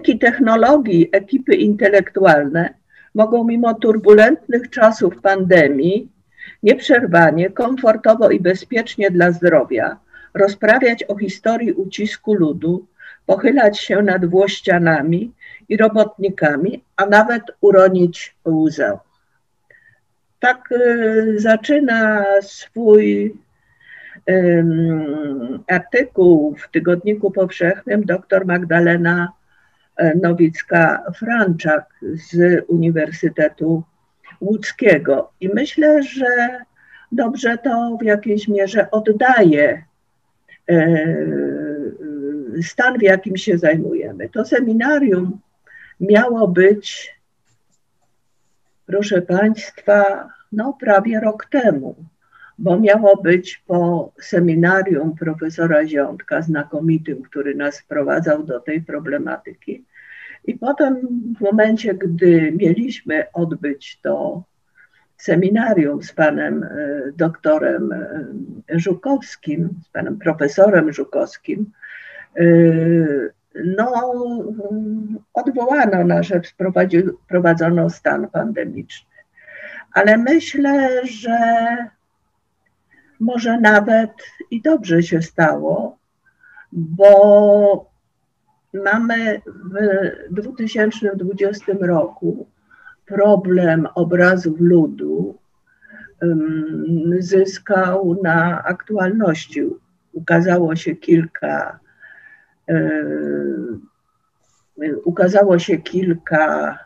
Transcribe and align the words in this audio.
Dzięki 0.00 0.18
technologii 0.18 1.08
ekipy 1.12 1.54
intelektualne 1.54 2.74
mogą 3.14 3.44
mimo 3.44 3.74
turbulentnych 3.74 4.70
czasów 4.70 5.20
pandemii 5.20 6.08
nieprzerwanie, 6.62 7.50
komfortowo 7.50 8.30
i 8.30 8.40
bezpiecznie 8.40 9.10
dla 9.10 9.32
zdrowia 9.32 9.96
rozprawiać 10.34 11.04
o 11.08 11.16
historii 11.16 11.72
ucisku 11.72 12.34
ludu, 12.34 12.86
pochylać 13.26 13.78
się 13.80 14.02
nad 14.02 14.26
włościanami 14.26 15.32
i 15.68 15.76
robotnikami, 15.76 16.84
a 16.96 17.06
nawet 17.06 17.42
uronić 17.60 18.36
łzę. 18.48 18.98
Tak 20.38 20.72
y, 20.72 21.34
zaczyna 21.40 22.24
swój 22.42 23.34
artykuł 25.68 26.56
w 26.56 26.70
Tygodniku 26.70 27.30
Powszechnym 27.30 28.04
dr 28.04 28.46
Magdalena 28.46 29.32
Nowicka-Franczak 30.22 31.84
z 32.02 32.64
Uniwersytetu 32.68 33.82
Łódzkiego. 34.40 35.32
I 35.40 35.48
myślę, 35.48 36.02
że 36.02 36.60
dobrze 37.12 37.58
to 37.58 37.96
w 38.00 38.04
jakiejś 38.04 38.48
mierze 38.48 38.90
oddaje 38.90 39.84
e, 40.70 41.06
stan, 42.62 42.98
w 42.98 43.02
jakim 43.02 43.36
się 43.36 43.58
zajmujemy. 43.58 44.28
To 44.28 44.44
seminarium 44.44 45.40
miało 46.00 46.48
być, 46.48 47.14
proszę 48.86 49.22
Państwa, 49.22 50.28
no 50.52 50.76
prawie 50.80 51.20
rok 51.20 51.46
temu 51.50 51.94
bo 52.60 52.80
miało 52.80 53.16
być 53.16 53.62
po 53.66 54.12
seminarium 54.20 55.14
profesora 55.16 55.86
Ziątka, 55.86 56.42
znakomitym, 56.42 57.22
który 57.22 57.54
nas 57.54 57.80
wprowadzał 57.80 58.42
do 58.42 58.60
tej 58.60 58.82
problematyki. 58.82 59.84
I 60.50 60.58
potem 60.58 60.96
w 61.38 61.40
momencie, 61.40 61.94
gdy 61.94 62.52
mieliśmy 62.52 63.24
odbyć 63.32 64.00
to 64.02 64.42
seminarium 65.16 66.02
z 66.02 66.12
panem 66.12 66.62
e, 66.62 66.68
doktorem 67.16 67.92
e, 67.92 68.78
Żukowskim, 68.78 69.68
z 69.84 69.88
panem 69.88 70.18
profesorem 70.18 70.92
Żukowskim, 70.92 71.72
e, 72.36 72.44
no, 73.64 74.12
odwołano 75.34 76.04
nas, 76.04 76.26
wprowadzono 77.24 77.90
stan 77.90 78.28
pandemiczny. 78.28 79.10
Ale 79.92 80.18
myślę, 80.18 81.06
że 81.06 81.38
może 83.20 83.60
nawet 83.60 84.12
i 84.50 84.62
dobrze 84.62 85.02
się 85.02 85.22
stało, 85.22 85.98
bo 86.72 87.89
mamy 88.74 89.40
w 89.46 90.34
2020 90.34 91.72
roku 91.80 92.46
problem 93.06 93.88
obrazów 93.94 94.60
ludu 94.60 95.38
zyskał 97.18 98.20
na 98.22 98.64
aktualności. 98.64 99.62
Ukazało 100.12 100.76
się 100.76 100.96
kilka 100.96 101.80
ukazało 105.04 105.58
się 105.58 105.78
kilka 105.78 106.78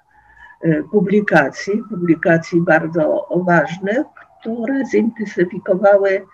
e, 0.62 0.82
publikacji, 0.82 1.82
publikacji 1.90 2.60
bardzo 2.60 3.28
ważnych, 3.46 4.06
które 4.40 4.86
zintensyfikowały 4.86 6.26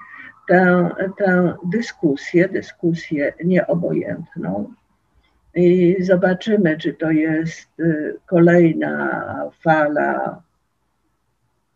tę, 0.49 0.91
tę 1.19 1.55
dyskusję, 1.65 2.49
dyskusję 2.49 3.33
nieobojętną. 3.45 4.75
I 5.55 5.97
zobaczymy, 6.01 6.77
czy 6.79 6.93
to 6.93 7.11
jest 7.11 7.81
y, 7.81 8.17
kolejna 8.27 9.25
fala, 9.63 10.43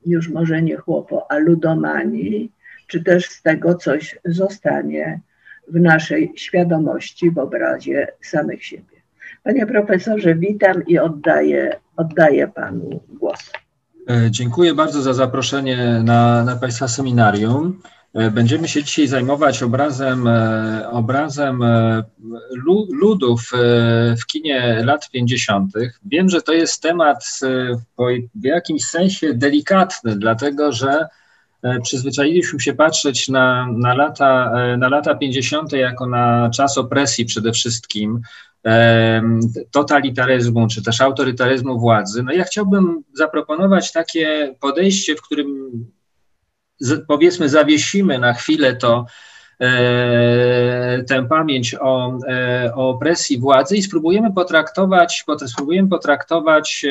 już 0.07 0.29
może 0.29 0.63
nie 0.63 0.77
chłopo, 0.77 1.27
a 1.33 1.39
ludomanii, 1.39 2.53
czy 2.87 3.05
też 3.05 3.29
z 3.29 3.43
tego 3.43 3.75
coś 3.75 4.19
zostanie 4.25 5.21
w 5.69 5.81
naszej 5.81 6.33
świadomości 6.37 7.31
w 7.31 7.39
obrazie 7.39 8.09
samych 8.21 8.65
siebie. 8.65 8.95
Panie 9.43 9.67
profesorze, 9.67 10.35
witam 10.35 10.87
i 10.87 10.99
oddaję, 10.99 11.77
oddaję 11.97 12.49
panu 12.49 13.01
głos. 13.09 13.53
E, 14.11 14.31
dziękuję 14.31 14.75
bardzo 14.75 15.03
za 15.03 15.13
zaproszenie 15.13 16.03
na, 16.05 16.45
na 16.45 16.57
Państwa 16.57 16.89
seminarium. 16.89 17.81
E, 18.15 18.31
będziemy 18.31 18.69
się 18.69 18.85
dzisiaj 18.85 19.07
zajmować 19.07 19.63
obrazem, 19.63 20.27
e, 20.27 20.89
obrazem 20.91 21.61
ludów 22.91 23.51
w 24.21 24.27
kinie 24.27 24.83
lat 24.85 25.11
50. 25.11 25.73
Wiem, 26.05 26.29
że 26.29 26.43
to 26.43 26.53
jest 26.53 26.83
temat 26.83 27.41
w 28.35 28.45
jakimś 28.45 28.85
sensie 28.85 29.35
delikatny, 29.35 30.17
dlatego 30.17 30.73
że 30.73 31.07
przyzwyczailiśmy 31.83 32.61
się 32.61 32.75
patrzeć 32.75 33.29
na, 33.29 33.69
na, 33.73 33.95
lata, 33.95 34.53
na 34.79 34.89
lata 34.89 35.15
50. 35.15 35.73
jako 35.73 36.07
na 36.07 36.51
czas 36.51 36.79
opresji 36.79 37.25
przede 37.25 37.53
wszystkim, 37.53 38.21
totalitaryzmu 39.71 40.69
czy 40.69 40.83
też 40.83 41.01
autorytaryzmu 41.01 41.79
władzy. 41.79 42.23
No 42.23 42.33
ja 42.33 42.45
chciałbym 42.45 43.03
zaproponować 43.13 43.93
takie 43.93 44.55
podejście, 44.61 45.17
w 45.17 45.23
którym 45.23 45.71
powiedzmy 47.09 47.49
zawiesimy 47.49 48.19
na 48.19 48.33
chwilę 48.33 48.77
to 48.77 49.07
e, 49.61 51.05
tę 51.09 51.27
pamięć 51.29 51.75
o, 51.81 52.19
e, 52.29 52.73
o 52.75 52.89
opresji 52.89 53.39
władzy 53.39 53.77
i 53.77 53.83
spróbujemy 53.83 54.33
potraktować, 54.33 55.25
spróbujemy 55.47 55.89
potraktować 55.89 56.87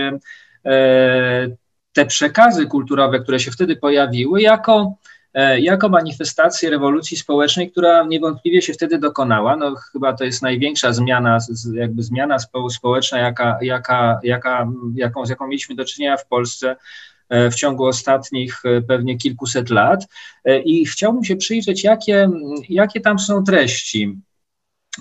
e, 0.65 1.47
te 1.93 2.05
przekazy 2.05 2.65
kulturowe, 2.65 3.19
które 3.19 3.39
się 3.39 3.51
wtedy 3.51 3.75
pojawiły, 3.75 4.41
jako 4.41 4.97
E, 5.33 5.59
jako 5.59 5.89
manifestację 5.89 6.69
rewolucji 6.69 7.17
społecznej, 7.17 7.71
która 7.71 8.03
niewątpliwie 8.03 8.61
się 8.61 8.73
wtedy 8.73 8.97
dokonała. 8.97 9.55
No, 9.55 9.75
chyba 9.75 10.13
to 10.13 10.23
jest 10.23 10.41
największa 10.41 10.93
zmiana, 10.93 11.37
jakby 11.73 12.03
zmiana 12.03 12.37
społeczna, 12.69 13.19
jaka, 13.19 13.57
jaka, 13.61 14.19
jaka, 14.23 14.67
jaką, 14.95 15.25
z 15.25 15.29
jaką 15.29 15.47
mieliśmy 15.47 15.75
do 15.75 15.85
czynienia 15.85 16.17
w 16.17 16.27
Polsce 16.27 16.71
e, 16.71 16.75
w 17.29 17.55
ciągu 17.55 17.85
ostatnich 17.85 18.61
e, 18.65 18.81
pewnie 18.81 19.17
kilkuset 19.17 19.69
lat. 19.69 20.05
I 20.65 20.85
chciałbym 20.85 21.23
się 21.23 21.35
przyjrzeć, 21.35 21.83
jakie, 21.83 22.29
jakie 22.69 23.01
tam 23.01 23.19
są 23.19 23.43
treści 23.43 24.17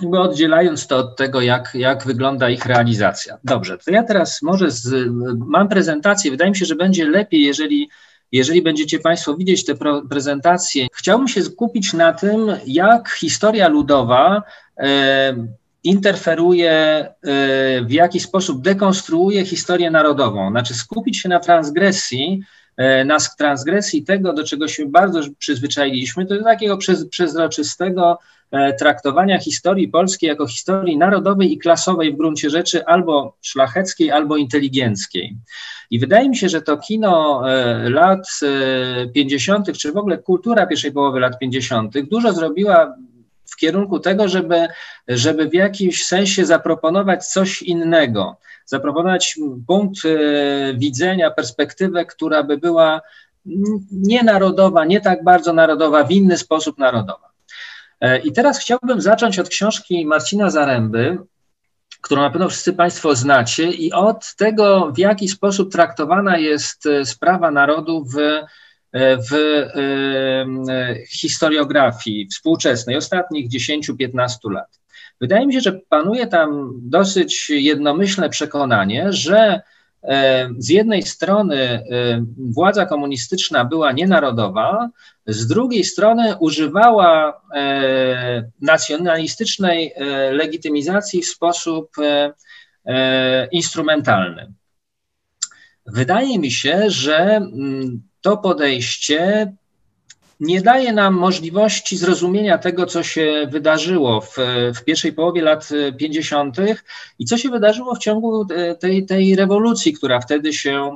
jakby 0.01 0.19
oddzielając 0.19 0.87
to 0.87 0.97
od 0.97 1.17
tego, 1.17 1.41
jak, 1.41 1.71
jak 1.73 2.05
wygląda 2.05 2.49
ich 2.49 2.65
realizacja. 2.65 3.37
Dobrze, 3.43 3.77
to 3.77 3.91
ja 3.91 4.03
teraz 4.03 4.41
może 4.41 4.71
z, 4.71 5.07
mam 5.35 5.69
prezentację. 5.69 6.31
Wydaje 6.31 6.51
mi 6.51 6.57
się, 6.57 6.65
że 6.65 6.75
będzie 6.75 7.05
lepiej, 7.05 7.41
jeżeli 7.41 7.89
jeżeli 8.31 8.61
będziecie 8.61 8.99
Państwo 8.99 9.37
widzieć 9.37 9.65
te 9.65 9.73
prezentacje, 10.09 10.87
chciałbym 10.93 11.27
się 11.27 11.43
skupić 11.43 11.93
na 11.93 12.13
tym, 12.13 12.51
jak 12.65 13.09
historia 13.09 13.67
ludowa 13.67 14.43
e, 14.77 15.35
interferuje, 15.83 16.71
e, 16.71 17.11
w 17.81 17.91
jaki 17.91 18.19
sposób 18.19 18.61
dekonstruuje 18.61 19.45
historię 19.45 19.91
narodową. 19.91 20.49
Znaczy 20.51 20.73
skupić 20.73 21.19
się 21.19 21.29
na 21.29 21.39
transgresji, 21.39 22.41
e, 22.77 23.05
na 23.05 23.17
transgresji 23.37 24.03
tego, 24.03 24.33
do 24.33 24.43
czego 24.43 24.67
się 24.67 24.85
bardzo 24.85 25.21
przyzwyczailiśmy, 25.37 26.25
to 26.25 26.43
takiego 26.43 26.77
przezroczystego 27.09 28.19
traktowania 28.79 29.39
historii 29.39 29.87
polskiej 29.87 30.27
jako 30.27 30.47
historii 30.47 30.97
narodowej 30.97 31.53
i 31.53 31.57
klasowej 31.57 32.13
w 32.13 32.17
gruncie 32.17 32.49
rzeczy 32.49 32.85
albo 32.85 33.37
szlacheckiej, 33.41 34.11
albo 34.11 34.37
inteligenckiej. 34.37 35.37
I 35.89 35.99
wydaje 35.99 36.29
mi 36.29 36.37
się, 36.37 36.49
że 36.49 36.61
to 36.61 36.77
kino 36.77 37.41
lat 37.83 38.27
50., 39.13 39.69
e, 39.69 39.73
czy 39.73 39.91
w 39.91 39.97
ogóle 39.97 40.17
kultura 40.17 40.67
pierwszej 40.67 40.91
połowy 40.91 41.19
lat 41.19 41.39
50., 41.39 42.01
dużo 42.01 42.33
zrobiła 42.33 42.95
w 43.51 43.55
kierunku 43.55 43.99
tego, 43.99 44.27
żeby, 44.27 44.67
żeby 45.07 45.49
w 45.49 45.53
jakimś 45.53 46.05
sensie 46.05 46.45
zaproponować 46.45 47.27
coś 47.27 47.61
innego, 47.61 48.37
zaproponować 48.65 49.39
punkt 49.67 50.05
e, 50.05 50.09
widzenia, 50.73 51.31
perspektywę, 51.31 52.05
która 52.05 52.43
by 52.43 52.57
była 52.57 53.01
nie 53.91 54.23
narodowa, 54.23 54.85
nie 54.85 55.01
tak 55.01 55.23
bardzo 55.23 55.53
narodowa, 55.53 56.03
w 56.03 56.11
inny 56.11 56.37
sposób 56.37 56.77
narodowa. 56.77 57.33
I 58.23 58.33
teraz 58.33 58.59
chciałbym 58.59 59.01
zacząć 59.01 59.39
od 59.39 59.49
książki 59.49 60.05
Marcina 60.05 60.49
Zaręby, 60.49 61.17
którą 62.03 62.21
na 62.21 62.29
pewno 62.29 62.49
wszyscy 62.49 62.73
Państwo 62.73 63.15
znacie, 63.15 63.71
i 63.71 63.93
od 63.93 64.35
tego, 64.35 64.91
w 64.95 64.97
jaki 64.97 65.27
sposób 65.29 65.71
traktowana 65.71 66.37
jest 66.37 66.85
e, 66.85 67.05
sprawa 67.05 67.51
narodu 67.51 68.05
w, 68.05 68.17
e, 68.17 68.47
w 68.93 69.33
e, 69.33 71.05
historiografii 71.05 72.27
współczesnej 72.27 72.97
ostatnich 72.97 73.49
10-15 73.49 74.51
lat. 74.51 74.79
Wydaje 75.21 75.47
mi 75.47 75.53
się, 75.53 75.61
że 75.61 75.79
panuje 75.89 76.27
tam 76.27 76.73
dosyć 76.75 77.49
jednomyślne 77.49 78.29
przekonanie, 78.29 79.13
że 79.13 79.61
z 80.57 80.69
jednej 80.69 81.03
strony 81.03 81.83
władza 82.37 82.85
komunistyczna 82.85 83.65
była 83.65 83.91
nienarodowa, 83.91 84.89
z 85.27 85.47
drugiej 85.47 85.83
strony 85.83 86.35
używała 86.39 87.41
nacjonalistycznej 88.61 89.93
legitymizacji 90.31 91.21
w 91.21 91.27
sposób 91.27 91.95
instrumentalny. 93.51 94.53
Wydaje 95.85 96.39
mi 96.39 96.51
się, 96.51 96.89
że 96.89 97.17
mm, 97.17 98.01
to 98.23 98.37
podejście 98.37 99.53
nie 100.39 100.61
daje 100.61 100.93
nam 100.93 101.13
możliwości 101.13 101.97
zrozumienia 101.97 102.57
tego, 102.57 102.85
co 102.85 103.03
się 103.03 103.47
wydarzyło 103.51 104.21
w, 104.21 104.35
w 104.75 104.83
pierwszej 104.83 105.13
połowie 105.13 105.41
lat 105.41 105.69
50. 105.97 106.57
i 107.19 107.25
co 107.25 107.37
się 107.37 107.49
wydarzyło 107.49 107.95
w 107.95 107.99
ciągu 107.99 108.45
tej, 108.79 109.05
tej 109.05 109.35
rewolucji, 109.35 109.93
która 109.93 110.19
wtedy 110.19 110.53
się, 110.53 110.95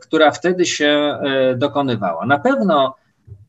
która 0.00 0.30
wtedy 0.30 0.66
się 0.66 1.18
dokonywała. 1.56 2.26
Na 2.26 2.38
pewno 2.38 2.94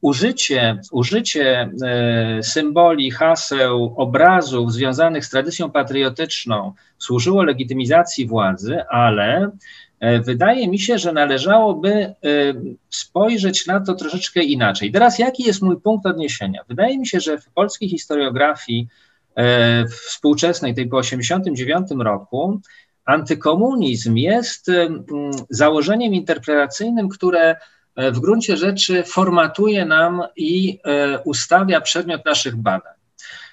użycie, 0.02 0.82
użycie 0.92 1.70
e, 1.84 2.44
symboli, 2.44 3.12
haseł, 3.12 3.94
obrazów 3.98 4.74
związanych 4.74 5.26
z 5.26 5.30
tradycją 5.30 5.72
patriotyczną 5.72 6.74
służyło 6.98 7.44
legitymizacji 7.44 8.28
władzy, 8.28 8.84
ale 8.90 9.38
e, 9.38 9.52
wydaje 10.24 10.68
mi 10.68 10.80
się, 10.80 10.98
że 10.98 11.14
należałoby 11.14 11.90
e, 11.90 12.16
spojrzeć 12.90 13.68
na 13.68 13.80
to 13.80 13.94
troszeczkę 13.94 14.44
inaczej. 14.44 14.92
Teraz 14.92 15.20
jaki 15.20 15.44
jest 15.44 15.62
mój 15.62 15.82
punkt 15.82 16.06
odniesienia? 16.06 16.62
Wydaje 16.68 17.00
mi 17.00 17.08
się, 17.08 17.20
że 17.20 17.38
w 17.38 17.50
polskiej 17.50 17.90
historiografii 17.90 18.88
współczesnej, 20.08 20.76
tej 20.76 20.88
po 20.88 21.02
1989 21.02 22.04
roku, 22.04 22.62
antykomunizm 23.06 24.16
jest 24.16 24.72
założeniem 25.50 26.14
interpretacyjnym, 26.14 27.10
które 27.10 27.56
E, 27.98 28.12
w 28.12 28.20
gruncie 28.20 28.58
rzeczy 28.58 29.04
formatuje 29.04 29.86
nam 29.86 30.24
i 30.36 30.80
e, 30.84 31.20
ustawia 31.20 31.82
przedmiot 31.82 32.26
naszych 32.26 32.56
badań. 32.56 32.94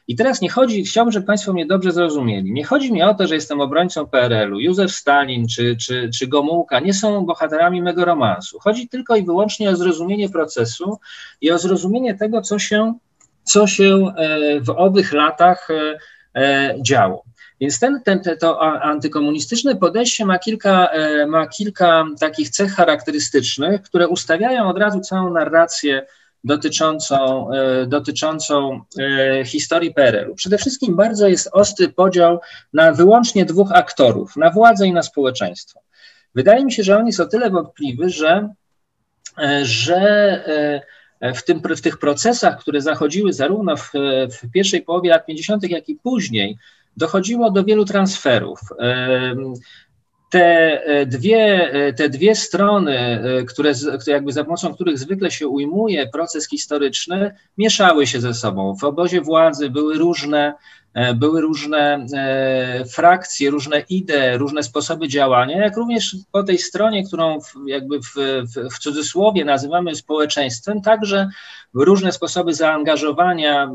I 0.08 0.16
teraz 0.16 0.40
nie 0.40 0.50
chodzi, 0.50 0.84
chciałbym, 0.84 1.12
żeby 1.12 1.26
Państwo 1.26 1.52
mnie 1.52 1.66
dobrze 1.66 1.92
zrozumieli. 1.92 2.52
Nie 2.52 2.64
chodzi 2.64 2.92
mi 2.92 3.02
o 3.02 3.14
to, 3.14 3.26
że 3.26 3.34
jestem 3.34 3.60
obrońcą 3.60 4.06
PRL-u. 4.06 4.60
Józef 4.60 4.92
Stalin 4.92 5.48
czy, 5.48 5.76
czy, 5.76 6.10
czy 6.18 6.26
Gomułka 6.26 6.80
nie 6.80 6.94
są 6.94 7.26
bohaterami 7.26 7.82
mego 7.82 8.04
romansu. 8.04 8.58
Chodzi 8.58 8.88
tylko 8.88 9.16
i 9.16 9.24
wyłącznie 9.24 9.70
o 9.70 9.76
zrozumienie 9.76 10.28
procesu 10.28 10.98
i 11.40 11.50
o 11.50 11.58
zrozumienie 11.58 12.14
tego, 12.14 12.42
co 12.42 12.58
się, 12.58 12.94
co 13.44 13.66
się 13.66 14.12
e, 14.16 14.60
w 14.60 14.70
owych 14.70 15.12
latach 15.12 15.68
działo. 16.82 17.24
Więc 17.60 17.78
ten, 17.78 18.02
ten, 18.02 18.20
to 18.40 18.62
antykomunistyczne 18.82 19.76
podejście 19.76 20.24
ma 20.24 20.38
kilka, 20.38 20.86
e, 20.86 21.26
ma 21.26 21.46
kilka 21.46 22.04
takich 22.20 22.50
cech 22.50 22.72
charakterystycznych, 22.72 23.82
które 23.82 24.08
ustawiają 24.08 24.68
od 24.68 24.78
razu 24.78 25.00
całą 25.00 25.32
narrację 25.32 26.06
dotyczącą, 26.44 27.50
e, 27.52 27.86
dotyczącą 27.86 28.80
e, 28.98 29.44
historii 29.44 29.94
PRL-u. 29.94 30.34
Przede 30.34 30.58
wszystkim 30.58 30.96
bardzo 30.96 31.28
jest 31.28 31.48
ostry 31.52 31.88
podział 31.88 32.40
na 32.72 32.92
wyłącznie 32.92 33.44
dwóch 33.44 33.72
aktorów, 33.72 34.36
na 34.36 34.50
władzę 34.50 34.86
i 34.86 34.92
na 34.92 35.02
społeczeństwo. 35.02 35.80
Wydaje 36.34 36.64
mi 36.64 36.72
się, 36.72 36.82
że 36.82 36.98
on 36.98 37.06
jest 37.06 37.20
o 37.20 37.26
tyle 37.26 37.50
wątpliwy, 37.50 38.10
że, 38.10 38.48
że 39.62 40.44
w, 41.34 41.42
tym, 41.42 41.60
w 41.76 41.80
tych 41.80 41.98
procesach, 41.98 42.60
które 42.60 42.80
zachodziły 42.80 43.32
zarówno 43.32 43.76
w, 43.76 43.90
w 44.42 44.50
pierwszej 44.52 44.82
połowie 44.82 45.10
lat 45.10 45.26
50., 45.26 45.70
jak 45.70 45.88
i 45.88 45.96
później, 45.96 46.58
dochodziło 46.96 47.50
do 47.50 47.64
wielu 47.64 47.84
transferów. 47.84 48.60
Te 50.34 50.84
e, 50.84 51.06
dwie, 51.06 51.72
e, 51.72 51.92
te 51.92 52.08
dwie 52.08 52.34
strony, 52.34 52.98
e, 52.98 53.44
które, 53.44 53.72
jakby 54.06 54.32
za 54.32 54.44
pomocą 54.44 54.74
których 54.74 54.98
zwykle 54.98 55.30
się 55.30 55.48
ujmuje 55.48 56.06
proces 56.06 56.48
historyczny, 56.48 57.34
mieszały 57.58 58.06
się 58.06 58.20
ze 58.20 58.34
sobą. 58.34 58.76
W 58.76 58.84
obozie 58.84 59.20
władzy 59.20 59.70
były 59.70 59.98
różne 59.98 60.54
były 61.16 61.40
różne 61.40 62.06
e, 62.14 62.84
frakcje, 62.84 63.50
różne 63.50 63.80
idee, 63.88 64.36
różne 64.36 64.62
sposoby 64.62 65.08
działania, 65.08 65.58
jak 65.64 65.76
również 65.76 66.16
po 66.32 66.42
tej 66.42 66.58
stronie, 66.58 67.06
którą 67.06 67.38
jakby 67.66 68.00
w, 68.00 68.14
w, 68.16 68.74
w 68.74 68.78
cudzysłowie 68.78 69.44
nazywamy 69.44 69.94
społeczeństwem, 69.94 70.80
także 70.82 71.28
różne 71.74 72.12
sposoby 72.12 72.54
zaangażowania, 72.54 73.64
e, 73.64 73.68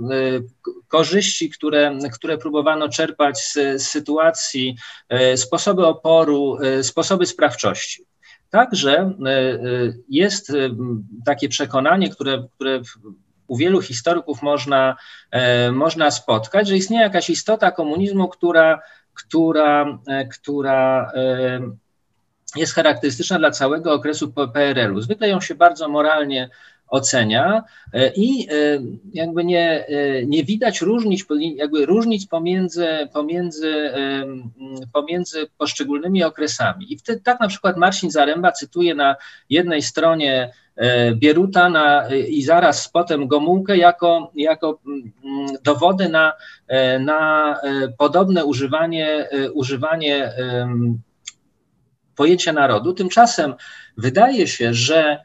korzyści, 0.88 1.50
które, 1.50 1.98
które 2.14 2.38
próbowano 2.38 2.90
czerpać 2.90 3.40
z, 3.40 3.54
z 3.54 3.88
sytuacji, 3.88 4.76
sposoby 5.36 5.86
oporu, 5.86 6.58
sposoby 6.82 7.26
sprawczości. 7.26 8.06
Także 8.50 9.14
jest 10.10 10.52
takie 11.26 11.50
przekonanie, 11.50 12.10
które, 12.10 12.48
które 12.56 12.82
u 13.50 13.58
wielu 13.58 13.82
historyków 13.82 14.42
można, 14.42 14.96
e, 15.32 15.72
można 15.72 16.12
spotkać, 16.12 16.68
że 16.68 16.78
istnieje 16.78 17.04
jakaś 17.04 17.30
istota 17.30 17.72
komunizmu, 17.72 18.28
która, 18.28 18.82
która, 19.14 20.00
e, 20.08 20.26
która 20.26 21.12
e, 21.16 21.60
jest 22.56 22.74
charakterystyczna 22.74 23.40
dla 23.40 23.52
całego 23.52 23.94
okresu 23.94 24.34
PRL-u. 24.54 25.02
Zwykle 25.02 25.30
ją 25.30 25.42
się 25.42 25.56
bardzo 25.56 25.90
moralnie 25.90 26.50
ocenia 26.90 27.64
i 28.16 28.48
jakby 29.14 29.44
nie, 29.44 29.86
nie 30.28 30.44
widać 30.44 30.82
różnic, 30.82 31.26
jakby 31.56 31.86
różnic 31.86 32.28
pomiędzy, 32.28 32.88
pomiędzy, 33.14 33.92
pomiędzy 34.94 35.48
poszczególnymi 35.58 36.24
okresami. 36.24 36.94
I 36.94 36.98
wtedy, 36.98 37.22
tak 37.22 37.40
na 37.40 37.48
przykład 37.48 37.78
Marcin 37.78 38.12
Zaręba 38.12 38.52
cytuje 38.52 38.96
na 38.96 39.16
jednej 39.50 39.82
stronie 39.82 40.52
E, 40.80 41.16
Bieruta 41.16 41.70
na, 41.70 42.08
i 42.10 42.44
zaraz 42.44 42.90
potem 42.90 43.28
Gomułkę 43.28 43.78
jako, 43.78 44.32
jako 44.36 44.80
dowody 45.64 46.10
na, 46.10 46.34
e, 46.68 47.00
na 47.00 47.54
e, 47.64 47.88
podobne 47.98 48.46
używanie, 48.46 49.30
używanie 49.54 50.34
pojęcia 52.16 52.54
narodu. 52.54 52.94
Tymczasem 52.94 53.54
wydaje 53.98 54.48
się, 54.48 54.74
że 54.74 55.20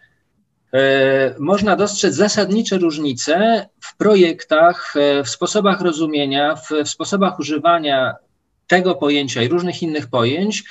można 1.38 1.76
dostrzec 1.76 2.14
zasadnicze 2.14 2.78
różnice 2.78 3.66
w 3.80 3.96
projektach, 3.96 4.94
w 5.24 5.28
sposobach 5.28 5.80
rozumienia, 5.80 6.56
w, 6.56 6.70
w 6.84 6.88
sposobach 6.88 7.38
używania 7.38 8.14
tego 8.66 8.94
pojęcia 8.94 9.42
i 9.42 9.48
różnych 9.48 9.82
innych 9.82 10.06
pojęć 10.06 10.64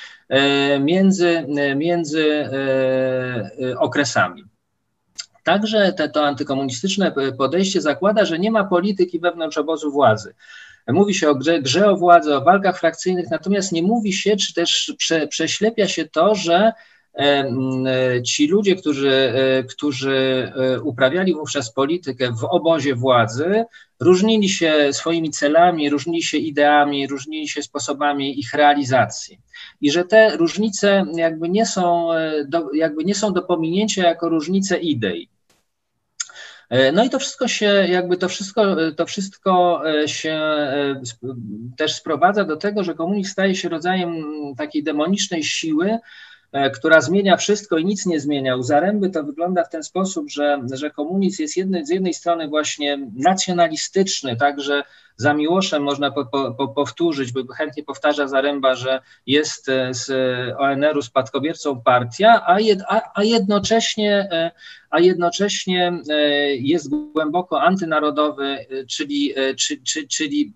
między, 0.80 1.46
między 1.76 2.48
okresami. 3.78 4.44
Także 5.44 5.92
te, 5.92 6.08
to 6.08 6.26
antykomunistyczne 6.26 7.14
podejście 7.38 7.80
zakłada, 7.80 8.24
że 8.24 8.38
nie 8.38 8.50
ma 8.50 8.64
polityki 8.64 9.20
wewnątrz 9.20 9.58
obozu 9.58 9.90
władzy. 9.90 10.34
Mówi 10.88 11.14
się 11.14 11.28
o 11.28 11.34
grze, 11.34 11.62
grze 11.62 11.90
o 11.90 11.96
władzę, 11.96 12.36
o 12.36 12.44
walkach 12.44 12.78
frakcyjnych, 12.78 13.30
natomiast 13.30 13.72
nie 13.72 13.82
mówi 13.82 14.12
się, 14.12 14.36
czy 14.36 14.54
też 14.54 14.94
prze, 14.98 15.26
prześlepia 15.26 15.88
się 15.88 16.04
to, 16.04 16.34
że 16.34 16.72
ci 18.24 18.46
ludzie, 18.46 18.76
którzy, 18.76 19.10
e, 19.10 19.64
którzy 19.64 20.52
e, 20.56 20.80
uprawiali 20.80 21.34
wówczas 21.34 21.72
politykę 21.72 22.32
w 22.32 22.44
obozie 22.44 22.94
władzy, 22.94 23.64
różnili 24.00 24.48
się 24.48 24.92
swoimi 24.92 25.30
celami, 25.30 25.90
różnili 25.90 26.22
się 26.22 26.38
ideami, 26.38 27.06
różnili 27.06 27.48
się 27.48 27.62
sposobami 27.62 28.40
ich 28.40 28.54
realizacji. 28.54 29.40
I 29.80 29.90
że 29.90 30.04
te 30.04 30.36
różnice 30.36 31.04
jakby 31.14 31.48
nie 31.48 31.66
są 31.66 32.12
e, 32.12 32.44
do, 32.48 32.72
jakby 32.74 33.04
nie 33.04 33.14
są 33.14 33.32
do 33.32 33.42
pominięcia 33.42 34.08
jako 34.08 34.28
różnice 34.28 34.78
idei. 34.78 35.28
E, 36.70 36.92
no 36.92 37.04
i 37.04 37.10
to 37.10 37.18
wszystko 37.18 37.48
się, 37.48 37.66
jakby 37.66 38.16
to 38.16 38.28
wszystko, 38.28 38.76
to 38.96 39.06
wszystko 39.06 39.82
e, 39.90 40.08
się 40.08 40.32
e, 40.32 41.02
też 41.76 41.94
sprowadza 41.94 42.44
do 42.44 42.56
tego, 42.56 42.84
że 42.84 42.94
komunizm 42.94 43.30
staje 43.30 43.54
się 43.54 43.68
rodzajem 43.68 44.24
takiej 44.56 44.82
demonicznej 44.82 45.44
siły, 45.44 45.98
która 46.74 47.00
zmienia 47.00 47.36
wszystko 47.36 47.78
i 47.78 47.84
nic 47.84 48.06
nie 48.06 48.20
zmienia. 48.20 48.56
U 48.56 48.62
Zaręby 48.62 49.10
to 49.10 49.24
wygląda 49.24 49.64
w 49.64 49.70
ten 49.70 49.82
sposób, 49.82 50.30
że, 50.30 50.60
że 50.72 50.90
komunizm 50.90 51.42
jest 51.42 51.56
jedny, 51.56 51.86
z 51.86 51.90
jednej 51.90 52.14
strony 52.14 52.48
właśnie 52.48 52.98
nacjonalistyczny, 53.16 54.36
także 54.36 54.82
za 55.16 55.34
Miłoszem 55.34 55.82
można 55.82 56.10
po, 56.10 56.24
po, 56.58 56.68
powtórzyć, 56.68 57.32
bo 57.32 57.52
chętnie 57.52 57.82
powtarza 57.82 58.28
Zaręba, 58.28 58.74
że 58.74 59.00
jest 59.26 59.68
e, 59.68 59.94
z 59.94 60.10
ONR-u 60.58 61.02
spadkobiercą 61.02 61.80
partia, 61.80 62.42
a, 62.46 62.60
jed, 62.60 62.80
a, 62.88 63.00
a, 63.14 63.24
jednocześnie, 63.24 64.28
e, 64.32 64.50
a 64.90 65.00
jednocześnie 65.00 65.92
e, 66.10 66.14
jest 66.56 66.88
głęboko 66.88 67.62
antynarodowy, 67.62 68.66
czyli, 68.90 69.34
czy, 69.58 69.82
czy, 69.82 70.08
czyli 70.08 70.52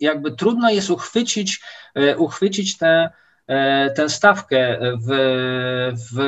jakby 0.00 0.32
trudno 0.32 0.70
jest 0.70 0.90
uchwycić, 0.90 1.60
uchwycić 2.16 2.78
tę 2.78 3.10
tę 3.96 4.08
stawkę 4.08 4.78
w, 5.08 5.10
w 6.10 6.20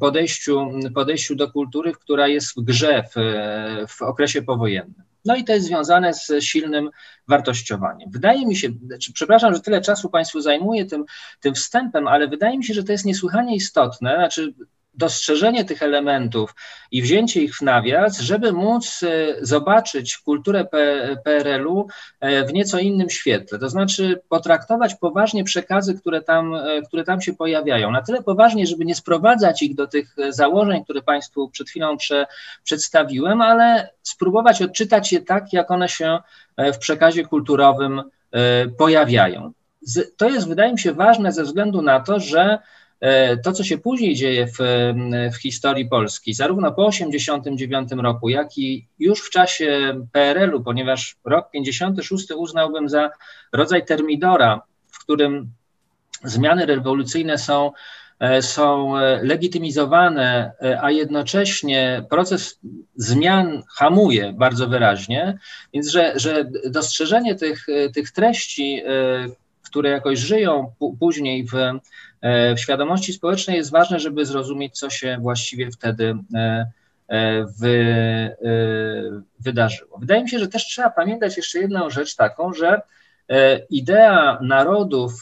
podejściu, 0.00 0.70
podejściu 0.94 1.34
do 1.34 1.50
kultury, 1.50 1.92
która 1.92 2.28
jest 2.28 2.56
w 2.56 2.64
grze 2.64 3.04
w, 3.14 3.88
w 3.88 4.02
okresie 4.02 4.42
powojennym. 4.42 5.02
No 5.24 5.36
i 5.36 5.44
to 5.44 5.52
jest 5.52 5.66
związane 5.66 6.14
z 6.14 6.32
silnym 6.40 6.90
wartościowaniem. 7.28 8.10
Wydaje 8.10 8.46
mi 8.46 8.56
się, 8.56 8.68
znaczy, 8.86 9.12
przepraszam, 9.12 9.54
że 9.54 9.60
tyle 9.60 9.80
czasu 9.80 10.10
Państwu 10.10 10.40
zajmuję 10.40 10.86
tym, 10.86 11.04
tym 11.40 11.54
wstępem, 11.54 12.08
ale 12.08 12.28
wydaje 12.28 12.58
mi 12.58 12.64
się, 12.64 12.74
że 12.74 12.84
to 12.84 12.92
jest 12.92 13.04
niesłychanie 13.04 13.56
istotne. 13.56 14.14
Znaczy, 14.14 14.54
dostrzeżenie 14.96 15.64
tych 15.64 15.82
elementów 15.82 16.54
i 16.90 17.02
wzięcie 17.02 17.42
ich 17.42 17.56
w 17.56 17.62
nawias, 17.62 18.20
żeby 18.20 18.52
móc 18.52 19.02
e, 19.02 19.34
zobaczyć 19.46 20.18
kulturę 20.18 20.66
PRL-u 21.24 21.86
e, 22.20 22.44
w 22.44 22.52
nieco 22.52 22.78
innym 22.78 23.10
świetle. 23.10 23.58
To 23.58 23.68
znaczy 23.68 24.20
potraktować 24.28 24.94
poważnie 24.94 25.44
przekazy, 25.44 25.94
które 25.94 26.22
tam, 26.22 26.54
e, 26.54 26.82
które 26.82 27.04
tam 27.04 27.20
się 27.20 27.32
pojawiają. 27.32 27.90
Na 27.90 28.02
tyle 28.02 28.22
poważnie, 28.22 28.66
żeby 28.66 28.84
nie 28.84 28.94
sprowadzać 28.94 29.62
ich 29.62 29.74
do 29.74 29.86
tych 29.86 30.16
założeń, 30.28 30.84
które 30.84 31.02
Państwu 31.02 31.48
przed 31.48 31.68
chwilą 31.68 31.96
prze, 31.96 32.26
przedstawiłem, 32.64 33.42
ale 33.42 33.88
spróbować 34.02 34.62
odczytać 34.62 35.12
je 35.12 35.20
tak, 35.20 35.52
jak 35.52 35.70
one 35.70 35.88
się 35.88 36.18
w 36.58 36.78
przekazie 36.78 37.24
kulturowym 37.24 38.02
pojawiają. 38.78 39.52
To 40.16 40.28
jest, 40.28 40.48
wydaje 40.48 40.72
mi 40.72 40.78
się, 40.78 40.92
ważne 40.92 41.32
ze 41.32 41.42
względu 41.42 41.82
na 41.82 42.00
to, 42.00 42.20
że 42.20 42.58
to, 43.44 43.52
co 43.52 43.64
się 43.64 43.78
później 43.78 44.14
dzieje 44.14 44.46
w, 44.46 44.58
w 45.34 45.36
historii 45.36 45.88
Polski, 45.88 46.34
zarówno 46.34 46.72
po 46.72 46.90
1989 46.90 48.02
roku, 48.02 48.28
jak 48.28 48.58
i 48.58 48.86
już 48.98 49.20
w 49.20 49.30
czasie 49.30 49.94
PRL-u, 50.12 50.62
ponieważ 50.62 51.16
rok 51.24 51.50
56 51.50 52.30
uznałbym 52.30 52.88
za 52.88 53.10
rodzaj 53.52 53.84
termidora, 53.84 54.62
w 54.90 54.98
którym 54.98 55.50
zmiany 56.24 56.66
rewolucyjne 56.66 57.38
są, 57.38 57.72
e, 58.20 58.42
są 58.42 58.94
legitymizowane, 59.22 60.52
e, 60.62 60.82
a 60.82 60.90
jednocześnie 60.90 62.04
proces 62.10 62.60
zmian 62.96 63.62
hamuje 63.76 64.32
bardzo 64.32 64.68
wyraźnie, 64.68 65.38
więc 65.74 65.88
że, 65.88 66.12
że 66.16 66.44
dostrzeżenie 66.70 67.34
tych, 67.34 67.66
tych 67.94 68.10
treści, 68.10 68.82
które 69.74 69.90
jakoś 69.90 70.18
żyją 70.18 70.72
później 71.00 71.46
w, 71.46 71.54
e, 71.54 71.80
w 72.56 72.60
świadomości 72.60 73.12
społecznej, 73.12 73.56
jest 73.56 73.70
ważne, 73.70 74.00
żeby 74.00 74.26
zrozumieć, 74.26 74.78
co 74.78 74.90
się 74.90 75.18
właściwie 75.20 75.70
wtedy 75.70 76.14
e, 76.34 76.66
e, 77.08 77.44
wy, 77.60 78.36
wydarzyło. 79.40 79.98
Wydaje 79.98 80.22
mi 80.22 80.30
się, 80.30 80.38
że 80.38 80.48
też 80.48 80.64
trzeba 80.64 80.90
pamiętać 80.90 81.36
jeszcze 81.36 81.58
jedną 81.58 81.90
rzecz 81.90 82.16
taką, 82.16 82.52
że 82.52 82.80
idea 83.70 84.38
narodów 84.42 85.12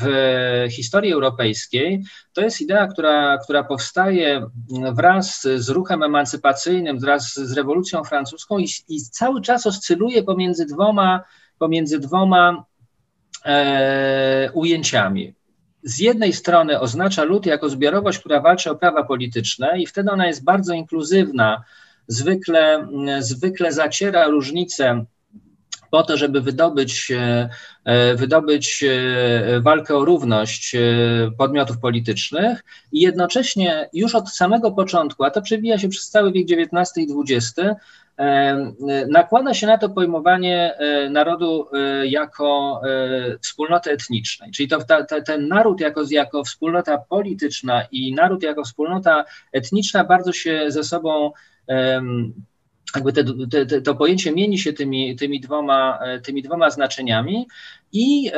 w 0.00 0.66
historii 0.70 1.12
europejskiej 1.12 2.02
to 2.32 2.40
jest 2.40 2.60
idea, 2.60 2.86
która, 2.86 3.38
która 3.38 3.64
powstaje 3.64 4.46
wraz 4.92 5.42
z 5.56 5.68
ruchem 5.68 6.02
emancypacyjnym, 6.02 6.98
wraz 6.98 7.34
z 7.34 7.52
rewolucją 7.52 8.04
francuską 8.04 8.58
i, 8.58 8.68
i 8.88 9.00
cały 9.00 9.42
czas 9.42 9.66
oscyluje 9.66 10.22
pomiędzy 10.22 10.66
dwoma, 10.66 11.24
pomiędzy 11.58 11.98
dwoma 11.98 12.64
e, 13.44 14.50
ujęciami. 14.52 15.37
Z 15.82 15.98
jednej 15.98 16.32
strony 16.32 16.80
oznacza 16.80 17.24
lud 17.24 17.46
jako 17.46 17.68
zbiorowość, 17.68 18.18
która 18.18 18.40
walczy 18.40 18.70
o 18.70 18.74
prawa 18.74 19.04
polityczne, 19.04 19.80
i 19.80 19.86
wtedy 19.86 20.10
ona 20.10 20.26
jest 20.26 20.44
bardzo 20.44 20.74
inkluzywna, 20.74 21.64
zwykle, 22.08 22.88
zwykle 23.20 23.72
zaciera 23.72 24.26
różnice 24.26 25.04
po 25.90 26.02
to, 26.02 26.16
żeby 26.16 26.40
wydobyć, 26.40 27.10
e, 27.10 27.48
e, 27.84 28.14
wydobyć 28.14 28.84
e, 28.84 29.60
walkę 29.60 29.96
o 29.96 30.04
równość 30.04 30.76
podmiotów 31.38 31.78
politycznych 31.78 32.64
i 32.92 33.00
jednocześnie 33.00 33.88
już 33.92 34.14
od 34.14 34.30
samego 34.30 34.72
początku, 34.72 35.24
a 35.24 35.30
to 35.30 35.42
przewija 35.42 35.78
się 35.78 35.88
przez 35.88 36.10
cały 36.10 36.32
wiek 36.32 36.46
XIX 36.50 37.08
i 37.08 37.34
XX, 37.34 37.60
nakłada 39.08 39.54
się 39.54 39.66
na 39.66 39.78
to 39.78 39.88
pojmowanie 39.88 40.74
e, 40.74 41.10
narodu 41.10 41.68
e, 41.72 42.06
jako 42.06 42.80
e, 42.84 43.38
wspólnoty 43.38 43.90
etnicznej. 43.90 44.50
Czyli 44.50 44.68
to, 44.68 44.84
ta, 44.84 45.04
ta, 45.04 45.20
ten 45.20 45.48
naród 45.48 45.80
jako, 45.80 46.02
jako 46.10 46.44
wspólnota 46.44 46.98
polityczna 46.98 47.82
i 47.92 48.14
naród 48.14 48.42
jako 48.42 48.64
wspólnota 48.64 49.24
etniczna 49.52 50.04
bardzo 50.04 50.32
się 50.32 50.64
ze 50.68 50.84
sobą 50.84 51.32
jakby 52.94 53.12
te, 53.12 53.24
te, 53.66 53.82
to 53.82 53.94
pojęcie 53.94 54.32
mieni 54.32 54.58
się 54.58 54.72
tymi, 54.72 55.16
tymi, 55.16 55.40
dwoma, 55.40 55.98
tymi 56.22 56.42
dwoma 56.42 56.70
znaczeniami 56.70 57.46
i 57.92 58.30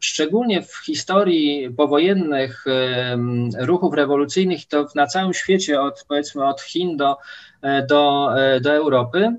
szczególnie 0.00 0.62
w 0.62 0.76
historii 0.76 1.70
powojennych 1.70 2.64
ruchów 3.58 3.94
rewolucyjnych, 3.94 4.66
to 4.66 4.86
na 4.94 5.06
całym 5.06 5.34
świecie, 5.34 5.80
od 5.80 6.04
powiedzmy 6.08 6.44
od 6.44 6.60
Chin 6.60 6.96
do, 6.96 7.16
e, 7.62 7.86
do, 7.86 8.30
e, 8.38 8.60
do 8.60 8.72
Europy, 8.72 9.36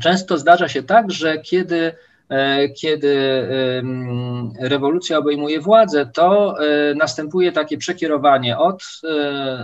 często 0.00 0.38
zdarza 0.38 0.68
się 0.68 0.82
tak, 0.82 1.10
że 1.10 1.38
kiedy 1.38 1.92
kiedy 2.80 3.16
rewolucja 4.60 5.18
obejmuje 5.18 5.60
władzę, 5.60 6.10
to 6.14 6.54
następuje 6.96 7.52
takie 7.52 7.78
przekierowanie 7.78 8.58
od 8.58 8.82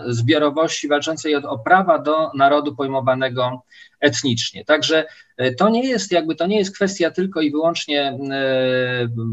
zbiorowości 0.07 0.89
walczącej 0.89 1.37
o 1.37 1.59
prawa 1.59 1.99
do 1.99 2.31
narodu 2.35 2.77
pojmowanego 2.77 3.63
etnicznie. 4.03 4.65
Także 4.65 5.05
e, 5.37 5.55
to 5.55 5.69
nie 5.69 5.89
jest 5.89 6.13
jakby 6.13 6.35
to 6.35 6.47
nie 6.47 6.59
jest 6.59 6.75
kwestia 6.75 7.11
tylko 7.11 7.41
i 7.41 7.51
wyłącznie 7.51 8.03
e, 8.03 8.19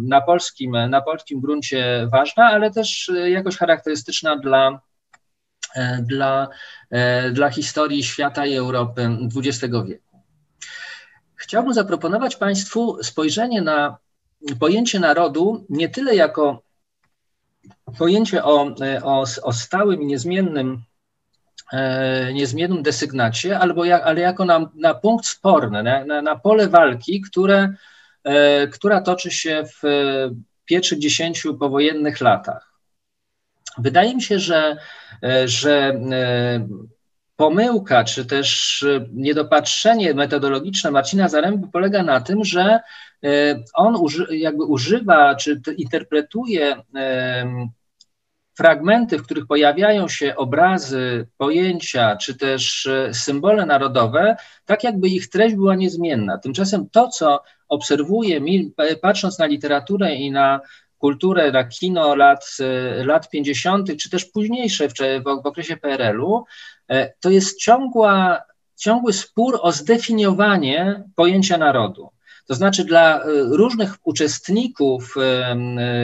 na 0.08 0.22
polskim, 0.22 0.72
na 0.90 1.02
polskim 1.02 1.42
gruncie 1.42 2.08
ważna, 2.12 2.46
ale 2.46 2.72
też 2.72 3.10
e, 3.10 3.30
jakoś 3.30 3.58
charakterystyczna 3.58 4.38
dla, 4.38 4.82
dla, 6.02 6.48
dla 7.32 7.50
historii 7.50 8.04
świata 8.04 8.46
i 8.46 8.56
Europy 8.56 9.10
XX 9.36 9.74
wieku. 9.88 10.09
Chciałbym 11.40 11.74
zaproponować 11.74 12.36
Państwu 12.36 13.04
spojrzenie 13.04 13.62
na 13.62 13.98
pojęcie 14.60 15.00
narodu 15.00 15.66
nie 15.70 15.90
tyle 15.90 16.16
jako 16.16 16.62
pojęcie 17.98 18.44
o, 18.44 18.76
o, 19.04 19.26
o 19.44 19.54
stałym 19.54 20.02
i 20.02 20.06
niezmiennym 20.06 20.84
E, 21.74 22.34
niezmiennym 22.34 22.84
desygnacie, 22.84 23.60
albo 23.60 23.86
jak, 23.86 24.04
ale 24.04 24.22
jako 24.22 24.46
na, 24.46 24.70
na 24.76 24.94
punkt 24.94 25.26
sporny, 25.26 25.84
na, 25.84 26.06
na, 26.06 26.22
na 26.22 26.36
pole 26.36 26.68
walki, 26.68 27.22
które, 27.22 27.74
e, 28.24 28.68
która 28.68 29.02
toczy 29.02 29.32
się 29.32 29.64
w 29.66 29.88
pierwszych 30.66 31.00
dziesięciu 31.00 31.58
powojennych 31.58 32.22
latach. 32.22 32.74
Wydaje 33.78 34.16
mi 34.16 34.22
się, 34.22 34.40
że, 34.40 34.78
e, 35.24 35.48
że 35.48 36.00
pomyłka, 37.40 38.04
czy 38.04 38.26
też 38.26 38.86
niedopatrzenie 39.14 40.14
metodologiczne 40.14 40.92
Marcina 40.92 41.30
Zaręby 41.30 41.68
polega 41.68 42.04
na 42.04 42.22
tym, 42.22 42.46
że 42.46 42.80
on 43.74 43.96
uży, 43.96 44.38
jakby 44.38 44.64
używa, 44.64 45.36
czy 45.36 45.62
interpretuje 45.78 46.76
fragmenty, 48.58 49.18
w 49.18 49.24
których 49.24 49.48
pojawiają 49.48 50.08
się 50.08 50.36
obrazy, 50.36 51.28
pojęcia 51.38 52.16
czy 52.16 52.38
też 52.38 52.86
e, 52.86 53.14
symbole 53.14 53.66
narodowe, 53.66 54.36
tak 54.66 54.84
jakby 54.84 55.08
ich 55.08 55.30
treść 55.30 55.56
była 55.56 55.76
niezmienna. 55.76 56.38
Tymczasem 56.38 56.90
to, 56.90 57.08
co 57.08 57.44
obserwuję, 57.68 58.42
patrząc 59.02 59.40
na 59.40 59.46
literaturę 59.46 60.16
i 60.16 60.32
na 60.32 60.60
kulturę, 61.00 61.52
na 61.52 61.64
kino 61.64 62.16
lat, 62.16 62.58
lat 63.06 63.30
50., 63.30 63.98
czy 63.98 64.10
też 64.10 64.26
późniejsze 64.26 64.90
w, 64.90 64.94
w 65.24 65.46
okresie 65.46 65.78
PRL-u, 65.78 66.46
e, 66.90 67.14
to 67.20 67.30
jest 67.30 67.60
ciągła, 67.60 68.42
ciągły 68.76 69.14
spór 69.14 69.60
o 69.62 69.72
zdefiniowanie 69.72 71.04
pojęcia 71.16 71.58
narodu. 71.58 72.10
To 72.48 72.56
znaczy 72.56 72.86
dla 72.86 73.20
e, 73.20 73.24
różnych 73.52 73.96
uczestników 74.04 75.16
e, 75.18 75.56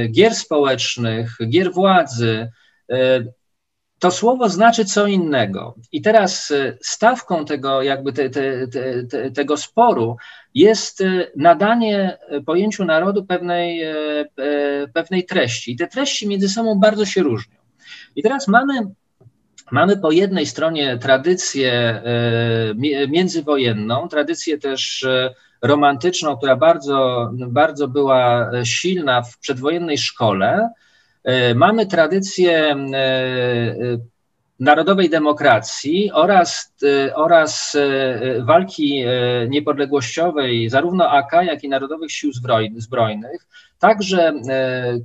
gier 0.07 0.35
społecznych, 0.35 1.37
gier 1.49 1.73
władzy, 1.73 2.51
to 3.99 4.11
słowo 4.11 4.49
znaczy 4.49 4.85
co 4.85 5.07
innego. 5.07 5.75
I 5.91 6.01
teraz 6.01 6.53
stawką 6.81 7.45
tego, 7.45 7.81
jakby 7.81 8.13
te, 8.13 8.29
te, 8.29 8.67
te, 9.11 9.31
tego 9.31 9.57
sporu 9.57 10.17
jest 10.55 11.03
nadanie 11.35 12.17
pojęciu 12.45 12.85
narodu 12.85 13.25
pewnej, 13.25 13.81
pewnej 14.93 15.25
treści. 15.25 15.71
I 15.71 15.75
te 15.75 15.87
treści 15.87 16.27
między 16.27 16.49
sobą 16.49 16.79
bardzo 16.79 17.05
się 17.05 17.23
różnią. 17.23 17.55
I 18.15 18.23
teraz 18.23 18.47
mamy, 18.47 18.73
mamy 19.71 19.97
po 19.97 20.11
jednej 20.11 20.45
stronie 20.45 20.97
tradycję 20.97 22.01
międzywojenną, 23.07 24.07
tradycję 24.07 24.57
też 24.57 25.07
romantyczną, 25.61 26.37
która 26.37 26.55
bardzo, 26.55 27.29
bardzo 27.33 27.87
była 27.87 28.51
silna 28.63 29.21
w 29.21 29.37
przedwojennej 29.37 29.97
szkole. 29.97 30.69
E, 31.23 31.55
mamy 31.55 31.85
tradycję 31.85 32.75
e, 32.93 33.97
narodowej 34.59 35.09
demokracji 35.09 36.11
oraz, 36.11 36.73
e, 36.83 37.15
oraz 37.15 37.77
walki 38.39 39.03
niepodległościowej 39.49 40.69
zarówno 40.69 41.09
AK, 41.09 41.31
jak 41.33 41.63
i 41.63 41.69
Narodowych 41.69 42.11
Sił 42.11 42.31
Zbrojnych. 42.77 43.47
Także 43.79 44.33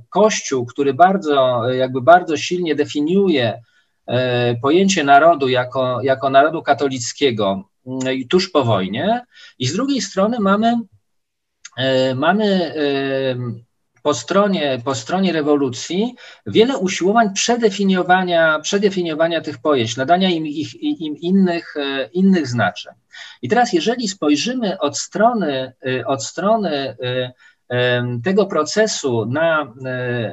Kościół, 0.09 0.65
który 0.65 0.93
bardzo, 0.93 1.69
jakby 1.69 2.01
bardzo 2.01 2.37
silnie 2.37 2.75
definiuje 2.75 3.61
pojęcie 4.61 5.03
narodu 5.03 5.49
jako, 5.49 6.01
jako 6.01 6.29
narodu 6.29 6.61
katolickiego, 6.61 7.71
Mm, 7.85 8.27
tuż 8.29 8.49
po 8.49 8.63
wojnie, 8.63 9.25
i 9.59 9.67
z 9.67 9.73
drugiej 9.73 10.01
strony 10.01 10.39
mamy, 10.39 10.73
e, 11.77 12.15
mamy 12.15 12.45
e, 12.45 12.81
po 14.03 14.13
stronie, 14.13 14.81
po 14.85 14.95
stronie 14.95 15.33
rewolucji 15.33 16.15
wiele 16.45 16.77
usiłowań 16.77 17.33
przedefiniowania, 17.33 18.59
przedefiniowania 18.59 19.41
tych 19.41 19.57
pojęć, 19.57 19.97
nadania 19.97 20.29
im, 20.29 20.47
ich, 20.47 20.83
im 20.83 21.17
innych, 21.17 21.75
e, 21.77 22.09
innych 22.13 22.47
znaczeń. 22.47 22.93
I 23.41 23.49
teraz, 23.49 23.73
jeżeli 23.73 24.07
spojrzymy 24.07 24.79
od 24.79 24.97
strony, 24.97 25.73
e, 25.85 26.05
od 26.05 26.23
strony 26.23 26.95
e, 27.03 27.31
tego 28.23 28.45
procesu 28.45 29.25
na, 29.25 29.73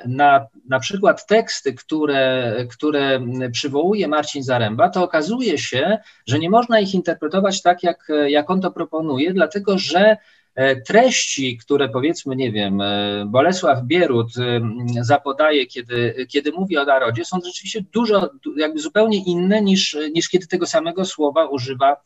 na 0.07 0.47
na 0.69 0.79
przykład 0.79 1.27
teksty, 1.27 1.75
które, 1.75 2.55
które 2.71 3.21
przywołuje 3.53 4.09
Marcin 4.09 4.43
Zaręba, 4.43 4.89
to 4.89 5.05
okazuje 5.05 5.59
się, 5.59 5.99
że 6.27 6.39
nie 6.39 6.51
można 6.51 6.81
ich 6.81 6.95
interpretować 6.95 7.63
tak, 7.63 7.83
jak, 7.83 8.09
jak 8.27 8.51
on 8.51 8.61
to 8.61 8.71
proponuje, 8.71 9.33
dlatego 9.33 9.79
że 9.79 10.17
treści, 10.87 11.57
które 11.57 11.89
powiedzmy, 11.89 12.37
nie 12.37 12.53
wiem, 12.53 12.81
e, 12.81 13.25
Bolesław 13.27 13.83
Bierut 13.85 14.29
e, 14.39 14.61
zapodaje, 15.01 15.67
kiedy, 15.67 16.27
kiedy 16.29 16.53
mówi 16.53 16.79
o 16.79 16.85
narodzie, 16.85 17.25
są 17.25 17.39
rzeczywiście 17.47 17.81
dużo, 17.93 18.31
jakby 18.57 18.81
zupełnie 18.81 19.25
inne 19.25 19.63
niż, 19.63 19.97
niż 20.15 20.29
kiedy 20.29 20.47
tego 20.47 20.67
samego 20.67 21.05
słowa 21.05 21.47
używa 21.47 21.97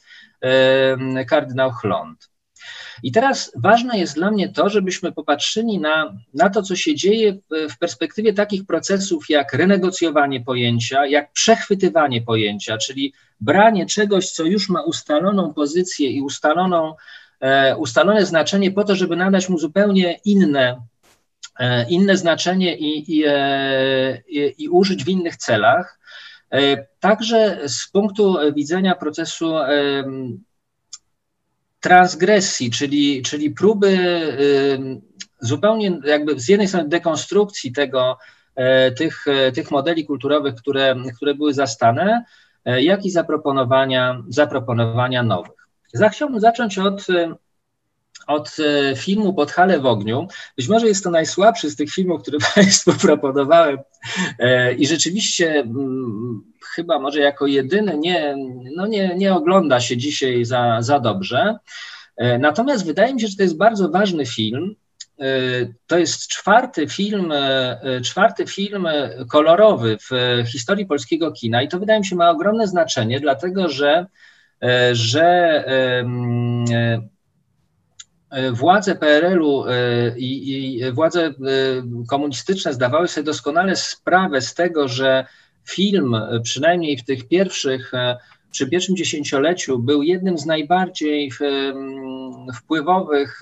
kardynał 1.26 1.70
Chląd. 1.70 2.30
I 3.02 3.12
teraz 3.12 3.52
ważne 3.56 3.98
jest 3.98 4.14
dla 4.14 4.30
mnie 4.30 4.48
to, 4.48 4.68
żebyśmy 4.68 5.12
popatrzyli 5.12 5.78
na, 5.78 6.14
na 6.34 6.50
to, 6.50 6.62
co 6.62 6.76
się 6.76 6.94
dzieje 6.94 7.32
w, 7.32 7.72
w 7.72 7.78
perspektywie 7.78 8.32
takich 8.32 8.66
procesów 8.66 9.24
jak 9.28 9.52
renegocjowanie 9.52 10.40
pojęcia, 10.40 11.06
jak 11.06 11.32
przechwytywanie 11.32 12.22
pojęcia, 12.22 12.78
czyli 12.78 13.12
branie 13.40 13.86
czegoś, 13.86 14.30
co 14.30 14.44
już 14.44 14.68
ma 14.68 14.82
ustaloną 14.82 15.54
pozycję 15.54 16.10
i 16.10 16.22
ustaloną 16.22 16.94
E, 16.94 16.96
ustalone 17.78 18.26
znaczenie 18.26 18.70
po 18.70 18.84
to, 18.84 18.94
żeby 18.96 19.16
nadać 19.16 19.48
mu 19.48 19.58
zupełnie 19.58 20.20
inne, 20.24 20.82
e, 21.58 21.88
inne 21.88 22.16
znaczenie 22.16 22.76
i, 22.76 23.18
i, 23.18 23.24
e, 23.26 24.22
i, 24.28 24.54
i 24.58 24.68
użyć 24.68 25.04
w 25.04 25.08
innych 25.08 25.36
celach. 25.36 25.98
Także 27.00 27.58
z 27.66 27.88
punktu 27.88 28.36
widzenia 28.54 28.94
procesu 28.94 29.54
transgresji, 31.80 32.70
czyli, 32.70 33.22
czyli 33.22 33.50
próby 33.50 33.98
zupełnie 35.40 36.00
jakby 36.04 36.40
z 36.40 36.48
jednej 36.48 36.68
strony 36.68 36.88
dekonstrukcji 36.88 37.72
tego, 37.72 38.18
tych, 38.98 39.24
tych 39.54 39.70
modeli 39.70 40.06
kulturowych, 40.06 40.54
które, 40.54 40.96
które 41.16 41.34
były 41.34 41.54
zastane, 41.54 42.24
jak 42.64 43.04
i 43.04 43.10
zaproponowania, 43.10 44.22
zaproponowania 44.28 45.22
nowych. 45.22 45.61
Chciałbym 46.12 46.40
zacząć 46.40 46.78
od, 46.78 47.10
y, 47.10 47.34
od 48.26 48.56
y, 48.58 48.96
filmu 48.96 49.34
Podhale 49.34 49.80
w 49.80 49.86
ogniu. 49.86 50.28
Być 50.56 50.68
może 50.68 50.86
jest 50.86 51.04
to 51.04 51.10
najsłabszy 51.10 51.70
z 51.70 51.76
tych 51.76 51.90
filmów, 51.90 52.22
które 52.22 52.38
Państwu 52.54 52.92
proponowałem 52.92 53.78
e, 54.38 54.72
i 54.74 54.86
rzeczywiście 54.86 55.50
mm, 55.50 56.42
chyba 56.74 56.98
może 56.98 57.20
jako 57.20 57.46
jedyny 57.46 57.98
nie, 57.98 58.36
no 58.76 58.86
nie, 58.86 59.14
nie 59.16 59.34
ogląda 59.34 59.80
się 59.80 59.96
dzisiaj 59.96 60.44
za, 60.44 60.82
za 60.82 61.00
dobrze. 61.00 61.58
E, 62.16 62.38
natomiast 62.38 62.86
wydaje 62.86 63.14
mi 63.14 63.20
się, 63.20 63.28
że 63.28 63.36
to 63.36 63.42
jest 63.42 63.56
bardzo 63.56 63.88
ważny 63.88 64.26
film. 64.26 64.74
E, 65.20 65.26
to 65.86 65.98
jest 65.98 66.28
czwarty 66.28 66.88
film, 66.88 67.32
czwarty 68.04 68.46
film 68.46 68.88
kolorowy 69.30 69.98
w 70.10 70.44
historii 70.52 70.86
polskiego 70.86 71.32
kina 71.32 71.62
i 71.62 71.68
to 71.68 71.78
wydaje 71.78 72.00
mi 72.00 72.06
się 72.06 72.16
ma 72.16 72.30
ogromne 72.30 72.66
znaczenie, 72.66 73.20
dlatego 73.20 73.68
że 73.68 74.06
że 74.92 75.64
e, 78.32 78.52
władze 78.52 78.94
PRL-u 78.94 79.64
e, 79.66 79.74
i, 80.18 80.52
i 80.76 80.92
władze 80.92 81.34
komunistyczne 82.08 82.72
zdawały 82.72 83.08
sobie 83.08 83.24
doskonale 83.24 83.76
sprawę 83.76 84.40
z 84.40 84.54
tego, 84.54 84.88
że 84.88 85.26
film, 85.68 86.16
przynajmniej 86.42 86.96
w 86.96 87.04
tych 87.04 87.28
pierwszych, 87.28 87.92
przy 88.50 88.68
pierwszym 88.70 88.96
dziesięcioleciu, 88.96 89.78
był 89.78 90.02
jednym 90.02 90.38
z 90.38 90.46
najbardziej 90.46 91.30
wpływowych 92.54 93.40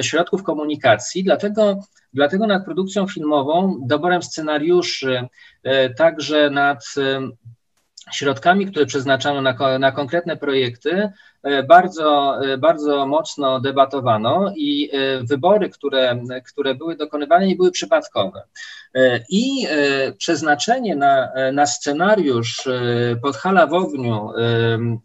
środków 0.00 0.42
komunikacji, 0.42 1.24
dlatego, 1.24 1.80
dlatego 2.14 2.46
nad 2.46 2.64
produkcją 2.64 3.06
filmową, 3.06 3.78
doborem 3.86 4.22
scenariuszy, 4.22 5.28
także 5.96 6.50
nad 6.50 6.84
środkami, 8.10 8.66
które 8.66 8.86
przeznaczano 8.86 9.42
na, 9.42 9.78
na 9.78 9.92
konkretne 9.92 10.36
projekty, 10.36 11.10
e, 11.42 11.62
bardzo, 11.62 12.38
e, 12.44 12.58
bardzo 12.58 13.06
mocno 13.06 13.60
debatowano 13.60 14.52
i 14.56 14.90
e, 14.92 15.22
wybory, 15.22 15.70
które, 15.70 16.20
które 16.46 16.74
były 16.74 16.96
dokonywane, 16.96 17.46
nie 17.46 17.56
były 17.56 17.70
przypadkowe. 17.70 18.42
I 19.30 19.66
przeznaczenie 20.18 20.96
na, 20.96 21.28
na 21.52 21.66
scenariusz 21.66 22.68
Podhala 23.22 23.66
w 23.66 23.74
ogniu 23.74 24.28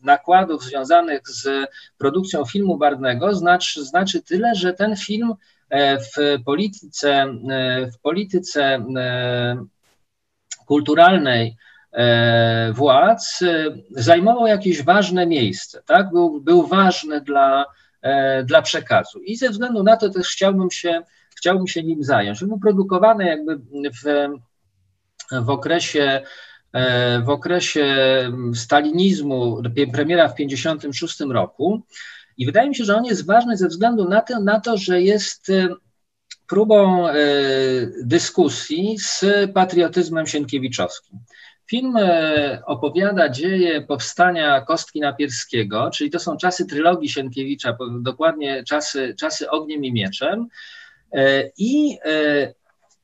nakładów 0.03 0.63
związanych 0.63 1.21
z 1.29 1.69
produkcją 1.97 2.45
filmu 2.45 2.77
barwnego 2.77 3.35
znaczy, 3.35 3.85
znaczy 3.85 4.21
tyle, 4.21 4.55
że 4.55 4.73
ten 4.73 4.95
film 4.95 5.33
w 6.15 6.43
polityce, 6.45 7.25
w 7.93 7.99
polityce 8.01 8.85
kulturalnej 10.65 11.57
władz 12.73 13.41
e, 13.41 13.65
zajmował 13.91 14.47
jakieś 14.47 14.83
ważne 14.83 15.27
miejsce, 15.27 15.81
tak? 15.85 16.09
był, 16.09 16.41
był 16.41 16.67
ważny 16.67 17.21
dla, 17.21 17.65
e, 18.01 18.43
dla 18.43 18.61
przekazu. 18.61 19.19
I 19.19 19.35
ze 19.35 19.49
względu 19.49 19.83
na 19.83 19.97
to 19.97 20.09
też 20.09 20.27
chciałbym 20.27 20.71
się, 20.71 21.01
chciałbym 21.37 21.67
się 21.67 21.83
nim 21.83 22.03
zająć. 22.03 22.43
Był 22.43 22.59
produkowany 22.59 23.25
jakby 23.25 23.57
w, 24.03 24.27
w 25.31 25.49
okresie 25.49 26.21
w 27.25 27.29
okresie 27.29 27.85
stalinizmu, 28.55 29.61
premiera 29.93 30.27
w 30.27 30.35
1956 30.35 31.19
roku. 31.19 31.81
I 32.37 32.45
wydaje 32.45 32.69
mi 32.69 32.75
się, 32.75 32.83
że 32.83 32.95
on 32.95 33.05
jest 33.05 33.25
ważny 33.25 33.57
ze 33.57 33.67
względu 33.67 34.09
na 34.09 34.21
to, 34.21 34.39
na 34.39 34.59
to 34.59 34.77
że 34.77 35.01
jest 35.01 35.51
próbą 36.47 37.07
dyskusji 38.03 38.97
z 38.99 39.25
patriotyzmem 39.53 40.27
sienkiewiczowskim. 40.27 41.19
Film 41.69 41.97
e, 41.97 42.61
opowiada 42.65 43.29
dzieje 43.29 43.81
powstania 43.81 44.61
Kostki 44.61 44.99
Napierskiego, 44.99 45.89
czyli 45.93 46.09
to 46.09 46.19
są 46.19 46.37
czasy 46.37 46.65
trylogii 46.65 47.09
Sienkiewicza, 47.09 47.77
dokładnie 48.01 48.63
czasy, 48.63 49.15
czasy 49.19 49.49
Ogniem 49.49 49.85
i 49.85 49.93
Mieczem. 49.93 50.47
E, 51.11 51.51
I 51.57 51.97
e, 52.05 52.53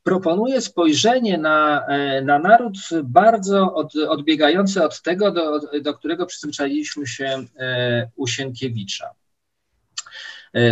proponuje 0.04 0.62
spojrzenie 0.62 1.38
na, 1.38 1.86
na 2.24 2.40
naród 2.40 2.78
bardzo 3.04 3.74
od, 3.74 3.96
odbiegające 3.96 4.86
od 4.86 5.02
tego, 5.02 5.32
do, 5.32 5.60
do 5.82 5.94
którego 5.94 6.26
przyzwyczailiśmy 6.26 7.08
się 7.08 7.46
u 8.16 8.28
Sienkiewicza. 8.28 9.10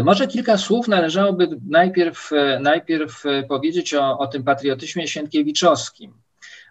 Może 0.04 0.28
kilka 0.28 0.58
słów 0.58 0.88
należałoby 0.88 1.48
najpierw, 1.70 2.32
najpierw 2.60 3.24
powiedzieć 3.50 3.94
o, 3.94 4.18
o 4.18 4.28
tym 4.28 4.44
patriotyzmie 4.44 5.08
sienkiewiczowskim. 5.08 6.14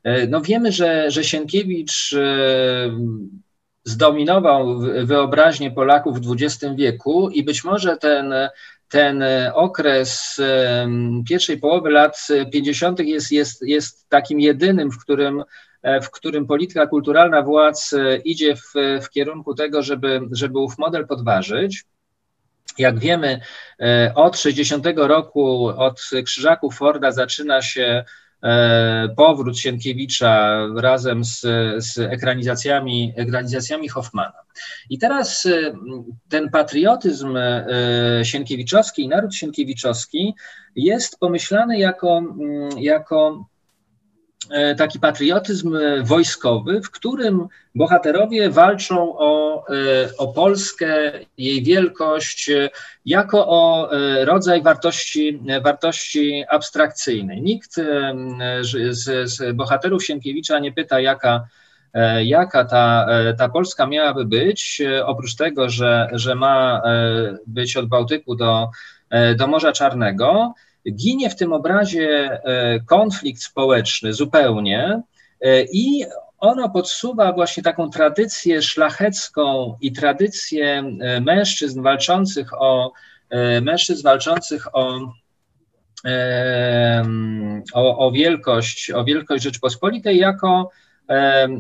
E, 0.05 0.27
no 0.27 0.41
wiemy, 0.41 0.73
że, 0.73 1.11
że 1.11 1.25
Sienkiewicz 1.25 2.13
e, 2.13 2.91
zdominował 3.85 4.79
wyobraźnię 5.05 5.71
Polaków 5.71 6.21
w 6.21 6.33
XX 6.33 6.75
wieku 6.75 7.31
i 7.31 7.45
być 7.45 7.65
może 7.65 7.97
ten, 7.97 8.35
ten 8.89 9.25
okres 9.55 10.41
pierwszej 11.29 11.59
połowy 11.59 11.91
lat 11.91 12.29
50. 12.53 13.01
jest, 13.01 13.33
jest, 13.33 13.63
jest 13.63 14.09
takim 14.09 14.41
jedynym, 14.41 14.91
w 14.91 14.99
którym, 14.99 15.43
w 16.03 16.11
którym 16.11 16.47
polityka 16.47 16.87
kulturalna 16.87 17.43
władz 17.43 17.95
idzie 18.25 18.57
w, 18.57 18.73
w 19.03 19.11
kierunku 19.11 19.55
tego, 19.55 19.83
żeby, 19.83 20.21
żeby 20.33 20.59
ów 20.59 20.79
model 20.79 21.07
podważyć. 21.07 21.85
Jak 22.79 22.99
wiemy, 22.99 23.41
e, 23.81 24.13
od 24.15 24.39
60 24.39 24.87
roku, 24.97 25.67
od 25.67 26.01
Krzyżaków 26.25 26.75
Forda 26.75 27.13
zaczyna 27.13 27.63
się 27.63 28.05
E, 28.05 28.05
powrót 29.17 29.59
Sienkiewicza 29.59 30.59
razem 30.77 31.25
z, 31.25 31.41
z 31.79 31.99
ekranizacjami, 31.99 33.13
ekranizacjami 33.17 33.89
Hoffmana. 33.89 34.33
I 34.91 34.99
teraz 34.99 35.47
e, 35.47 35.73
ten 36.29 36.51
patriotyzm 36.51 37.37
e, 37.37 37.67
sienkiewiczowski 38.25 39.03
i 39.03 39.09
naród 39.09 39.35
sienkiewiczowski 39.35 40.35
jest 40.77 41.19
pomyślany 41.19 41.79
jako, 41.79 42.23
jako 42.77 43.51
E, 43.60 43.60
taki 44.79 45.01
patriotyzm 45.01 45.77
e, 45.77 46.03
wojskowy, 46.03 46.81
w 46.83 46.91
którym 46.91 47.49
bohaterowie 47.75 48.51
walczą 48.51 49.19
o, 49.19 49.65
e, 49.69 49.73
o 50.19 50.29
Polskę, 50.29 51.13
jej 51.39 51.63
wielkość, 51.63 52.51
jako 53.07 53.49
o 53.49 53.91
rodzaj 54.25 54.63
wartości, 54.63 55.43
wartości 55.65 56.45
abstrakcyjnej. 56.49 57.43
Nikt 57.43 57.75
z, 58.61 58.99
z 59.25 59.57
bohaterów 59.57 60.05
Sienkiewicza 60.05 60.59
nie 60.59 60.73
pyta, 60.73 61.01
jaka, 61.01 61.47
jaka 62.25 62.65
ta, 62.65 63.07
ta 63.39 63.49
Polska 63.49 63.87
miałaby 63.87 64.25
być, 64.25 64.83
oprócz 65.05 65.35
tego, 65.35 65.69
że, 65.69 66.09
że 66.13 66.35
ma 66.35 66.83
być 67.47 67.77
od 67.77 67.87
Bałtyku 67.87 68.35
do, 68.37 68.71
do 69.37 69.47
Morza 69.47 69.73
Czarnego. 69.73 70.55
Ginie 70.93 71.31
w 71.31 71.37
tym 71.37 71.53
obrazie 71.53 72.41
konflikt 72.87 73.43
społeczny 73.43 74.13
zupełnie 74.13 75.03
i 75.73 76.05
ono 76.39 76.71
podsuwa 76.71 77.33
właśnie 77.33 77.63
taką 77.63 77.91
tradycję 77.91 78.63
szlachecką 78.63 79.77
i 79.81 79.93
tradycję 79.93 80.83
mężczyzn 81.21 81.83
walczących 81.83 82.63
o 82.63 82.93
mężczyzn 83.63 84.03
walczących 84.03 84.75
o 84.75 85.13
o, 87.75 87.99
o, 87.99 88.11
wielkość, 88.13 88.91
o 88.91 89.05
wielkość 89.05 89.45
Rzeczpospolitej 89.45 90.19
jako, 90.19 90.71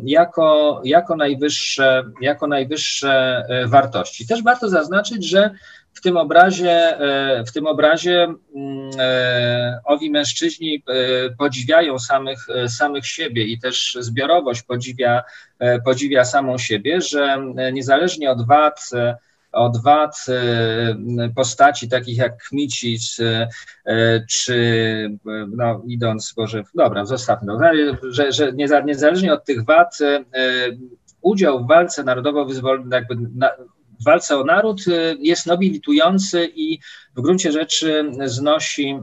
jako, 0.04 0.80
jako, 0.85 1.16
najwyższe, 1.16 2.04
jako 2.20 2.46
najwyższe 2.46 3.42
e, 3.48 3.66
wartości. 3.66 4.26
Też 4.26 4.42
warto 4.42 4.68
zaznaczyć, 4.68 5.24
że 5.24 5.50
w 5.94 6.00
tym 6.00 6.16
obrazie, 6.16 7.00
e, 7.00 7.44
w 7.44 7.53
tym 7.53 7.66
obrazie 7.66 8.22
mm, 8.22 8.90
e, 8.98 9.81
owi 9.85 10.11
mężczyźni 10.11 10.83
podziwiają 11.38 11.98
samych, 11.98 12.46
samych 12.68 13.07
siebie 13.07 13.44
i 13.44 13.59
też 13.59 13.96
zbiorowość 14.00 14.62
podziwia, 14.62 15.22
podziwia 15.85 16.24
samą 16.24 16.59
siebie, 16.59 17.00
że 17.00 17.38
niezależnie 17.72 18.31
od 18.31 18.46
wad, 18.46 18.90
od 19.53 19.83
wad 19.83 20.26
e, 20.29 21.29
postaci 21.35 21.88
takich 21.88 22.18
jak 22.18 22.42
Kmicic, 22.42 23.20
e, 23.20 23.48
e, 23.87 24.24
czy 24.26 25.18
no, 25.48 25.83
idąc, 25.87 26.33
Boże, 26.37 26.64
dobra, 26.74 27.05
zostawmy, 27.05 27.53
że, 28.11 28.33
że 28.33 28.53
niezależnie 28.85 29.33
od 29.33 29.44
tych 29.44 29.64
wad 29.64 29.98
udział 31.22 31.64
w 31.64 31.68
walce 31.68 32.05
narodowo-wyzwolnej, 32.05 32.90
jakby 32.92 33.16
na, 33.35 33.50
w 34.01 34.05
walce 34.05 34.39
o 34.39 34.45
naród 34.45 34.81
jest 35.19 35.47
nobilitujący 35.47 36.51
i 36.55 36.79
w 37.17 37.21
gruncie 37.21 37.53
rzeczy 37.53 38.11
znosi 38.25 38.99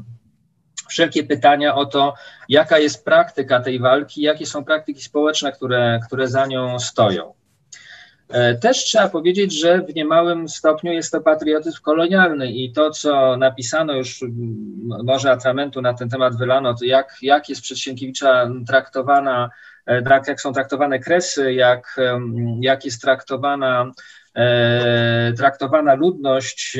wszelkie 0.89 1.23
pytania 1.23 1.75
o 1.75 1.85
to, 1.85 2.13
jaka 2.49 2.79
jest 2.79 3.05
praktyka 3.05 3.59
tej 3.59 3.79
walki, 3.79 4.21
jakie 4.21 4.45
są 4.45 4.65
praktyki 4.65 5.01
społeczne, 5.01 5.51
które, 5.51 5.99
które 6.07 6.27
za 6.27 6.45
nią 6.45 6.79
stoją. 6.79 7.33
E, 8.29 8.55
też 8.55 8.77
trzeba 8.77 9.09
powiedzieć, 9.09 9.59
że 9.59 9.81
w 9.81 9.95
niemałym 9.95 10.49
stopniu 10.49 10.91
jest 10.91 11.11
to 11.11 11.21
patriotyzm 11.21 11.81
kolonialny 11.81 12.51
i 12.51 12.71
to, 12.71 12.91
co 12.91 13.37
napisano 13.37 13.93
już, 13.93 14.23
może 15.03 15.31
atramentu 15.31 15.81
na 15.81 15.93
ten 15.93 16.09
temat 16.09 16.37
wylano, 16.37 16.73
to 16.73 16.85
jak, 16.85 17.15
jak 17.21 17.49
jest 17.49 17.61
przez 17.61 17.77
Sienkiewicza 17.77 18.49
traktowana, 18.67 19.49
e, 19.87 20.21
jak 20.27 20.41
są 20.41 20.53
traktowane 20.53 20.99
kresy, 20.99 21.53
jak, 21.53 21.95
jak 22.61 22.85
jest 22.85 23.01
traktowana 23.01 23.91
traktowana 25.37 25.93
ludność 25.95 26.77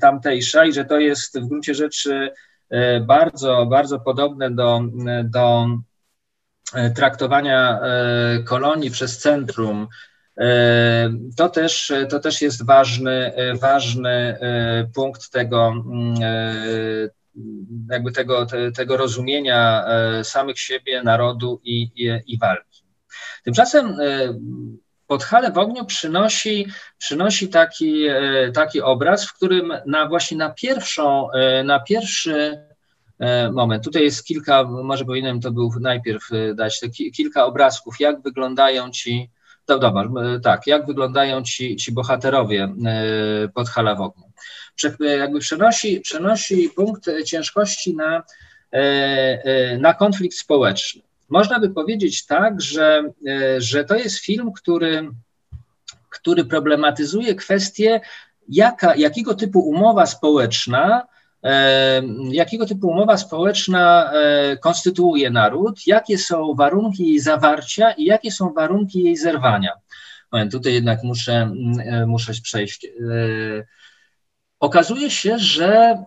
tamtejsza 0.00 0.64
i 0.64 0.72
że 0.72 0.84
to 0.84 0.98
jest 0.98 1.40
w 1.40 1.48
gruncie 1.48 1.74
rzeczy 1.74 2.30
bardzo, 3.00 3.66
bardzo 3.66 4.00
podobne 4.00 4.50
do, 4.50 4.80
do 5.24 5.66
traktowania 6.94 7.80
kolonii 8.44 8.90
przez 8.90 9.18
centrum 9.18 9.88
E, 10.40 11.12
to 11.36 11.48
też, 11.48 11.92
to 12.10 12.20
też 12.20 12.42
jest 12.42 12.66
ważny, 12.66 13.32
ważny 13.60 14.10
e, 14.10 14.90
punkt 14.94 15.30
tego, 15.30 15.68
mm, 15.68 16.14
e, 16.22 17.08
jakby 17.90 18.12
tego, 18.12 18.46
tego 18.74 18.96
rozumienia 18.96 19.84
samych 20.22 20.58
siebie, 20.58 21.02
narodu 21.02 21.60
i, 21.64 21.82
i, 21.82 22.20
i 22.26 22.38
walki. 22.38 22.84
Tymczasem 23.44 23.96
Podhale 25.10 25.52
w 25.52 25.58
ogniu 25.58 25.84
przynosi, 25.84 26.66
przynosi 26.98 27.48
taki, 27.48 28.06
taki 28.54 28.80
obraz, 28.80 29.26
w 29.26 29.34
którym 29.34 29.72
na 29.86 30.08
właśnie 30.08 30.36
na 30.36 30.50
pierwszą, 30.50 31.28
na 31.64 31.80
pierwszy 31.80 32.58
moment, 33.52 33.84
tutaj 33.84 34.02
jest 34.02 34.24
kilka, 34.24 34.64
może 34.64 35.04
powinienem 35.04 35.40
to 35.40 35.50
był 35.50 35.72
najpierw 35.80 36.28
dać, 36.54 36.80
kilka 37.16 37.44
obrazków, 37.44 38.00
jak 38.00 38.22
wyglądają 38.22 38.90
ci, 38.90 39.30
to 39.66 39.78
dobra, 39.78 40.08
tak, 40.42 40.66
jak 40.66 40.86
wyglądają 40.86 41.42
ci, 41.42 41.76
ci 41.76 41.92
bohaterowie 41.92 42.62
e, 42.64 43.48
pod 43.48 43.68
Halawogną. 43.68 44.30
Jakby 45.00 45.40
przenosi, 45.40 46.00
przenosi 46.00 46.68
punkt 46.76 47.10
ciężkości 47.26 47.96
na, 47.96 48.22
e, 48.72 48.78
e, 48.78 49.78
na 49.78 49.94
konflikt 49.94 50.36
społeczny. 50.36 51.02
Można 51.30 51.60
by 51.60 51.70
powiedzieć 51.70 52.26
tak, 52.26 52.60
że, 52.60 53.02
że 53.58 53.84
to 53.84 53.94
jest 53.94 54.18
film, 54.18 54.52
który, 54.52 55.08
który 56.10 56.44
problematyzuje 56.44 57.34
kwestię, 57.34 58.00
jaka, 58.48 58.96
jakiego 58.96 59.34
typu 59.34 59.60
umowa 59.60 60.06
społeczna 60.06 61.06
jakiego 62.30 62.66
typu 62.66 62.88
umowa 62.88 63.16
społeczna 63.16 64.12
e, 64.12 64.56
konstytuuje 64.56 65.30
naród, 65.30 65.86
jakie 65.86 66.18
są 66.18 66.54
warunki 66.54 67.08
jej 67.08 67.20
zawarcia 67.20 67.92
i 67.92 68.04
jakie 68.04 68.30
są 68.30 68.52
warunki 68.52 69.02
jej 69.02 69.16
zerwania. 69.16 69.72
Tutaj 70.50 70.74
jednak 70.74 71.02
muszę, 71.02 71.52
e, 71.84 72.06
muszę 72.06 72.32
przejść. 72.42 72.86
E, 74.60 74.66
okazuje 74.66 75.10
się, 75.10 75.38
że 75.38 76.04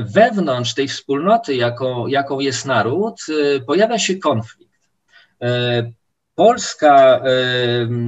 wewnątrz 0.00 0.74
tej 0.74 0.88
wspólnoty, 0.88 1.54
jaką, 1.54 2.06
jaką 2.06 2.40
jest 2.40 2.66
naród, 2.66 3.20
pojawia 3.66 3.98
się 3.98 4.16
konflikt. 4.16 4.72
Polska 6.34 7.22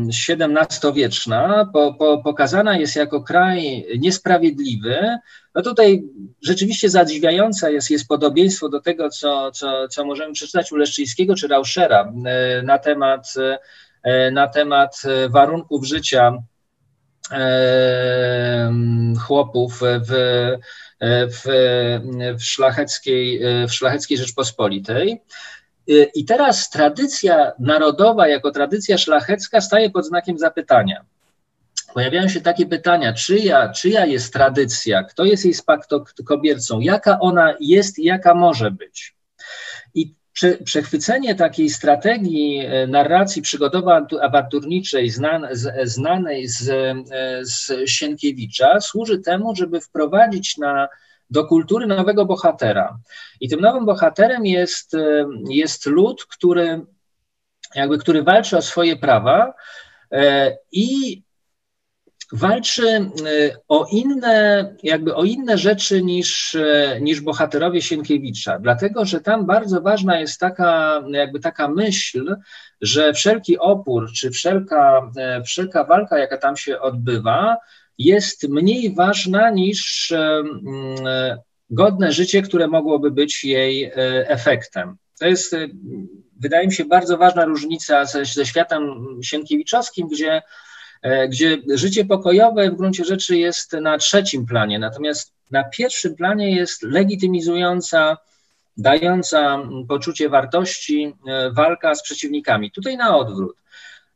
XVII-wieczna 0.08 1.70
po, 1.72 1.94
po, 1.94 2.22
pokazana 2.22 2.78
jest 2.78 2.96
jako 2.96 3.22
kraj 3.22 3.86
niesprawiedliwy. 3.98 5.18
No 5.54 5.62
tutaj 5.62 6.02
rzeczywiście 6.42 6.88
zadziwiające 6.88 7.72
jest, 7.72 7.90
jest 7.90 8.08
podobieństwo 8.08 8.68
do 8.68 8.80
tego, 8.80 9.10
co, 9.10 9.50
co, 9.50 9.88
co 9.88 10.04
możemy 10.04 10.32
przeczytać 10.32 10.72
u 10.72 10.76
Leszczyńskiego 10.76 11.34
czy 11.34 11.48
Rauschera 11.48 12.12
e, 12.26 12.62
na 12.62 12.78
temat, 12.78 13.34
e, 14.02 14.30
na 14.30 14.48
temat 14.48 15.02
warunków 15.28 15.86
życia 15.86 16.38
chłopów 19.26 19.80
w, 19.80 20.10
w, 21.00 21.44
w, 22.38 22.44
szlacheckiej, 22.44 23.40
w 23.68 23.72
szlacheckiej 23.72 24.18
Rzeczpospolitej. 24.18 25.22
I 26.14 26.24
teraz 26.24 26.70
tradycja 26.70 27.52
narodowa 27.58 28.28
jako 28.28 28.50
tradycja 28.50 28.98
szlachecka 28.98 29.60
staje 29.60 29.90
pod 29.90 30.06
znakiem 30.06 30.38
zapytania. 30.38 31.04
Pojawiają 31.94 32.28
się 32.28 32.40
takie 32.40 32.66
pytania, 32.66 33.12
czyja, 33.12 33.68
czyja 33.68 34.06
jest 34.06 34.32
tradycja, 34.32 35.02
kto 35.02 35.24
jest 35.24 35.44
jej 35.44 35.54
spadkobiercą, 35.54 36.80
jaka 36.80 37.20
ona 37.20 37.54
jest 37.60 37.98
i 37.98 38.04
jaka 38.04 38.34
może 38.34 38.70
być. 38.70 39.16
I 39.94 40.14
przechwycenie 40.64 41.34
takiej 41.34 41.70
strategii 41.70 42.58
e, 42.58 42.86
narracji 42.86 43.42
przygodowo-awanturniczej 43.42 45.10
znanej 45.84 46.48
z, 46.48 46.68
e, 46.68 46.94
z 47.44 47.72
Sienkiewicza 47.86 48.80
służy 48.80 49.18
temu, 49.18 49.56
żeby 49.56 49.80
wprowadzić 49.80 50.58
na 50.58 50.88
do 51.30 51.44
kultury 51.44 51.86
nowego 51.86 52.24
bohatera. 52.24 52.98
I 53.40 53.48
tym 53.48 53.60
nowym 53.60 53.84
bohaterem 53.84 54.46
jest, 54.46 54.94
e, 54.94 55.26
jest 55.48 55.86
lud, 55.86 56.24
który, 56.24 56.80
jakby, 57.74 57.98
który 57.98 58.22
walczy 58.22 58.56
o 58.56 58.62
swoje 58.62 58.96
prawa 58.96 59.54
i 60.72 61.22
walczy 62.32 62.88
e, 62.88 63.10
o 63.68 63.86
inne, 63.92 64.74
jakby 64.82 65.14
o 65.14 65.24
inne 65.24 65.58
rzeczy 65.58 66.02
niż, 66.02 66.56
niż 67.00 67.20
bohaterowie 67.20 67.82
Sienkiewicza, 67.82 68.58
dlatego 68.58 69.04
że 69.04 69.20
tam 69.20 69.46
bardzo 69.46 69.80
ważna 69.80 70.20
jest 70.20 70.40
taka, 70.40 71.02
jakby 71.08 71.40
taka 71.40 71.68
myśl, 71.68 72.36
że 72.80 73.12
wszelki 73.12 73.58
opór, 73.58 74.12
czy 74.12 74.30
wszelka, 74.30 75.10
wszelka 75.46 75.84
walka, 75.84 76.18
jaka 76.18 76.38
tam 76.38 76.56
się 76.56 76.80
odbywa, 76.80 77.56
jest 77.98 78.48
mniej 78.48 78.94
ważna 78.94 79.50
niż 79.50 80.12
godne 81.70 82.12
życie, 82.12 82.42
które 82.42 82.68
mogłoby 82.68 83.10
być 83.10 83.44
jej 83.44 83.84
e, 83.84 83.92
efektem. 84.28 84.96
To 85.20 85.26
jest, 85.26 85.54
e, 85.54 85.68
wydaje 86.40 86.66
mi 86.66 86.72
się, 86.72 86.84
bardzo 86.84 87.18
ważna 87.18 87.44
różnica 87.44 88.04
ze, 88.04 88.24
ze 88.24 88.46
światem 88.46 88.82
sienkiewiczowskim, 89.22 90.08
gdzie, 90.08 90.32
e, 90.32 90.42
gdzie 91.28 91.58
życie 91.74 92.04
pokojowe 92.04 92.70
w 92.70 92.76
gruncie 92.76 93.04
rzeczy 93.04 93.36
jest 93.36 93.72
na 93.72 93.98
trzecim 93.98 94.46
planie, 94.46 94.78
natomiast 94.78 95.32
na 95.50 95.64
pierwszym 95.64 96.14
planie 96.14 96.56
jest 96.56 96.82
legitymizująca, 96.82 98.16
dająca 98.76 99.58
poczucie 99.88 100.28
wartości 100.28 101.14
walka 101.52 101.94
z 101.94 102.02
przeciwnikami. 102.02 102.70
Tutaj 102.70 102.96
na 102.96 103.16
odwrót. 103.16 103.56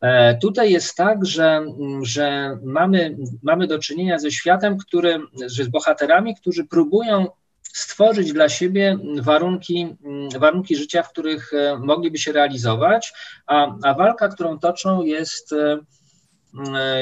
E, 0.00 0.38
tutaj 0.38 0.70
jest 0.70 0.96
tak, 0.96 1.26
że, 1.26 1.64
że 2.02 2.58
mamy, 2.62 3.16
mamy 3.42 3.66
do 3.66 3.78
czynienia 3.78 4.18
ze 4.18 4.30
światem, 4.30 4.78
który, 4.78 5.20
z 5.46 5.68
bohaterami, 5.68 6.36
którzy 6.36 6.64
próbują 6.64 7.26
stworzyć 7.62 8.32
dla 8.32 8.48
siebie 8.48 8.98
warunki, 9.20 9.96
warunki 10.38 10.76
życia, 10.76 11.02
w 11.02 11.10
których 11.10 11.52
e, 11.54 11.78
mogliby 11.78 12.18
się 12.18 12.32
realizować, 12.32 13.12
a, 13.46 13.74
a 13.82 13.94
walka, 13.94 14.28
którą 14.28 14.58
toczą, 14.58 15.02
jest, 15.02 15.52
e, 15.52 15.78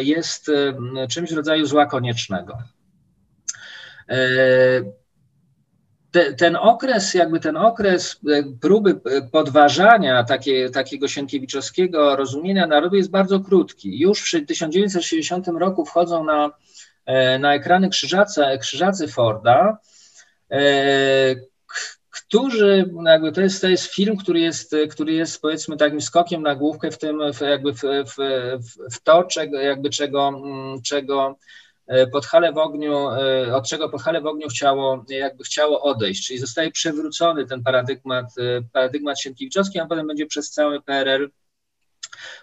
jest 0.00 0.50
czymś 1.10 1.32
w 1.32 1.36
rodzaju 1.36 1.66
zła 1.66 1.86
koniecznego. 1.86 2.58
te, 6.10 6.32
ten 6.34 6.56
okres, 6.56 7.14
jakby 7.14 7.40
ten 7.40 7.56
okres 7.56 8.20
próby 8.60 9.00
podważania 9.32 10.24
takie, 10.24 10.70
takiego 10.70 11.08
sienkiewiczowskiego 11.08 12.16
rozumienia 12.16 12.66
narodu 12.66 12.96
jest 12.96 13.10
bardzo 13.10 13.40
krótki. 13.40 14.00
Już 14.00 14.32
w 14.32 14.46
1960 14.46 15.48
roku 15.48 15.84
wchodzą 15.84 16.24
na, 16.24 16.50
na 17.38 17.54
ekrany 17.54 17.88
krzyżacy, 17.88 18.42
krzyżacy 18.60 19.08
Forda, 19.08 19.78
którzy, 22.16 22.90
no 22.92 23.10
jakby 23.10 23.32
to 23.32 23.40
jest, 23.40 23.60
to 23.60 23.68
jest 23.68 23.94
film, 23.94 24.16
który 24.16 24.40
jest, 24.40 24.76
który 24.90 25.12
jest 25.12 25.42
powiedzmy 25.42 25.76
takim 25.76 26.00
skokiem 26.00 26.42
na 26.42 26.54
główkę 26.54 26.90
w 26.90 26.98
tym, 26.98 27.32
w, 27.32 27.40
jakby 27.40 27.72
w, 27.72 27.82
w, 27.82 28.16
w 28.94 29.00
to, 29.02 29.24
czego, 29.24 29.60
jakby 29.60 29.90
czego, 29.90 30.28
mm, 30.28 30.82
czego 30.82 31.38
e, 31.86 32.06
Podhale 32.06 32.52
w 32.52 32.58
ogniu, 32.58 33.10
e, 33.10 33.54
od 33.54 33.68
czego 33.68 33.88
Podhale 33.88 34.20
w 34.20 34.26
ogniu 34.26 34.48
chciało, 34.48 35.04
jakby 35.08 35.44
chciało 35.44 35.82
odejść, 35.82 36.26
czyli 36.26 36.38
zostaje 36.38 36.70
przewrócony 36.70 37.46
ten 37.46 37.62
paradygmat, 37.62 38.26
e, 38.38 38.62
paradygmat 38.72 39.20
Sienkiewiczowski, 39.20 39.78
a 39.78 39.86
potem 39.86 40.06
będzie 40.06 40.26
przez 40.26 40.50
cały 40.50 40.82
PRL 40.82 41.30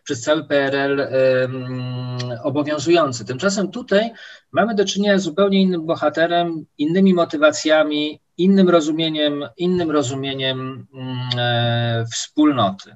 przez 0.03 0.21
cały 0.21 0.43
PRL 0.43 0.99
um, 0.99 2.17
obowiązujący. 2.43 3.25
Tymczasem 3.25 3.71
tutaj 3.71 4.11
mamy 4.51 4.75
do 4.75 4.85
czynienia 4.85 5.17
z 5.17 5.23
zupełnie 5.23 5.61
innym 5.61 5.85
bohaterem, 5.85 6.65
innymi 6.77 7.13
motywacjami, 7.13 8.22
innym 8.37 8.69
rozumieniem, 8.69 9.45
innym 9.57 9.91
rozumieniem 9.91 10.87
mm, 10.93 11.17
e, 11.37 12.05
wspólnoty. 12.11 12.95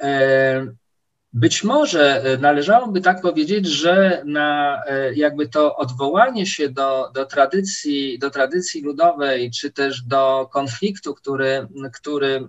E, 0.00 0.66
być 1.32 1.64
może 1.64 2.22
należałoby 2.40 3.00
tak 3.00 3.20
powiedzieć, 3.20 3.66
że 3.66 4.22
na 4.26 4.80
e, 4.86 5.14
jakby 5.14 5.48
to 5.48 5.76
odwołanie 5.76 6.46
się 6.46 6.68
do, 6.68 7.10
do, 7.14 7.26
tradycji, 7.26 8.18
do 8.18 8.30
tradycji 8.30 8.82
ludowej, 8.82 9.50
czy 9.50 9.72
też 9.72 10.02
do 10.02 10.48
konfliktu, 10.52 11.14
który, 11.14 11.68
który, 11.92 12.48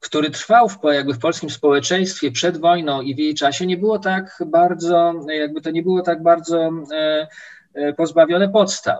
który 0.00 0.30
trwał 0.30 0.68
w, 0.68 0.78
jakby 0.84 1.14
w 1.14 1.18
polskim 1.18 1.50
społeczeństwie 1.50 2.32
przed 2.32 2.56
wojną 2.60 3.02
i 3.02 3.14
w 3.14 3.18
jej 3.18 3.34
czasie, 3.34 3.66
nie 3.66 3.76
było 3.76 3.98
tak 3.98 4.42
bardzo, 4.46 5.14
jakby 5.28 5.60
to 5.60 5.70
nie 5.70 5.82
było 5.82 6.02
tak 6.02 6.22
bardzo 6.22 6.70
E, 6.92 7.28
pozbawione 7.96 8.48
podstaw. 8.48 8.98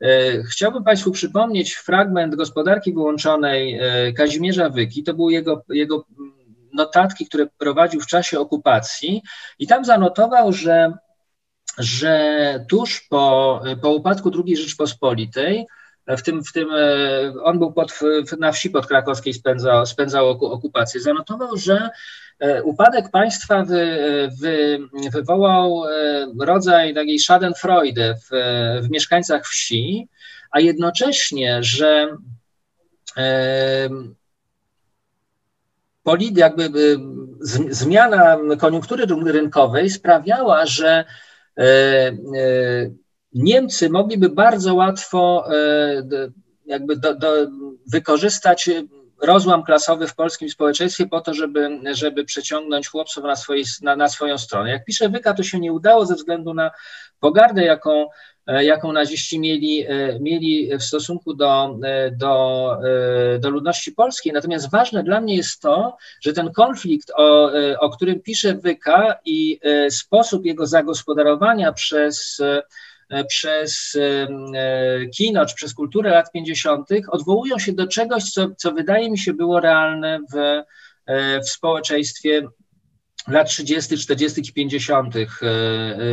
E, 0.00 0.42
chciałbym 0.42 0.84
Państwu 0.84 1.10
przypomnieć 1.10 1.74
fragment 1.74 2.34
gospodarki 2.34 2.92
wyłączonej 2.92 3.78
e, 3.80 4.12
Kazimierza 4.12 4.70
Wyki. 4.70 5.04
To 5.04 5.14
były 5.14 5.32
jego, 5.32 5.62
jego 5.68 6.04
notatki, 6.72 7.26
które 7.26 7.46
prowadził 7.58 8.00
w 8.00 8.06
czasie 8.06 8.40
okupacji 8.40 9.22
i 9.58 9.66
tam 9.66 9.84
zanotował, 9.84 10.52
że, 10.52 10.92
że 11.78 12.64
tuż 12.68 13.06
po, 13.10 13.62
po 13.82 13.90
upadku 13.90 14.30
II 14.44 14.56
Rzeczpospolitej 14.56 15.66
w 16.06 16.22
tym, 16.22 16.44
w 16.44 16.52
tym 16.52 16.68
on 17.42 17.58
był 17.58 17.72
pod, 17.72 18.00
na 18.38 18.52
wsi 18.52 18.70
podkrakowskiej, 18.70 19.34
spędzał, 19.34 19.86
spędzał 19.86 20.28
okupację. 20.28 21.00
Zanotował, 21.00 21.56
że 21.56 21.90
E, 21.90 21.90
upadek 22.64 23.10
państwa 23.10 23.64
wy, 23.64 23.98
wy, 24.40 24.78
wywołał 25.12 25.84
e, 25.84 26.26
rodzaj 26.40 26.94
takiej 26.94 27.18
schadenfreude 27.18 28.14
w, 28.14 28.28
w 28.86 28.90
mieszkańcach 28.90 29.46
wsi, 29.46 30.08
a 30.50 30.60
jednocześnie, 30.60 31.62
że 31.62 32.16
e, 33.16 33.88
polit, 36.02 36.38
jakby 36.38 36.70
zmiana 37.70 38.38
koniunktury 38.58 39.06
rynkowej 39.32 39.90
sprawiała, 39.90 40.66
że 40.66 41.04
Niemcy 43.32 43.90
mogliby 43.90 44.28
bardzo 44.28 44.74
łatwo 44.74 45.48
jakby 46.66 46.96
do, 46.96 47.14
do 47.14 47.28
wykorzystać 47.92 48.70
rozłam 49.22 49.62
klasowy 49.62 50.06
w 50.06 50.14
polskim 50.14 50.50
społeczeństwie 50.50 51.06
po 51.06 51.20
to, 51.20 51.34
żeby, 51.34 51.80
żeby 51.92 52.24
przeciągnąć 52.24 52.88
chłopców 52.88 53.24
na, 53.24 53.34
na, 53.82 53.96
na 53.96 54.08
swoją 54.08 54.38
stronę. 54.38 54.70
Jak 54.70 54.84
pisze 54.84 55.08
Wyka, 55.08 55.34
to 55.34 55.42
się 55.42 55.60
nie 55.60 55.72
udało 55.72 56.06
ze 56.06 56.14
względu 56.14 56.54
na 56.54 56.70
pogardę, 57.20 57.64
jaką, 57.64 58.06
jaką 58.46 58.92
naziści 58.92 59.40
mieli, 59.40 59.86
mieli 60.20 60.78
w 60.78 60.82
stosunku 60.82 61.34
do, 61.34 61.78
do, 62.12 62.76
do 63.38 63.50
ludności 63.50 63.92
polskiej. 63.92 64.32
Natomiast 64.32 64.70
ważne 64.70 65.02
dla 65.02 65.20
mnie 65.20 65.36
jest 65.36 65.62
to, 65.62 65.96
że 66.20 66.32
ten 66.32 66.52
konflikt, 66.52 67.12
o, 67.16 67.50
o 67.80 67.90
którym 67.90 68.20
pisze 68.20 68.54
Wyka 68.54 69.18
i 69.24 69.60
sposób 69.90 70.44
jego 70.44 70.66
zagospodarowania 70.66 71.72
przez 71.72 72.40
E, 72.40 72.62
przez 73.28 73.96
e, 73.96 75.06
kino 75.06 75.46
czy 75.46 75.54
przez 75.54 75.74
kulturę 75.74 76.10
lat 76.10 76.32
50. 76.32 76.88
odwołują 77.08 77.58
się 77.58 77.72
do 77.72 77.86
czegoś, 77.86 78.24
co, 78.24 78.48
co 78.56 78.72
wydaje 78.72 79.10
mi 79.10 79.18
się 79.18 79.32
było 79.32 79.60
realne 79.60 80.20
w, 80.32 80.36
e, 81.06 81.40
w 81.40 81.48
społeczeństwie 81.50 82.42
lat 83.28 83.48
30., 83.48 83.98
40. 83.98 84.40
i 84.40 84.52
50. 84.52 85.14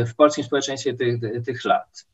w 0.06 0.14
polskim 0.16 0.44
społeczeństwie 0.44 0.94
tych, 0.94 1.20
tych 1.46 1.64
lat. 1.64 2.06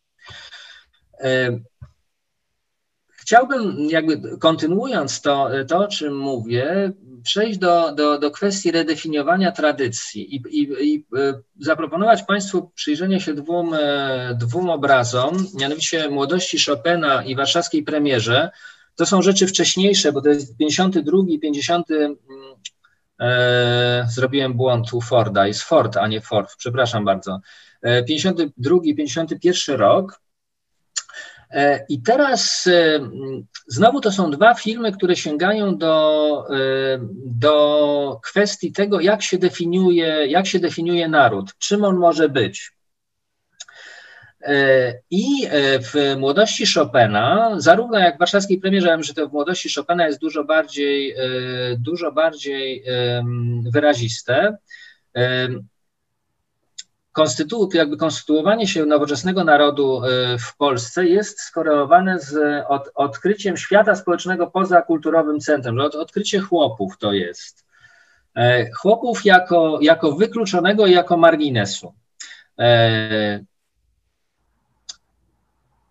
Chciałbym, 3.29 3.91
jakby 3.91 4.38
kontynuując 4.38 5.21
to, 5.21 5.51
to 5.69 5.79
o 5.79 5.88
czym 5.88 6.19
mówię, 6.19 6.93
przejść 7.23 7.59
do, 7.59 7.93
do, 7.93 8.19
do 8.19 8.31
kwestii 8.31 8.71
redefiniowania 8.71 9.53
tradycji 9.53 10.35
i, 10.37 10.43
i, 10.51 10.93
i 10.95 11.07
e, 11.17 11.41
zaproponować 11.61 12.23
Państwu 12.23 12.71
przyjrzenie 12.75 13.21
się 13.21 13.35
dwóm, 13.35 13.75
e, 13.75 14.35
dwóm 14.41 14.71
obrazom, 14.71 15.47
mianowicie 15.61 16.11
młodości 16.11 16.59
Chopina 16.64 17.25
i 17.25 17.37
warszawskiej 17.37 17.83
premierze. 17.83 18.51
To 18.97 19.07
są 19.07 19.23
rzeczy 19.23 19.47
wcześniejsze, 19.47 20.12
bo 20.12 20.23
to 20.23 20.29
jest 20.29 20.57
52, 20.57 21.19
50. 21.43 21.87
E, 23.21 24.07
zrobiłem 24.11 24.55
błąd 24.55 24.93
u 24.93 25.01
Forda, 25.01 25.47
jest 25.47 25.62
Ford, 25.62 25.97
a 25.97 26.09
nie 26.09 26.21
Ford, 26.21 26.57
przepraszam 26.59 27.05
bardzo. 27.05 27.41
E, 27.83 28.05
52, 28.05 28.77
51 28.97 29.77
rok. 29.77 30.28
E, 31.51 31.85
I 31.89 32.03
teraz 32.03 32.67
e, 32.67 33.01
znowu 33.67 34.01
to 34.01 34.13
są 34.13 34.31
dwa 34.31 34.55
filmy, 34.55 34.93
które 34.93 35.17
sięgają 35.17 35.79
do, 35.79 36.45
e, 36.51 36.99
do 37.25 38.21
kwestii 38.23 38.73
tego, 38.73 39.01
jak 39.01 39.23
się, 39.23 39.39
definiuje, 39.39 40.27
jak 40.27 40.47
się 40.47 40.59
definiuje 40.59 41.09
naród, 41.09 41.55
czym 41.59 41.85
on 41.85 41.97
może 41.97 42.29
być. 42.29 42.79
I 45.11 45.49
w 45.81 46.17
młodości 46.19 46.65
Chopina, 46.75 47.55
zarówno 47.57 47.99
jak 47.99 48.17
w 48.17 48.19
warszawskiej 48.19 48.61
premierze, 48.61 48.99
że 49.01 49.15
to 49.15 49.29
w 49.29 49.33
młodości 49.33 49.75
Chopina 49.75 50.07
jest 50.07 50.21
dużo 50.21 50.45
bardziej, 50.45 51.15
dużo 51.79 52.13
bardziej 52.13 52.85
wyraziste 53.73 54.57
konstytu, 57.18 57.68
jakby 57.74 57.96
konstytuowanie 57.96 58.66
się 58.66 58.87
nowoczesnego 58.87 59.44
narodu 59.44 60.02
e, 60.04 60.38
w 60.38 60.57
Polsce 60.57 61.07
jest 61.07 61.40
skorelowane 61.40 62.20
z 62.20 62.64
od, 62.68 62.90
odkryciem 62.94 63.57
świata 63.57 63.94
społecznego 63.94 64.46
poza 64.46 64.83
kulturowym 64.83 65.40
centrum. 65.40 65.81
Od, 65.81 65.94
odkrycie 65.94 66.40
chłopów 66.40 66.98
to 66.98 67.12
jest. 67.12 67.66
E, 68.35 68.70
chłopów 68.70 69.24
jako, 69.24 69.78
jako 69.83 70.12
wykluczonego 70.12 70.87
i 70.87 70.92
jako 70.92 71.16
marginesu. 71.16 71.94
E, 72.59 73.40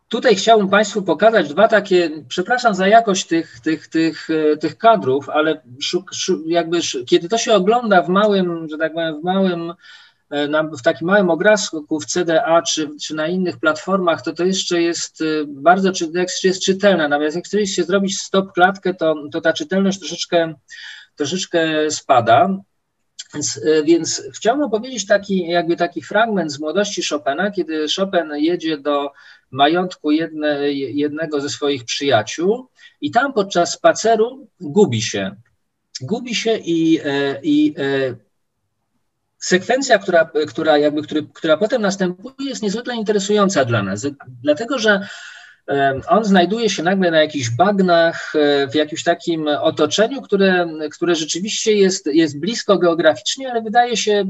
tutaj 0.10 0.36
chciałbym 0.36 0.70
Państwu 0.70 1.02
pokazać 1.02 1.50
dwa 1.50 1.68
takie, 1.68 2.10
przepraszam 2.28 2.76
za 2.76 2.88
jakość 2.88 3.26
tych, 3.26 3.60
tych, 3.60 3.88
tych, 3.88 4.28
tych 4.60 4.78
kadrów, 4.78 5.30
ale 5.30 5.62
szuk, 5.82 6.14
szuk, 6.14 6.42
jakby, 6.46 6.80
kiedy 7.08 7.30
to 7.30 7.38
się 7.38 7.54
ogląda 7.54 8.02
w 8.02 8.10
małym, 8.10 8.68
że 8.70 8.78
tak 8.78 8.94
powiem, 8.94 9.22
w 9.22 9.24
małym 9.24 9.74
w 10.80 10.82
takim 10.84 11.08
małym 11.08 11.30
obrazku 11.30 12.00
w 12.00 12.06
CDA 12.06 12.62
czy, 12.62 12.90
czy 13.02 13.16
na 13.16 13.28
innych 13.28 13.60
platformach, 13.60 14.22
to 14.22 14.34
to 14.34 14.46
jeszcze 14.46 14.82
jest 14.82 15.22
e, 15.22 15.26
bardzo 15.48 15.92
jest 16.44 16.64
czytelne. 16.64 17.08
Natomiast 17.08 17.36
jak 17.36 17.46
chcecie 17.46 17.68
się 17.68 17.84
zrobić 17.84 18.20
stop 18.20 18.54
klatkę, 18.54 18.94
to, 18.94 19.16
to 19.32 19.42
ta 19.42 19.54
czytelność 19.54 20.00
troszeczkę, 20.00 20.54
troszeczkę 21.16 21.92
spada. 21.92 22.58
Więc, 23.34 23.62
e, 23.66 23.84
więc 23.84 24.24
chciałbym 24.36 24.70
powiedzieć 24.70 25.06
taki, 25.06 25.48
jakby 25.48 25.76
taki 25.76 26.02
fragment 26.02 26.52
z 26.52 26.60
młodości 26.60 27.02
Chopina, 27.10 27.52
kiedy 27.52 27.86
Chopin 27.96 28.32
jedzie 28.36 28.78
do 28.78 29.12
majątku 29.52 30.12
jedne, 30.12 30.74
jednego 30.74 31.42
ze 31.42 31.50
swoich 31.50 31.86
przyjaciół 31.86 32.68
i 33.02 33.12
tam 33.12 33.34
podczas 33.34 33.74
spaceru 33.74 34.48
gubi 34.60 35.02
się. 35.02 35.36
Gubi 36.02 36.36
się 36.36 36.58
i, 36.58 37.00
i 37.44 37.76
sekwencja, 39.40 40.00
która, 40.00 40.30
która, 40.48 40.78
jakby, 40.78 41.02
który, 41.02 41.28
która 41.34 41.58
potem 41.58 41.82
następuje, 41.82 42.50
jest 42.50 42.62
niezwykle 42.62 42.96
interesująca 42.96 43.66
dla 43.66 43.84
nas, 43.84 44.08
dlatego 44.44 44.80
że 44.80 45.08
on 46.08 46.26
znajduje 46.26 46.70
się 46.70 46.84
nagle 46.84 47.12
na 47.12 47.22
jakichś 47.22 47.50
bagnach, 47.50 48.34
e, 48.36 48.68
w 48.68 48.76
jakimś 48.76 49.04
takim 49.04 49.48
otoczeniu, 49.48 50.22
które, 50.22 50.68
które 50.92 51.16
rzeczywiście 51.16 51.74
jest, 51.74 52.06
jest 52.06 52.40
blisko 52.40 52.78
geograficznie, 52.78 53.52
ale 53.52 53.62
wydaje 53.62 53.98
się 53.98 54.26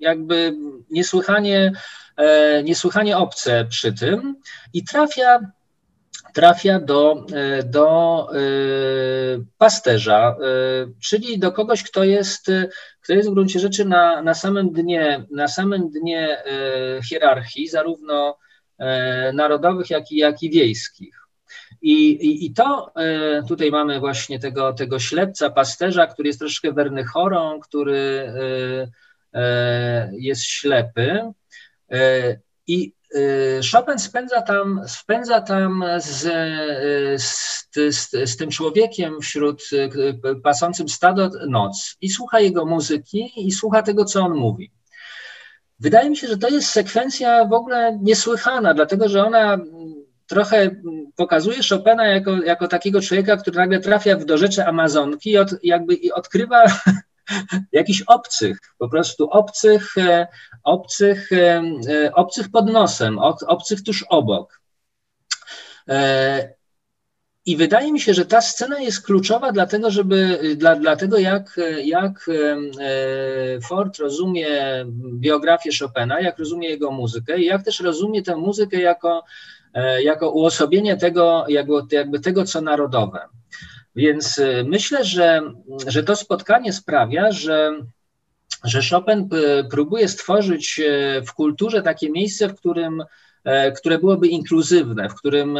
jakby 0.00 0.56
niesłychanie 0.90 1.72
niesłychanie 2.64 3.16
obce 3.16 3.64
przy 3.64 3.92
tym 3.92 4.36
i 4.72 4.84
trafia 4.84 5.40
trafia 6.36 6.80
do, 6.80 7.26
do 7.64 8.28
pasterza, 9.58 10.36
czyli 11.02 11.38
do 11.38 11.52
kogoś, 11.52 11.82
kto 11.82 12.04
jest, 12.04 12.46
kto 13.00 13.12
jest 13.12 13.30
w 13.30 13.32
gruncie 13.34 13.58
rzeczy 13.58 13.84
na, 13.84 14.22
na 14.22 14.34
samym 14.34 14.72
dnie, 14.72 15.24
na 15.30 15.48
samym 15.48 15.90
dnie 15.90 16.42
hierarchii, 17.08 17.68
zarówno 17.68 18.38
narodowych, 19.34 19.90
jak 19.90 20.12
i, 20.12 20.16
jak 20.16 20.42
i 20.42 20.50
wiejskich. 20.50 21.26
I, 21.82 22.10
i, 22.10 22.46
I, 22.46 22.52
to 22.52 22.92
e, 22.96 23.42
tutaj 23.48 23.70
mamy 23.70 24.00
właśnie 24.00 24.38
tego, 24.38 24.72
tego 24.72 24.98
ślepca, 24.98 25.50
pasterza, 25.50 26.06
który 26.06 26.28
jest 26.28 26.38
troszkę 26.38 26.72
wernychorą, 26.72 27.60
który 27.60 28.32
e, 29.34 29.40
e, 29.40 30.10
jest 30.12 30.44
ślepy. 30.44 31.20
I 32.66 32.92
Chopin 33.72 33.98
spędza 33.98 34.42
tam, 34.42 34.80
spędza 34.86 35.40
tam 35.40 35.84
z, 35.98 36.22
z, 37.22 37.68
z, 37.74 38.10
z, 38.30 38.36
tym 38.36 38.50
człowiekiem 38.50 39.20
wśród 39.20 39.62
pasącym 40.42 40.88
stado 40.88 41.30
noc 41.48 41.96
i 42.00 42.08
słucha 42.08 42.40
jego 42.40 42.66
muzyki 42.66 43.32
i 43.36 43.52
słucha 43.52 43.82
tego, 43.82 44.04
co 44.04 44.20
on 44.20 44.34
mówi. 44.34 44.72
Wydaje 45.80 46.10
mi 46.10 46.16
się, 46.16 46.26
że 46.26 46.38
to 46.38 46.48
jest 46.48 46.68
sekwencja 46.68 47.44
w 47.44 47.52
ogóle 47.52 47.98
niesłychana, 48.02 48.74
dlatego 48.74 49.08
że 49.08 49.26
ona 49.26 49.58
trochę 50.26 50.70
pokazuje 51.16 51.58
Chopina 51.70 52.06
jako, 52.06 52.36
jako 52.42 52.68
takiego 52.68 53.00
człowieka, 53.00 53.36
który 53.36 53.56
nagle 53.56 53.80
trafia 53.80 54.16
w 54.16 54.24
dorzecze 54.24 54.66
Amazonki 54.66 55.30
i 55.30 55.38
od, 55.38 55.50
jakby 55.62 55.94
i 55.94 56.12
odkrywa 56.12 56.64
jakichś 57.72 58.02
obcych, 58.06 58.58
po 58.78 58.88
prostu 58.88 59.30
obcych, 59.30 59.98
e, 59.98 60.26
obcych, 60.64 61.32
e, 61.32 61.62
e, 61.88 62.14
obcych 62.14 62.50
pod 62.50 62.66
nosem, 62.66 63.18
obcych 63.46 63.82
tuż 63.82 64.04
obok. 64.08 64.60
I 67.46 67.56
wydaje 67.56 67.92
mi 67.92 68.00
się, 68.00 68.14
że 68.14 68.26
ta 68.26 68.40
scena 68.40 68.80
jest 68.80 69.06
kluczowa 69.06 69.52
dlatego, 69.52 69.90
żeby, 69.90 70.40
dla, 70.56 70.76
dlatego 70.76 71.18
jak, 71.18 71.60
jak 71.84 72.30
Ford 73.68 73.98
rozumie 73.98 74.48
biografię 75.20 75.70
Chopina, 75.80 76.20
jak 76.20 76.38
rozumie 76.38 76.68
jego 76.68 76.90
muzykę 76.90 77.38
i 77.38 77.44
jak 77.44 77.64
też 77.64 77.80
rozumie 77.80 78.22
tę 78.22 78.36
muzykę 78.36 78.80
jako 78.80 79.24
jako 80.02 80.30
uosobienie 80.30 80.96
tego, 80.96 81.44
jakby, 81.48 81.74
jakby 81.92 82.20
tego, 82.20 82.44
co 82.44 82.60
narodowe. 82.60 83.20
Więc 83.96 84.38
e, 84.38 84.64
myślę, 84.64 85.04
że, 85.04 85.52
że 85.86 86.02
to 86.02 86.16
spotkanie 86.16 86.72
sprawia, 86.72 87.32
że, 87.32 87.80
że 88.64 88.80
Chopin 88.90 89.28
próbuje 89.70 90.08
stworzyć 90.08 90.80
e, 90.80 91.22
w 91.22 91.32
kulturze 91.32 91.82
takie 91.82 92.10
miejsce, 92.10 92.48
w 92.48 92.54
którym, 92.54 93.04
które 93.76 93.98
byłoby 93.98 94.28
inkluzywne, 94.28 95.08
w 95.08 95.14
którym, 95.14 95.58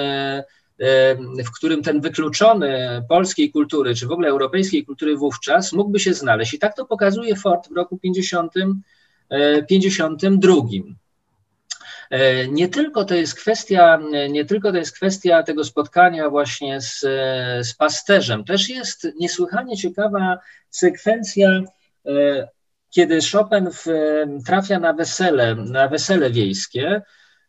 w 1.47 1.51
którym 1.57 1.83
ten 1.83 2.01
wykluczony 2.01 3.03
polskiej 3.09 3.51
kultury, 3.51 3.95
czy 3.95 4.07
w 4.07 4.13
ogóle 4.13 4.29
europejskiej 4.29 4.85
kultury 4.85 5.17
wówczas 5.17 5.73
mógłby 5.73 6.01
się 6.01 6.15
znaleźć. 6.15 6.55
I 6.55 6.59
tak 6.59 6.77
to 6.77 6.87
pokazuje 6.87 7.37
Ford 7.37 7.69
w 7.69 7.77
roku 7.77 7.99
50, 7.99 8.53
52. 9.69 10.55
E, 12.11 12.49
nie 12.49 12.69
tylko 12.69 13.05
to 13.05 13.15
jest 13.15 13.35
kwestia, 13.35 13.99
nie 14.31 14.45
tylko 14.45 14.73
to 14.73 14.79
jest 14.79 14.97
kwestia 14.97 15.43
tego 15.43 15.65
spotkania 15.65 16.31
właśnie 16.31 16.81
z, 16.81 17.01
z 17.67 17.75
pasterzem, 17.75 18.45
też 18.45 18.69
jest 18.69 19.09
niesłychanie 19.21 19.77
ciekawa 19.77 20.39
sekwencja, 20.71 21.63
e, 22.07 22.49
kiedy 22.91 23.19
Chopin 23.33 23.71
w, 23.71 23.85
trafia 24.47 24.79
na 24.79 24.93
wesele, 24.93 25.55
na 25.55 25.89
wesele 25.89 26.31
wiejskie. 26.31 27.03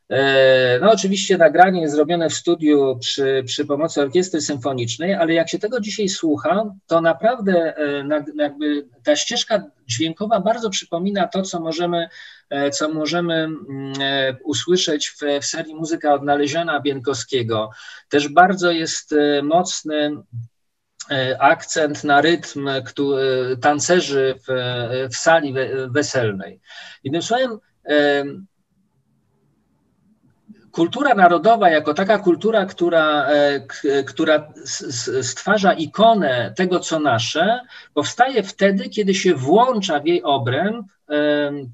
E, 0.10 0.80
no 0.82 0.92
oczywiście 0.92 1.38
nagranie 1.38 1.82
jest 1.82 1.96
zrobione 1.96 2.30
w 2.30 2.34
studiu 2.34 2.98
przy, 3.00 3.44
przy 3.46 3.66
pomocy 3.66 4.02
orkiestry 4.02 4.42
symfonicznej, 4.42 5.14
ale 5.14 5.34
jak 5.34 5.50
się 5.50 5.60
tego 5.60 5.80
dzisiaj 5.80 6.10
słucha, 6.10 6.76
to 6.88 7.02
naprawdę 7.02 7.74
jakby 8.36 8.88
ta 9.04 9.16
ścieżka 9.16 9.64
dźwiękowa 9.88 10.40
bardzo 10.40 10.70
przypomina 10.70 11.28
to, 11.28 11.42
co 11.42 11.60
możemy 11.60 12.10
E, 12.50 12.70
co 12.70 12.90
możemy 12.90 13.34
mm, 13.34 13.94
e, 14.02 14.38
usłyszeć 14.44 15.10
w, 15.10 15.42
w 15.42 15.46
serii 15.46 15.76
Muzyka 15.76 16.14
odnaleziona 16.14 16.80
Bienkowskiego. 16.80 17.70
Też 18.10 18.28
bardzo 18.28 18.72
jest 18.72 19.14
e, 19.14 19.42
mocny 19.42 20.18
akcent 21.40 22.04
na 22.04 22.22
rytm 22.22 22.70
który, 22.86 23.58
tancerzy 23.62 24.36
w, 24.48 24.52
w 25.14 25.16
sali 25.16 25.54
weselnej. 25.90 26.60
Jednym 27.04 27.22
słowem, 27.22 27.60
kultura 30.78 31.16
narodowa 31.16 31.70
jako 31.70 31.94
taka 31.94 32.20
kultura, 32.20 32.66
która, 32.66 33.28
która 34.08 34.54
stwarza 35.22 35.74
ikonę 35.74 36.54
tego, 36.56 36.80
co 36.80 37.00
nasze, 37.00 37.60
powstaje 37.94 38.44
wtedy, 38.44 38.90
kiedy 38.90 39.14
się 39.14 39.36
włącza 39.36 40.00
w 40.00 40.06
jej 40.06 40.24
obręb 40.24 40.88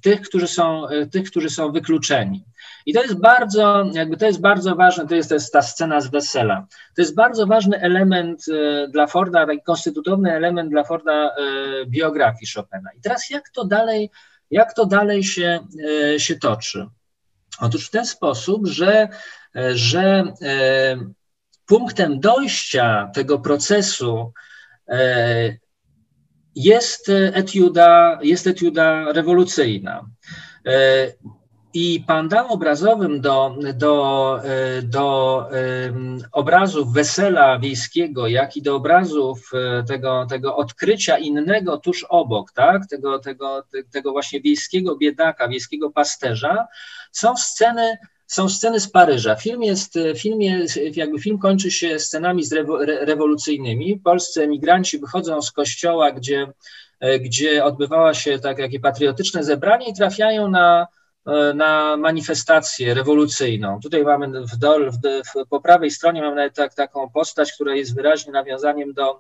tych, 0.02 0.22
którzy 0.22 0.48
są, 0.48 0.88
e, 0.88 1.06
tych, 1.06 1.32
którzy 1.32 1.50
są 1.50 1.72
wykluczeni. 1.72 2.46
I 2.86 2.94
to 2.94 3.02
jest 3.02 3.20
bardzo, 3.20 3.86
jakby 3.94 4.18
to 4.18 4.26
jest 4.26 4.42
bardzo 4.42 4.76
ważne, 4.76 5.08
to 5.08 5.16
jest, 5.16 5.30
to 5.30 5.36
jest 5.36 5.54
ta 5.54 5.62
scena 5.62 6.02
z 6.02 6.08
wesela. 6.08 6.68
To 6.96 7.02
jest 7.02 7.16
bardzo 7.16 7.48
ważny 7.48 7.82
element 7.82 8.46
e, 8.50 8.88
dla 8.88 9.08
Forda, 9.08 9.46
taki 9.46 9.62
konstytutowny 9.62 10.32
element 10.32 10.70
dla 10.70 10.84
Forda 10.84 11.14
e, 11.14 11.32
biografii 11.86 12.52
Chopina. 12.56 12.90
I 12.98 13.02
teraz 13.02 13.30
jak 13.30 13.50
to 13.50 13.66
dalej, 13.66 14.10
jak 14.52 14.74
to 14.74 14.86
dalej 14.86 15.24
się, 15.24 15.60
się 16.18 16.36
toczy? 16.36 16.88
Otóż 17.60 17.88
w 17.88 17.92
ten 17.92 18.06
sposób, 18.06 18.68
że, 18.68 19.08
że 19.74 20.34
punktem 21.66 22.20
dojścia 22.20 23.12
tego 23.14 23.40
procesu 23.40 24.34
jest 26.56 27.10
etiuda, 27.34 28.20
jest 28.22 28.48
etiuda 28.48 29.12
rewolucyjna. 29.12 30.06
E, 31.74 31.80
I 31.80 32.04
pandam 32.08 32.46
obrazowym 32.52 33.22
do, 33.22 33.56
do, 33.74 34.40
e, 34.44 34.82
do 34.82 35.50
obrazów 36.32 36.94
wesela 36.94 37.60
wiejskiego, 37.60 38.28
jak 38.28 38.58
i 38.58 38.62
do 38.62 38.76
obrazów 38.76 39.52
e, 39.54 39.84
tego, 39.84 40.26
tego 40.30 40.56
odkrycia 40.56 41.18
innego 41.18 41.78
tuż 41.78 42.06
obok, 42.10 42.52
tak? 42.52 42.88
tego, 42.88 43.20
tego, 43.20 43.64
tego 43.92 44.12
właśnie 44.12 44.42
wiejskiego 44.42 44.96
biedaka, 44.96 45.48
wiejskiego 45.48 45.92
pasterza, 45.92 46.68
są 47.12 47.38
sceny 47.38 47.98
są 48.28 48.50
sceny 48.50 48.80
z 48.80 48.90
Paryża. 48.90 49.36
Film 49.36 49.64
jest, 49.64 49.94
film 50.18 50.42
jest, 50.42 50.80
jakby 50.96 51.20
film 51.20 51.38
kończy 51.38 51.72
się 51.72 52.00
scenami 52.00 52.44
rewolucyjnymi. 53.02 54.00
Polscy 54.00 54.44
emigranci 54.44 55.00
wychodzą 55.00 55.42
z 55.42 55.52
kościoła, 55.52 56.12
gdzie, 56.12 56.48
gdzie 57.20 57.64
odbywała 57.64 58.14
się 58.14 58.40
tak, 58.40 58.58
takie 58.58 58.80
patriotyczne 58.80 59.44
zebranie 59.44 59.90
i 59.90 59.94
trafiają 59.94 60.50
na, 60.50 60.88
na 61.56 61.98
manifestację 61.98 62.94
rewolucyjną. 62.94 63.80
Tutaj 63.84 64.04
mamy 64.04 64.46
w 64.46 64.58
dol, 64.58 64.92
w, 64.92 64.96
w, 64.98 65.48
po 65.50 65.62
prawej 65.62 65.92
stronie 65.92 66.22
mamy 66.22 66.52
tak, 66.52 66.74
taką 66.74 67.10
postać, 67.10 67.54
która 67.54 67.76
jest 67.76 67.96
wyraźnie 67.96 68.32
nawiązaniem 68.32 68.94
do, 68.94 69.20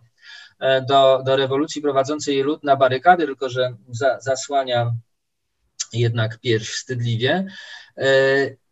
do, 0.89 1.21
do 1.25 1.35
rewolucji 1.35 1.81
prowadzącej 1.81 2.41
lud 2.41 2.63
na 2.63 2.75
barykady, 2.75 3.25
tylko 3.25 3.49
że 3.49 3.73
za, 3.89 4.19
zasłania 4.19 4.93
jednak 5.93 6.39
pierś 6.39 6.69
wstydliwie. 6.69 7.45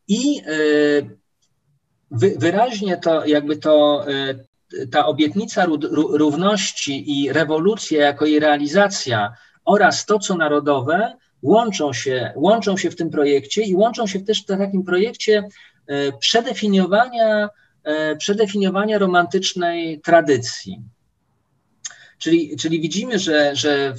I 0.08 0.41
e, 0.41 0.52
wyraźnie 2.38 2.98
to 2.98 3.26
jakby 3.26 3.58
to 3.58 4.06
e, 4.08 4.88
ta 4.91 5.06
obietnica 5.06 5.65
równości 5.94 7.22
i 7.22 7.34
rewolucja 7.34 8.02
jako 8.02 8.26
jej 8.26 8.39
realizacja 8.39 9.34
oraz 9.65 10.06
to, 10.06 10.20
co 10.20 10.36
narodowe, 10.36 11.17
łączą 11.42 11.94
się, 11.94 12.34
łączą 12.36 12.78
się 12.78 12.92
w 12.92 12.96
tym 12.96 13.10
projekcie 13.10 13.62
i 13.62 13.76
łączą 13.76 14.08
się 14.08 14.20
też 14.20 14.44
w 14.44 14.46
takim 14.46 14.84
projekcie 14.84 15.44
e, 15.88 16.12
przedefiniowania, 16.12 17.50
przedefiniowania 18.18 18.98
romantycznej 18.98 20.02
tradycji. 20.02 20.82
Czyli, 22.22 22.58
czyli 22.58 22.82
widzimy, 22.82 23.20
że, 23.20 23.56
że 23.56 23.94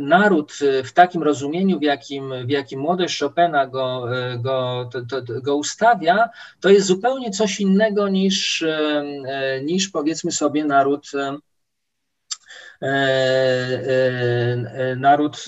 naród 0.00 0.52
w 0.84 0.92
takim 0.92 1.22
rozumieniu, 1.22 1.78
w 1.78 1.82
jakim, 1.82 2.46
w 2.46 2.50
jakim 2.50 2.80
młodość 2.80 3.20
Chopina 3.20 3.66
go, 3.66 4.06
go, 4.38 4.90
to, 4.92 5.22
to, 5.22 5.40
go 5.42 5.56
ustawia, 5.56 6.28
to 6.60 6.68
jest 6.68 6.86
zupełnie 6.86 7.30
coś 7.30 7.60
innego 7.60 8.08
niż, 8.08 8.64
niż 9.62 9.88
powiedzmy 9.88 10.32
sobie 10.32 10.64
naród, 10.64 11.06
e, 11.14 11.38
e, 12.82 14.96
naród 14.96 15.44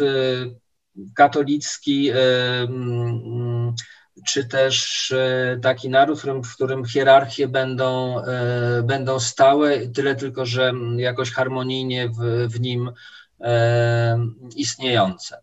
katolicki 1.14 2.10
czy 4.26 4.44
też 4.44 5.10
e, 5.10 5.58
taki 5.62 5.88
naród, 5.88 6.22
w 6.44 6.54
którym, 6.54 6.84
hierarchie 6.84 7.48
będą, 7.48 8.20
e, 8.24 8.82
będą 8.82 9.20
stałe, 9.20 9.88
tyle 9.88 10.14
tylko, 10.14 10.46
że 10.46 10.72
jakoś 10.96 11.32
harmonijnie 11.32 12.08
w, 12.08 12.48
w 12.48 12.60
nim 12.60 12.90
e, 13.40 14.18
istniejące. 14.56 15.42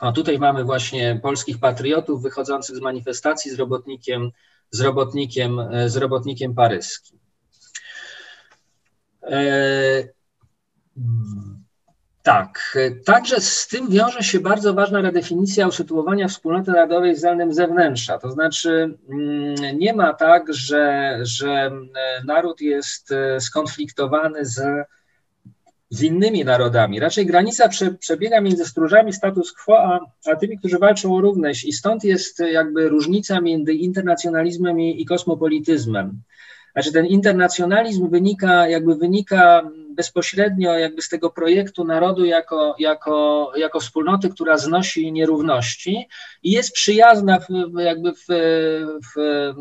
O, 0.00 0.12
tutaj 0.12 0.38
mamy 0.38 0.64
właśnie 0.64 1.20
polskich 1.22 1.58
patriotów 1.58 2.22
wychodzących 2.22 2.76
z 2.76 2.80
manifestacji 2.80 3.50
z 3.50 3.58
robotnikiem, 3.58 4.30
z 4.70 4.80
robotnikiem, 4.80 5.60
z 5.86 5.96
robotnikiem 5.96 6.54
paryskim. 6.54 7.18
E, 12.20 12.22
tak, 12.22 12.78
także 13.04 13.40
z 13.40 13.68
tym 13.68 13.90
wiąże 13.90 14.22
się 14.22 14.40
bardzo 14.40 14.74
ważna 14.74 15.00
redefinicja 15.00 15.68
usytuowania 15.68 16.28
wspólnoty 16.28 16.70
narodowej 16.70 17.14
względem 17.14 17.52
zewnętrza. 17.52 18.18
To 18.18 18.30
znaczy, 18.30 18.98
mm, 19.08 19.78
nie 19.78 19.94
ma 19.94 20.14
tak, 20.14 20.54
że, 20.54 21.18
że 21.22 21.70
naród 22.24 22.60
jest 22.60 23.12
e, 23.12 23.40
skonfliktowany 23.40 24.46
z, 24.46 24.60
z 25.90 26.02
innymi 26.02 26.44
narodami. 26.44 27.00
Raczej 27.00 27.26
granica 27.26 27.68
prze, 27.68 27.90
przebiega 27.90 28.40
między 28.40 28.64
stróżami 28.64 29.12
status 29.12 29.52
quo, 29.52 29.78
a, 29.78 30.00
a 30.26 30.36
tymi, 30.36 30.58
którzy 30.58 30.78
walczą 30.78 31.14
o 31.14 31.20
równość. 31.20 31.64
I 31.64 31.72
stąd 31.72 32.04
jest 32.04 32.38
jakby 32.52 32.88
różnica 32.88 33.40
między 33.40 33.72
internacjonalizmem 33.72 34.80
i, 34.80 35.02
i 35.02 35.06
kosmopolityzmem. 35.06 36.22
Znaczy 36.72 36.92
ten 36.92 37.06
internacjonalizm 37.06 38.10
wynika, 38.10 38.68
jakby 38.68 38.94
wynika 38.94 39.70
bezpośrednio 39.90 40.78
jakby 40.78 41.02
z 41.02 41.08
tego 41.08 41.30
projektu 41.30 41.84
narodu 41.84 42.24
jako, 42.24 42.74
jako, 42.78 43.52
jako 43.56 43.80
wspólnoty, 43.80 44.28
która 44.28 44.56
znosi 44.58 45.12
nierówności 45.12 46.08
i 46.42 46.50
jest 46.50 46.72
przyjazna 46.72 47.40
w, 47.40 47.46
jakby 47.78 48.12
w, 48.12 48.26
w, 49.14 49.52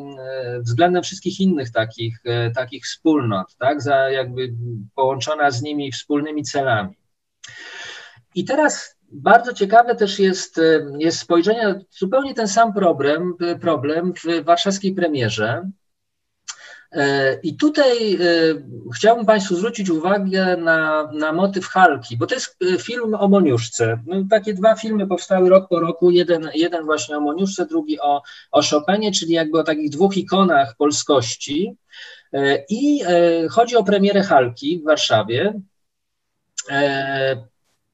względem 0.60 1.03
wszystkich 1.03 1.39
innych 1.39 1.72
takich, 1.72 2.18
takich 2.55 2.84
wspólnot, 2.84 3.55
tak, 3.60 3.82
za 3.82 4.10
jakby 4.10 4.53
połączona 4.95 5.51
z 5.51 5.62
nimi 5.62 5.91
wspólnymi 5.91 6.43
celami. 6.43 6.97
I 8.36 8.45
teraz 8.45 8.95
bardzo 9.12 9.53
ciekawe 9.53 9.95
też 9.95 10.20
jest, 10.20 10.62
jest 10.97 11.20
spojrzenie 11.20 11.68
na 11.68 11.76
zupełnie 11.89 12.34
ten 12.34 12.47
sam 12.47 12.74
problem, 12.74 13.34
problem 13.62 14.14
w 14.14 14.43
warszawskiej 14.45 14.93
premierze, 14.93 15.70
I 17.44 17.58
tutaj 17.58 18.14
e, 18.14 18.18
chciałbym 18.96 19.26
Państwu 19.26 19.56
zwrócić 19.56 19.90
uwagę 19.90 20.58
na, 20.58 21.10
na 21.14 21.34
motyw 21.34 21.68
Halki, 21.68 22.18
bo 22.18 22.28
to 22.28 22.36
jest 22.36 22.58
e, 22.74 22.78
film 22.78 23.14
o 23.14 23.28
Moniuszce. 23.28 24.00
No, 24.08 24.16
takie 24.30 24.54
dwa 24.54 24.76
filmy 24.76 25.08
powstały 25.08 25.50
rok 25.50 25.70
po 25.70 25.80
roku, 25.80 26.12
jeden, 26.12 26.50
jeden 26.54 26.86
właśnie 26.86 27.18
o 27.18 27.22
Moniuszce, 27.22 27.66
drugi 27.66 28.00
o, 28.00 28.22
o 28.52 28.62
Chopinie, 28.62 29.12
czyli 29.12 29.34
jakby 29.34 29.60
o 29.60 29.64
takich 29.64 29.90
dwóch 29.90 30.18
ikonach 30.18 30.76
polskości. 30.78 31.78
I 32.70 33.04
chodzi 33.52 33.76
o 33.76 33.84
premierę 33.84 34.24
Halki 34.24 34.80
w 34.80 34.84
Warszawie. 34.84 35.54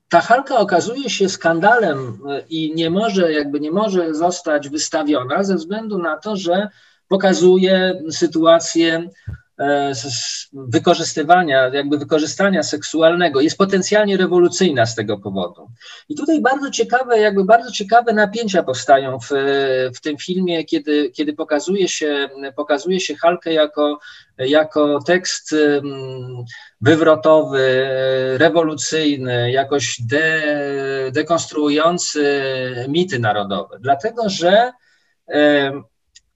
Ta 0.10 0.22
Halka 0.22 0.58
okazuje 0.58 1.10
się 1.10 1.30
skandalem 1.30 2.20
i 2.50 2.74
nie 2.76 2.89
może, 2.89 3.34
jakby 3.34 3.60
nie 3.60 3.72
może 3.72 4.14
zostać 4.14 4.70
wystawiona 4.70 5.43
ze 5.43 5.56
względu 5.56 5.98
na 5.98 6.18
to, 6.18 6.36
że 6.36 6.70
pokazuje 7.08 8.01
sytuację 8.12 9.10
e, 9.60 9.93
wykorzystywania, 10.53 11.68
jakby 11.74 11.97
wykorzystania 11.97 12.64
seksualnego, 12.64 13.41
jest 13.41 13.58
potencjalnie 13.58 14.18
rewolucyjna 14.18 14.86
z 14.86 14.95
tego 14.95 15.18
powodu. 15.18 15.70
I 16.10 16.16
tutaj 16.16 16.41
bardzo 16.41 16.72
ciekawe, 16.72 17.20
jakby 17.20 17.45
bardzo 17.45 17.72
ciekawe 17.72 18.14
napięcia 18.14 18.64
powstają 18.64 19.20
w, 19.20 19.30
w 19.95 20.01
tym 20.01 20.18
filmie, 20.18 20.64
kiedy, 20.64 21.12
kiedy 21.12 21.34
pokazuje 21.34 21.88
się, 21.88 22.30
pokazuje 22.56 22.99
się 22.99 23.16
Halkę 23.16 23.53
jako, 23.53 23.99
jako 24.38 24.99
tekst 25.06 25.56
wywrotowy, 26.82 27.88
rewolucyjny, 28.38 29.51
jakoś 29.51 30.01
de, 30.01 30.41
dekonstruujący 31.12 32.45
mity 32.89 33.20
narodowe. 33.20 33.78
Dlatego, 33.80 34.30
że 34.30 34.72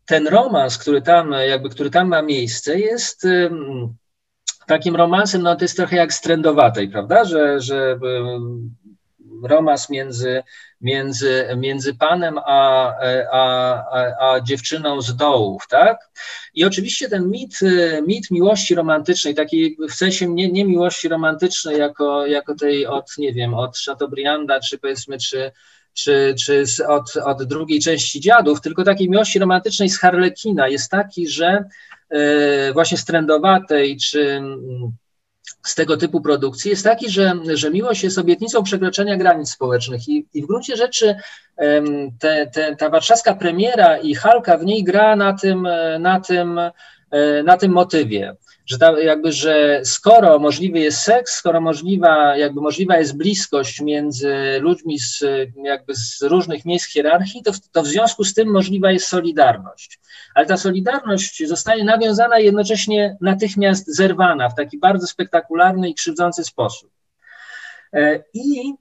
ten 0.10 0.28
romans, 0.28 0.78
który 0.78 1.02
tam, 1.02 1.32
jakby, 1.32 1.70
który 1.70 1.90
tam 1.90 2.08
ma 2.08 2.22
miejsce, 2.22 2.80
jest 2.80 3.28
takim 4.68 4.96
romansem, 4.96 5.42
no 5.42 5.56
to 5.56 5.64
jest 5.64 5.78
trochę 5.78 5.96
jak 5.96 6.14
strędowatej, 6.14 6.90
prawda, 6.90 7.26
że, 7.26 7.60
że 7.62 8.00
romans 9.44 9.90
między, 9.90 10.44
między, 10.82 11.48
między 11.58 11.96
panem 11.96 12.38
a, 12.38 12.94
a, 13.32 13.44
a, 13.92 14.34
a, 14.34 14.42
dziewczyną 14.42 15.02
z 15.02 15.16
dołów, 15.16 15.64
tak? 15.70 15.98
I 16.54 16.66
oczywiście 16.66 17.10
ten 17.10 17.30
mit, 17.30 17.60
mit 18.08 18.32
miłości 18.32 18.76
romantycznej, 18.76 19.36
takiej 19.36 19.78
w 19.90 19.94
sensie 19.94 20.28
nie, 20.28 20.52
nie 20.52 20.66
miłości 20.66 21.08
romantycznej 21.08 21.80
jako, 21.80 22.28
jako 22.28 22.56
tej 22.56 22.88
od, 22.88 23.18
nie 23.18 23.34
wiem, 23.34 23.54
od 23.54 23.78
Chateaubrianda, 23.78 24.60
czy 24.60 24.78
powiedzmy, 24.78 25.18
czy, 25.18 25.52
czy, 26.04 26.36
czy 26.46 26.64
od, 26.88 27.18
od 27.18 27.44
drugiej 27.44 27.80
części 27.80 28.20
dziadów, 28.20 28.62
tylko 28.62 28.84
takiej 28.84 29.10
miłości 29.10 29.40
romantycznej 29.40 29.90
z 29.90 30.00
Harlekina 30.00 30.68
jest 30.68 30.92
taki, 30.92 31.28
że 31.28 31.64
e, 32.10 32.74
właśnie 32.74 32.98
strędowatej, 32.98 33.98
czy 33.98 34.32
mm, 34.32 34.92
z 35.66 35.76
tego 35.76 35.98
typu 35.98 36.22
produkcji 36.22 36.72
jest 36.72 36.84
taki, 36.84 37.10
że, 37.10 37.34
że 37.54 37.72
miłość 37.72 38.04
jest 38.04 38.18
obietnicą 38.18 38.64
przekroczenia 38.64 39.18
granic 39.18 39.50
społecznych 39.50 40.08
i, 40.08 40.26
i 40.34 40.44
w 40.44 40.48
gruncie 40.48 40.76
rzeczy 40.76 41.16
te, 42.20 42.48
te, 42.48 42.76
ta 42.76 42.90
warszawska 42.90 43.36
premiera 43.36 43.98
i 43.98 44.16
Halka 44.16 44.58
w 44.58 44.66
niej 44.66 44.84
gra 44.84 45.16
na 45.16 45.34
tym, 45.34 45.68
na 46.00 46.20
tym, 46.20 46.60
e, 47.12 47.44
na 47.44 47.58
tym 47.58 47.72
motywie 47.72 48.36
że 48.70 49.04
jakby, 49.04 49.32
że 49.32 49.82
skoro 49.84 50.40
możliwy 50.40 50.80
jest 50.80 51.02
seks, 51.02 51.34
skoro 51.34 51.62
możliwa, 51.62 52.38
jakby 52.38 52.62
możliwa 52.62 52.98
jest 52.98 53.18
bliskość 53.18 53.82
między 53.82 54.60
ludźmi 54.62 55.00
z, 55.00 55.24
jakby 55.64 55.96
z 55.96 56.22
różnych 56.22 56.66
miejsc 56.66 56.88
hierarchii, 56.88 57.44
to, 57.44 57.52
to 57.72 57.84
w 57.84 57.88
związku 57.88 58.24
z 58.24 58.34
tym 58.34 58.52
możliwa 58.52 58.92
jest 58.92 59.08
solidarność. 59.08 60.00
Ale 60.36 60.46
ta 60.46 60.58
solidarność 60.58 61.48
zostaje 61.48 61.84
nawiązana 61.84 62.40
jednocześnie 62.40 63.18
natychmiast 63.22 63.96
zerwana 63.96 64.50
w 64.50 64.56
taki 64.56 64.80
bardzo 64.80 65.08
spektakularny 65.08 65.90
i 65.90 65.96
krzywdzący 65.96 66.44
sposób. 66.44 66.92
E, 67.94 68.24
I 68.34 68.74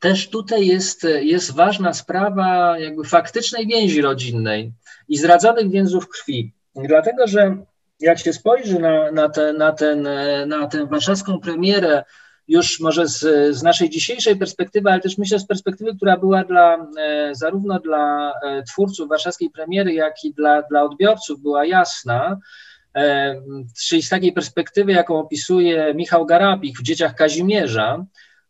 też 0.00 0.28
tutaj 0.28 0.66
jest, 0.66 1.06
jest 1.20 1.54
ważna 1.54 1.92
sprawa 1.92 2.78
jakby 2.78 3.04
faktycznej 3.04 3.66
więzi 3.66 4.02
rodzinnej 4.02 4.72
i 5.08 5.18
zradzonych 5.18 5.70
więzów 5.70 6.08
krwi. 6.08 6.52
Dlatego, 6.74 7.26
że 7.26 7.56
jak 8.00 8.18
się 8.18 8.32
spojrzy 8.32 8.78
na, 8.78 9.12
na, 9.12 9.28
te, 9.28 9.52
na, 9.52 9.72
ten, 9.72 10.08
na 10.46 10.66
tę 10.66 10.86
warszawską 10.86 11.40
premierę, 11.40 12.04
już 12.48 12.80
może 12.80 13.06
z, 13.06 13.20
z 13.56 13.62
naszej 13.62 13.90
dzisiejszej 13.90 14.36
perspektywy, 14.36 14.90
ale 14.90 15.00
też 15.00 15.18
myślę 15.18 15.38
z 15.38 15.46
perspektywy, 15.46 15.96
która 15.96 16.16
była 16.16 16.44
dla, 16.44 16.86
e, 16.98 17.34
zarówno 17.34 17.80
dla 17.80 18.32
e, 18.42 18.62
twórców 18.62 19.08
warszawskiej 19.08 19.50
premiery, 19.50 19.92
jak 19.92 20.24
i 20.24 20.34
dla, 20.34 20.62
dla 20.62 20.82
odbiorców 20.82 21.40
była 21.40 21.64
jasna, 21.64 22.38
e, 22.96 23.34
czyli 23.86 24.02
z 24.02 24.08
takiej 24.08 24.32
perspektywy, 24.32 24.92
jaką 24.92 25.18
opisuje 25.18 25.94
Michał 25.94 26.26
Garapik 26.26 26.78
w 26.78 26.82
Dzieciach 26.82 27.14
Kazimierza, 27.14 28.04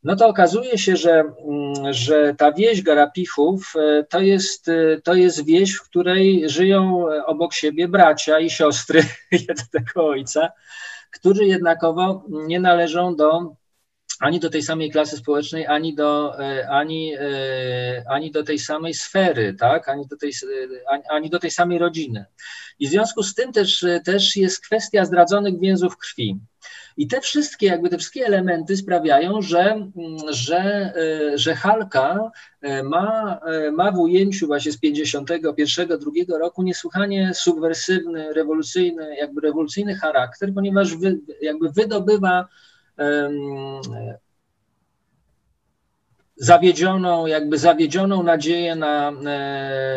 no 0.07 0.17
to 0.17 0.29
okazuje 0.29 0.79
się, 0.79 0.97
że, 0.97 1.13
mm, 1.21 1.93
że 1.95 2.35
ta 2.39 2.53
wieś 2.53 2.83
Garapichów 2.83 3.73
e, 3.77 4.05
to 4.05 4.21
jest, 4.21 4.69
e, 4.69 5.01
to 5.05 5.15
jest 5.15 5.45
wieś, 5.45 5.75
w 5.75 5.83
której 5.83 6.49
żyją 6.49 7.09
e, 7.09 7.27
obok 7.27 7.55
siebie 7.55 7.89
bracia 7.89 8.41
i 8.41 8.51
siostry 8.51 9.03
jednego 9.49 10.07
ojca, 10.07 10.53
którzy 11.11 11.45
jednakowo 11.45 12.25
nie 12.29 12.61
należą 12.61 13.17
do 13.17 13.57
ani 14.21 14.41
do 14.41 14.51
tej 14.51 14.63
samej 14.63 14.91
klasy 14.91 15.17
społecznej, 15.17 15.67
ani 15.67 15.95
do, 15.95 16.37
ani, 16.71 17.13
ani 18.11 18.31
do 18.31 18.43
tej 18.43 18.59
samej 18.59 18.95
sfery, 18.95 19.55
tak? 19.55 19.89
ani, 19.89 20.07
do 20.07 20.17
tej, 20.17 20.33
ani, 20.89 21.03
ani 21.11 21.31
do 21.31 21.39
tej 21.39 21.51
samej 21.51 21.79
rodziny. 21.79 22.25
I 22.79 22.87
w 22.87 22.91
związku 22.91 23.23
z 23.23 23.35
tym 23.35 23.53
też, 23.53 23.85
też 24.05 24.37
jest 24.37 24.65
kwestia 24.65 25.05
zdradzonych 25.05 25.61
więzów 25.61 25.97
krwi. 25.97 26.37
I 26.97 27.07
te 27.09 27.21
wszystkie, 27.21 27.67
jakby 27.67 27.89
te 27.89 27.99
wszystkie 27.99 28.27
elementy 28.27 28.77
sprawiają, 28.77 29.43
że, 29.43 29.61
mm, 29.61 29.93
że, 30.29 30.93
e, 30.95 31.39
że 31.39 31.55
Halka 31.55 32.31
e, 32.61 32.83
ma, 32.83 33.41
e, 33.47 33.71
ma 33.71 33.93
w 33.93 33.99
ujęciu 33.99 34.47
właśnie 34.47 34.73
z 34.73 34.79
51, 34.79 35.99
drugiego 35.99 36.39
roku 36.39 36.63
niesłychanie 36.63 37.35
subwersywny, 37.35 38.33
rewolucyjny, 38.35 39.17
jakby 39.17 39.41
rewolucyjny 39.41 39.95
charakter, 39.95 40.55
ponieważ 40.55 40.97
wy, 40.97 41.19
jakby 41.43 41.71
wydobywa 41.73 42.49
um, 42.99 43.81
zawiedzioną, 46.37 47.27
jakby 47.27 47.59
zawiedzioną 47.59 48.23
nadzieję 48.23 48.77
na, 48.77 49.13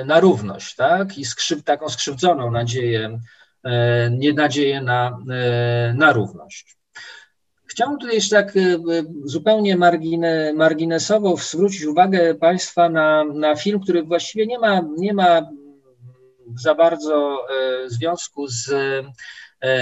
na 0.05 0.19
równość, 0.19 0.75
tak? 0.75 1.17
I 1.17 1.25
skrzyw, 1.25 1.63
taką 1.63 1.89
skrzywdzoną 1.89 2.51
nadzieję, 2.51 3.19
nie 4.11 4.33
nadzieję 4.33 4.81
na, 4.81 5.19
na 5.93 6.11
równość. 6.11 6.78
Chciałbym 7.69 7.99
tutaj 7.99 8.15
jeszcze 8.15 8.35
tak 8.35 8.57
e, 8.57 8.59
e, 8.59 8.77
zupełnie 9.23 9.77
margine, 9.77 10.53
marginesowo 10.53 11.37
zwrócić 11.37 11.85
uwagę 11.85 12.35
Państwa 12.35 12.89
na, 12.89 13.23
na 13.23 13.55
film, 13.55 13.79
który 13.79 14.03
właściwie 14.03 14.47
nie 14.47 14.59
ma, 14.59 14.81
nie 14.97 15.13
ma 15.13 15.41
za 16.61 16.75
bardzo 16.75 17.37
e, 17.49 17.89
związku 17.89 18.47
z, 18.47 18.71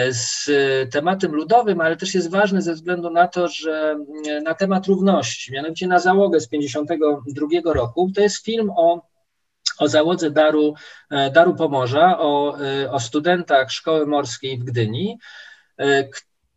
z 0.09 0.49
tematem 0.91 1.35
ludowym, 1.35 1.81
ale 1.81 1.97
też 1.97 2.15
jest 2.15 2.31
ważny 2.31 2.61
ze 2.61 2.73
względu 2.73 3.09
na 3.09 3.27
to, 3.27 3.47
że 3.47 3.95
na 4.43 4.53
temat 4.53 4.85
równości, 4.85 5.53
mianowicie 5.53 5.87
na 5.87 5.99
załogę 5.99 6.39
z 6.39 6.47
52 6.47 7.73
roku. 7.73 8.11
To 8.15 8.21
jest 8.21 8.45
film 8.45 8.69
o 8.77 9.01
o 9.79 9.87
załodze 9.87 10.31
Daru, 10.31 10.73
Daru 11.33 11.55
Pomorza, 11.55 12.19
o, 12.19 12.57
o 12.91 12.99
studentach 12.99 13.71
szkoły 13.71 14.05
morskiej 14.05 14.57
w 14.57 14.63
Gdyni, 14.63 15.17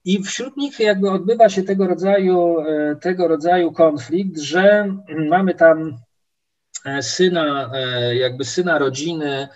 i 0.05 0.22
wśród 0.22 0.57
nich 0.57 0.80
jakby 0.80 1.11
odbywa 1.11 1.48
się 1.48 1.62
tego 1.62 1.86
rodzaju, 1.86 2.61
e, 2.61 2.96
tego 2.96 3.28
rodzaju 3.28 3.72
konflikt, 3.72 4.38
że 4.38 4.96
mamy 5.28 5.55
tam 5.55 5.98
e, 6.84 7.03
syna, 7.03 7.70
e, 7.74 8.16
jakby 8.16 8.44
syna 8.44 8.78
rodziny 8.78 9.48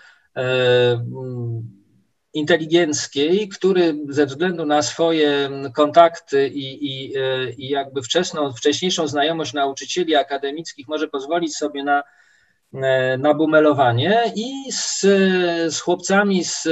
inteligenckiej, 2.33 3.49
który 3.49 3.95
ze 4.09 4.27
względu 4.27 4.67
na 4.67 4.83
swoje 4.83 5.51
kontakty 5.75 6.49
i, 6.49 6.87
i, 6.87 7.15
i 7.59 7.69
jakby 7.69 8.03
wczesną, 8.03 8.53
wcześniejszą 8.53 9.07
znajomość 9.09 9.53
nauczycieli 9.53 10.17
akademickich 10.17 10.89
może 10.89 11.09
pozwolić 11.09 11.57
sobie 11.57 11.85
na 11.85 12.03
E, 12.83 13.19
na 13.19 13.35
bumelowanie 13.35 14.33
i 14.37 14.73
z, 14.73 15.01
z 15.75 15.81
chłopcami 15.81 16.45
z, 16.45 16.69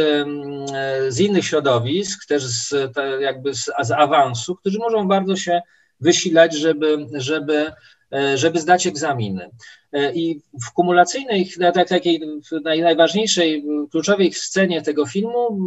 z 1.08 1.20
innych 1.20 1.44
środowisk, 1.44 2.26
też 2.26 2.44
z, 2.44 2.74
jakby 3.20 3.54
z, 3.54 3.70
z 3.82 3.90
awansu, 3.90 4.56
którzy 4.56 4.78
możą 4.78 5.08
bardzo 5.08 5.36
się 5.36 5.60
wysilać, 6.00 6.54
żeby, 6.56 7.06
żeby, 7.12 7.72
e, 8.12 8.38
żeby 8.38 8.60
zdać 8.60 8.86
egzaminy. 8.86 9.50
E, 9.92 10.14
I 10.14 10.42
w 10.66 10.72
kumulacyjnej, 10.72 11.50
takiej 11.88 12.20
najważniejszej, 12.62 13.64
kluczowej 13.90 14.32
scenie 14.32 14.82
tego 14.82 15.06
filmu 15.06 15.58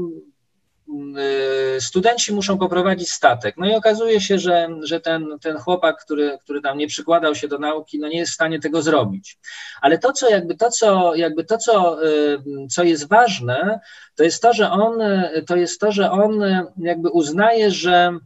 studenci 1.80 2.34
muszą 2.34 2.58
poprowadzić 2.58 3.12
statek. 3.12 3.56
No 3.58 3.68
i 3.68 3.74
okazuje 3.74 4.22
się, 4.22 4.40
że, 4.40 4.70
że 4.82 5.00
ten, 5.00 5.26
ten 5.42 5.58
chłopak, 5.58 6.02
który, 6.06 6.38
który 6.44 6.62
tam 6.62 6.78
nie 6.78 6.88
przykładał 6.88 7.36
się 7.36 7.48
do 7.48 7.60
nauki, 7.60 8.00
no 8.00 8.08
nie 8.08 8.18
jest 8.18 8.32
w 8.32 8.36
stanie 8.36 8.60
tego 8.60 8.82
zrobić. 8.82 9.38
Ale 9.82 9.98
to, 9.98 10.14
co 10.14 10.30
jakby 10.30 10.56
to, 10.56 10.70
co, 10.70 11.16
jakby 11.16 11.44
to, 11.44 11.58
co, 11.58 12.06
y, 12.06 12.38
co 12.72 12.84
jest 12.84 13.10
ważne, 13.10 13.80
to 14.16 14.24
jest 14.24 14.42
to, 14.42 14.54
że 14.54 14.72
on, 14.72 15.00
to 15.48 15.56
jest 15.56 15.80
to, 15.80 15.92
że 15.92 16.12
on 16.12 16.44
jakby 16.78 17.10
uznaje, 17.10 17.72
że 17.72 18.20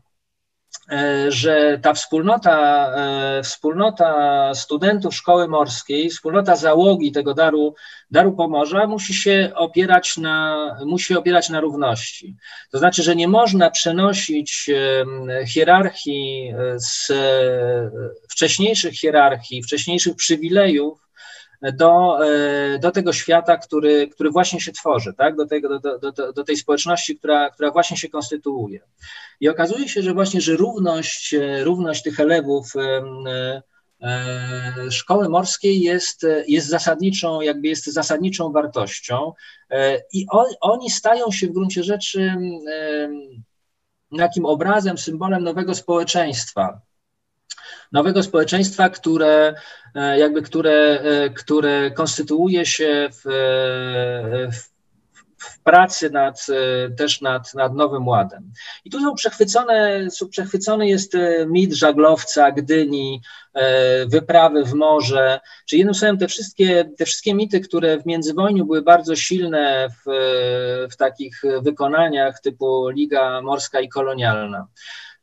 że 1.29 1.79
ta 1.81 1.93
wspólnota, 1.93 2.87
e, 2.95 3.43
wspólnota 3.43 4.51
studentów 4.55 5.15
szkoły 5.15 5.47
morskiej, 5.47 6.09
wspólnota 6.09 6.55
załogi 6.55 7.11
tego 7.11 7.33
daru, 7.33 7.75
daru 8.11 8.33
Pomorza 8.33 8.87
musi 8.87 9.13
się 9.13 9.51
opierać 9.55 10.17
na, 10.17 10.77
musi 10.85 11.15
opierać 11.15 11.49
na 11.49 11.59
równości. 11.59 12.35
To 12.71 12.77
znaczy, 12.77 13.03
że 13.03 13.15
nie 13.15 13.27
można 13.27 13.69
przenosić 13.69 14.69
hierarchii 15.47 16.53
z 16.75 17.11
wcześniejszych 18.29 18.93
hierarchii, 18.93 19.63
wcześniejszych 19.63 20.15
przywilejów 20.15 21.09
do, 21.61 22.19
e, 22.27 22.79
do 22.79 22.91
tego 22.91 23.13
świata, 23.13 23.57
który, 23.57 24.07
który 24.07 24.29
właśnie 24.29 24.61
się 24.61 24.71
tworzy, 24.71 25.13
tak? 25.13 25.35
do, 25.35 25.45
tego, 25.45 25.79
do, 25.79 25.99
do, 25.99 26.33
do 26.33 26.43
tej 26.43 26.57
społeczności, 26.57 27.17
która, 27.17 27.49
która 27.49 27.71
właśnie 27.71 27.97
się 27.97 28.09
konstytuuje. 28.09 28.79
I 29.39 29.49
okazuje 29.49 29.89
się, 29.89 30.01
że 30.01 30.13
właśnie, 30.13 30.41
że 30.41 30.55
równość, 30.55 31.33
e, 31.33 31.63
równość 31.63 32.03
tych 32.03 32.19
elewów 32.19 32.73
e, 32.75 33.61
szkoły 34.91 35.29
morskiej 35.29 35.81
jest, 35.81 36.25
jest 36.47 36.67
zasadniczą, 36.67 37.41
jakby 37.41 37.67
jest 37.67 37.85
zasadniczą 37.85 38.51
wartością 38.51 39.33
i 40.13 40.25
on, 40.29 40.45
oni 40.61 40.89
stają 40.89 41.31
się 41.31 41.47
w 41.47 41.51
gruncie 41.51 41.83
rzeczy 41.83 42.35
takim 44.17 44.45
obrazem, 44.45 44.97
symbolem 44.97 45.43
nowego 45.43 45.75
społeczeństwa, 45.75 46.81
nowego 47.91 48.23
społeczeństwa, 48.23 48.89
które 48.89 49.55
jakby 49.95 50.41
które, 50.41 50.99
e, 51.03 51.29
które 51.29 51.91
konstytuuje 51.91 52.65
się 52.65 53.09
w, 53.11 53.27
e, 53.27 54.51
w 54.51 54.69
w 55.39 55.59
pracy 55.59 56.09
nad, 56.09 56.47
też 56.97 57.21
nad, 57.21 57.53
nad 57.53 57.73
Nowym 57.73 58.07
Ładem. 58.07 58.51
I 58.85 58.89
tu 58.89 58.99
są 58.99 59.15
przechwycone, 59.15 60.07
przechwycony 60.29 60.87
jest 60.87 61.13
mit 61.47 61.73
żaglowca, 61.73 62.51
Gdyni, 62.51 63.21
wyprawy 64.07 64.63
w 64.63 64.73
morze, 64.73 65.39
czy 65.65 65.77
jednym 65.77 65.95
słowem 65.95 66.17
te 66.17 66.27
wszystkie, 66.27 66.89
te 66.97 67.05
wszystkie 67.05 67.33
mity, 67.33 67.59
które 67.59 67.99
w 67.99 68.05
międzywojniu 68.05 68.65
były 68.65 68.81
bardzo 68.81 69.15
silne 69.15 69.89
w, 69.89 70.11
w 70.91 70.95
takich 70.95 71.41
wykonaniach 71.61 72.41
typu 72.41 72.89
Liga 72.89 73.41
Morska 73.41 73.79
i 73.79 73.89
Kolonialna. 73.89 74.67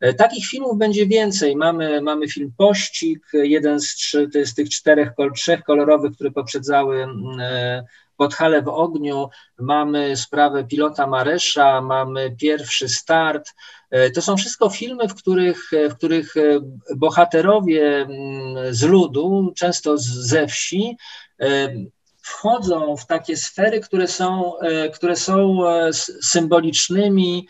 E, 0.00 0.14
takich 0.14 0.46
filmów 0.46 0.78
będzie 0.78 1.06
więcej. 1.06 1.56
Mamy, 1.56 2.00
mamy 2.00 2.28
film 2.28 2.52
Pościg, 2.58 3.26
jeden 3.32 3.80
z, 3.80 3.94
trzy, 3.94 4.28
z 4.44 4.54
tych 4.54 4.70
czterech, 4.70 5.10
trzech 5.34 5.62
kolorowych, 5.62 6.12
które 6.12 6.30
poprzedzały 6.30 7.02
mm, 7.02 7.40
e, 7.40 7.84
Podhale 8.16 8.62
w 8.62 8.68
ogniu, 8.68 9.28
mamy 9.58 10.16
sprawę 10.16 10.64
pilota 10.64 11.06
Maresza, 11.06 11.80
mamy 11.80 12.36
pierwszy 12.40 12.88
start. 12.88 13.54
E, 13.90 14.10
to 14.10 14.22
są 14.22 14.36
wszystko 14.36 14.70
filmy, 14.70 15.08
w 15.08 15.14
których, 15.14 15.70
w 15.90 15.94
których 15.94 16.34
bohaterowie 16.96 17.96
mm, 17.96 18.74
z 18.74 18.82
ludu, 18.82 19.52
często 19.56 19.98
ze 19.98 20.46
wsi, 20.46 20.96
wchodzą 22.22 22.96
w 22.96 23.06
takie 23.06 23.36
sfery, 23.36 23.80
które 23.80 24.08
są, 24.08 24.52
które 24.94 25.16
są 25.16 25.58
symbolicznymi 26.22 27.48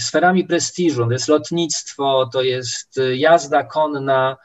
sferami 0.00 0.44
prestiżu. 0.44 1.06
To 1.06 1.12
jest 1.12 1.28
lotnictwo, 1.28 2.30
to 2.32 2.42
jest 2.42 2.98
y, 2.98 3.16
jazda 3.16 3.64
konna. 3.64 4.36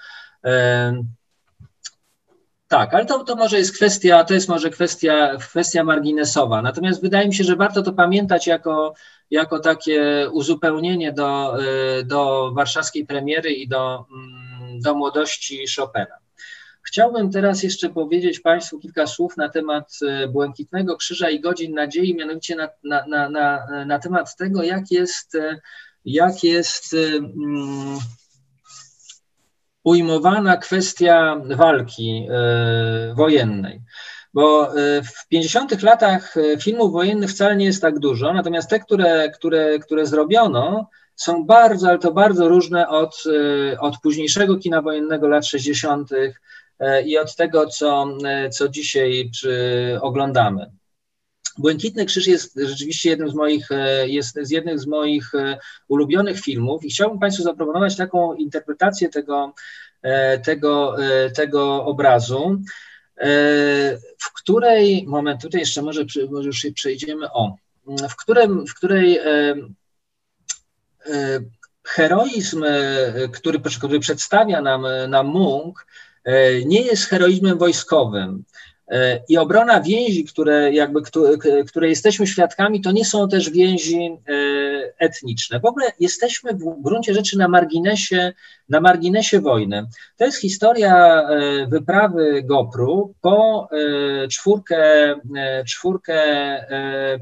Tak, 2.67 2.93
ale 2.93 3.05
to, 3.05 3.24
to 3.24 3.36
może 3.36 3.57
jest 3.57 3.76
kwestia, 3.76 4.24
to 4.24 4.34
jest 4.34 4.49
może 4.49 4.69
kwestia, 4.69 5.38
kwestia 5.38 5.84
marginesowa. 5.84 6.61
Natomiast 6.61 7.01
wydaje 7.01 7.28
mi 7.28 7.36
się, 7.36 7.43
że 7.43 7.55
warto 7.55 7.82
to 7.82 7.93
pamiętać 7.93 8.47
jako, 8.47 8.93
jako 9.32 9.59
takie 9.59 10.30
uzupełnienie 10.32 11.11
do, 11.11 11.57
y, 11.99 12.03
do 12.03 12.51
warszawskiej 12.55 13.05
premiery 13.05 13.51
i 13.51 13.67
do, 13.67 14.05
mm, 14.11 14.80
do 14.82 14.95
młodości 14.95 15.65
Chopina. 15.76 16.17
Chciałbym 16.86 17.32
teraz 17.32 17.64
jeszcze 17.64 17.90
powiedzieć 17.90 18.40
Państwu 18.40 18.80
kilka 18.80 19.08
słów 19.08 19.38
na 19.38 19.50
temat 19.50 20.00
e, 20.08 20.28
Błękitnego 20.28 20.98
Krzyża 20.98 21.30
i 21.30 21.40
Godzin 21.40 21.74
Nadziei, 21.74 22.16
mianowicie 22.16 22.56
na, 22.56 22.70
na, 22.84 23.08
na, 23.08 23.30
na, 23.30 23.68
na 23.86 24.00
temat 24.00 24.36
tego, 24.36 24.64
jak 24.64 24.92
jest, 24.92 25.36
e, 25.36 25.60
jak 26.06 26.44
jest 26.44 26.94
um, 26.94 28.00
ujmowana 29.84 30.58
kwestia 30.58 31.42
walki 31.46 32.28
y, 33.12 33.16
wojennej. 33.16 33.82
Bo 34.34 34.72
w 35.16 35.28
50 35.28 35.84
latach 35.84 36.36
filmów 36.62 36.92
wojennych 36.92 37.30
wcale 37.30 37.56
nie 37.56 37.66
jest 37.66 37.82
tak 37.82 38.00
dużo, 38.00 38.34
natomiast 38.34 38.70
te, 38.70 38.80
które, 38.80 39.32
które, 39.32 39.80
które 39.80 40.06
zrobiono, 40.06 40.90
są 41.16 41.46
bardzo, 41.46 41.90
ale 41.90 42.00
to 42.00 42.12
bardzo 42.12 42.48
różne 42.48 42.90
od, 42.90 43.24
od 43.80 43.96
późniejszego 44.04 44.58
kina 44.58 44.82
wojennego 44.82 45.28
lat 45.28 45.46
60., 45.46 46.12
E, 46.12 46.34
i 47.05 47.17
od 47.17 47.36
tego, 47.36 47.67
co, 47.67 48.07
e, 48.26 48.49
co 48.49 48.69
dzisiaj 48.69 49.32
oglądamy. 50.01 50.71
Błękitny 51.57 52.05
Krzyż 52.05 52.28
jest 52.28 52.59
rzeczywiście 52.65 53.09
jednym 53.09 53.30
z 53.30 53.34
moich, 53.34 53.71
e, 53.71 54.07
jest 54.07 54.39
z 54.41 54.51
jednym 54.51 54.80
z 54.80 54.88
moich 54.88 55.32
ulubionych 55.88 56.41
filmów 56.41 56.86
i 56.86 56.89
chciałbym 56.89 57.19
Państwu 57.19 57.43
zaproponować 57.43 57.97
taką 57.97 58.34
interpretację 58.34 59.09
tego, 59.09 59.53
tego, 60.45 60.95
tego 61.36 61.86
obrazu, 61.86 62.61
w 64.19 64.34
której, 64.34 65.05
moment, 65.07 65.41
tutaj 65.41 65.59
jeszcze 65.59 65.82
może, 65.82 66.05
może 66.32 66.47
już 66.47 66.67
przejdziemy, 66.76 67.32
o, 67.32 67.55
w, 68.09 68.15
którym, 68.15 68.67
w 68.67 68.74
której 68.74 69.19
heroizm, 71.84 72.65
który, 73.34 73.59
który 73.59 73.99
przedstawia 73.99 74.61
nam, 74.61 74.86
nam 75.09 75.28
Munk, 75.28 75.86
E, 75.86 76.12
nie 76.65 76.82
jest 76.82 77.03
heroizmem 77.03 77.57
wojskowym. 77.57 78.43
E, 78.92 79.24
I 79.30 79.38
obrona 79.38 79.82
więzi, 79.82 80.26
które, 80.26 80.74
jakby, 80.74 81.02
które 81.68 81.90
jesteśmy 81.90 82.28
świadkami, 82.28 82.82
to 82.82 82.92
nie 82.92 83.06
są 83.06 83.30
też 83.30 83.50
więzi, 83.50 84.18
e, 84.28 84.34
etniczne. 85.00 85.60
W 85.60 85.66
ogóle 85.66 85.92
jesteśmy 86.00 86.54
w 86.54 86.82
gruncie 86.82 87.14
rzeczy 87.14 87.38
na 87.38 87.48
marginesie, 87.48 88.34
na 88.70 88.82
marginesie 88.82 89.42
wojny. 89.42 89.86
To 90.18 90.26
jest 90.26 90.42
historia 90.42 91.24
wyprawy 91.68 92.44
Gopru 92.44 93.14
po 93.22 93.70
czwórkę, 94.32 95.16
czwórkę 95.68 96.16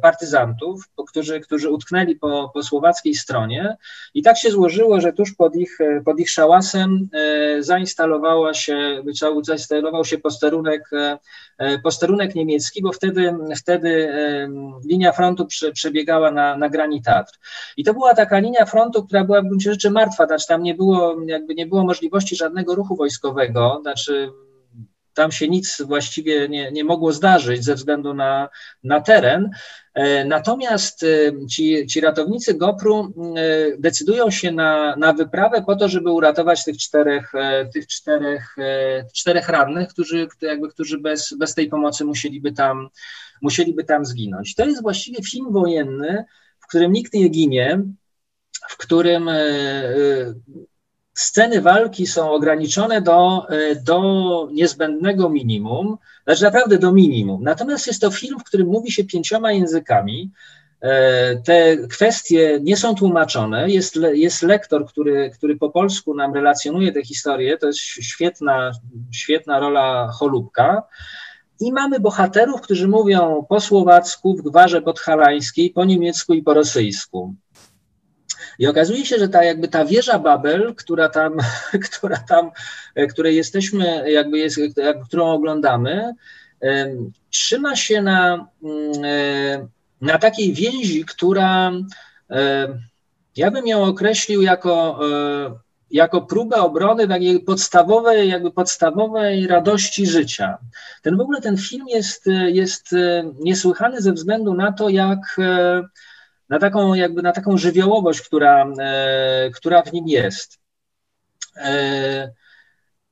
partyzantów, 0.02 0.90
którzy, 1.08 1.40
którzy 1.40 1.70
utknęli 1.70 2.16
po, 2.16 2.52
po 2.54 2.64
słowackiej 2.64 3.16
stronie 3.16 3.78
i 4.14 4.24
tak 4.24 4.38
się 4.38 4.52
złożyło, 4.52 5.02
że 5.02 5.14
tuż 5.14 5.34
pod 5.34 5.56
ich, 5.56 5.78
pod 6.06 6.20
ich 6.20 6.30
szałasem 6.30 7.10
zainstalowała 7.60 8.54
się, 8.54 9.04
zainstalował 9.44 10.06
się 10.06 10.18
posterunek, 10.18 10.90
posterunek 11.84 12.36
niemiecki, 12.36 12.82
bo 12.82 12.92
wtedy, 12.92 13.34
wtedy 13.58 14.14
linia 14.86 15.12
frontu 15.12 15.46
prze, 15.46 15.72
przebiegała 15.72 16.32
na, 16.32 16.58
na 16.58 16.70
grani 16.70 17.02
Tatr. 17.02 17.34
I 17.78 17.84
to 17.84 17.94
była 17.94 18.14
taka 18.14 18.40
linia 18.40 18.66
frontu, 18.66 19.04
która 19.04 19.24
była 19.24 19.42
w 19.42 19.46
gruncie 19.46 19.72
rzeczy 19.72 19.92
martwa, 19.92 20.26
znaczy 20.26 20.48
tam 20.48 20.64
nie 20.64 20.76
było, 20.76 21.18
jakby 21.26 21.56
nie 21.56 21.66
było 21.66 21.84
możliwości 21.84 22.36
żadnego 22.36 22.76
ruchu 22.76 22.96
wojskowego, 22.96 23.80
znaczy 23.82 24.32
tam 25.14 25.32
się 25.32 25.48
nic 25.48 25.82
właściwie 25.82 26.50
nie, 26.50 26.72
nie 26.72 26.84
mogło 26.84 27.12
zdarzyć 27.12 27.64
ze 27.64 27.76
względu 27.76 28.14
na, 28.14 28.50
na 28.84 29.02
teren. 29.02 29.50
E, 29.94 30.26
natomiast 30.26 31.04
e, 31.04 31.08
ci, 31.48 31.88
ci 31.88 32.02
ratownicy 32.02 32.54
GoPru 32.54 33.14
e, 33.36 33.78
decydują 33.78 34.32
się 34.32 34.52
na, 34.52 34.96
na 34.96 35.14
wyprawę 35.14 35.64
po 35.66 35.76
to, 35.76 35.90
żeby 35.90 36.12
uratować 36.12 36.64
tych 36.64 36.78
czterech, 36.78 37.32
tych 37.74 37.88
czterech, 37.88 38.56
czterech 39.14 39.50
rannych, 39.50 39.90
którzy, 39.90 40.28
jakby, 40.42 40.70
którzy 40.70 40.98
bez, 40.98 41.34
bez 41.38 41.56
tej 41.56 41.70
pomocy 41.70 42.06
musieliby 42.06 42.52
tam, 42.52 42.90
musieliby 43.42 43.84
tam 43.84 44.06
zginąć. 44.06 44.56
To 44.56 44.66
jest 44.66 44.82
właściwie 44.82 45.24
film 45.24 45.52
wojenny, 45.52 46.26
w 46.60 46.68
którym 46.68 46.92
nikt 46.92 47.14
nie 47.14 47.30
ginie, 47.30 47.82
w 48.70 48.78
którym 48.78 49.30
sceny 51.14 51.62
walki 51.62 52.08
są 52.08 52.32
ograniczone 52.32 53.02
do, 53.02 53.48
do 53.84 54.50
niezbędnego 54.52 55.30
minimum, 55.30 55.98
znaczy 56.24 56.44
naprawdę 56.44 56.78
do 56.78 56.92
minimum. 56.92 57.44
Natomiast 57.44 57.88
jest 57.88 58.02
to 58.02 58.12
film, 58.12 58.40
w 58.40 58.44
którym 58.44 58.68
mówi 58.68 58.92
się 58.92 59.04
pięcioma 59.04 59.52
językami. 59.52 60.32
E, 60.82 61.36
te 61.36 61.78
kwestie 61.78 62.60
nie 62.62 62.78
są 62.78 62.96
tłumaczone. 62.96 63.70
Jest, 63.70 64.00
jest 64.14 64.42
lektor, 64.42 64.86
który, 64.86 65.30
który 65.30 65.58
po 65.58 65.70
polsku 65.70 66.16
nam 66.16 66.34
relacjonuje 66.34 66.92
tę 66.92 67.04
historię. 67.04 67.58
To 67.58 67.68
jest 67.68 67.80
świetna, 67.80 68.72
świetna 69.12 69.60
rola 69.60 70.12
Cholubka. 70.12 70.84
I 71.60 71.74
mamy 71.74 72.00
bohaterów, 72.00 72.62
którzy 72.62 72.88
mówią 72.88 73.46
po 73.50 73.60
słowacku, 73.60 74.36
w 74.36 74.42
gwarze 74.42 74.82
podhalańskiej, 74.82 75.70
po 75.70 75.86
niemiecku 75.86 76.34
i 76.34 76.44
po 76.44 76.54
rosyjsku. 76.54 77.36
I 78.60 78.68
okazuje 78.68 79.06
się, 79.06 79.18
że 79.18 79.30
ta 79.30 79.44
jakby 79.44 79.68
ta 79.68 79.86
wieża 79.86 80.20
Babel, 80.20 80.76
która 80.76 81.10
tam, 81.10 81.38
która 81.90 82.18
tam, 82.18 82.52
e, 82.96 83.08
której 83.08 83.36
jesteśmy, 83.36 84.12
jakby 84.12 84.38
jest, 84.38 84.60
którą 85.06 85.32
oglądamy, 85.32 86.14
trzyma 87.30 87.76
się 87.76 88.02
na, 88.02 88.48
mm, 88.64 88.92
e, 89.06 89.68
na 90.02 90.18
takiej 90.18 90.54
więzi, 90.54 91.06
która 91.06 91.72
ja 93.36 93.52
bym 93.52 93.68
ją 93.68 93.84
określił 93.84 94.42
jako, 94.42 95.00
e, 95.12 95.52
jako 95.92 96.22
próbę 96.22 96.56
obrony 96.56 97.08
takiej 97.08 97.40
podstawowej, 97.40 98.30
jakby 98.30 98.52
podstawowej 98.52 99.48
radości 99.48 100.08
życia. 100.08 100.58
Ten 101.02 101.18
w 101.18 101.22
ogóle 101.22 101.42
ten 101.42 101.58
film 101.58 101.86
jest, 101.88 102.26
jest 102.48 102.96
niesłychany 103.40 104.02
ze 104.02 104.14
względu 104.14 104.54
na 104.54 104.72
to, 104.72 104.90
jak 104.90 105.38
na 106.52 106.60
taką 106.60 106.94
jakby 106.94 107.22
na 107.22 107.32
taką 107.32 107.58
żywiołowość, 107.58 108.22
która, 108.22 108.66
e, 108.80 109.50
która 109.54 109.82
w 109.82 109.94
nim 109.94 110.08
jest. 110.08 110.60
E, 111.58 112.32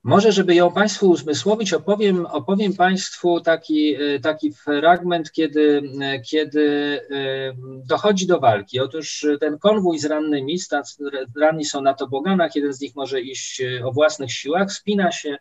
może, 0.04 0.32
żeby 0.32 0.56
ją 0.56 0.72
Państwu 0.72 1.10
uzmysłowić, 1.10 1.74
opowiem, 1.74 2.26
opowiem 2.26 2.74
Państwu 2.74 3.42
taki, 3.42 3.96
e, 3.96 4.20
taki 4.20 4.54
fragment, 4.54 5.32
kiedy, 5.32 5.82
kiedy 6.30 7.00
dochodzi 7.86 8.28
do 8.28 8.40
walki. 8.40 8.80
Otóż 8.80 9.26
ten 9.40 9.60
konwój 9.60 10.00
z 10.00 10.06
rannymi, 10.06 10.58
ranni 11.42 11.66
są 11.66 11.82
na 11.82 11.94
toboganach, 11.94 12.56
jeden 12.56 12.74
z 12.74 12.82
nich 12.82 12.96
może 12.96 13.22
iść 13.22 13.62
o 13.84 13.92
własnych 13.92 14.32
siłach, 14.32 14.72
spina 14.72 15.12
się, 15.12 15.38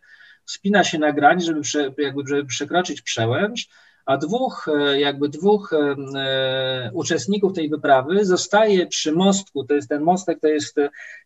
spina 0.46 0.84
się 0.84 0.99
na 0.99 1.12
grań, 1.12 1.40
żeby, 1.40 1.61
prze, 1.61 1.94
jakby, 1.99 2.22
żeby 2.26 2.44
przekroczyć 2.44 3.03
przełęcz, 3.03 3.68
a 4.09 4.17
dwóch, 4.17 4.69
e, 4.69 5.01
jakby 5.01 5.29
dwóch 5.29 5.73
e, 5.73 5.97
e, 6.17 6.91
uczestników 6.95 7.53
tej 7.53 7.69
wyprawy 7.69 8.25
zostaje 8.25 8.87
przy 8.87 9.13
mostku, 9.13 9.65
to 9.65 9.75
jest 9.75 9.89
ten 9.89 10.03
mostek, 10.03 10.41
to 10.41 10.49
jest, 10.49 10.77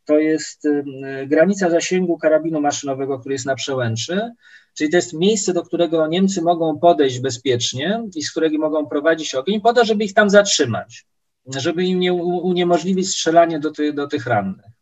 to 0.04 0.18
jest 0.18 0.68
granica 1.26 1.70
zasięgu 1.70 2.18
karabinu 2.18 2.60
maszynowego, 2.60 3.18
który 3.18 3.34
jest 3.34 3.46
na 3.46 3.54
przełęczy, 3.54 4.30
czyli 4.74 4.90
to 4.90 4.96
jest 4.96 5.12
miejsce, 5.12 5.52
do 5.52 5.62
którego 5.62 6.06
Niemcy 6.06 6.42
mogą 6.42 6.78
podejść 6.78 7.20
bezpiecznie 7.20 8.02
i 8.14 8.22
z 8.22 8.30
którego 8.30 8.58
mogą 8.58 8.86
prowadzić 8.86 9.34
ogień, 9.34 9.60
po 9.60 9.72
to, 9.72 9.84
żeby 9.84 10.04
ich 10.04 10.14
tam 10.14 10.30
zatrzymać, 10.30 11.06
żeby 11.46 11.84
im 11.84 12.00
nie 12.00 12.12
uniemożliwić 12.12 13.08
strzelanie 13.08 13.60
do, 13.60 13.70
ty, 13.70 13.92
do 13.92 14.06
tych 14.06 14.26
rannych. 14.26 14.81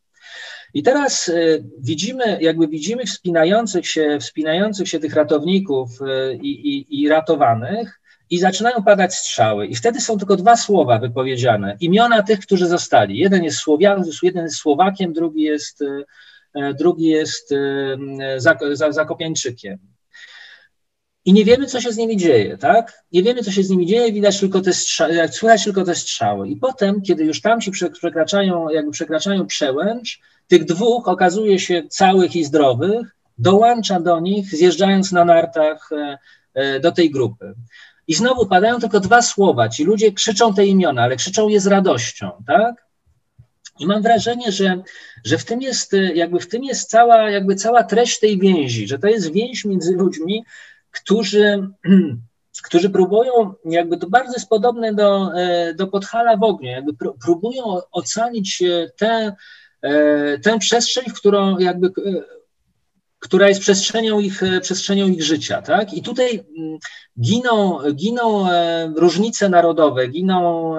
I 0.75 0.83
teraz 0.83 1.29
y, 1.29 1.65
widzimy, 1.79 2.39
jakby 2.41 2.69
widzimy 2.69 3.05
wspinających 3.07 3.87
się, 3.87 4.19
wspinających 4.21 4.89
się 4.89 5.01
tych 5.01 5.15
ratowników 5.15 5.91
y, 6.01 6.35
i, 6.43 6.77
i, 6.77 7.03
i 7.03 7.09
ratowanych, 7.09 8.01
i 8.31 8.39
zaczynają 8.39 8.83
padać 8.83 9.15
strzały. 9.15 9.67
I 9.67 9.77
wtedy 9.77 10.01
są 10.01 10.19
tylko 10.19 10.37
dwa 10.37 10.57
słowa 10.57 10.99
wypowiedziane. 10.99 11.77
Imiona 11.81 12.23
tych, 12.23 12.41
którzy 12.41 12.67
zostali. 12.67 13.19
Jeden 13.19 13.45
jest 13.45 13.59
Słowian, 13.59 14.05
jeden 14.23 14.45
jest 14.45 14.57
Słowakiem, 14.57 15.13
drugi 15.13 15.43
jest, 15.43 15.83
y, 15.83 16.05
drugi 16.79 17.07
jest 17.07 17.55
Zakopiańczykiem. 18.91 19.79
I 21.25 21.33
nie 21.33 21.45
wiemy, 21.45 21.67
co 21.67 21.81
się 21.81 21.93
z 21.93 21.97
nimi 21.97 22.17
dzieje, 22.17 22.59
tak? 22.59 23.05
Nie 23.13 23.23
wiemy, 23.23 23.43
co 23.43 23.51
się 23.53 23.63
z 23.63 23.71
nimi 23.71 23.87
dzieje, 23.87 24.13
widać 24.13 24.41
tylko 24.41 24.61
te 24.61 24.73
strzały, 24.73 25.29
słychać 25.29 25.65
tylko 25.65 25.85
te 25.85 25.95
strzały. 25.95 26.49
I 26.49 26.57
potem, 26.57 27.03
kiedy 27.03 27.25
już 27.25 27.41
tam 27.41 27.61
ci 27.61 27.71
przekraczają, 27.71 28.69
jakby 28.69 28.91
przekraczają 28.91 29.47
przełęcz, 29.47 30.21
tych 30.51 30.65
dwóch 30.65 31.09
okazuje 31.09 31.59
się 31.59 31.83
całych 31.89 32.37
i 32.37 32.45
zdrowych, 32.45 33.17
dołącza 33.39 34.01
do 34.01 34.21
nich, 34.21 34.57
zjeżdżając 34.57 35.13
na 35.13 35.25
nartach 35.25 35.91
e, 35.93 36.19
e, 36.55 36.81
do 36.81 36.93
tej 36.93 37.11
grupy. 37.11 37.55
I 38.09 38.15
znowu 38.15 38.47
padają 38.47 38.81
tylko 38.81 39.01
dwa 39.01 39.23
słowa. 39.23 39.69
Ci 39.69 39.85
ludzie 39.85 40.13
krzyczą 40.13 40.55
te 40.55 40.67
imiona, 40.67 41.03
ale 41.03 41.17
krzyczą 41.17 41.49
je 41.49 41.61
z 41.61 41.67
radością, 41.67 42.31
tak? 42.47 42.87
I 43.79 43.87
mam 43.87 44.03
wrażenie, 44.03 44.53
że, 44.53 44.83
że 45.25 45.39
w 45.39 45.45
tym 45.45 45.63
jest 45.63 45.93
jakby 46.15 46.41
w 46.41 46.49
tym 46.49 46.65
jest 46.65 46.91
cała, 46.91 47.31
jakby 47.31 47.55
cała 47.55 47.85
treść 47.85 48.21
tej 48.21 48.39
więzi, 48.39 48.89
że 48.89 48.99
to 48.99 49.09
jest 49.09 49.33
więź 49.33 49.65
między 49.65 49.93
ludźmi, 49.93 50.45
którzy, 50.91 51.69
którzy 52.67 52.91
próbują, 52.91 53.55
jakby 53.65 53.97
to 53.97 54.09
bardzo 54.09 54.33
jest 54.33 54.49
podobne 54.49 54.95
do, 54.95 55.31
e, 55.37 55.75
do 55.75 55.87
Podhala 55.87 56.37
w 56.37 56.43
ogniu, 56.43 56.71
jakby 56.71 56.93
próbują 57.25 57.65
ocalić 57.93 58.63
tę, 58.97 59.07
e, 59.07 59.37
tę 60.43 60.59
przestrzeń, 60.59 61.05
którą 61.15 61.59
jakby 61.59 61.87
e, 61.87 62.41
która 63.19 63.49
jest 63.49 63.61
przestrzenią 63.61 64.21
ich, 64.21 64.41
przestrzenią 64.61 65.09
ich 65.09 65.23
życia, 65.23 65.63
tak? 65.63 65.95
I 65.95 66.03
tutaj 66.03 66.45
mm, 66.59 66.79
giną, 67.21 67.79
giną 67.95 68.49
różnice 68.97 69.49
narodowe, 69.49 70.09
giną 70.09 70.75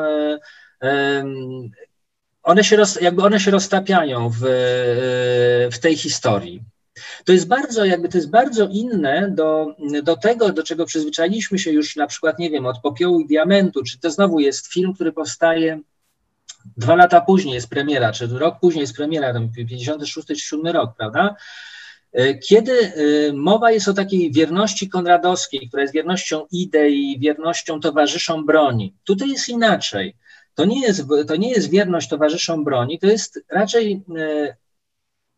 one 2.44 2.64
się, 2.64 2.76
roz, 2.76 3.02
jakby 3.02 3.24
one 3.24 3.40
się 3.40 3.52
roztapiają 3.52 4.30
w, 4.30 4.40
w 5.74 5.80
tej 5.80 5.98
historii. 5.98 6.64
To 7.26 7.34
jest 7.34 7.48
bardzo, 7.48 7.86
jakby 7.86 8.10
to 8.10 8.18
jest 8.18 8.30
bardzo 8.30 8.68
inne 8.72 9.32
do, 9.32 9.76
do 10.04 10.18
tego, 10.18 10.54
do 10.54 10.64
czego 10.64 10.86
przyzwyczailiśmy 10.86 11.60
się 11.60 11.72
już 11.72 11.96
na 11.96 12.08
przykład, 12.08 12.40
nie 12.40 12.50
wiem, 12.50 12.66
od 12.66 12.80
popiołu 12.80 13.20
i 13.20 13.28
diamentu, 13.28 13.84
czy 13.84 14.00
to 14.00 14.12
znowu 14.12 14.40
jest 14.40 14.74
film, 14.74 14.94
który 14.94 15.12
powstaje 15.12 15.80
dwa 16.78 16.96
lata 16.96 17.22
później 17.22 17.54
jest 17.54 17.70
premiera, 17.70 18.12
czy 18.12 18.28
rok 18.28 18.60
później 18.62 18.82
jest 18.82 18.96
premiera, 18.96 19.34
tam 19.34 19.52
56 19.52 20.28
czy 20.28 20.36
7 20.36 20.68
rok, 20.68 20.96
prawda? 20.98 21.36
E, 22.14 22.38
kiedy 22.38 22.72
e, 22.72 22.94
mowa 23.34 23.72
jest 23.72 23.88
o 23.88 23.94
takiej 23.94 24.32
wierności 24.32 24.90
konradowskiej, 24.90 25.68
która 25.68 25.82
jest 25.82 25.94
wiernością 25.94 26.46
idei, 26.52 27.20
wiernością 27.20 27.80
towarzyszom 27.80 28.46
broni, 28.46 28.96
tutaj 29.04 29.30
jest 29.30 29.50
inaczej. 29.50 30.16
To 30.56 30.66
nie 30.66 30.82
jest, 30.82 31.04
to 31.28 31.36
nie 31.36 31.50
jest 31.50 31.70
wierność 31.70 32.10
towarzyszom 32.10 32.64
broni, 32.64 33.00
to 33.00 33.08
jest 33.08 33.44
raczej 33.50 34.04
e, 34.18 34.56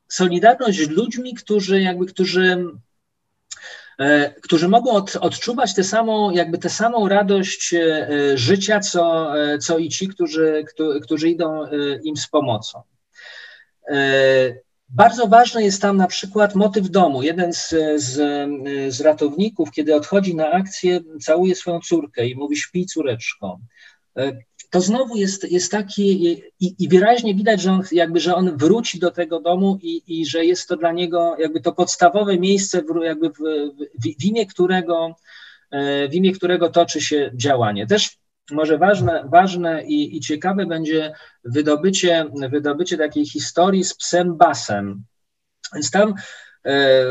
solidarność 0.07 0.79
z 0.79 0.89
ludźmi, 0.89 1.33
którzy 1.33 1.81
jakby, 1.81 2.05
którzy 2.05 2.65
którzy 4.41 4.67
mogą 4.67 4.91
od, 4.91 5.15
odczuwać 5.15 5.73
tę 5.73 5.83
samą, 5.83 6.31
jakby 6.31 6.57
tę 6.57 6.69
samą 6.69 7.07
radość 7.07 7.73
e, 7.73 8.07
życia, 8.37 8.79
co, 8.79 9.33
e, 9.39 9.57
co 9.57 9.77
i 9.77 9.89
ci, 9.89 10.07
którzy, 10.07 10.65
którzy 11.03 11.29
idą 11.29 11.67
im 12.03 12.17
z 12.17 12.27
pomocą. 12.27 12.81
Bardzo 14.89 15.27
ważny 15.27 15.63
jest 15.63 15.81
tam 15.81 15.97
na 15.97 16.07
przykład 16.07 16.55
motyw 16.55 16.89
domu. 16.89 17.23
Jeden 17.23 17.53
z, 17.53 17.69
z, 17.95 18.13
z 18.95 19.01
ratowników, 19.01 19.71
kiedy 19.71 19.95
odchodzi 19.95 20.35
na 20.35 20.51
akcję, 20.51 20.99
całuje 21.21 21.55
swoją 21.55 21.79
córkę 21.79 22.27
i 22.27 22.35
mówi: 22.35 22.57
Śpi, 22.57 22.85
córeczko 22.85 23.59
to 24.73 24.81
znowu 24.81 25.15
jest, 25.15 25.51
jest 25.51 25.71
taki 25.71 26.27
i, 26.59 26.75
i, 26.79 26.87
wyraźnie 26.87 27.35
widać, 27.35 27.61
że 27.61 27.71
on, 27.71 27.83
jakby, 27.91 28.19
że 28.19 28.35
on 28.35 28.57
wróci 28.57 28.99
do 28.99 29.11
tego 29.11 29.39
domu 29.39 29.77
i, 29.81 30.03
i 30.07 30.25
że 30.25 30.45
jest 30.45 30.67
to 30.67 30.77
dla 30.77 30.91
niego 30.91 31.35
jakby 31.39 31.61
to 31.61 31.73
podstawowe 31.73 32.39
miejsce, 32.39 32.81
w, 32.81 33.03
jakby 33.03 33.29
w, 33.29 33.37
w, 34.03 34.21
w 34.21 34.25
imię 34.25 34.45
którego 34.45 35.15
e, 35.71 36.09
w 36.09 36.13
imię 36.13 36.31
którego 36.31 36.69
toczy 36.69 37.01
się 37.01 37.31
działanie. 37.35 37.87
Też 37.87 38.17
może 38.51 38.77
ważne, 38.77 39.23
ważne 39.31 39.83
i, 39.85 40.17
i 40.17 40.19
ciekawe 40.19 40.65
będzie 40.65 41.13
wydobycie, 41.43 42.25
wydobycie 42.49 42.97
takiej 42.97 43.25
historii 43.25 43.83
z 43.83 43.95
psem 43.95 44.37
Basem. 44.37 45.03
Więc 45.73 45.91
tam 45.91 46.13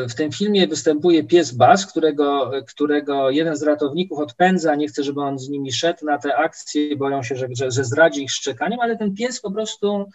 w 0.09 0.14
tym 0.16 0.32
filmie 0.32 0.66
występuje 0.66 1.24
pies 1.24 1.53
Bas, 1.53 1.86
którego, 1.86 2.50
którego 2.68 3.30
jeden 3.30 3.57
z 3.57 3.62
ratowników 3.62 4.18
odpędza, 4.18 4.74
nie 4.74 4.88
chce, 4.88 5.05
żeby 5.05 5.20
on 5.20 5.38
z 5.38 5.48
nimi 5.48 5.72
szedł 5.72 6.07
na 6.07 6.18
te 6.18 6.36
akcje, 6.36 6.96
boją 6.96 7.22
się, 7.22 7.36
że, 7.36 7.48
że, 7.59 7.70
że 7.70 7.84
zdradzi 7.84 8.22
ich 8.22 8.30
szczekaniem, 8.30 8.80
ale 8.80 8.96
ten 8.96 9.14
pies 9.14 9.40
po 9.40 9.50
prostu 9.50 10.07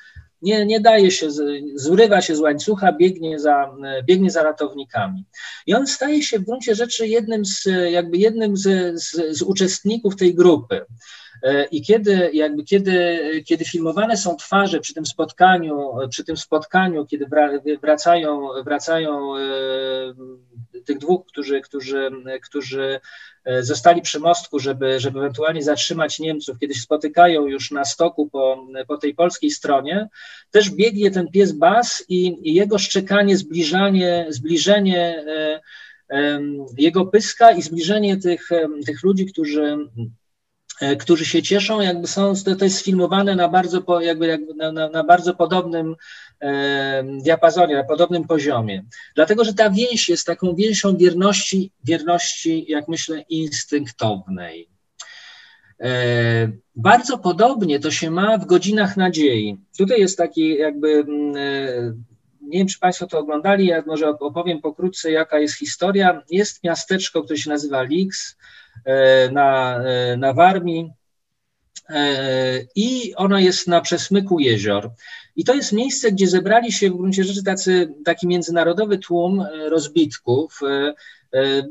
nie, 0.41 0.65
nie 0.65 0.79
daje 0.79 1.11
się, 1.11 1.27
zrywa 1.75 2.21
się 2.21 2.35
z 2.35 2.39
łańcucha, 2.39 2.91
biegnie 2.93 3.39
za, 3.39 3.71
biegnie 4.05 4.31
za 4.31 4.43
ratownikami. 4.43 5.25
I 5.65 5.73
on 5.73 5.87
staje 5.87 6.23
się 6.23 6.39
w 6.39 6.45
gruncie 6.45 6.75
rzeczy 6.75 7.07
jednym 7.07 7.45
z, 7.45 7.65
jakby 7.91 8.17
jednym 8.17 8.57
z, 8.57 8.95
z, 9.03 9.37
z 9.37 9.41
uczestników 9.41 10.15
tej 10.15 10.35
grupy. 10.35 10.85
E, 11.43 11.65
I 11.65 11.81
kiedy, 11.81 12.29
jakby 12.33 12.63
kiedy, 12.63 13.19
kiedy 13.45 13.65
filmowane 13.65 14.17
są 14.17 14.35
twarze 14.35 14.79
przy 14.79 14.93
tym 14.93 15.05
spotkaniu, 15.05 15.91
przy 16.09 16.23
tym 16.23 16.37
spotkaniu, 16.37 17.05
kiedy 17.05 17.25
wracają, 17.81 18.49
wracają 18.63 19.37
e, 19.37 19.41
tych 20.85 20.97
dwóch, 20.97 21.25
którzy, 21.25 21.61
którzy, 21.61 22.11
którzy 22.43 22.99
e, 23.45 23.63
zostali 23.63 24.01
przy 24.01 24.19
mostku, 24.19 24.59
żeby, 24.59 24.99
żeby 24.99 25.19
ewentualnie 25.19 25.63
zatrzymać 25.63 26.19
Niemców, 26.19 26.59
kiedy 26.59 26.73
się 26.73 26.81
spotykają 26.81 27.47
już 27.47 27.71
na 27.71 27.85
stoku 27.85 28.29
po, 28.29 28.67
po 28.87 28.97
tej 28.97 29.15
polskiej 29.15 29.51
stronie, 29.51 30.07
też 30.51 30.69
biegnie 30.69 31.11
ten 31.11 31.27
pies 31.27 31.51
Bas 31.51 32.05
i, 32.09 32.49
i 32.49 32.53
jego 32.53 32.79
szczekanie, 32.79 33.37
zbliżanie, 33.37 34.25
zbliżenie 34.29 35.25
jego 36.77 37.05
pyska 37.05 37.51
i 37.51 37.61
zbliżenie 37.61 38.17
tych, 38.17 38.49
tych 38.85 39.03
ludzi, 39.03 39.25
którzy 39.25 39.77
którzy 40.99 41.25
się 41.25 41.43
cieszą, 41.43 41.81
jakby 41.81 42.07
są, 42.07 42.33
to 42.59 42.65
jest 42.65 42.77
sfilmowane 42.77 43.35
na 43.35 43.49
bardzo, 43.49 44.01
jakby, 44.01 44.27
jakby 44.27 44.53
na, 44.53 44.71
na, 44.71 44.89
na, 44.89 45.03
bardzo 45.03 45.33
podobnym 45.33 45.95
e, 46.39 47.03
diapazonie, 47.23 47.75
na 47.75 47.83
podobnym 47.83 48.23
poziomie. 48.27 48.83
Dlatego, 49.15 49.43
że 49.43 49.53
ta 49.53 49.69
więź 49.69 50.09
jest 50.09 50.25
taką 50.25 50.55
więźą 50.55 50.97
wierności, 50.97 51.71
wierności, 51.83 52.65
jak 52.67 52.87
myślę, 52.87 53.21
instynktownej. 53.29 54.69
E, 55.79 56.51
bardzo 56.75 57.17
podobnie 57.17 57.79
to 57.79 57.91
się 57.91 58.11
ma 58.11 58.37
w 58.37 58.45
godzinach 58.45 58.97
nadziei. 58.97 59.57
Tutaj 59.77 59.99
jest 59.99 60.17
taki 60.17 60.57
jakby, 60.57 60.89
mm, 60.89 61.35
e, 61.35 61.93
nie 62.41 62.59
wiem, 62.59 62.67
czy 62.67 62.79
Państwo 62.79 63.07
to 63.07 63.19
oglądali, 63.19 63.67
ja 63.67 63.83
może 63.87 64.09
opowiem 64.09 64.61
pokrótce, 64.61 65.11
jaka 65.11 65.39
jest 65.39 65.55
historia. 65.55 66.21
Jest 66.31 66.63
miasteczko, 66.63 67.23
które 67.23 67.37
się 67.37 67.49
nazywa 67.49 67.83
Lix, 67.83 68.37
E, 68.37 68.66
na, 69.31 69.79
e, 69.83 70.17
na 70.17 70.33
Warmii 70.33 70.91
e, 71.89 72.59
i 72.75 73.15
ona 73.15 73.39
jest 73.39 73.67
na 73.67 73.81
przesmyku 73.81 74.39
jezior. 74.39 74.91
I 75.35 75.43
to 75.43 75.53
jest 75.53 75.73
miejsce, 75.73 76.11
gdzie 76.11 76.27
zebrali 76.27 76.71
się 76.71 76.89
w 76.89 76.97
gruncie 76.97 77.23
rzeczy 77.23 77.43
tacy, 77.43 77.93
taki 78.05 78.27
międzynarodowy 78.27 78.97
tłum 78.97 79.45
rozbitków, 79.69 80.59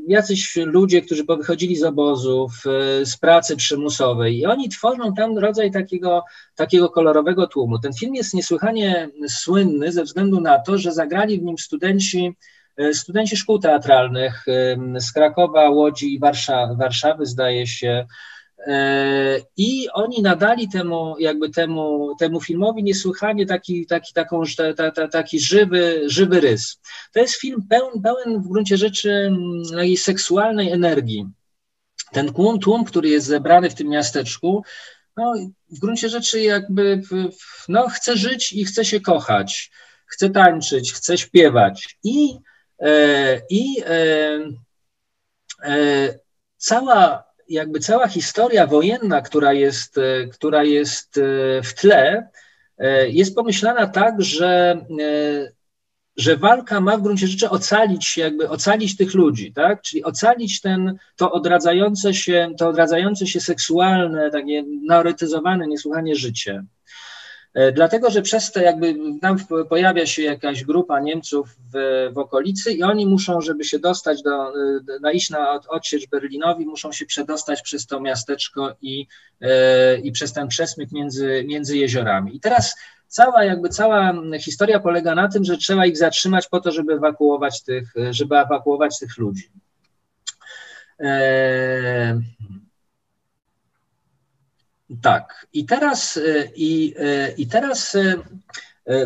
jacyś 0.08 0.56
ludzie, 0.56 1.02
którzy 1.02 1.24
wychodzili 1.24 1.76
z 1.76 1.82
obozów, 1.82 2.52
z 3.04 3.16
pracy 3.16 3.56
przymusowej 3.56 4.38
i 4.38 4.46
oni 4.46 4.68
tworzą 4.68 5.14
tam 5.14 5.38
rodzaj 5.38 5.70
takiego, 5.70 6.24
takiego 6.54 6.88
kolorowego 6.88 7.46
tłumu. 7.46 7.78
Ten 7.78 7.92
film 7.92 8.14
jest 8.14 8.34
niesłychanie 8.34 9.08
słynny 9.28 9.92
ze 9.92 10.02
względu 10.02 10.40
na 10.40 10.58
to, 10.58 10.78
że 10.78 10.92
zagrali 10.92 11.40
w 11.40 11.42
nim 11.42 11.58
studenci 11.58 12.34
E, 12.34 12.55
studenci 12.92 13.36
szkół 13.36 13.58
teatralnych 13.58 14.44
z 14.98 15.12
Krakowa, 15.12 15.70
Łodzi 15.70 16.14
i 16.14 16.18
Warszawy, 16.78 17.26
zdaje 17.26 17.66
się. 17.66 18.06
E, 18.66 19.40
I 19.56 19.88
oni 19.92 20.22
nadali 20.22 20.68
temu, 20.68 21.14
jakby 21.18 21.50
temu, 21.50 22.14
temu 22.18 22.40
filmowi 22.40 22.82
niesłychanie 22.82 23.46
taki, 23.46 23.86
taki, 23.86 24.12
taką, 24.12 24.42
ta, 24.76 24.90
ta, 24.90 25.08
taki 25.08 25.40
żywy, 25.40 26.02
żywy 26.06 26.40
rys. 26.40 26.80
To 27.12 27.20
jest 27.20 27.40
film 27.40 27.66
pełen, 27.68 28.02
pełen 28.02 28.42
w 28.42 28.48
gruncie 28.48 28.76
rzeczy 28.76 29.30
takiej 29.70 29.96
seksualnej 29.96 30.72
energii. 30.72 31.26
Ten 32.12 32.32
tłum, 32.32 32.58
tłum, 32.58 32.84
który 32.84 33.08
jest 33.08 33.26
zebrany 33.26 33.70
w 33.70 33.74
tym 33.74 33.88
miasteczku, 33.88 34.64
no, 35.16 35.34
w 35.70 35.78
gruncie 35.78 36.08
rzeczy 36.08 36.40
jakby 36.40 37.02
no, 37.68 37.88
chce 37.88 38.16
żyć 38.16 38.52
i 38.52 38.64
chce 38.64 38.84
się 38.84 39.00
kochać, 39.00 39.70
chce 40.06 40.30
tańczyć, 40.30 40.92
chce 40.92 41.18
śpiewać. 41.18 41.98
I 42.04 42.38
E, 42.38 42.45
I 43.50 43.82
e, 43.86 44.38
e, 45.62 46.18
cała, 46.56 47.24
jakby 47.48 47.80
cała 47.80 48.08
historia 48.08 48.66
wojenna, 48.66 49.20
która 49.20 49.52
jest, 49.52 50.00
która 50.32 50.64
jest 50.64 51.20
w 51.64 51.74
tle, 51.74 52.28
jest 53.08 53.34
pomyślana 53.34 53.86
tak, 53.86 54.22
że, 54.22 54.80
że 56.16 56.36
walka 56.36 56.80
ma 56.80 56.96
w 56.96 57.02
gruncie 57.02 57.26
rzeczy 57.26 57.50
ocalić, 57.50 58.16
jakby 58.16 58.48
ocalić 58.48 58.96
tych 58.96 59.14
ludzi, 59.14 59.52
tak? 59.52 59.82
Czyli 59.82 60.04
ocalić 60.04 60.60
ten, 60.60 60.98
to 61.16 61.32
odradzające 61.32 62.14
się, 62.14 62.50
to 62.58 62.68
odradzające 62.68 63.26
się 63.26 63.40
seksualne, 63.40 64.30
takie 64.30 64.64
naorytyzowane 64.86 65.66
niesłychanie 65.66 66.16
życie. 66.16 66.64
E, 67.56 67.72
dlatego, 67.72 68.10
że 68.10 68.22
przez 68.22 68.52
to 68.52 68.60
jakby 68.60 68.94
tam 69.20 69.36
pojawia 69.68 70.06
się 70.06 70.22
jakaś 70.22 70.64
grupa 70.64 71.00
Niemców 71.00 71.56
w, 71.74 72.08
w 72.12 72.18
okolicy 72.18 72.72
i 72.72 72.82
oni 72.82 73.06
muszą, 73.06 73.40
żeby 73.40 73.64
się 73.64 73.78
dostać 73.78 74.22
do, 74.22 74.52
na 75.00 75.12
iść 75.12 75.30
na 75.30 75.60
odsiecz 75.68 76.08
Berlinowi, 76.08 76.66
muszą 76.66 76.92
się 76.92 77.06
przedostać 77.06 77.62
przez 77.62 77.86
to 77.86 78.00
miasteczko 78.00 78.76
i, 78.82 79.06
e, 79.40 79.98
i 79.98 80.12
przez 80.12 80.32
ten 80.32 80.48
przesmyk 80.48 80.92
między, 80.92 81.44
między 81.48 81.78
jeziorami. 81.78 82.36
I 82.36 82.40
teraz 82.40 82.76
cała 83.08 83.44
jakby 83.44 83.68
cała 83.68 84.14
historia 84.40 84.80
polega 84.80 85.14
na 85.14 85.28
tym, 85.28 85.44
że 85.44 85.56
trzeba 85.56 85.86
ich 85.86 85.96
zatrzymać 85.96 86.48
po 86.48 86.60
to, 86.60 86.72
żeby 86.72 86.92
ewakuować 86.92 87.62
tych, 87.62 87.94
żeby 88.10 88.36
ewakuować 88.36 88.98
tych 88.98 89.18
ludzi. 89.18 89.50
E, 91.00 92.20
tak. 95.02 95.46
I 95.52 95.64
teraz, 95.64 96.16
e, 96.16 96.48
i, 96.56 96.94
e, 96.98 97.32
i 97.32 97.46
teraz 97.46 97.94
e, 97.94 98.16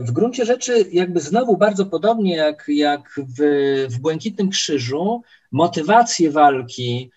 w 0.01 0.11
gruncie 0.11 0.45
rzeczy, 0.45 0.87
jakby 0.93 1.21
znowu 1.21 1.57
bardzo 1.57 1.87
podobnie 1.87 2.37
jak, 2.37 2.65
jak 2.69 3.15
w, 3.17 3.41
w 3.91 3.99
Błękitnym 3.99 4.51
Krzyżu, 4.51 5.23
motywacje 5.53 6.31
walki, 6.31 7.11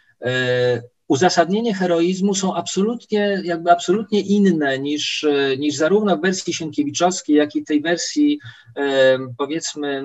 uzasadnienie 1.07 1.73
heroizmu 1.73 2.35
są 2.35 2.55
absolutnie, 2.55 3.41
jakby 3.43 3.71
absolutnie 3.71 4.21
inne 4.21 4.79
niż, 4.79 5.25
niż 5.57 5.75
zarówno 5.75 6.17
w 6.17 6.21
wersji 6.21 6.53
Sienkiewiczowskiej, 6.53 7.35
jak 7.35 7.55
i 7.55 7.63
tej 7.63 7.81
wersji 7.81 8.39
powiedzmy 9.37 10.03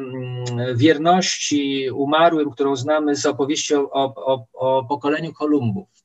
wierności 0.74 1.90
umarłym, 1.90 2.50
którą 2.50 2.76
znamy 2.76 3.16
z 3.16 3.26
opowieści 3.26 3.74
o, 3.74 3.90
o, 3.92 4.46
o 4.54 4.84
pokoleniu 4.84 5.32
Kolumbów. 5.32 5.97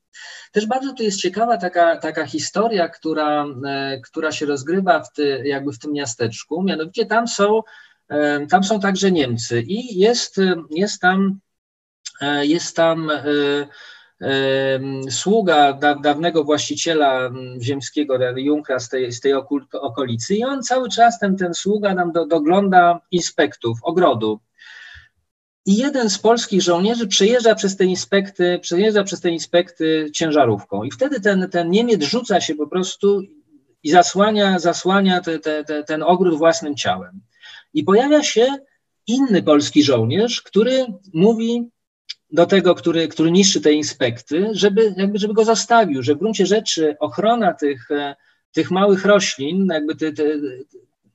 Też 0.53 0.65
bardzo 0.65 0.93
tu 0.93 1.03
jest 1.03 1.21
ciekawa 1.21 1.57
taka, 1.57 1.97
taka 1.97 2.25
historia, 2.25 2.89
która, 2.89 3.45
e, 3.65 4.01
która 4.01 4.31
się 4.31 4.45
rozgrywa 4.45 4.99
w, 4.99 5.13
ty, 5.13 5.41
jakby 5.45 5.73
w 5.73 5.79
tym 5.79 5.93
miasteczku. 5.93 6.63
Mianowicie 6.63 7.05
tam 7.05 7.27
są, 7.27 7.61
e, 8.09 8.47
tam 8.47 8.63
są 8.63 8.79
także 8.79 9.11
Niemcy 9.11 9.61
i 9.61 9.99
jest, 9.99 10.37
jest 10.69 11.01
tam, 11.01 11.39
e, 12.21 12.45
jest 12.45 12.75
tam 12.75 13.11
sługa 15.09 15.73
dawnego 16.03 16.43
właściciela 16.43 17.29
ziemskiego, 17.61 18.17
Junkra 18.35 18.79
z 18.79 18.89
tej, 18.89 19.11
z 19.11 19.19
tej 19.19 19.33
okolicy 19.73 20.35
i 20.35 20.43
on 20.43 20.63
cały 20.63 20.89
czas, 20.89 21.19
ten, 21.19 21.37
ten 21.37 21.53
sługa 21.53 21.93
nam 21.93 22.11
do, 22.11 22.25
dogląda 22.25 22.99
inspektów 23.11 23.79
ogrodu 23.83 24.39
i 25.65 25.77
jeden 25.77 26.09
z 26.09 26.17
polskich 26.17 26.61
żołnierzy 26.61 27.07
przejeżdża 27.07 27.55
przez 27.55 27.77
te 27.77 27.85
inspekty, 27.85 28.59
przejeżdża 28.61 29.03
przez 29.03 29.21
te 29.21 29.29
inspekty 29.29 30.09
ciężarówką. 30.13 30.83
I 30.83 30.91
wtedy 30.91 31.21
ten, 31.21 31.49
ten 31.49 31.69
Niemiec 31.69 32.03
rzuca 32.03 32.41
się 32.41 32.55
po 32.55 32.67
prostu 32.67 33.21
i 33.83 33.89
zasłania, 33.89 34.59
zasłania 34.59 35.21
te, 35.21 35.39
te, 35.39 35.63
te, 35.63 35.83
ten 35.83 36.03
ogród 36.03 36.37
własnym 36.37 36.75
ciałem. 36.75 37.21
I 37.73 37.83
pojawia 37.83 38.23
się 38.23 38.47
inny 39.07 39.43
polski 39.43 39.83
żołnierz, 39.83 40.41
który 40.41 40.85
mówi 41.13 41.69
do 42.31 42.45
tego, 42.45 42.75
który, 42.75 43.07
który 43.07 43.31
niszczy 43.31 43.61
te 43.61 43.73
inspekty, 43.73 44.49
żeby, 44.51 44.93
jakby, 44.97 45.19
żeby 45.19 45.33
go 45.33 45.45
zostawił, 45.45 46.03
że 46.03 46.15
w 46.15 46.19
gruncie 46.19 46.45
rzeczy 46.45 46.95
ochrona 46.99 47.53
tych, 47.53 47.89
tych 48.51 48.71
małych 48.71 49.05
roślin, 49.05 49.67
jakby 49.73 49.95
te, 49.95 50.11
te, 50.11 50.23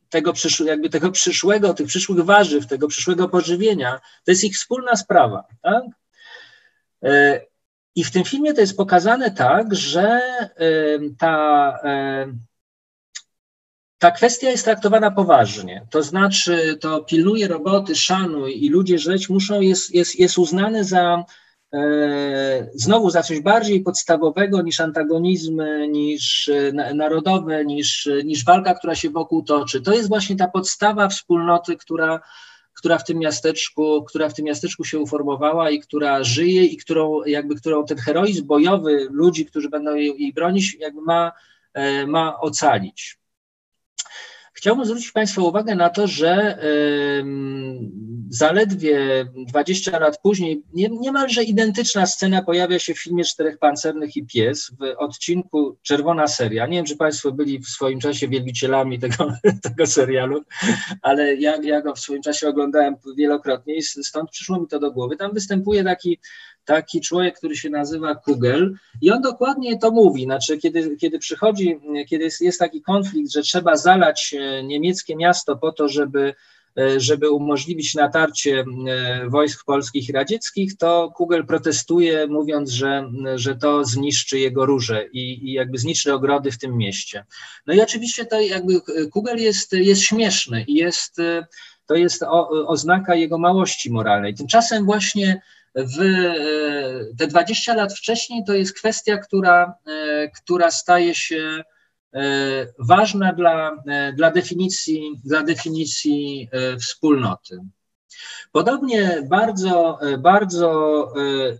tego, 0.09 0.33
przysz, 0.33 0.61
jakby 0.61 0.91
tego 0.91 1.11
przyszłego, 1.11 1.75
tych 1.75 1.87
przyszłych 1.87 2.25
warzyw, 2.25 2.67
tego 2.67 2.89
przyszłego 2.89 3.29
pożywienia, 3.29 4.01
to 4.25 4.31
jest 4.31 4.45
ich 4.45 4.57
wspólna 4.57 4.97
sprawa. 4.97 5.45
Tak? 5.63 5.85
E, 7.03 7.41
I 7.95 8.05
w 8.05 8.11
tym 8.11 8.25
filmie 8.25 8.55
to 8.55 8.61
jest 8.61 8.77
pokazane 8.77 9.31
tak, 9.31 9.75
że 9.75 10.21
ta, 11.19 11.79
ta 13.99 14.11
kwestia 14.11 14.51
jest 14.51 14.65
traktowana 14.65 15.11
poważnie. 15.11 15.87
To 15.91 16.03
znaczy, 16.03 16.79
to 16.81 17.01
pilnuje 17.01 17.49
roboty, 17.49 17.97
szanuj 17.97 18.65
i 18.65 18.69
ludzie 18.69 18.99
żyć 18.99 19.29
muszą, 19.29 19.61
jest, 19.61 19.95
jest, 19.95 20.19
jest 20.21 20.39
uznane 20.39 20.85
za 20.85 21.15
e, 21.15 21.25
znowu 22.75 23.11
za 23.11 23.23
coś 23.23 23.41
bardziej 23.41 23.81
podstawowego 23.81 24.63
niż 24.63 24.81
antagonizmy, 24.81 25.89
niż 25.89 26.51
narodowe, 26.95 27.65
niż, 27.65 28.09
niż 28.25 28.45
walka, 28.45 28.75
która 28.75 28.95
się 28.95 29.11
wokół 29.11 29.43
toczy. 29.43 29.81
To 29.81 29.93
jest 29.93 30.09
właśnie 30.09 30.37
ta 30.37 30.49
podstawa 30.49 31.09
wspólnoty, 31.09 31.77
która 31.77 32.21
która 32.79 32.99
w 32.99 33.05
tym 33.05 33.19
miasteczku, 33.19 34.05
która 34.05 34.29
w 34.29 34.35
tym 34.35 34.45
miasteczku 34.45 34.85
się 34.85 34.99
uformowała 34.99 35.71
i 35.71 35.81
która 35.81 36.25
żyje 36.25 36.65
i 36.65 36.77
którą 36.77 37.25
jakby 37.25 37.55
którą 37.55 37.85
ten 37.85 37.99
heroizm 37.99 38.47
bojowy 38.47 39.09
ludzi, 39.11 39.47
którzy 39.47 39.69
będą 39.69 39.95
jej, 39.95 40.15
jej 40.19 40.33
bronić, 40.33 40.77
jakby 40.81 41.01
ma, 41.01 41.33
e, 41.75 42.07
ma 42.07 42.41
ocalić. 42.41 43.19
Chciałbym 44.59 44.85
zwrócić 44.85 45.13
Państwa 45.13 45.43
uwagę 45.43 45.75
na 45.75 45.91
to, 45.91 46.07
że 46.07 46.59
zaledwie 48.31 49.27
20 49.49 49.99
lat 49.99 50.21
później 50.23 50.63
niemalże 50.75 51.43
identyczna 51.45 52.07
scena 52.07 52.43
pojawia 52.43 52.79
się 52.79 52.95
w 52.95 53.03
filmie 53.03 53.25
Czterech 53.25 53.59
Pancernych 53.59 54.17
i 54.17 54.27
Pies 54.27 54.71
w 54.81 54.95
odcinku 54.99 55.77
Czerwona 55.83 56.27
Seria. 56.27 56.67
Nie 56.67 56.77
wiem, 56.77 56.87
czy 56.87 56.97
Państwo 56.97 57.33
byli 57.33 57.59
w 57.59 57.69
swoim 57.69 58.01
czasie 58.01 58.29
wielbicielami 58.29 58.99
tego, 58.99 59.33
tego 59.63 59.87
serialu, 59.87 60.45
ale 61.03 61.35
ja, 61.35 61.57
ja 61.63 61.81
go 61.81 61.95
w 61.95 62.01
swoim 62.01 62.23
czasie 62.23 62.49
oglądałem 62.49 62.97
wielokrotnie 63.17 63.77
i 63.77 63.83
stąd 63.83 64.31
przyszło 64.31 64.61
mi 64.61 64.67
to 64.67 64.79
do 64.79 64.91
głowy. 64.91 65.17
Tam 65.17 65.35
występuje 65.35 65.85
taki 65.85 66.19
taki 66.69 67.01
człowiek, 67.01 67.39
który 67.39 67.57
się 67.57 67.71
nazywa 67.71 68.15
Kugel 68.15 68.75
i 69.01 69.11
on 69.11 69.23
dokładnie 69.23 69.79
to 69.79 69.91
mówi, 69.91 70.25
znaczy 70.25 70.59
kiedy, 70.59 70.97
kiedy 70.97 71.19
przychodzi, 71.19 71.81
kiedy 72.09 72.25
jest, 72.25 72.41
jest 72.41 72.59
taki 72.59 72.83
konflikt, 72.83 73.33
że 73.33 73.43
trzeba 73.43 73.77
zalać 73.77 74.35
e, 74.39 74.65
niemieckie 74.65 75.17
miasto 75.17 75.57
po 75.57 75.73
to, 75.73 75.89
żeby 75.89 76.35
e, 76.79 77.01
żeby 77.01 77.31
umożliwić 77.31 77.95
natarcie 77.95 78.65
e, 78.89 79.29
wojsk 79.29 79.65
polskich 79.65 80.09
i 80.09 80.13
radzieckich, 80.13 80.77
to 80.77 81.13
Kugel 81.17 81.47
protestuje, 81.47 82.27
mówiąc, 82.27 82.71
że, 82.71 83.11
że 83.35 83.57
to 83.57 83.85
zniszczy 83.85 84.39
jego 84.39 84.67
róże 84.67 85.07
i, 85.13 85.49
i 85.49 85.53
jakby 85.53 85.79
zniszczy 85.79 86.15
ogrody 86.15 86.51
w 86.51 86.59
tym 86.59 86.77
mieście. 86.77 87.25
No 87.67 87.75
i 87.75 87.81
oczywiście 87.81 88.27
to 88.27 88.41
jakby 88.41 88.81
Kugel 89.11 89.39
jest, 89.39 89.73
jest 89.73 90.03
śmieszny 90.03 90.65
i 90.69 90.75
jest, 90.75 91.17
to 91.87 91.95
jest 91.95 92.23
o, 92.23 92.49
oznaka 92.67 93.15
jego 93.15 93.39
małości 93.39 93.91
moralnej. 93.91 94.35
Tymczasem 94.35 94.85
właśnie 94.85 95.43
w 95.75 96.01
e, 96.01 97.17
te 97.19 97.27
20 97.27 97.75
lat 97.75 97.95
wcześniej 97.95 98.45
to 98.47 98.55
jest 98.55 98.75
kwestia, 98.75 99.17
która, 99.17 99.75
e, 99.87 100.29
która 100.29 100.71
staje 100.71 101.15
się 101.15 101.63
e, 102.15 102.21
ważna 102.79 103.33
dla, 103.33 103.83
dla, 104.17 104.31
definicji, 104.31 105.21
dla 105.25 105.43
definicji 105.43 106.49
wspólnoty. 106.81 107.59
Podobnie 108.53 109.23
bardzo, 109.31 109.99
bardzo 110.19 111.13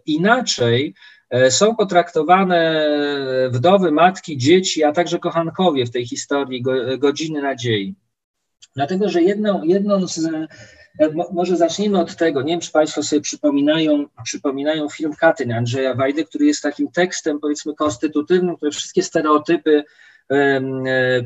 inaczej 0.07 0.95
są 1.51 1.77
potraktowane 1.77 2.89
wdowy, 3.51 3.91
matki, 3.91 4.39
dzieci, 4.39 4.85
a 4.85 4.93
także 4.93 5.19
kochankowie 5.19 5.87
w 5.87 5.91
tej 5.91 6.07
historii 6.07 6.63
godziny 6.99 7.43
nadziei. 7.43 7.95
Dlatego, 8.77 9.09
że 9.09 9.23
jedną, 9.23 9.63
jedną 9.63 10.07
z 10.07 10.21
może 11.33 11.57
zacznijmy 11.57 12.01
od 12.01 12.17
tego. 12.17 12.43
Nie 12.43 12.53
wiem, 12.53 12.61
czy 12.61 12.73
Państwo 12.73 13.03
sobie 13.03 13.23
przypominają, 13.23 14.07
przypominają 14.25 14.89
film 14.89 15.13
Katyn 15.21 15.53
Andrzeja 15.53 15.95
Wajdy, 15.95 16.25
który 16.25 16.47
jest 16.47 16.63
takim 16.63 16.91
tekstem, 16.91 17.41
powiedzmy, 17.41 17.75
konstytutywnym, 17.75 18.57
które 18.57 18.71
wszystkie 18.71 19.03
stereotypy 19.03 19.79
e, 19.79 19.85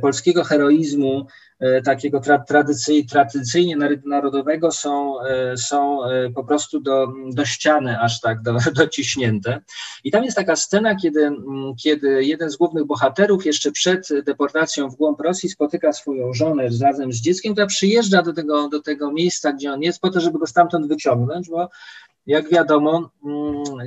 polskiego 0.00 0.44
heroizmu 0.44 1.26
E, 1.62 1.82
takiego 1.82 2.20
tra, 2.20 2.38
tradycyj, 2.38 3.06
tradycyjnie 3.06 3.76
narodowego 4.04 4.70
są, 4.70 5.20
e, 5.20 5.56
są 5.56 6.04
e, 6.04 6.30
po 6.30 6.44
prostu 6.44 6.80
do, 6.80 7.12
do 7.32 7.44
ściany 7.44 8.00
aż 8.00 8.20
tak 8.20 8.42
do, 8.42 8.56
dociśnięte. 8.76 9.60
I 10.04 10.10
tam 10.10 10.24
jest 10.24 10.36
taka 10.36 10.56
scena, 10.56 10.96
kiedy, 10.96 11.30
kiedy 11.82 12.24
jeden 12.24 12.50
z 12.50 12.56
głównych 12.56 12.84
bohaterów 12.84 13.46
jeszcze 13.46 13.72
przed 13.72 14.08
deportacją 14.24 14.90
w 14.90 14.96
głąb 14.96 15.20
Rosji 15.20 15.48
spotyka 15.48 15.92
swoją 15.92 16.32
żonę 16.32 16.68
razem 16.82 17.12
z 17.12 17.20
dzieckiem, 17.20 17.52
która 17.52 17.66
przyjeżdża 17.66 18.22
do 18.22 18.32
tego, 18.32 18.68
do 18.68 18.80
tego 18.80 19.12
miejsca, 19.12 19.52
gdzie 19.52 19.72
on 19.72 19.82
jest, 19.82 20.00
po 20.00 20.10
to, 20.10 20.20
żeby 20.20 20.38
go 20.38 20.46
stamtąd 20.46 20.88
wyciągnąć, 20.88 21.48
bo 21.48 21.68
jak 22.26 22.50
wiadomo, 22.50 23.10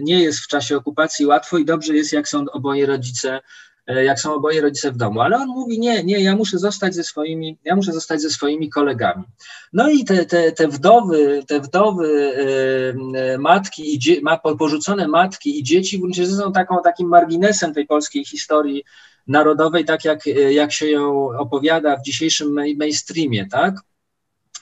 nie 0.02 0.24
jest 0.24 0.40
w 0.40 0.48
czasie 0.48 0.78
okupacji 0.78 1.26
łatwo 1.26 1.58
i 1.58 1.66
dobrze 1.66 1.96
jest, 1.96 2.14
jak 2.14 2.28
są 2.28 2.46
oboje 2.52 2.86
rodzice 2.86 3.40
E, 3.40 3.75
jak 3.88 4.20
są 4.20 4.34
oboje 4.34 4.62
rodzice 4.62 4.92
w 4.92 4.98
domu, 4.98 5.22
ale 5.22 5.38
on 5.38 5.48
mówi 5.48 5.80
nie, 5.80 6.04
nie, 6.04 6.20
ja 6.20 6.36
muszę 6.36 6.60
zostać 6.60 6.96
ze 6.96 7.04
swoimi, 7.04 7.58
ja 7.64 7.76
muszę 7.76 7.94
zostać 7.94 8.22
ze 8.22 8.30
swoimi 8.30 8.70
kolegami. 8.70 9.24
No 9.74 9.90
i 9.90 10.06
te, 10.06 10.26
te, 10.26 10.52
te 10.52 10.68
wdowy, 10.68 11.44
te 11.48 11.60
wdowy 11.60 12.34
e, 13.16 13.38
matki 13.38 13.96
i 13.96 14.00
dzie, 14.00 14.22
porzucone 14.60 15.08
matki 15.08 15.60
i 15.60 15.64
dzieci 15.64 15.98
w 15.98 16.02
gruncie 16.02 16.28
są 16.28 16.52
taką, 16.52 16.82
takim 16.84 17.08
marginesem 17.08 17.74
tej 17.74 17.88
polskiej 17.88 18.26
historii 18.26 18.84
narodowej, 19.28 19.86
tak 19.86 20.06
jak, 20.06 20.26
jak 20.52 20.72
się 20.72 20.88
ją 20.88 21.30
opowiada 21.38 21.98
w 21.98 22.02
dzisiejszym 22.02 22.54
mainstreamie, 22.78 23.48
tak? 23.52 23.76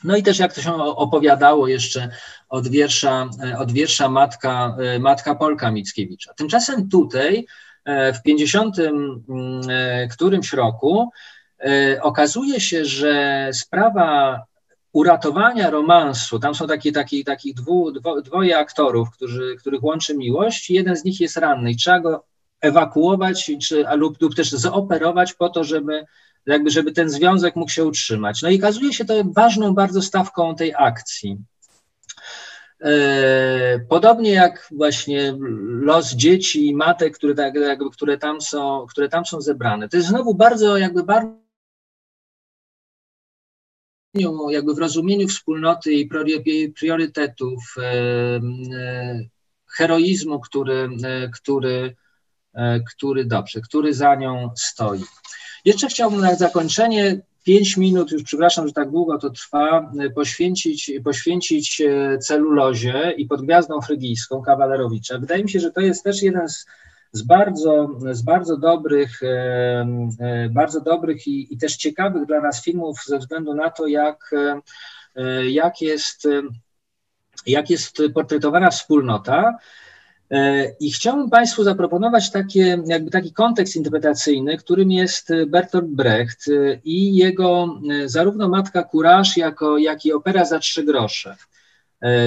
No 0.04 0.18
i 0.18 0.24
też 0.24 0.40
jak 0.40 0.54
to 0.54 0.62
się 0.62 0.76
opowiadało 0.76 1.68
jeszcze 1.68 2.10
od 2.50 2.68
wiersza, 2.68 3.30
od 3.58 3.72
wiersza 3.72 4.10
matka, 4.10 4.78
matka 5.00 5.36
Polka 5.36 5.72
Mickiewicza. 5.72 6.34
Tymczasem 6.34 6.90
tutaj 6.90 7.46
E, 7.46 7.63
w 7.86 8.22
50 8.24 8.80
mm, 8.80 9.22
e, 9.70 10.08
którymś 10.08 10.54
roku 10.54 11.10
e, 11.60 12.02
okazuje 12.02 12.60
się, 12.60 12.86
że 12.86 13.50
sprawa 13.54 14.42
uratowania 14.94 15.70
romansu, 15.70 16.40
tam 16.40 16.56
są 16.56 16.68
takie, 16.68 16.92
takie, 16.92 17.24
takich 17.24 17.56
dwu, 17.56 17.92
dwo, 17.92 18.22
dwoje 18.22 18.58
aktorów, 18.58 19.12
którzy, 19.12 19.56
których 19.60 19.84
łączy 19.84 20.18
miłość, 20.18 20.70
jeden 20.70 20.96
z 20.96 21.04
nich 21.04 21.20
jest 21.20 21.38
ranny 21.38 21.72
i 21.72 21.76
trzeba 21.76 22.00
go 22.00 22.26
ewakuować 22.62 23.52
czy, 23.62 23.86
lub, 23.96 24.22
lub 24.22 24.36
też 24.36 24.52
zoperować 24.52 25.34
po 25.34 25.50
to, 25.50 25.64
żeby, 25.64 26.06
jakby, 26.46 26.70
żeby 26.70 26.92
ten 26.92 27.10
związek 27.10 27.56
mógł 27.56 27.72
się 27.72 27.86
utrzymać. 27.86 28.42
No 28.42 28.50
i 28.50 28.60
okazuje 28.60 28.94
się 28.94 29.06
to 29.06 29.14
ważną 29.24 29.74
bardzo 29.74 30.02
stawką 30.02 30.56
tej 30.56 30.74
akcji. 30.78 31.38
E, 32.84 33.80
podobnie 33.90 34.32
jak 34.32 34.68
właśnie 34.72 35.34
los 35.82 36.12
dzieci 36.16 36.68
i 36.68 36.76
matek, 36.76 37.16
które, 37.16 37.36
tak, 37.36 37.56
jakby, 37.56 37.90
które, 37.92 38.18
tam 38.18 38.42
są, 38.42 38.86
które 38.90 39.10
tam 39.10 39.26
są 39.26 39.42
zebrane. 39.42 39.90
To 39.90 39.98
jest 39.98 40.10
znowu 40.10 40.36
bardzo, 40.36 40.78
jakby 40.78 41.04
bardzo 41.04 41.44
jakby 44.50 44.74
w 44.74 44.78
rozumieniu 44.78 45.28
wspólnoty 45.28 45.94
i 45.94 46.10
priorytetów, 46.76 47.76
e, 47.78 47.92
e, 48.76 49.22
heroizmu, 49.78 50.40
który, 50.40 50.90
który, 51.34 51.96
który 52.90 53.26
dobrze, 53.26 53.62
który 53.62 53.94
za 53.94 54.16
nią 54.16 54.50
stoi. 54.56 55.04
Jeszcze 55.66 55.88
chciałbym 55.88 56.22
na 56.22 56.36
zakończenie 56.36 57.22
pięć 57.44 57.78
minut, 57.78 58.12
już 58.12 58.24
przepraszam, 58.24 58.68
że 58.68 58.74
tak 58.74 58.92
długo 58.92 59.18
to 59.18 59.30
trwa, 59.30 59.92
e, 60.00 60.10
poświęcić, 60.10 60.92
poświęcić 61.04 61.82
e, 61.82 62.18
celulozie 62.18 63.14
i 63.18 63.26
pod 63.26 63.42
gwiazdą 63.42 63.82
frygijską 63.82 64.42
Kawalerowicza. 64.42 65.20
Wydaje 65.20 65.44
mi 65.44 65.50
się, 65.50 65.60
że 65.60 65.72
to 65.72 65.82
jest 65.82 66.04
też 66.04 66.24
jeden 66.24 66.50
z, 66.50 66.66
z 67.12 67.22
bardzo, 67.22 67.90
z 68.12 68.22
bardzo 68.22 68.58
dobrych, 68.58 69.24
e, 69.24 70.50
bardzo 70.50 70.82
dobrych 70.82 71.28
i, 71.28 71.54
i 71.54 71.58
też 71.58 71.76
ciekawych 71.76 72.26
dla 72.26 72.42
nas 72.42 72.64
filmów 72.64 73.00
ze 73.06 73.20
względu 73.20 73.54
na 73.54 73.70
to, 73.70 73.88
jak, 73.88 74.32
jak 75.44 75.82
jest 75.82 76.28
jak 77.46 77.70
jest 77.70 78.02
portretowana 78.14 78.70
wspólnota, 78.70 79.58
I 80.80 80.92
chciałbym 80.92 81.30
Państwu 81.30 81.64
zaproponować 81.64 82.32
takie, 82.32 82.84
jakby 82.86 83.12
taki 83.12 83.34
kontekst 83.34 83.76
interpretacyjny, 83.76 84.58
którym 84.58 84.92
jest 84.92 85.30
Bertolt 85.48 85.88
Brecht 85.88 86.48
e, 86.48 86.80
i 86.84 87.16
jego 87.16 87.80
e, 87.92 88.10
zarówno 88.10 88.50
Matka 88.50 88.84
Kuraż, 88.84 89.38
jako, 89.38 89.78
jak 89.78 90.06
i 90.06 90.14
opera 90.14 90.46
za 90.46 90.60
trzy 90.60 90.84
grosze. 90.84 91.36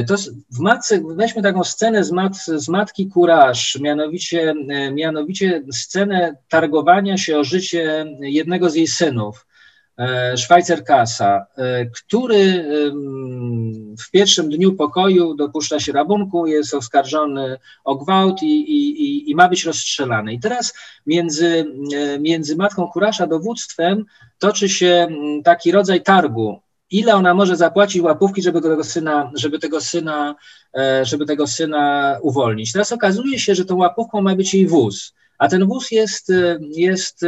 To 0.06 0.14
w 0.50 0.58
matce, 0.58 1.00
weźmy 1.16 1.42
taką 1.42 1.64
scenę 1.64 2.04
z, 2.04 2.12
mat, 2.12 2.36
z 2.36 2.68
matki 2.68 3.08
Kuraż, 3.08 3.78
mianowicie, 3.80 4.54
mianowicie 4.92 5.62
scenę 5.72 6.36
targowania 6.48 7.18
się 7.18 7.38
o 7.38 7.44
życie 7.44 8.06
jednego 8.20 8.70
z 8.70 8.74
jej 8.74 8.86
synów. 8.86 9.46
E, 9.98 10.36
Szwajcer 10.36 10.84
Kasa, 10.84 11.46
e, 11.56 11.86
który 11.86 12.64
w 13.98 14.10
pierwszym 14.10 14.48
dniu 14.48 14.72
pokoju 14.72 15.34
dopuszcza 15.34 15.80
się 15.80 15.92
rabunku, 15.92 16.46
jest 16.46 16.74
oskarżony 16.74 17.58
o 17.84 17.94
gwałt 17.94 18.42
i, 18.42 18.46
i, 18.46 19.30
i 19.30 19.34
ma 19.34 19.48
być 19.48 19.64
rozstrzelany. 19.64 20.32
I 20.32 20.40
teraz 20.40 20.74
między, 21.06 21.66
e, 21.94 22.18
między 22.18 22.56
matką 22.56 22.88
Kurasza 22.88 23.26
dowództwem 23.26 24.04
toczy 24.38 24.68
się 24.68 25.08
taki 25.44 25.72
rodzaj 25.72 26.02
targu. 26.02 26.60
ile 26.90 27.14
ona 27.14 27.34
może 27.34 27.56
zapłacić 27.56 28.02
łapówki, 28.02 28.42
żeby 28.42 28.60
tego 28.60 28.84
syna, 28.84 29.30
żeby 29.34 29.58
tego 29.58 29.80
syna, 29.80 30.34
żeby 31.02 31.26
tego 31.26 31.46
syna 31.46 32.16
uwolnić. 32.22 32.72
Teraz 32.72 32.92
okazuje 32.92 33.38
się, 33.38 33.54
że 33.54 33.64
tą 33.64 33.76
łapówką 33.76 34.22
ma 34.22 34.36
być 34.36 34.54
jej 34.54 34.66
wóz, 34.66 35.14
a 35.38 35.48
ten 35.48 35.66
wóz 35.66 35.90
jest, 35.90 36.32
jest, 36.60 37.24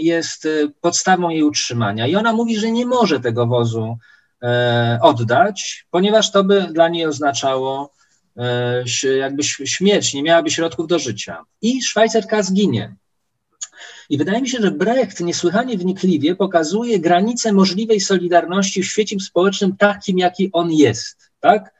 jest 0.00 0.48
podstawą 0.80 1.28
jej 1.30 1.42
utrzymania. 1.42 2.06
I 2.06 2.16
ona 2.16 2.32
mówi, 2.32 2.56
że 2.56 2.70
nie 2.70 2.86
może 2.86 3.20
tego 3.20 3.46
wozu 3.46 3.98
e, 4.42 4.98
oddać, 5.02 5.86
ponieważ 5.90 6.32
to 6.32 6.44
by 6.44 6.62
dla 6.72 6.88
niej 6.88 7.06
oznaczało 7.06 7.92
e, 8.36 8.84
jakby 9.18 9.44
śmierć, 9.44 10.14
nie 10.14 10.22
miałaby 10.22 10.50
środków 10.50 10.86
do 10.86 10.98
życia. 10.98 11.44
I 11.62 11.82
Szwajcarka 11.82 12.42
zginie. 12.42 12.96
I 14.10 14.18
wydaje 14.18 14.42
mi 14.42 14.48
się, 14.48 14.58
że 14.60 14.70
Brecht 14.70 15.20
niesłychanie 15.20 15.78
wnikliwie 15.78 16.36
pokazuje 16.36 17.00
granice 17.00 17.52
możliwej 17.52 18.00
solidarności 18.00 18.82
w 18.82 18.86
świecie 18.86 19.20
społecznym 19.20 19.76
takim, 19.76 20.18
jaki 20.18 20.50
on 20.52 20.72
jest. 20.72 21.30
Tak? 21.40 21.74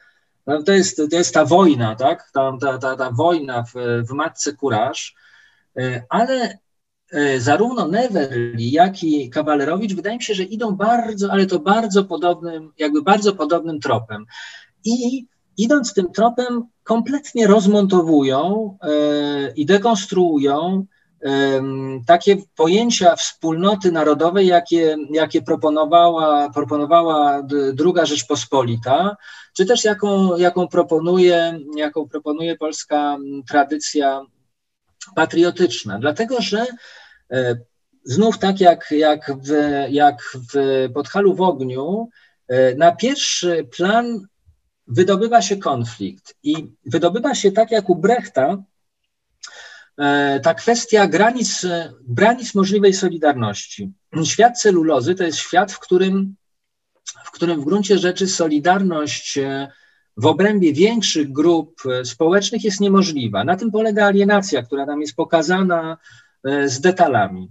No, 0.47 0.63
to, 0.63 0.71
jest, 0.71 0.97
to 0.97 1.17
jest 1.17 1.33
ta 1.33 1.45
wojna, 1.45 1.95
tak? 1.95 2.31
ta, 2.33 2.57
ta, 2.61 2.77
ta, 2.77 2.95
ta 2.95 3.11
wojna 3.11 3.63
w, 3.63 3.73
w 4.09 4.11
Matce 4.11 4.53
Kuraż, 4.53 5.15
e, 5.77 6.03
ale 6.09 6.57
zarówno 7.37 7.87
Neverli, 7.87 8.71
jak 8.71 9.03
i 9.03 9.29
Kawalerowicz 9.29 9.93
wydaje 9.93 10.17
mi 10.17 10.23
się, 10.23 10.33
że 10.33 10.43
idą 10.43 10.75
bardzo, 10.75 11.31
ale 11.31 11.45
to 11.45 11.59
bardzo 11.59 12.03
podobnym, 12.03 12.71
jakby 12.77 13.01
bardzo 13.01 13.33
podobnym 13.33 13.79
tropem. 13.79 14.25
I 14.85 15.25
idąc 15.57 15.93
tym 15.93 16.11
tropem, 16.11 16.63
kompletnie 16.83 17.47
rozmontowują 17.47 18.77
e, 18.81 18.89
i 19.55 19.65
dekonstruują 19.65 20.85
takie 22.05 22.37
pojęcia 22.55 23.15
wspólnoty 23.15 23.91
narodowej, 23.91 24.47
jakie, 24.47 24.97
jakie 25.11 25.41
proponowała, 25.41 26.49
proponowała 26.49 27.43
druga 27.73 28.05
Rzeczpospolita, 28.05 29.17
czy 29.53 29.65
też 29.65 29.83
jaką, 29.83 30.37
jaką, 30.37 30.67
proponuje, 30.67 31.59
jaką 31.75 32.07
proponuje 32.07 32.57
polska 32.57 33.17
tradycja 33.49 34.21
patriotyczna. 35.15 35.99
Dlatego, 35.99 36.41
że 36.41 36.65
e, 37.31 37.57
znów 38.03 38.39
tak 38.39 38.61
jak, 38.61 38.91
jak, 38.91 39.31
w, 39.43 39.51
jak 39.89 40.21
w 40.53 40.87
Podhalu 40.93 41.35
w 41.35 41.41
ogniu, 41.41 42.09
e, 42.47 42.75
na 42.75 42.91
pierwszy 42.91 43.67
plan 43.77 44.27
wydobywa 44.87 45.41
się 45.41 45.57
konflikt 45.57 46.35
i 46.43 46.55
wydobywa 46.85 47.35
się 47.35 47.51
tak 47.51 47.71
jak 47.71 47.89
u 47.89 47.95
Brechta, 47.95 48.57
E, 49.97 50.39
ta 50.39 50.53
kwestia 50.53 51.07
granic, 51.07 51.65
granic 52.07 52.55
możliwej 52.55 52.93
solidarności. 52.93 53.91
Świat 54.23 54.59
celulozy 54.59 55.15
to 55.15 55.23
jest 55.23 55.37
świat, 55.37 55.71
w 55.71 55.79
którym, 55.79 56.35
w 57.25 57.31
którym 57.31 57.61
w 57.61 57.65
gruncie 57.65 57.97
rzeczy 57.97 58.27
solidarność 58.27 59.39
w 60.17 60.25
obrębie 60.25 60.73
większych 60.73 61.31
grup 61.31 61.81
społecznych 62.03 62.63
jest 62.63 62.79
niemożliwa. 62.79 63.43
Na 63.43 63.55
tym 63.55 63.71
polega 63.71 64.05
alienacja, 64.05 64.63
która 64.63 64.85
nam 64.85 65.01
jest 65.01 65.15
pokazana 65.15 65.97
z 66.65 66.81
detalami. 66.81 67.49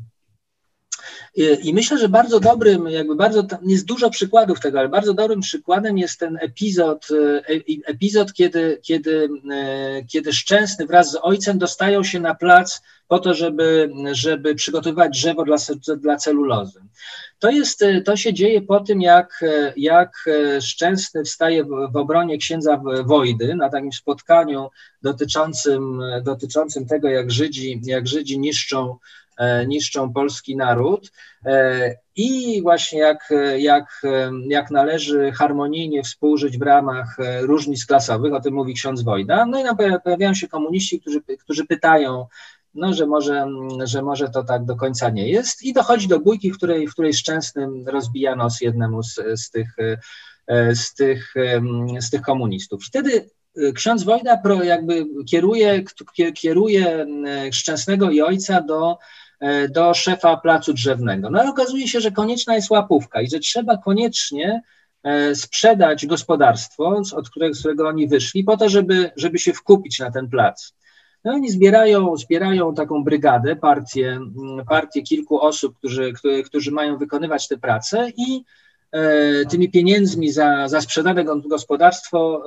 I 1.62 1.74
myślę, 1.74 1.98
że 1.98 2.08
bardzo 2.08 2.40
dobrym, 2.40 2.86
jakby 2.88 3.16
bardzo, 3.16 3.46
jest 3.62 3.86
dużo 3.86 4.10
przykładów 4.10 4.60
tego, 4.60 4.78
ale 4.78 4.88
bardzo 4.88 5.14
dobrym 5.14 5.40
przykładem 5.40 5.98
jest 5.98 6.20
ten 6.20 6.38
epizod, 6.40 7.08
e, 7.10 7.42
epizod 7.86 8.32
kiedy, 8.32 8.80
kiedy, 8.82 9.28
e, 9.52 10.04
kiedy 10.04 10.32
Szczęsny 10.32 10.86
wraz 10.86 11.10
z 11.10 11.18
ojcem 11.22 11.58
dostają 11.58 12.04
się 12.04 12.20
na 12.20 12.34
plac 12.34 12.82
po 13.08 13.18
to, 13.18 13.34
żeby, 13.34 13.90
żeby 14.12 14.54
przygotowywać 14.54 15.12
drzewo 15.12 15.44
dla, 15.44 15.56
dla 15.96 16.16
celulozy. 16.16 16.80
To, 17.38 17.50
jest, 17.50 17.84
to 18.04 18.16
się 18.16 18.34
dzieje 18.34 18.62
po 18.62 18.80
tym, 18.80 19.02
jak, 19.02 19.44
jak 19.76 20.24
Szczęsny 20.60 21.24
wstaje 21.24 21.64
w, 21.64 21.68
w 21.92 21.96
obronie 21.96 22.38
księdza 22.38 22.82
Wojdy 23.04 23.54
na 23.54 23.70
takim 23.70 23.92
spotkaniu 23.92 24.70
dotyczącym, 25.02 26.00
dotyczącym 26.22 26.86
tego, 26.86 27.08
jak 27.08 27.30
Żydzi, 27.30 27.80
jak 27.84 28.08
Żydzi 28.08 28.38
niszczą 28.38 28.96
E, 29.36 29.66
niszczą 29.66 30.12
polski 30.12 30.56
naród. 30.56 31.12
E, 31.46 31.94
I 32.16 32.62
właśnie 32.62 32.98
jak, 32.98 33.30
jak, 33.58 34.02
jak 34.48 34.70
należy 34.70 35.32
harmonijnie 35.32 36.02
współżyć 36.02 36.58
w 36.58 36.62
ramach 36.62 37.20
e, 37.20 37.42
różnic 37.42 37.86
klasowych, 37.86 38.32
o 38.32 38.40
tym 38.40 38.54
mówi 38.54 38.74
ksiądz 38.74 39.02
Wojda. 39.02 39.46
No 39.46 39.60
i 39.60 39.76
pojawiają 40.04 40.34
się 40.34 40.48
komuniści, 40.48 41.00
którzy, 41.00 41.20
którzy 41.38 41.66
pytają, 41.66 42.26
no, 42.76 42.94
że, 42.94 43.06
może, 43.06 43.46
że 43.84 44.02
może 44.02 44.28
to 44.28 44.44
tak 44.44 44.64
do 44.64 44.76
końca 44.76 45.10
nie 45.10 45.28
jest. 45.28 45.62
I 45.62 45.72
dochodzi 45.72 46.08
do 46.08 46.20
bójki, 46.20 46.52
w 46.52 46.56
której, 46.56 46.88
w 46.88 46.92
której 46.92 47.14
Szczęsnym 47.14 47.88
rozbija 47.88 48.36
nos 48.36 48.60
jednemu 48.60 49.02
z, 49.02 49.14
z, 49.36 49.50
tych, 49.50 49.76
z, 50.74 50.94
tych, 50.94 51.34
z 52.00 52.10
tych 52.10 52.20
komunistów. 52.20 52.84
Wtedy 52.84 53.30
ksiądz 53.74 54.02
Wojda 54.02 54.42
jakby 54.62 55.06
kieruje, 55.28 55.84
kieruje 56.34 57.06
Szczęsnego 57.52 58.10
i 58.10 58.20
ojca 58.20 58.60
do 58.60 58.98
E, 59.40 59.68
do 59.68 59.94
szefa 59.94 60.36
placu 60.36 60.72
drzewnego. 60.72 61.30
No 61.30 61.40
ale 61.40 61.50
okazuje 61.50 61.88
się, 61.88 62.00
że 62.00 62.10
konieczna 62.10 62.54
jest 62.54 62.70
łapówka 62.70 63.20
i 63.20 63.30
że 63.30 63.38
trzeba 63.38 63.76
koniecznie 63.76 64.62
sprzedać 65.34 66.06
gospodarstwo, 66.06 67.02
od 67.16 67.30
którego, 67.30 67.54
z 67.54 67.58
którego 67.58 67.88
oni 67.88 68.08
wyszli, 68.08 68.44
po 68.44 68.56
to, 68.56 68.68
żeby, 68.68 69.10
żeby 69.16 69.38
się 69.38 69.52
wkupić 69.52 69.98
na 69.98 70.10
ten 70.10 70.28
plac. 70.28 70.72
No 71.24 71.32
oni 71.32 71.50
zbierają, 71.50 72.16
zbierają 72.16 72.74
taką 72.74 73.04
brygadę, 73.04 73.56
partię, 73.56 74.20
partię 74.68 75.02
kilku 75.02 75.40
osób, 75.40 75.78
którzy, 75.78 76.12
którzy, 76.12 76.42
którzy 76.42 76.70
mają 76.70 76.98
wykonywać 76.98 77.48
tę 77.48 77.56
pracę 77.56 78.08
i 78.16 78.44
e, 78.92 79.46
tymi 79.46 79.70
pieniędzmi 79.70 80.32
za, 80.32 80.68
za 80.68 80.80
sprzedane 80.80 81.24
gospodarstwo, 81.24 82.44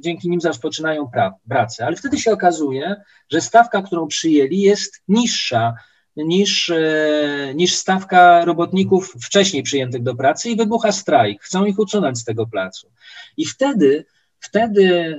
dzięki 0.00 0.30
nim 0.30 0.40
rozpoczynają 0.44 1.10
pra, 1.10 1.34
pracę. 1.48 1.86
Ale 1.86 1.96
wtedy 1.96 2.18
się 2.18 2.32
okazuje, 2.32 2.96
że 3.30 3.40
stawka, 3.40 3.82
którą 3.82 4.06
przyjęli, 4.06 4.60
jest 4.60 5.02
niższa 5.08 5.74
niż, 6.16 6.70
e, 6.70 7.52
niż 7.54 7.74
stawka 7.74 8.44
robotników 8.44 9.14
wcześniej 9.22 9.62
przyjętych 9.62 10.02
do 10.02 10.14
pracy 10.14 10.50
i 10.50 10.56
wybucha 10.56 10.92
strajk. 10.92 11.42
Chcą 11.42 11.64
ich 11.64 11.78
usunąć 11.78 12.18
z 12.18 12.24
tego 12.24 12.46
placu. 12.46 12.90
I 13.36 13.46
wtedy, 13.46 14.04
wtedy 14.40 15.16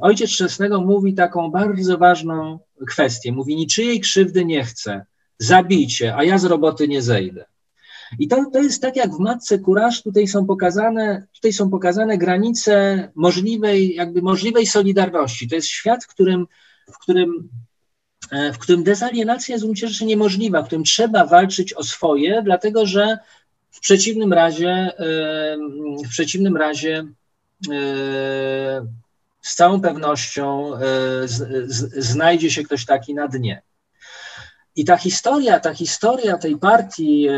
ojciec 0.00 0.30
Chrzestnego 0.30 0.80
mówi 0.80 1.14
taką 1.14 1.50
bardzo 1.50 1.98
ważną 1.98 2.58
kwestię. 2.88 3.32
Mówi, 3.32 3.56
niczyjej 3.56 4.00
krzywdy 4.00 4.44
nie 4.44 4.64
chcę, 4.64 5.04
zabijcie, 5.38 6.16
a 6.16 6.24
ja 6.24 6.38
z 6.38 6.44
roboty 6.44 6.88
nie 6.88 7.02
zejdę. 7.02 7.44
I 8.18 8.28
to, 8.28 8.50
to 8.52 8.62
jest 8.62 8.82
tak 8.82 8.96
jak 8.96 9.14
w 9.14 9.18
Matce 9.18 9.58
Kuraż, 9.58 10.02
tutaj 10.02 10.28
są 10.28 10.46
pokazane, 10.46 11.26
tutaj 11.34 11.52
są 11.52 11.70
pokazane 11.70 12.18
granice 12.18 13.08
możliwej, 13.14 13.94
jakby 13.94 14.22
możliwej 14.22 14.66
solidarności. 14.66 15.48
To 15.48 15.54
jest 15.54 15.68
świat, 15.68 16.04
w 16.04 16.08
którym, 16.08 16.46
w 16.92 16.98
którym 16.98 17.48
E, 18.32 18.52
w 18.52 18.58
którym 18.58 18.84
dezalienacja 18.84 19.52
jest 19.52 19.64
w 19.64 19.66
gruncie 19.66 19.88
rzeczy 19.88 20.04
niemożliwa, 20.04 20.62
w 20.62 20.66
którym 20.66 20.84
trzeba 20.84 21.26
walczyć 21.26 21.74
o 21.74 21.82
swoje, 21.82 22.42
dlatego 22.44 22.86
że 22.86 23.18
w 23.70 23.80
przeciwnym 23.80 24.32
razie, 24.32 24.90
w 26.06 26.08
przeciwnym 26.08 26.56
razie 26.56 27.04
z 29.42 29.54
całą 29.54 29.80
pewnością 29.80 30.72
znajdzie 31.96 32.50
się 32.50 32.62
ktoś 32.62 32.84
taki 32.84 33.14
na 33.14 33.28
dnie. 33.28 33.62
I 34.76 34.84
ta 34.84 34.96
historia, 34.96 35.60
ta 35.60 35.74
historia 35.74 36.38
tej 36.38 36.58
partii, 36.58 37.28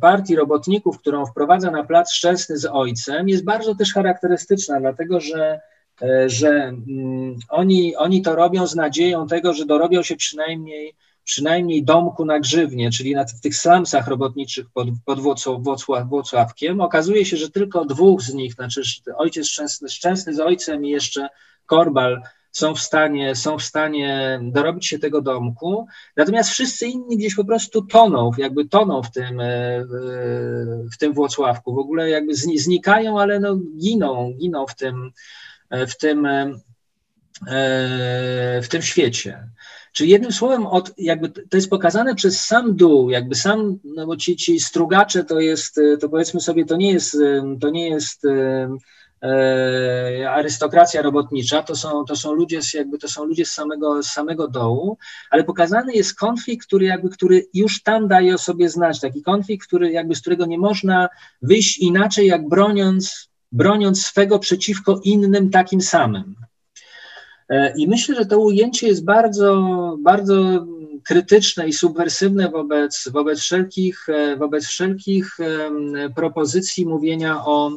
partii 0.00 0.36
robotników, 0.36 0.98
którą 0.98 1.26
wprowadza 1.26 1.70
na 1.70 1.84
plac 1.84 2.12
Szczęsny 2.12 2.58
z 2.58 2.66
ojcem, 2.72 3.28
jest 3.28 3.44
bardzo 3.44 3.74
też 3.74 3.94
charakterystyczna, 3.94 4.80
dlatego 4.80 5.20
że 5.20 5.60
E, 6.02 6.28
że 6.28 6.48
mm, 6.48 7.36
oni, 7.48 7.96
oni 7.96 8.22
to 8.22 8.36
robią 8.36 8.66
z 8.66 8.74
nadzieją 8.74 9.26
tego, 9.26 9.52
że 9.52 9.66
dorobią 9.66 10.02
się 10.02 10.16
przynajmniej, 10.16 10.94
przynajmniej 11.24 11.84
domku 11.84 12.24
na 12.24 12.40
grzywnie, 12.40 12.90
czyli 12.90 13.14
na, 13.14 13.24
w 13.24 13.40
tych 13.40 13.56
slumsach 13.56 14.08
robotniczych 14.08 14.66
pod, 14.74 14.88
pod 15.04 15.20
Włocław, 15.20 16.08
Włocławkiem. 16.08 16.80
Okazuje 16.80 17.24
się, 17.24 17.36
że 17.36 17.50
tylko 17.50 17.84
dwóch 17.84 18.22
z 18.22 18.34
nich, 18.34 18.54
znaczy 18.54 18.82
ojciec 19.16 19.46
Szczęsny, 19.46 19.88
Szczęsny 19.88 20.34
z 20.34 20.40
ojcem 20.40 20.84
i 20.84 20.90
jeszcze 20.90 21.28
Korbal 21.66 22.22
są 22.52 22.74
w 22.74 22.80
stanie, 22.80 23.34
są 23.34 23.58
w 23.58 23.62
stanie 23.62 24.40
dorobić 24.42 24.86
się 24.86 24.98
tego 24.98 25.22
domku, 25.22 25.86
natomiast 26.16 26.50
wszyscy 26.50 26.86
inni 26.86 27.16
gdzieś 27.16 27.34
po 27.34 27.44
prostu 27.44 27.82
toną, 27.82 28.30
jakby 28.38 28.68
toną 28.68 29.02
w 29.02 29.10
tym, 29.10 29.40
e, 29.40 29.84
w 30.92 30.98
tym 30.98 31.12
Włocławku, 31.12 31.74
w 31.74 31.78
ogóle 31.78 32.10
jakby 32.10 32.34
znikają, 32.34 33.20
ale 33.20 33.40
no 33.40 33.56
giną, 33.56 34.32
giną 34.38 34.66
w 34.66 34.74
tym, 34.74 35.12
w 35.70 35.96
tym, 35.96 36.26
e, 36.26 36.52
w 38.62 38.68
tym 38.68 38.82
świecie. 38.82 39.48
Czyli 39.92 40.10
jednym 40.10 40.32
słowem, 40.32 40.66
od, 40.66 40.92
jakby 40.98 41.28
to 41.28 41.56
jest 41.56 41.70
pokazane 41.70 42.14
przez 42.14 42.44
sam 42.44 42.76
dół, 42.76 43.10
jakby 43.10 43.34
sam, 43.34 43.78
no 43.84 44.06
bo 44.06 44.16
ci, 44.16 44.36
ci 44.36 44.60
strugacze 44.60 45.24
to 45.24 45.40
jest, 45.40 45.80
to 46.00 46.08
powiedzmy 46.08 46.40
sobie, 46.40 46.64
to 46.64 46.76
nie 46.76 46.92
jest, 46.92 47.16
to 47.60 47.70
nie 47.70 47.88
jest 47.88 48.24
e, 48.24 48.68
arystokracja 50.30 51.02
robotnicza, 51.02 51.62
to 51.62 51.76
są, 51.76 52.04
to 52.04 52.16
są 52.16 52.32
ludzie 52.32 52.62
z, 52.62 52.74
jakby 52.74 52.98
to 52.98 53.08
są 53.08 53.24
ludzie 53.24 53.44
z 53.44 53.52
samego, 53.52 54.02
z 54.02 54.06
samego 54.06 54.48
dołu, 54.48 54.98
ale 55.30 55.44
pokazany 55.44 55.92
jest 55.92 56.14
konflikt, 56.14 56.66
który 56.66 56.86
jakby, 56.86 57.08
który 57.08 57.46
już 57.54 57.82
tam 57.82 58.08
daje 58.08 58.34
o 58.34 58.38
sobie 58.38 58.68
znać, 58.68 59.00
taki 59.00 59.22
konflikt, 59.22 59.66
który 59.66 59.92
jakby, 59.92 60.14
z 60.14 60.20
którego 60.20 60.46
nie 60.46 60.58
można 60.58 61.08
wyjść 61.42 61.78
inaczej, 61.78 62.26
jak 62.26 62.48
broniąc, 62.48 63.28
broniąc 63.52 64.06
swego 64.06 64.38
przeciwko 64.38 65.00
innym 65.04 65.50
takim 65.50 65.80
samym. 65.80 66.34
E, 67.52 67.72
I 67.76 67.88
myślę, 67.88 68.14
że 68.14 68.26
to 68.26 68.38
ujęcie 68.38 68.86
jest 68.86 69.04
bardzo, 69.04 69.62
bardzo 70.00 70.66
krytyczne 71.04 71.68
i 71.68 71.72
subwersywne 71.72 72.50
wobec, 72.50 73.08
wobec, 73.12 73.40
wszelkich, 73.40 74.08
e, 74.08 74.36
wobec 74.36 74.66
wszelkich 74.66 75.36
propozycji 76.16 76.86
mówienia 76.86 77.44
o, 77.44 77.70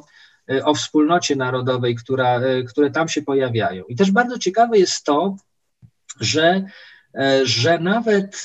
e, 0.52 0.66
o 0.66 0.74
wspólnocie 0.74 1.36
narodowej, 1.36 1.96
która, 1.96 2.42
które 2.68 2.92
tam 2.92 3.08
się 3.08 3.22
pojawiają. 3.22 3.84
I 3.84 3.96
też 3.96 4.12
bardzo 4.12 4.40
ciekawe 4.40 4.78
jest 4.78 5.04
to, 5.04 5.36
że, 6.20 6.66
że 7.44 7.80
nawet 7.80 8.44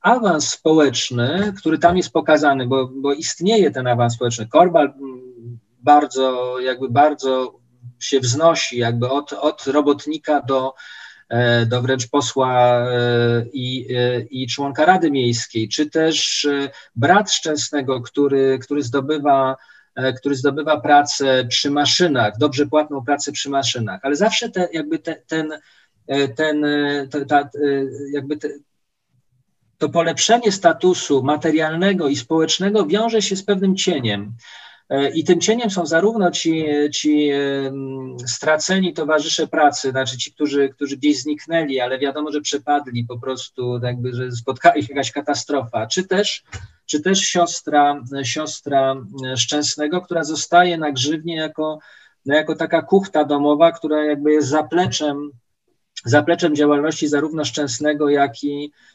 awans 0.00 0.48
społeczny, 0.48 1.52
który 1.58 1.78
tam 1.78 1.96
jest 1.96 2.12
pokazany, 2.12 2.66
bo, 2.66 2.88
bo 2.88 3.12
istnieje 3.12 3.70
ten 3.70 3.86
awans 3.86 4.14
społeczny, 4.14 4.48
Korbal 4.48 4.94
bardzo, 5.82 6.56
jakby 6.60 6.88
bardzo 6.88 7.63
się 8.04 8.20
wznosi 8.20 8.78
jakby 8.78 9.08
od, 9.08 9.32
od 9.32 9.66
robotnika 9.66 10.40
do, 10.40 10.74
e, 11.28 11.66
do 11.66 11.82
wręcz 11.82 12.08
posła 12.08 12.80
e, 12.80 13.46
i, 13.52 13.96
e, 13.96 14.20
i 14.20 14.46
członka 14.46 14.84
Rady 14.84 15.10
Miejskiej, 15.10 15.68
czy 15.68 15.90
też 15.90 16.48
brat 16.96 17.32
Szczęsnego, 17.32 18.00
który, 18.00 18.58
który 18.62 18.82
zdobywa 18.82 19.56
który 20.18 20.34
zdobywa 20.34 20.80
pracę 20.80 21.44
przy 21.44 21.70
maszynach, 21.70 22.38
dobrze 22.38 22.66
płatną 22.66 23.04
pracę 23.04 23.32
przy 23.32 23.50
maszynach, 23.50 24.00
ale 24.02 24.16
zawsze 24.16 24.48
te, 24.48 24.68
jakby 24.72 24.98
te, 24.98 25.16
ten, 25.26 25.52
ten, 26.36 26.66
te, 27.10 27.26
ta, 27.26 27.50
jakby 28.12 28.36
te, 28.36 28.48
to 29.78 29.88
polepszenie 29.88 30.52
statusu 30.52 31.22
materialnego 31.22 32.08
i 32.08 32.16
społecznego 32.16 32.86
wiąże 32.86 33.22
się 33.22 33.36
z 33.36 33.42
pewnym 33.42 33.76
cieniem. 33.76 34.32
E, 34.90 35.10
I 35.10 35.24
tym 35.24 35.40
cieniem 35.40 35.70
są 35.70 35.86
zarówno 35.86 36.30
ci, 36.30 36.64
ci 36.94 37.30
straceni 38.26 38.94
towarzysze 38.94 39.46
pracy, 39.46 39.90
znaczy 39.90 40.18
ci, 40.18 40.32
którzy, 40.32 40.68
którzy 40.68 40.96
gdzieś 40.96 41.22
zniknęli, 41.22 41.80
ale 41.80 41.98
wiadomo, 41.98 42.32
że 42.32 42.40
przepadli 42.40 43.04
po 43.04 43.18
prostu, 43.18 43.80
jakby, 43.82 44.14
że 44.14 44.32
spotkała 44.32 44.74
ich 44.74 44.88
jakaś 44.88 45.12
katastrofa, 45.12 45.86
czy 45.86 46.04
też, 46.04 46.44
czy 46.86 47.00
też 47.00 47.18
siostra, 47.20 48.02
siostra 48.22 48.96
Szczęsnego, 49.36 50.00
która 50.00 50.24
zostaje 50.24 50.78
na 50.78 50.92
grzywnie 50.92 51.36
jako, 51.36 51.78
no 52.26 52.34
jako 52.34 52.56
taka 52.56 52.82
kuchta 52.82 53.24
domowa, 53.24 53.72
która 53.72 54.04
jakby 54.04 54.32
jest 54.32 54.48
zapleczem, 54.48 55.30
zapleczem 56.04 56.56
działalności 56.56 57.08
zarówno 57.08 57.44
Szczęsnego, 57.44 58.08
jak 58.08 58.44
i, 58.44 58.72
E, 58.72 58.93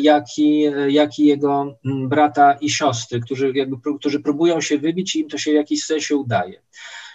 jak 0.00 0.24
i, 0.38 0.70
jak 0.88 1.18
i 1.18 1.26
jego 1.26 1.78
mm, 1.84 2.08
brata 2.08 2.52
i 2.52 2.70
siostry, 2.70 3.20
którzy, 3.20 3.52
jakby, 3.54 3.76
którzy 3.98 4.20
próbują 4.20 4.60
się 4.60 4.78
wybić 4.78 5.16
i 5.16 5.20
im 5.20 5.28
to 5.28 5.38
się 5.38 5.50
w 5.50 5.54
jakiś 5.54 5.84
sensie 5.84 6.16
udaje. 6.16 6.62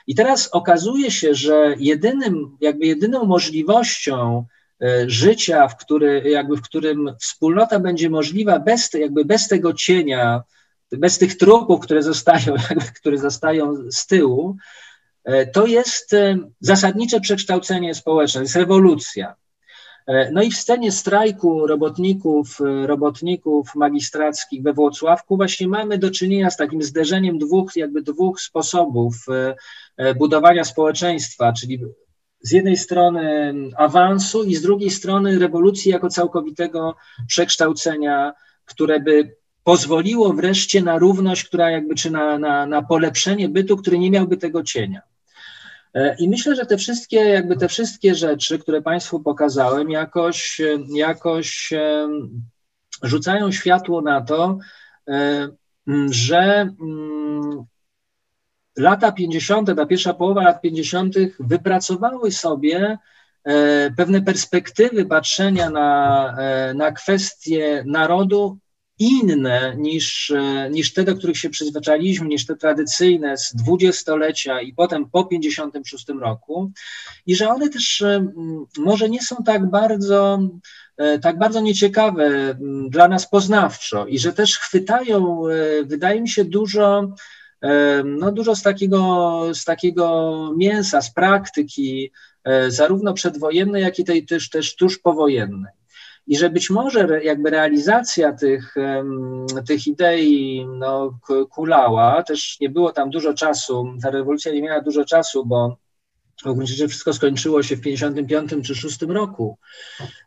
I 0.07 0.15
teraz 0.15 0.49
okazuje 0.51 1.11
się, 1.11 1.35
że 1.35 1.75
jedynym, 1.79 2.57
jakby 2.61 2.85
jedyną 2.85 3.25
możliwością 3.25 4.45
e, 4.81 5.09
życia, 5.09 5.67
w, 5.67 5.77
który, 5.77 6.23
jakby 6.25 6.57
w 6.57 6.61
którym 6.61 7.15
wspólnota 7.21 7.79
będzie 7.79 8.09
możliwa 8.09 8.59
bez, 8.59 8.93
jakby 8.93 9.25
bez 9.25 9.47
tego 9.47 9.73
cienia, 9.73 10.43
bez 10.91 11.17
tych 11.17 11.37
trupów, 11.37 11.79
które 11.81 12.03
zostają, 12.03 12.53
jakby, 12.69 12.85
które 12.85 13.17
zostają 13.17 13.75
z 13.91 14.07
tyłu, 14.07 14.57
e, 15.23 15.47
to 15.47 15.65
jest 15.65 16.15
zasadnicze 16.59 17.19
przekształcenie 17.19 17.95
społeczne, 17.95 18.41
jest 18.41 18.55
rewolucja. 18.55 19.35
E, 20.07 20.31
no 20.31 20.41
i 20.41 20.51
w 20.51 20.57
scenie 20.57 20.91
strajku 20.91 21.67
robotników, 21.67 22.61
e, 22.61 22.87
robotników 22.87 23.75
magistrackich 23.75 24.63
we 24.63 24.73
Włocławku 24.73 25.37
właśnie 25.37 25.67
mamy 25.67 25.97
do 25.97 26.11
czynienia 26.11 26.49
z 26.49 26.57
takim 26.57 26.81
zderzeniem 26.83 27.37
dwóch, 27.37 27.75
jakby 27.75 28.01
dwóch 28.01 28.41
sposobów 28.41 29.15
e, 29.97 30.15
budowania 30.15 30.63
społeczeństwa, 30.63 31.53
czyli 31.53 31.79
z 32.41 32.51
jednej 32.51 32.77
strony 32.77 33.53
awansu 33.77 34.43
i 34.43 34.55
z 34.55 34.61
drugiej 34.61 34.89
strony 34.89 35.39
rewolucji 35.39 35.91
jako 35.91 36.09
całkowitego 36.09 36.95
przekształcenia, 37.27 38.33
które 38.65 38.99
by 38.99 39.35
pozwoliło 39.63 40.33
wreszcie 40.33 40.81
na 40.81 40.97
równość, 40.97 41.43
która 41.43 41.71
jakby, 41.71 41.95
czy 41.95 42.11
na, 42.11 42.39
na, 42.39 42.65
na 42.65 42.81
polepszenie 42.81 43.49
bytu, 43.49 43.77
który 43.77 43.99
nie 43.99 44.11
miałby 44.11 44.37
tego 44.37 44.63
cienia. 44.63 45.01
E, 45.93 46.15
I 46.19 46.29
myślę, 46.29 46.55
że 46.55 46.65
te 46.65 46.77
wszystkie, 46.77 47.17
jakby 47.17 47.57
te 47.57 47.67
wszystkie 47.67 48.15
rzeczy, 48.15 48.59
które 48.59 48.81
Państwu 48.81 49.19
pokazałem, 49.19 49.89
jakoś, 49.89 50.61
jakoś 50.95 51.73
rzucają 53.03 53.51
światło 53.51 54.01
na 54.01 54.21
to, 54.21 54.57
e, 55.09 55.47
że 56.09 56.69
lata 58.77 59.11
50., 59.11 59.75
ta 59.75 59.85
pierwsza 59.85 60.13
połowa 60.13 60.43
lat 60.43 60.61
50. 60.61 61.15
wypracowały 61.39 62.31
sobie 62.31 62.97
e, 63.43 63.91
pewne 63.91 64.21
perspektywy 64.21 65.05
patrzenia 65.05 65.69
na, 65.69 66.35
na 66.75 66.91
kwestie 66.91 67.83
narodu 67.87 68.57
inne 68.99 69.75
niż, 69.77 70.31
e, 70.31 70.69
niż 70.71 70.93
te, 70.93 71.03
do 71.03 71.15
których 71.15 71.37
się 71.37 71.49
przyzwyczailiśmy, 71.49 72.27
niż 72.27 72.45
te 72.45 72.55
tradycyjne 72.55 73.37
z 73.37 73.53
dwudziestolecia 73.55 74.61
i 74.61 74.73
potem 74.73 75.09
po 75.09 75.25
56 75.25 76.05
roku. 76.21 76.71
I 77.25 77.35
że 77.35 77.49
one 77.49 77.69
też 77.69 78.01
e, 78.01 78.27
może 78.77 79.09
nie 79.09 79.21
są 79.21 79.35
tak 79.45 79.69
bardzo 79.69 80.39
e, 80.97 81.19
tak 81.19 81.37
bardzo 81.37 81.61
nieciekawe 81.61 82.57
dla 82.89 83.07
nas 83.07 83.29
poznawczo 83.29 84.07
i 84.07 84.19
że 84.19 84.33
też 84.33 84.57
chwytają, 84.57 85.41
wydaje 85.85 86.21
mi 86.21 86.29
się, 86.29 86.45
dużo, 86.45 87.13
no 88.05 88.31
dużo 88.31 88.55
z 88.55 88.61
takiego, 88.61 89.41
z 89.53 89.63
takiego 89.63 90.49
mięsa, 90.57 91.01
z 91.01 91.13
praktyki, 91.13 92.11
zarówno 92.67 93.13
przedwojennej, 93.13 93.81
jak 93.81 93.99
i 93.99 94.03
tej 94.03 94.25
też, 94.25 94.49
też 94.49 94.75
tuż 94.75 94.99
powojennej 94.99 95.71
i 96.27 96.37
że 96.37 96.49
być 96.49 96.69
może 96.69 97.23
jakby 97.23 97.49
realizacja 97.49 98.33
tych, 98.33 98.75
tych 99.67 99.87
idei 99.87 100.65
no, 100.79 101.19
kulała, 101.51 102.23
też 102.23 102.57
nie 102.59 102.69
było 102.69 102.91
tam 102.91 103.09
dużo 103.09 103.33
czasu, 103.33 103.93
ta 104.01 104.09
rewolucja 104.09 104.51
nie 104.51 104.61
miała 104.61 104.81
dużo 104.81 105.05
czasu, 105.05 105.45
bo 105.45 105.77
w 106.45 106.53
gruncie 106.53 106.73
rzeczy 106.73 106.87
wszystko 106.87 107.13
skończyło 107.13 107.63
się 107.63 107.75
w 107.75 107.81
55 107.81 108.51
czy 108.65 108.75
6 108.75 109.01
roku. 109.01 109.57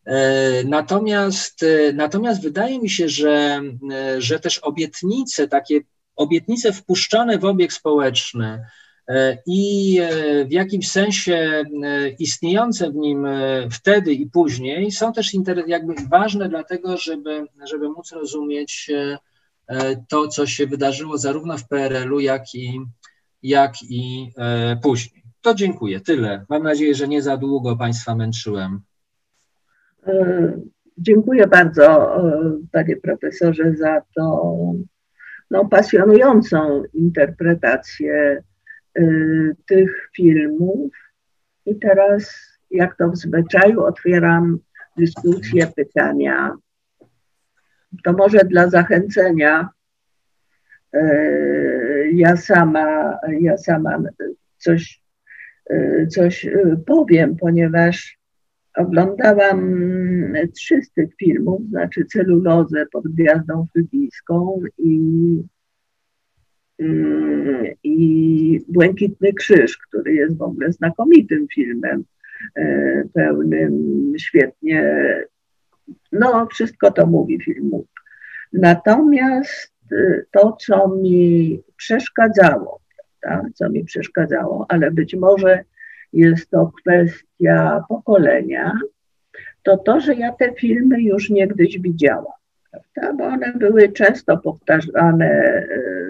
E, 0.05 0.65
natomiast, 0.65 1.63
e, 1.63 1.93
natomiast 1.93 2.43
wydaje 2.43 2.79
mi 2.79 2.91
się, 2.91 3.09
że, 3.09 3.61
e, 3.93 4.21
że 4.21 4.41
też 4.41 4.59
obietnice, 4.59 5.49
takie 5.49 5.81
obietnice 6.17 6.73
wpuszczone 6.73 7.39
w 7.39 7.45
obieg 7.45 7.73
społeczny, 7.73 8.65
i 9.47 9.99
e, 10.01 10.45
w 10.45 10.53
jakimś 10.53 10.91
sensie 10.91 11.35
e, 11.35 12.09
istniejące 12.09 12.91
w 12.91 12.95
nim 12.95 13.27
wtedy 13.73 14.13
i 14.13 14.31
później 14.31 14.91
są 14.93 15.13
też 15.13 15.31
jakby 15.67 15.95
ważne 16.11 16.49
dlatego, 16.49 16.97
żeby, 16.97 17.47
żeby 17.71 17.89
móc 17.89 18.13
rozumieć 18.13 18.91
to, 20.09 20.29
co 20.29 20.47
się 20.47 20.67
wydarzyło 20.67 21.19
zarówno 21.19 21.59
w 21.59 21.69
PRL-u, 21.69 22.21
jak 22.21 22.55
i, 22.55 22.81
jak 23.43 23.75
i 23.83 24.33
później. 24.83 25.23
To 25.41 25.55
dziękuję. 25.55 26.01
Tyle. 26.01 26.45
Mam 26.49 26.63
nadzieję, 26.63 26.95
że 26.95 27.09
nie 27.09 27.23
za 27.23 27.37
długo 27.37 27.77
Państwa 27.77 28.15
męczyłem. 28.15 28.81
Dziękuję 30.99 31.47
bardzo, 31.47 32.17
panie 32.73 32.97
profesorze, 32.97 33.75
za 33.75 34.03
tą 34.15 34.85
no, 35.51 35.65
pasjonującą 35.65 36.83
interpretację 36.95 38.43
tych 39.67 40.11
filmów. 40.17 40.93
I 41.67 41.79
teraz, 41.79 42.37
jak 42.71 42.97
to 42.97 43.11
w 43.11 43.17
zwyczaju, 43.17 43.85
otwieram 43.85 44.59
dyskusję, 44.97 45.67
pytania. 45.77 46.57
To 48.05 48.13
może 48.13 48.39
dla 48.39 48.71
zachęcenia 48.71 49.69
y, 50.97 52.11
ja 52.13 52.37
sama, 52.37 53.19
ja 53.41 53.59
sama 53.59 53.99
coś, 54.59 55.03
y, 55.71 56.07
coś 56.11 56.47
powiem, 56.87 57.37
ponieważ 57.37 58.19
oglądałam 58.77 59.87
trzy 60.55 60.83
z 60.83 60.93
tych 60.93 61.17
filmów, 61.17 61.63
znaczy 61.69 62.05
celulozę 62.05 62.87
pod 62.93 63.05
gwiazdą 63.05 63.67
frygijską 63.73 64.61
i 64.79 64.99
i 67.85 68.61
Błękitny 68.69 69.33
Krzyż, 69.33 69.79
który 69.79 70.15
jest 70.15 70.37
w 70.37 70.43
ogóle 70.43 70.73
znakomitym 70.73 71.49
filmem, 71.49 72.05
e, 72.57 73.03
pełnym 73.15 74.13
świetnie, 74.19 75.05
no 76.13 76.47
wszystko 76.47 76.91
to 76.91 77.07
mówi 77.07 77.41
filmu. 77.41 77.87
Natomiast 78.53 79.73
e, 79.93 80.23
to, 80.31 80.57
co 80.61 80.89
mi 80.89 81.61
przeszkadzało, 81.77 82.81
prawda, 83.21 83.49
co 83.55 83.71
mi 83.71 83.85
przeszkadzało, 83.85 84.67
ale 84.69 84.91
być 84.91 85.15
może 85.15 85.65
jest 86.13 86.51
to 86.51 86.73
kwestia 86.81 87.85
pokolenia, 87.89 88.73
to 89.63 89.77
to, 89.77 90.01
że 90.01 90.15
ja 90.15 90.33
te 90.33 90.53
filmy 90.53 91.03
już 91.03 91.31
niegdyś 91.31 91.79
widziałam, 91.79 92.36
prawda, 92.95 93.13
bo 93.13 93.25
one 93.25 93.53
były 93.53 93.93
często 93.93 94.39
powtarzane 94.39 95.27
e, 95.27 95.69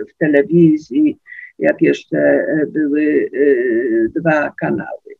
w 0.08 0.18
telewizji, 0.18 1.18
jak 1.58 1.82
jeszcze 1.82 2.18
e, 2.18 2.66
były 2.66 3.30
e, 3.32 4.20
dwa 4.20 4.52
kanały. 4.60 5.14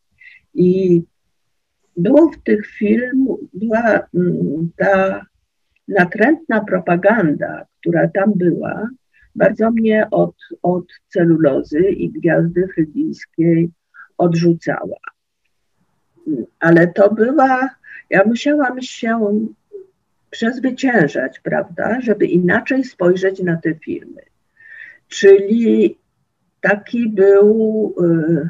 I 0.55 1.03
było 1.97 2.31
w 2.31 2.43
tych 2.43 2.67
filmach, 2.67 3.39
była 3.55 4.09
mm, 4.15 4.71
ta 4.77 5.27
natrętna 5.89 6.65
propaganda, 6.65 7.67
która 7.81 8.09
tam 8.09 8.33
była, 8.37 8.89
bardzo 9.35 9.71
mnie 9.71 10.07
od, 10.11 10.35
od 10.63 10.85
celulozy 11.09 11.81
i 11.81 12.11
gwiazdy 12.11 12.69
frydyjskiej 12.75 13.71
odrzucała. 14.19 14.99
Ale 16.61 16.87
to 16.87 17.15
była, 17.15 17.71
ja 18.11 18.25
musiałam 18.25 18.83
się 18.83 19.41
przezwyciężać, 20.37 21.41
prawda, 21.41 22.01
żeby 22.01 22.27
inaczej 22.27 22.85
spojrzeć 22.85 23.41
na 23.41 23.57
te 23.57 23.75
filmy. 23.75 24.23
Czyli 25.09 25.99
taki 26.61 27.09
był, 27.09 27.95
y, 28.01 28.49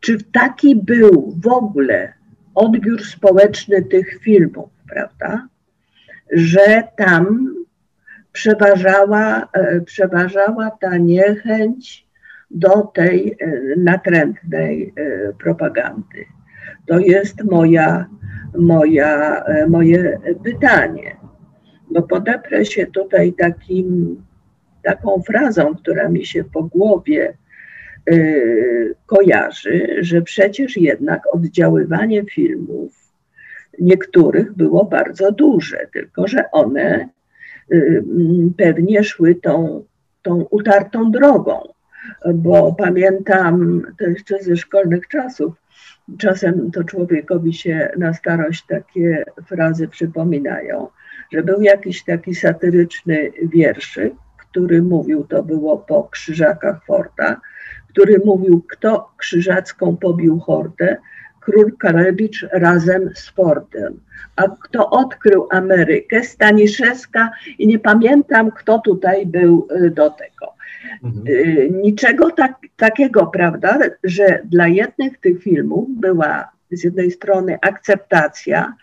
czy 0.00 0.18
taki 0.32 0.76
był 0.76 1.34
w 1.42 1.46
ogóle 1.46 2.12
odbiór 2.54 3.04
społeczny 3.04 3.82
tych 3.82 4.18
filmów, 4.22 4.70
prawda? 4.88 5.48
Że 6.32 6.82
tam 6.96 7.54
przeważała, 8.32 9.48
e, 9.52 9.80
przeważała 9.80 10.70
ta 10.70 10.96
niechęć 10.96 12.06
do 12.50 12.82
tej 12.82 13.36
e, 13.40 13.50
natrętnej 13.76 14.92
e, 14.96 15.32
propagandy. 15.32 16.35
To 16.86 16.98
jest 16.98 17.44
moja, 17.44 18.06
moja, 18.58 19.44
moje 19.68 20.20
pytanie. 20.44 21.16
Bo 21.90 22.02
podeprę 22.02 22.64
się 22.64 22.86
tutaj 22.86 23.32
takim, 23.32 24.16
taką 24.82 25.22
frazą, 25.22 25.74
która 25.74 26.08
mi 26.08 26.26
się 26.26 26.44
po 26.44 26.62
głowie 26.62 27.36
y, 28.10 28.94
kojarzy, 29.06 29.96
że 30.00 30.22
przecież 30.22 30.76
jednak 30.76 31.22
oddziaływanie 31.32 32.24
filmów 32.24 32.92
niektórych 33.78 34.52
było 34.52 34.84
bardzo 34.84 35.32
duże, 35.32 35.86
tylko 35.92 36.28
że 36.28 36.50
one 36.50 37.08
Y, 37.72 38.02
pewnie 38.56 39.04
szły 39.04 39.34
tą, 39.34 39.84
tą 40.22 40.46
utartą 40.50 41.10
drogą, 41.10 41.60
bo 42.34 42.74
pamiętam 42.78 43.82
to 43.98 44.06
jeszcze 44.06 44.42
ze 44.42 44.56
szkolnych 44.56 45.08
czasów, 45.08 45.54
czasem 46.18 46.70
to 46.70 46.84
człowiekowi 46.84 47.52
się 47.52 47.88
na 47.98 48.14
starość 48.14 48.66
takie 48.66 49.24
frazy 49.46 49.88
przypominają, 49.88 50.88
że 51.32 51.42
był 51.42 51.62
jakiś 51.62 52.04
taki 52.04 52.34
satyryczny 52.34 53.30
wierszyk, 53.42 54.14
który 54.50 54.82
mówił, 54.82 55.24
to 55.24 55.42
było 55.42 55.78
po 55.78 56.04
krzyżakach 56.04 56.84
Forta, 56.84 57.40
który 57.88 58.20
mówił, 58.24 58.62
kto 58.68 59.12
krzyżacką 59.16 59.96
pobił 59.96 60.38
hordę, 60.38 60.96
król 61.40 61.72
Karewicz 61.78 62.46
razem 62.52 63.10
z 63.14 63.28
Fordem. 63.28 64.00
A 64.36 64.42
kto 64.48 64.90
odkrył 64.90 65.48
Amerykę? 65.50 66.24
Staniszewska 66.24 67.30
i 67.58 67.66
nie 67.66 67.78
pamiętam, 67.78 68.50
kto 68.50 68.78
tutaj 68.78 69.26
był 69.26 69.68
y, 69.70 69.90
do 69.90 70.10
tego. 70.10 70.55
Mhm. 71.04 71.26
Y, 71.26 71.70
niczego 71.82 72.30
tak, 72.30 72.54
takiego, 72.76 73.26
prawda, 73.26 73.78
że 74.04 74.40
dla 74.44 74.68
jednych 74.68 75.18
tych 75.18 75.42
filmów 75.42 75.88
była 76.00 76.50
z 76.70 76.84
jednej 76.84 77.10
strony 77.10 77.58
akceptacja, 77.62 78.74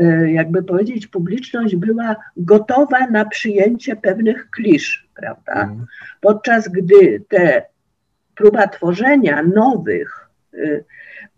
y, 0.00 0.30
jakby 0.30 0.62
powiedzieć, 0.62 1.06
publiczność 1.06 1.76
była 1.76 2.16
gotowa 2.36 3.06
na 3.06 3.24
przyjęcie 3.24 3.96
pewnych 3.96 4.50
klisz, 4.50 5.08
prawda? 5.14 5.52
Mhm. 5.52 5.86
Podczas 6.20 6.68
gdy 6.68 7.22
te 7.28 7.62
próba 8.34 8.66
tworzenia 8.66 9.42
nowych 9.42 10.28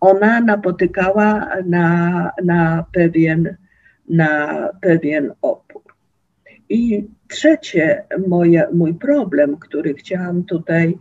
ona 0.01 0.41
napotykała 0.41 1.49
na, 1.67 2.31
na, 2.45 2.85
pewien, 2.93 3.57
na 4.09 4.69
pewien 4.81 5.33
opór. 5.43 5.83
I 6.71 7.09
trzecie 7.29 8.05
moje, 8.29 8.69
mój 8.73 8.95
problem, 8.95 9.57
który 9.57 9.95
chciałam 9.95 10.45
tutaj 10.45 10.99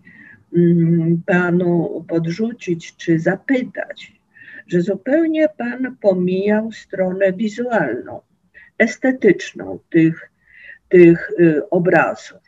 mm, 0.58 1.22
panu 1.26 2.06
podrzucić 2.08 2.96
czy 2.96 3.20
zapytać, 3.20 4.20
że 4.68 4.82
zupełnie 4.82 5.50
pan 5.58 5.96
pomijał 6.02 6.72
stronę 6.72 7.34
wizualną, 7.34 8.22
estetyczną 8.78 9.80
tych, 9.90 10.32
tych 10.90 11.32
y, 11.40 11.70
obrazów. 11.70 12.40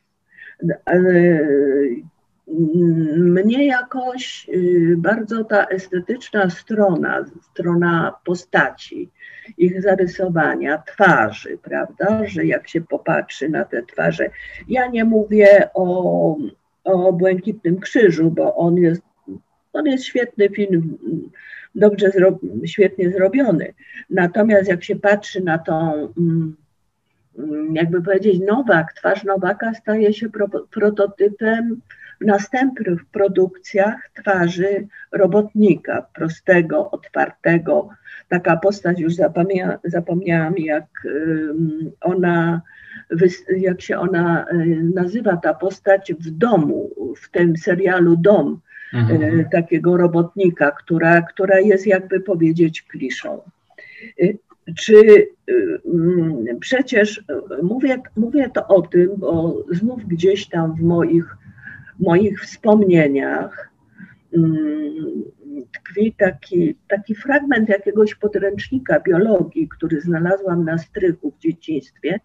Mnie 3.18 3.66
jakoś 3.66 4.50
y, 4.50 4.96
bardzo 4.98 5.44
ta 5.44 5.66
estetyczna 5.66 6.50
strona, 6.50 7.26
strona 7.42 8.16
postaci, 8.26 9.10
ich 9.58 9.82
zarysowania, 9.82 10.78
twarzy, 10.78 11.58
prawda, 11.64 12.28
że 12.28 12.46
jak 12.46 12.68
się 12.68 12.82
popatrzy 12.82 13.50
na 13.50 13.66
te 13.66 13.84
twarze, 13.84 14.30
ja 14.68 14.88
nie 14.88 15.06
mówię 15.06 15.70
o, 15.74 16.38
o 16.84 17.14
Błękitnym 17.14 17.80
Krzyżu, 17.80 18.32
bo 18.32 18.56
on 18.56 18.76
jest, 18.76 19.02
on 19.74 19.86
jest 19.86 20.04
świetny 20.04 20.50
film, 20.50 20.98
dobrze, 21.76 22.10
zro, 22.10 22.40
świetnie 22.66 23.10
zrobiony. 23.10 23.74
Natomiast 24.10 24.70
jak 24.70 24.84
się 24.84 24.96
patrzy 24.96 25.44
na 25.44 25.58
tą, 25.58 25.94
mm, 26.18 26.56
jakby 27.74 28.02
powiedzieć, 28.02 28.40
Nowak, 28.48 28.94
twarz 28.94 29.24
Nowaka 29.24 29.74
staje 29.74 30.14
się 30.14 30.30
pro, 30.30 30.48
prototypem 30.72 31.82
w 32.22 32.26
następnych 32.26 33.06
produkcjach 33.06 34.10
twarzy 34.14 34.88
robotnika, 35.12 36.06
prostego, 36.14 36.92
otwartego. 36.92 37.90
Taka 38.30 38.58
postać, 38.58 39.00
już 39.00 39.16
zapomnia, 39.16 39.80
zapomniałam, 39.84 40.58
jak 40.58 40.86
ona, 42.02 42.62
jak 43.58 43.82
się 43.82 43.98
ona 43.98 44.46
y, 44.54 44.84
nazywa, 44.96 45.38
ta 45.38 45.54
postać 45.54 46.14
w 46.20 46.30
domu, 46.30 46.90
w 47.22 47.30
tym 47.32 47.58
serialu 47.58 48.16
Dom, 48.16 48.60
mhm. 48.94 49.40
Y, 49.40 49.46
takiego 49.52 49.98
robotnika, 49.98 50.72
która, 50.72 51.22
która 51.22 51.60
jest 51.60 51.88
jakby 51.88 52.20
powiedzieć 52.20 52.82
kliszą. 52.82 53.42
Y, 54.22 54.38
czy 54.78 55.28
przecież 56.60 57.24
mówię, 57.64 58.02
mówię 58.18 58.50
to 58.54 58.68
o 58.68 58.82
tym, 58.82 59.10
bo 59.18 59.64
znów 59.72 60.06
gdzieś 60.06 60.50
tam 60.50 60.76
w 60.76 60.82
moich 60.82 61.38
moich 62.02 62.42
wspomnieniach 62.42 63.70
mm, 64.34 65.24
tkwi 65.74 66.16
taki, 66.18 66.76
taki 66.88 67.16
fragment 67.16 67.70
jakiegoś 67.70 68.16
podręcznika 68.16 69.00
biologii, 69.00 69.68
który 69.68 70.02
znalazłam 70.02 70.66
na 70.66 70.78
strychu 70.78 71.32
w 71.32 71.40
dzieciństwie 71.40 72.20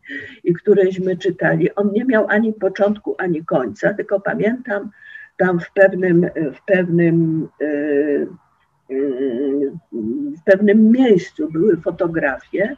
i 0.44 0.54
któryśmy 0.54 1.16
czytali. 1.16 1.74
On 1.74 1.92
nie 1.92 2.04
miał 2.04 2.26
ani 2.28 2.52
początku, 2.52 3.14
ani 3.18 3.44
końca, 3.44 3.94
tylko 3.94 4.20
pamiętam 4.20 4.90
tam 5.36 5.60
w 5.60 5.72
pewnym, 5.72 6.26
w 6.54 6.64
pewnym, 6.66 7.48
e, 7.60 8.26
w 10.36 10.44
pewnym 10.44 10.90
miejscu 10.90 11.50
były 11.50 11.76
fotografie, 11.76 12.76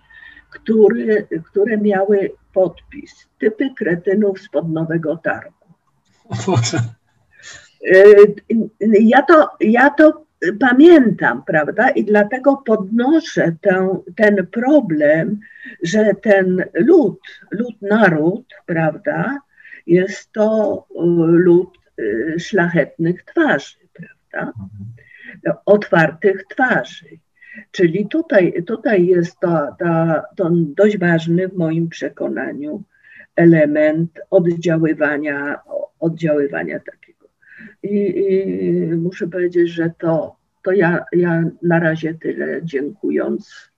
który, 0.51 1.27
które 1.45 1.79
miały 1.79 2.31
podpis 2.53 3.29
typy 3.39 3.71
kretynów 3.77 4.41
spod 4.41 4.69
Nowego 4.69 5.17
Targu. 5.17 5.58
Y, 7.83 8.35
ja 9.01 9.23
to, 9.23 9.51
ja 9.61 9.91
to 9.91 10.27
pamiętam, 10.61 11.43
prawda? 11.47 11.91
I 11.91 12.05
dlatego 12.05 12.57
podnoszę 12.57 13.57
ten, 13.61 13.89
ten 14.17 14.47
problem, 14.47 15.41
że 15.83 16.15
ten 16.23 16.65
lud, 16.75 17.19
lud, 17.51 17.83
naród, 17.83 18.45
prawda, 18.67 19.39
jest 19.87 20.33
to 20.33 20.87
y, 20.91 20.95
lud 21.27 21.79
y, 21.99 22.35
szlachetnych 22.39 23.25
twarzy, 23.25 23.77
prawda? 23.93 24.53
Otwartych 25.67 26.45
twarzy. 26.51 27.07
Czyli 27.71 28.09
tutaj, 28.09 28.65
tutaj 28.67 29.07
jest 29.07 29.41
to, 29.41 29.77
to, 29.79 30.23
to 30.37 30.51
dość 30.53 30.99
ważny 30.99 31.49
w 31.49 31.57
moim 31.57 31.89
przekonaniu 31.89 32.83
element 33.39 34.21
oddziaływania, 34.31 35.61
oddziaływania 36.01 36.79
takiego. 36.79 37.27
I, 37.83 37.95
I, 38.29 38.97
muszę 38.97 39.27
powiedzieć, 39.29 39.69
że 39.69 39.91
to, 39.99 40.37
to 40.65 40.73
ja, 40.73 41.05
ja 41.13 41.45
na 41.63 41.79
razie 41.79 42.15
tyle 42.15 42.61
dziękując 42.63 43.71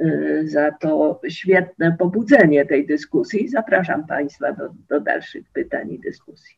y, 0.00 0.42
za 0.44 0.72
to 0.72 1.20
świetne 1.28 1.96
pobudzenie 1.98 2.66
tej 2.66 2.86
dyskusji. 2.86 3.48
Zapraszam 3.48 4.06
Państwa 4.06 4.52
do, 4.52 4.68
do 4.88 5.00
dalszych 5.00 5.44
pytań 5.52 5.92
i 5.92 5.98
dyskusji. 5.98 6.56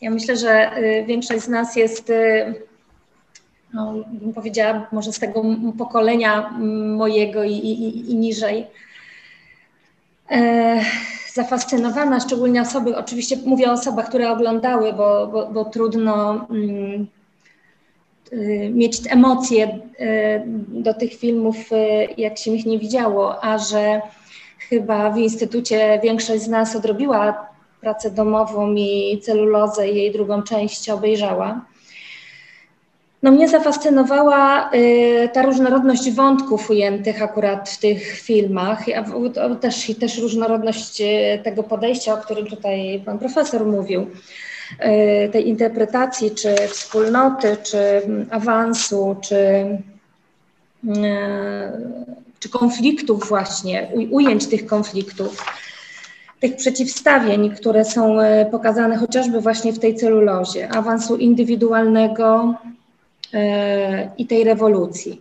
Ja 0.00 0.10
myślę, 0.10 0.36
że 0.36 0.78
y, 0.78 1.04
większość 1.06 1.40
z 1.40 1.48
nas 1.48 1.76
jest, 1.76 2.10
y, 2.10 2.54
no, 3.74 4.04
bym 4.12 4.32
powiedziała, 4.32 4.88
może 4.92 5.12
z 5.12 5.18
tego 5.18 5.44
pokolenia 5.78 6.50
mojego 6.96 7.44
i, 7.44 7.52
i, 7.52 8.10
i 8.10 8.16
niżej, 8.16 8.66
e, 10.30 10.80
zafascynowana, 11.42 12.20
szczególnie 12.20 12.62
osoby, 12.62 12.96
oczywiście 12.96 13.36
mówię 13.46 13.70
o 13.70 13.72
osobach, 13.72 14.08
które 14.08 14.30
oglądały, 14.30 14.92
bo, 14.92 15.26
bo, 15.26 15.46
bo 15.46 15.64
trudno 15.64 16.46
mm, 16.50 17.06
y, 18.32 18.70
mieć 18.74 19.00
emocje 19.08 19.66
y, 19.68 20.42
do 20.68 20.94
tych 20.94 21.14
filmów, 21.14 21.56
y, 21.72 22.08
jak 22.16 22.38
się 22.38 22.50
ich 22.50 22.66
nie 22.66 22.78
widziało, 22.78 23.44
a 23.44 23.58
że 23.58 24.00
chyba 24.68 25.10
w 25.10 25.18
Instytucie 25.18 26.00
większość 26.02 26.42
z 26.42 26.48
nas 26.48 26.76
odrobiła 26.76 27.46
pracę 27.80 28.10
domową 28.10 28.74
i 28.74 29.20
celulozę 29.22 29.88
i 29.88 29.96
jej 29.96 30.12
drugą 30.12 30.42
część 30.42 30.90
obejrzała. 30.90 31.64
No 33.22 33.30
mnie 33.30 33.48
zafascynowała 33.48 34.70
y, 34.74 35.28
ta 35.32 35.42
różnorodność 35.42 36.10
wątków 36.10 36.70
ujętych 36.70 37.22
akurat 37.22 37.70
w 37.70 37.78
tych 37.78 38.20
filmach, 38.20 38.84
też, 39.60 39.92
też 40.00 40.18
różnorodność 40.18 41.00
y, 41.00 41.04
tego 41.44 41.62
podejścia, 41.62 42.14
o 42.14 42.16
którym 42.16 42.46
tutaj 42.46 43.02
pan 43.04 43.18
profesor 43.18 43.66
mówił, 43.66 44.00
y, 44.02 45.28
tej 45.32 45.48
interpretacji, 45.48 46.30
czy 46.30 46.54
wspólnoty, 46.68 47.56
czy 47.62 47.78
awansu, 48.30 49.16
czy, 49.20 49.66
czy 52.38 52.48
konfliktów 52.48 53.28
właśnie, 53.28 53.88
ujęć 54.10 54.46
tych 54.46 54.66
konfliktów 54.66 55.44
tych 56.40 56.56
przeciwstawień, 56.56 57.50
które 57.50 57.84
są 57.84 58.16
pokazane 58.50 58.96
chociażby 58.96 59.40
właśnie 59.40 59.72
w 59.72 59.78
tej 59.78 59.94
celulozie, 59.94 60.68
awansu 60.68 61.16
indywidualnego, 61.16 62.54
i 64.18 64.26
tej 64.26 64.44
rewolucji. 64.44 65.20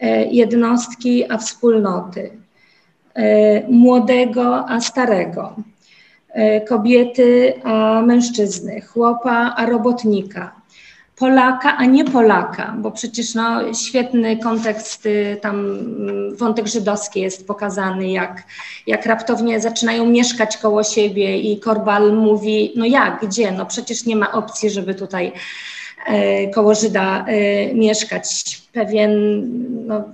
E, 0.00 0.24
jednostki 0.24 1.30
a 1.30 1.38
wspólnoty, 1.38 2.30
e, 3.14 3.68
młodego 3.68 4.68
a 4.68 4.80
starego, 4.80 5.54
e, 6.28 6.60
kobiety 6.60 7.54
a 7.64 8.02
mężczyzny, 8.02 8.80
chłopa 8.80 9.54
a 9.56 9.66
robotnika, 9.66 10.60
Polaka, 11.16 11.76
a 11.76 11.84
nie 11.84 12.04
Polaka, 12.04 12.74
bo 12.78 12.90
przecież 12.90 13.34
no, 13.34 13.74
świetny 13.74 14.36
kontekst, 14.36 15.06
y, 15.06 15.38
tam 15.42 15.60
mm, 15.60 16.36
wątek 16.36 16.66
żydowski 16.66 17.20
jest 17.20 17.46
pokazany, 17.46 18.10
jak, 18.10 18.42
jak 18.86 19.06
raptownie 19.06 19.60
zaczynają 19.60 20.06
mieszkać 20.06 20.56
koło 20.56 20.84
siebie 20.84 21.38
i 21.38 21.60
Korbal 21.60 22.12
mówi, 22.16 22.72
no 22.76 22.84
jak, 22.84 23.26
gdzie, 23.26 23.52
no 23.52 23.66
przecież 23.66 24.06
nie 24.06 24.16
ma 24.16 24.32
opcji, 24.32 24.70
żeby 24.70 24.94
tutaj 24.94 25.32
E, 25.32 25.79
koło 26.54 26.74
Żyda 26.74 27.24
e, 27.26 27.74
mieszkać. 27.74 28.58
Pewien 28.72 29.10
no, 29.86 30.04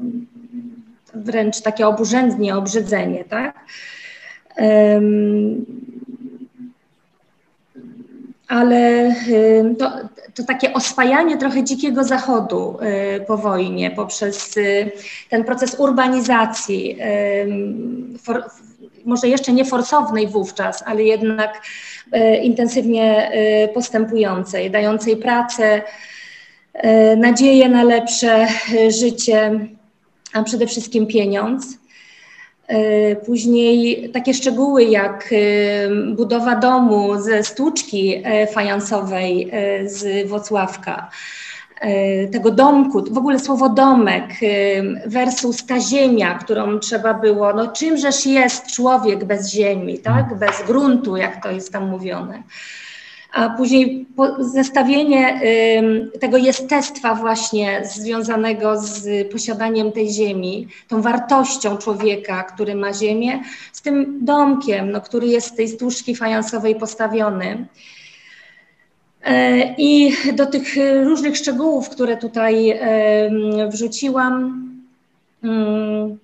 wręcz 1.14 1.60
takie 1.60 1.86
oburzędnie, 1.86 2.56
obrzydzenie, 2.56 3.24
tak? 3.24 3.64
ale 8.48 9.14
to, 9.78 9.90
to, 10.34 10.44
takie 10.44 10.72
oswajanie 10.72 11.36
trochę 11.36 11.64
dzikiego 11.64 12.04
zachodu 12.04 12.78
e, 12.80 13.20
po 13.20 13.36
wojnie 13.36 13.90
poprzez 13.90 14.54
ten 15.30 15.44
proces 15.44 15.76
urbanizacji, 15.78 16.98
for, 18.22 18.44
może 19.04 19.28
jeszcze 19.28 19.52
nie 19.52 19.64
forsownej 19.64 20.28
wówczas, 20.28 20.82
ale 20.86 21.02
jednak 21.02 21.60
E, 21.62 21.95
intensywnie 22.42 23.30
e, 23.30 23.68
postępującej, 23.68 24.70
dającej 24.70 25.16
pracę, 25.16 25.82
e, 26.72 27.16
nadzieję 27.16 27.68
na 27.68 27.84
lepsze 27.84 28.46
życie, 28.88 29.68
a 30.32 30.42
przede 30.42 30.66
wszystkim 30.66 31.06
pieniądz. 31.06 31.78
Później 33.26 34.10
takie 34.10 34.34
szczegóły 34.34 34.84
jak 34.84 35.34
budowa 36.14 36.56
domu 36.56 37.22
ze 37.22 37.44
stłuczki 37.44 38.22
fajansowej 38.52 39.50
z 39.84 40.28
Wocławka, 40.28 41.10
E, 41.10 41.45
tego 42.32 42.50
domku, 42.50 43.04
w 43.10 43.18
ogóle 43.18 43.38
słowo 43.38 43.68
domek 43.68 44.24
e, 44.42 45.08
versus 45.08 45.66
ta 45.66 45.80
ziemia, 45.80 46.34
którą 46.34 46.78
trzeba 46.78 47.14
było, 47.14 47.52
no 47.52 47.66
czymżeż 47.68 48.26
jest 48.26 48.66
człowiek 48.66 49.24
bez 49.24 49.50
ziemi, 49.50 49.98
tak, 49.98 50.38
bez 50.38 50.66
gruntu, 50.66 51.16
jak 51.16 51.42
to 51.42 51.50
jest 51.50 51.72
tam 51.72 51.88
mówione. 51.90 52.42
A 53.32 53.50
później 53.50 54.06
zestawienie 54.38 55.40
tego 56.20 56.36
jestestwa 56.36 57.14
właśnie 57.14 57.82
związanego 57.84 58.80
z 58.82 59.32
posiadaniem 59.32 59.92
tej 59.92 60.10
ziemi, 60.10 60.68
tą 60.88 61.02
wartością 61.02 61.76
człowieka, 61.76 62.42
który 62.42 62.74
ma 62.74 62.92
ziemię, 62.92 63.40
z 63.72 63.82
tym 63.82 64.24
domkiem, 64.24 64.90
no, 64.90 65.00
który 65.00 65.26
jest 65.26 65.46
z 65.46 65.56
tej 65.56 65.68
stłużki 65.68 66.14
fajansowej 66.14 66.74
postawiony. 66.74 67.66
E, 69.26 69.74
I 69.78 70.12
do 70.32 70.46
tych 70.46 70.64
różnych 71.04 71.36
szczegółów, 71.36 71.88
które 71.88 72.16
tutaj 72.16 72.80
wrzuciłam, 73.68 74.64
mm, 75.44 76.18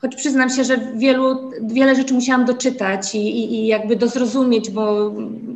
choć 0.00 0.16
przyznam 0.16 0.50
się, 0.50 0.64
że 0.64 0.78
wielu, 0.96 1.50
wiele 1.62 1.96
rzeczy 1.96 2.14
musiałam 2.14 2.44
doczytać 2.44 3.14
i, 3.14 3.18
i, 3.18 3.54
i 3.54 3.66
jakby 3.66 3.96
dozrozumieć, 3.96 4.70
bo 4.70 5.12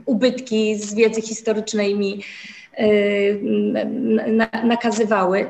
ubytki 0.07 0.77
z 0.77 0.95
wiedzy 0.95 1.21
historycznej 1.23 1.95
mi 1.95 2.21
e, 2.77 2.87
nakazywały 4.65 5.47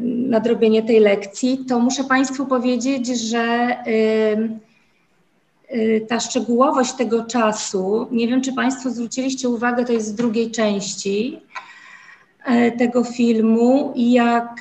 nadrobienie 0.00 0.82
tej 0.82 1.00
lekcji, 1.00 1.58
to 1.68 1.78
muszę 1.78 2.04
Państwu 2.04 2.46
powiedzieć, 2.46 3.06
że 3.06 3.76
ta 6.08 6.20
szczegółowość 6.20 6.92
tego 6.92 7.24
czasu, 7.24 8.06
nie 8.10 8.28
wiem, 8.28 8.42
czy 8.42 8.52
Państwo 8.52 8.90
zwróciliście 8.90 9.48
uwagę, 9.48 9.84
to 9.84 9.92
jest 9.92 10.06
z 10.06 10.14
drugiej 10.14 10.50
części 10.50 11.40
e, 12.44 12.72
tego 12.72 13.04
filmu, 13.04 13.92
jak 13.96 14.60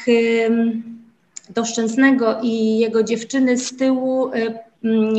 do 1.50 1.66
Szczęsnego 1.66 2.40
i 2.44 2.78
jego 2.78 3.04
dziewczyny 3.04 3.58
z 3.58 3.78
tyłu 3.78 4.32
Mm, 4.32 4.69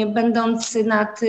będący 0.06 0.84
nad, 0.84 1.20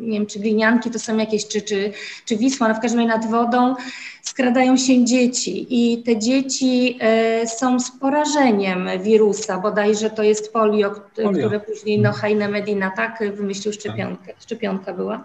nie 0.00 0.18
wiem, 0.18 0.26
czy 0.26 0.38
glinianki 0.38 0.90
to 0.90 0.98
są 0.98 1.16
jakieś, 1.16 1.48
czy, 1.48 1.62
czy, 1.62 1.92
czy 2.24 2.36
Wisła, 2.36 2.68
no 2.68 2.74
w 2.74 2.80
każdym 2.80 3.00
razie 3.00 3.12
nad 3.12 3.30
wodą, 3.30 3.74
skradają 4.22 4.76
się 4.76 5.04
dzieci 5.04 5.66
i 5.70 6.02
te 6.02 6.18
dzieci 6.18 6.98
e, 7.00 7.46
są 7.46 7.80
z 7.80 7.90
porażeniem 7.90 8.88
wirusa, 9.02 9.58
bodajże 9.58 10.10
to 10.10 10.22
jest 10.22 10.52
polio, 10.52 10.94
polio. 11.16 11.30
które 11.30 11.60
później 11.60 12.00
no, 12.00 12.12
Heine 12.12 12.48
Medina 12.48 12.90
tak 12.96 13.24
wymyślił 13.34 13.72
szczepionkę, 13.72 14.32
szczepionka 14.40 14.92
była. 14.92 15.24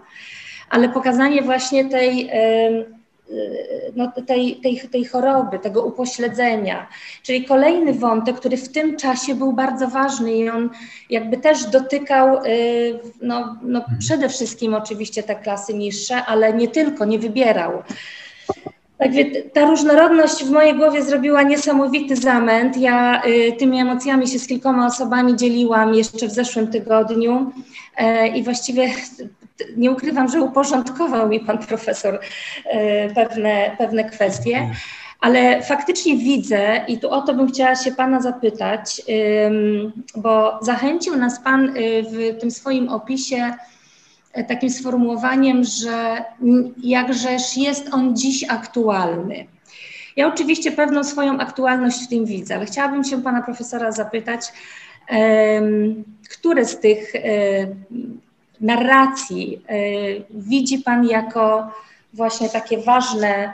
Ale 0.70 0.88
pokazanie 0.88 1.42
właśnie 1.42 1.84
tej 1.84 2.30
no, 3.96 4.12
tej, 4.26 4.56
tej, 4.56 4.80
tej 4.92 5.04
choroby, 5.04 5.58
tego 5.58 5.84
upośledzenia. 5.84 6.86
Czyli 7.22 7.44
kolejny 7.44 7.92
wątek, 7.92 8.36
który 8.36 8.56
w 8.56 8.68
tym 8.68 8.96
czasie 8.96 9.34
był 9.34 9.52
bardzo 9.52 9.88
ważny 9.88 10.34
i 10.34 10.48
on 10.48 10.70
jakby 11.10 11.36
też 11.36 11.64
dotykał 11.64 12.44
y, 12.44 12.98
no, 13.22 13.56
no 13.62 13.78
mhm. 13.78 13.98
przede 13.98 14.28
wszystkim 14.28 14.74
oczywiście 14.74 15.22
te 15.22 15.34
klasy 15.34 15.74
niższe, 15.74 16.24
ale 16.24 16.52
nie 16.52 16.68
tylko, 16.68 17.04
nie 17.04 17.18
wybierał. 17.18 17.82
Także 18.98 19.24
ta 19.52 19.64
różnorodność 19.64 20.44
w 20.44 20.50
mojej 20.50 20.74
głowie 20.74 21.02
zrobiła 21.02 21.42
niesamowity 21.42 22.16
zamęt. 22.16 22.76
Ja 22.76 23.22
y, 23.26 23.52
tymi 23.58 23.80
emocjami 23.80 24.28
się 24.28 24.38
z 24.38 24.46
kilkoma 24.46 24.86
osobami 24.86 25.36
dzieliłam 25.36 25.94
jeszcze 25.94 26.28
w 26.28 26.30
zeszłym 26.30 26.66
tygodniu 26.66 27.52
y, 28.00 28.28
i 28.28 28.42
właściwie 28.42 28.90
nie 29.76 29.90
ukrywam, 29.90 30.28
że 30.28 30.40
uporządkował 30.40 31.28
mi 31.28 31.40
pan 31.40 31.58
profesor 31.58 32.20
e, 32.64 33.14
pewne, 33.14 33.76
pewne 33.78 34.04
kwestie, 34.04 34.70
ale 35.20 35.62
faktycznie 35.62 36.16
widzę 36.16 36.84
i 36.88 36.98
tu 36.98 37.10
o 37.10 37.22
to 37.22 37.34
bym 37.34 37.48
chciała 37.48 37.74
się 37.74 37.92
pana 37.92 38.20
zapytać, 38.20 39.02
bo 40.16 40.58
zachęcił 40.62 41.16
nas 41.16 41.40
pan 41.40 41.68
e, 41.68 41.72
w 42.02 42.40
tym 42.40 42.50
swoim 42.50 42.88
opisie 42.88 43.52
e, 44.32 44.44
takim 44.44 44.70
sformułowaniem, 44.70 45.64
że 45.64 46.24
jakżeż 46.82 47.56
jest 47.56 47.94
on 47.94 48.16
dziś 48.16 48.44
aktualny. 48.48 49.46
Ja 50.16 50.28
oczywiście 50.28 50.72
pewną 50.72 51.04
swoją 51.04 51.38
aktualność 51.38 52.04
w 52.04 52.08
tym 52.08 52.24
widzę, 52.24 52.54
ale 52.54 52.66
chciałabym 52.66 53.04
się 53.04 53.22
pana 53.22 53.42
profesora 53.42 53.92
zapytać, 53.92 54.52
które 56.30 56.64
z 56.64 56.80
tych 56.80 57.12
narracji 58.60 59.64
y, 59.70 60.24
widzi 60.30 60.78
Pan 60.78 61.06
jako 61.06 61.72
właśnie 62.12 62.48
takie 62.48 62.78
ważne 62.78 63.44
y, 63.44 63.50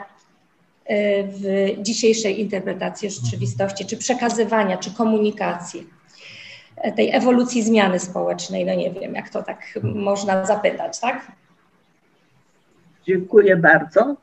w 1.27 1.43
dzisiejszej 1.81 2.41
interpretacji 2.41 3.09
rzeczywistości, 3.09 3.85
czy 3.85 3.97
przekazywania, 3.97 4.77
czy 4.77 4.93
komunikacji, 4.93 5.89
y, 6.87 6.91
tej 6.91 7.15
ewolucji 7.15 7.63
zmiany 7.63 7.99
społecznej, 7.99 8.65
no 8.65 8.73
nie 8.73 8.91
wiem, 8.91 9.13
jak 9.13 9.29
to 9.29 9.43
tak 9.43 9.61
można 9.83 10.45
zapytać, 10.45 10.99
tak? 10.99 11.31
Dziękuję 13.07 13.57
bardzo. 13.57 14.15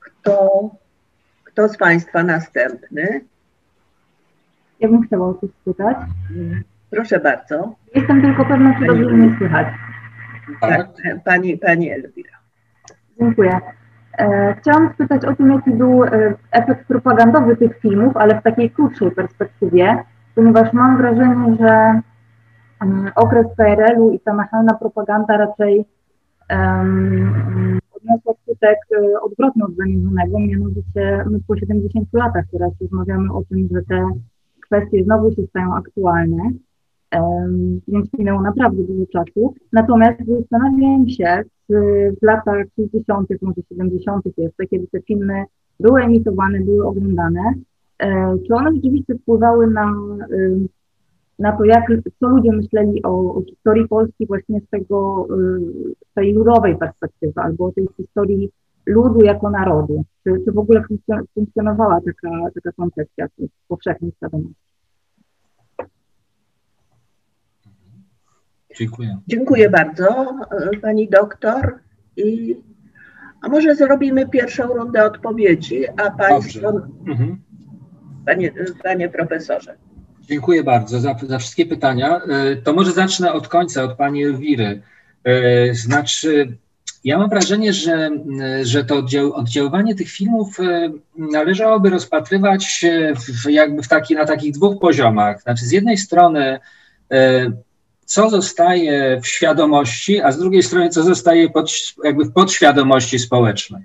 Kto, 0.00 0.48
kto 1.44 1.68
z 1.68 1.76
Państwa 1.76 2.22
następny? 2.22 3.20
Ja 4.80 4.88
bym 4.88 5.06
chciała 5.06 5.28
o 5.28 5.34
coś 5.34 5.50
spytać. 5.62 5.96
Proszę 6.90 7.20
bardzo. 7.20 7.74
Jestem 7.94 8.22
tylko 8.22 8.44
pewna, 8.44 8.78
czy 8.78 8.86
dobrze 8.86 9.04
mnie 9.04 9.36
słychać. 9.38 9.66
Tak. 10.60 10.88
Pani, 11.24 11.58
pani 11.58 11.90
Elwira. 11.90 12.38
Dziękuję. 13.20 13.60
E, 14.18 14.54
chciałam 14.60 14.92
spytać 14.94 15.24
o 15.24 15.36
tym, 15.36 15.52
jaki 15.52 15.70
był 15.70 16.04
e, 16.04 16.34
efekt 16.50 16.86
propagandowy 16.86 17.56
tych 17.56 17.78
filmów, 17.78 18.16
ale 18.16 18.40
w 18.40 18.42
takiej 18.42 18.70
krótszej 18.70 19.10
perspektywie, 19.10 20.04
ponieważ 20.34 20.72
mam 20.72 20.96
wrażenie, 20.96 21.56
że 21.60 22.00
um, 22.80 23.10
okres 23.14 23.46
PRL-u 23.56 24.12
i 24.12 24.20
ta 24.20 24.34
machalna 24.34 24.74
propaganda 24.74 25.36
raczej 25.36 25.84
um, 26.50 27.78
odniosła 27.92 28.32
skutek 28.42 28.78
e, 28.90 29.20
odwrotny 29.20 29.64
od 29.64 29.76
zamierzonego, 29.76 30.38
mianowicie 30.38 31.24
my 31.30 31.40
po 31.46 31.56
70 31.56 32.08
latach 32.12 32.44
teraz 32.52 32.72
rozmawiamy 32.80 33.32
o 33.32 33.42
tym, 33.42 33.68
że 33.72 33.82
te 33.82 34.10
kwestie 34.60 35.04
znowu 35.04 35.34
się 35.34 35.42
stają 35.46 35.74
aktualne, 35.74 36.42
więc 37.88 38.08
minęło 38.18 38.42
naprawdę 38.42 38.82
dużo 38.82 39.06
czasu. 39.06 39.54
Natomiast 39.72 40.18
zastanawiam 40.26 41.08
się, 41.08 41.42
czy 41.66 41.74
w 42.22 42.26
latach 42.26 42.66
60., 42.76 43.28
może 43.42 43.62
70. 43.68 44.24
jeszcze, 44.38 44.66
kiedy 44.66 44.86
te 44.86 45.00
filmy 45.00 45.44
były 45.80 46.02
emitowane, 46.02 46.60
były 46.60 46.86
oglądane, 46.86 47.54
e, 47.98 48.34
czy 48.46 48.54
one 48.54 48.72
rzeczywiście 48.74 49.14
wpływały 49.14 49.66
na, 49.66 49.94
na 51.38 51.56
to, 51.56 51.64
jak, 51.64 51.84
co 52.20 52.28
ludzie 52.28 52.52
myśleli 52.52 53.02
o, 53.02 53.34
o 53.34 53.42
historii 53.42 53.88
Polski 53.88 54.26
właśnie 54.26 54.60
z 54.60 54.68
tego, 54.70 55.26
z 56.10 56.14
tej 56.14 56.32
ludowej 56.32 56.76
perspektywy, 56.76 57.40
albo 57.40 57.64
o 57.64 57.72
tej 57.72 57.88
historii 57.96 58.50
ludu 58.86 59.24
jako 59.24 59.50
narodu. 59.50 60.04
Czy, 60.24 60.32
czy 60.44 60.52
w 60.52 60.58
ogóle 60.58 60.82
funkcjonowała 61.34 62.00
taka, 62.00 62.30
taka 62.54 62.72
koncepcja 62.72 63.26
powszechnej 63.68 64.12
świadomości? 64.16 64.67
Dziękuję. 68.78 69.18
Dziękuję 69.28 69.70
bardzo 69.70 70.26
pani 70.82 71.08
doktor. 71.08 71.78
I, 72.16 72.56
a 73.42 73.48
może 73.48 73.76
zrobimy 73.76 74.28
pierwszą 74.28 74.66
rundę 74.66 75.04
odpowiedzi, 75.04 75.88
a 75.88 76.10
państwo, 76.10 76.68
mhm. 77.06 77.38
panie, 78.26 78.52
panie 78.82 79.08
profesorze. 79.08 79.76
Dziękuję 80.20 80.64
bardzo 80.64 81.00
za, 81.00 81.16
za 81.22 81.38
wszystkie 81.38 81.66
pytania. 81.66 82.20
E, 82.28 82.56
to 82.56 82.72
może 82.72 82.92
zacznę 82.92 83.32
od 83.32 83.48
końca, 83.48 83.82
od 83.82 83.96
pani 83.96 84.24
Elwiry. 84.24 84.82
E, 85.24 85.74
znaczy, 85.74 86.56
ja 87.04 87.18
mam 87.18 87.30
wrażenie, 87.30 87.72
że, 87.72 88.10
że 88.62 88.84
to 88.84 89.04
oddziaływanie 89.34 89.94
tych 89.94 90.08
filmów 90.08 90.60
e, 90.60 90.90
należałoby 91.18 91.90
rozpatrywać 91.90 92.86
w, 93.44 93.50
jakby 93.50 93.82
w 93.82 93.88
taki, 93.88 94.14
na 94.14 94.24
takich 94.24 94.52
dwóch 94.52 94.80
poziomach. 94.80 95.42
Znaczy, 95.42 95.64
z 95.64 95.72
jednej 95.72 95.96
strony 95.96 96.58
co 98.08 98.30
zostaje 98.30 99.20
w 99.20 99.26
świadomości, 99.26 100.20
a 100.20 100.32
z 100.32 100.38
drugiej 100.38 100.62
strony, 100.62 100.88
co 100.88 101.02
zostaje 101.02 101.50
pod, 101.50 101.70
jakby 102.04 102.24
w 102.24 102.32
podświadomości 102.32 103.18
społecznej. 103.18 103.82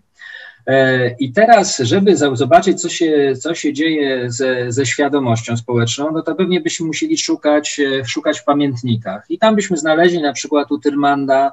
E, 0.68 1.10
I 1.10 1.34
teraz, 1.34 1.80
żeby 1.80 2.16
zobaczyć, 2.16 2.82
co 2.82 2.90
się, 2.90 3.34
co 3.40 3.56
się 3.56 3.74
dzieje 3.74 4.32
ze, 4.32 4.72
ze 4.72 4.86
świadomością 4.86 5.58
społeczną, 5.58 6.12
no 6.12 6.22
to 6.22 6.36
pewnie 6.36 6.62
byśmy 6.62 6.86
musieli 6.86 7.18
szukać, 7.18 7.80
e, 7.80 8.06
szukać 8.06 8.40
w 8.40 8.44
pamiętnikach. 8.44 9.26
I 9.30 9.40
tam 9.40 9.56
byśmy 9.56 9.78
znaleźli 9.78 10.22
na 10.22 10.34
przykład 10.34 10.72
u 10.72 10.80
Tyrmanda 10.80 11.52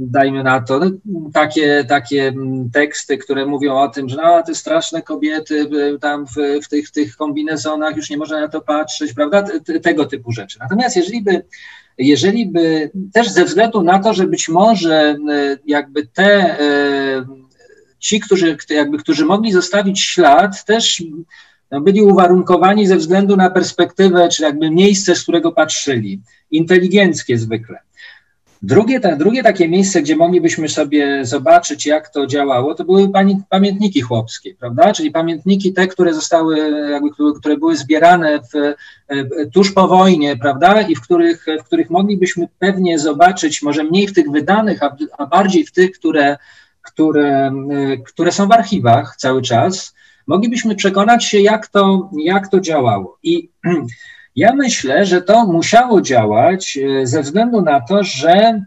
dajmy 0.00 0.42
na 0.42 0.60
to, 0.60 0.78
no, 0.78 0.90
takie, 1.32 1.84
takie 1.88 2.34
teksty, 2.72 3.18
które 3.18 3.46
mówią 3.46 3.74
o 3.74 3.88
tym, 3.88 4.08
że 4.08 4.16
no, 4.16 4.42
te 4.42 4.54
straszne 4.54 5.02
kobiety 5.02 5.68
tam 6.00 6.26
w, 6.26 6.64
w, 6.64 6.68
tych, 6.68 6.90
tych 6.90 7.16
kombinezonach, 7.16 7.96
już 7.96 8.10
nie 8.10 8.16
można 8.16 8.40
na 8.40 8.48
to 8.48 8.60
patrzeć, 8.60 9.12
prawda, 9.12 9.44
tego 9.82 10.06
typu 10.06 10.32
rzeczy. 10.32 10.58
Natomiast 10.60 10.96
jeżeli 10.96 11.22
by, 11.22 11.44
jeżeli 11.98 12.46
by 12.46 12.90
też 13.12 13.30
ze 13.30 13.44
względu 13.44 13.82
na 13.82 13.98
to, 13.98 14.14
że 14.14 14.26
być 14.26 14.48
może 14.48 15.16
jakby 15.66 16.06
te 16.06 16.56
ci, 17.98 18.20
którzy, 18.20 18.56
jakby, 18.70 18.98
którzy 18.98 19.24
mogli 19.24 19.52
zostawić 19.52 20.00
ślad, 20.00 20.64
też 20.64 21.02
no, 21.70 21.80
byli 21.80 22.02
uwarunkowani 22.02 22.86
ze 22.86 22.96
względu 22.96 23.36
na 23.36 23.50
perspektywę, 23.50 24.28
czy 24.28 24.42
jakby 24.42 24.70
miejsce, 24.70 25.14
z 25.14 25.22
którego 25.22 25.52
patrzyli. 25.52 26.20
Inteligenckie 26.50 27.38
zwykle. 27.38 27.78
Drugie, 28.62 29.00
ta, 29.00 29.16
drugie 29.16 29.42
takie 29.42 29.68
miejsce, 29.68 30.02
gdzie 30.02 30.16
moglibyśmy 30.16 30.68
sobie 30.68 31.24
zobaczyć, 31.24 31.86
jak 31.86 32.08
to 32.08 32.26
działało, 32.26 32.74
to 32.74 32.84
były 32.84 33.10
pamiętniki 33.50 34.00
chłopskie, 34.00 34.54
prawda? 34.54 34.92
Czyli 34.92 35.10
pamiętniki 35.10 35.72
te, 35.72 35.86
które 35.86 36.14
zostały, 36.14 36.70
jakby, 36.90 37.10
które 37.38 37.56
były 37.56 37.76
zbierane 37.76 38.40
w, 38.40 38.74
tuż 39.52 39.72
po 39.72 39.88
wojnie, 39.88 40.36
prawda? 40.36 40.82
I 40.82 40.94
w 40.94 41.00
których, 41.00 41.46
w 41.60 41.64
których 41.64 41.90
moglibyśmy 41.90 42.48
pewnie 42.58 42.98
zobaczyć, 42.98 43.62
może 43.62 43.84
mniej 43.84 44.08
w 44.08 44.14
tych 44.14 44.30
wydanych, 44.30 44.82
a, 44.82 44.96
a 45.18 45.26
bardziej 45.26 45.66
w 45.66 45.72
tych, 45.72 45.92
które, 45.92 46.36
które, 46.82 47.52
które 48.06 48.32
są 48.32 48.48
w 48.48 48.52
archiwach 48.52 49.16
cały 49.16 49.42
czas, 49.42 49.94
moglibyśmy 50.26 50.74
przekonać 50.74 51.24
się, 51.24 51.40
jak 51.40 51.66
to, 51.68 52.10
jak 52.24 52.48
to 52.48 52.60
działało. 52.60 53.18
I 53.22 53.48
Ja 54.36 54.54
myślę, 54.54 55.06
że 55.06 55.22
to 55.22 55.46
musiało 55.46 56.00
działać 56.00 56.78
e, 56.78 57.06
ze 57.06 57.22
względu 57.22 57.62
na 57.62 57.80
to, 57.80 58.04
że, 58.04 58.64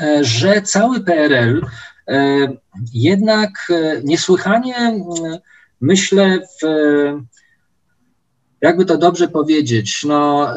e, 0.00 0.24
że 0.24 0.62
cały 0.62 1.00
PRL 1.00 1.66
e, 2.08 2.48
jednak 2.92 3.50
niesłychanie, 4.04 5.04
myślę, 5.80 6.38
w, 6.62 6.66
jakby 8.60 8.84
to 8.84 8.98
dobrze 8.98 9.28
powiedzieć, 9.28 10.04
no, 10.04 10.54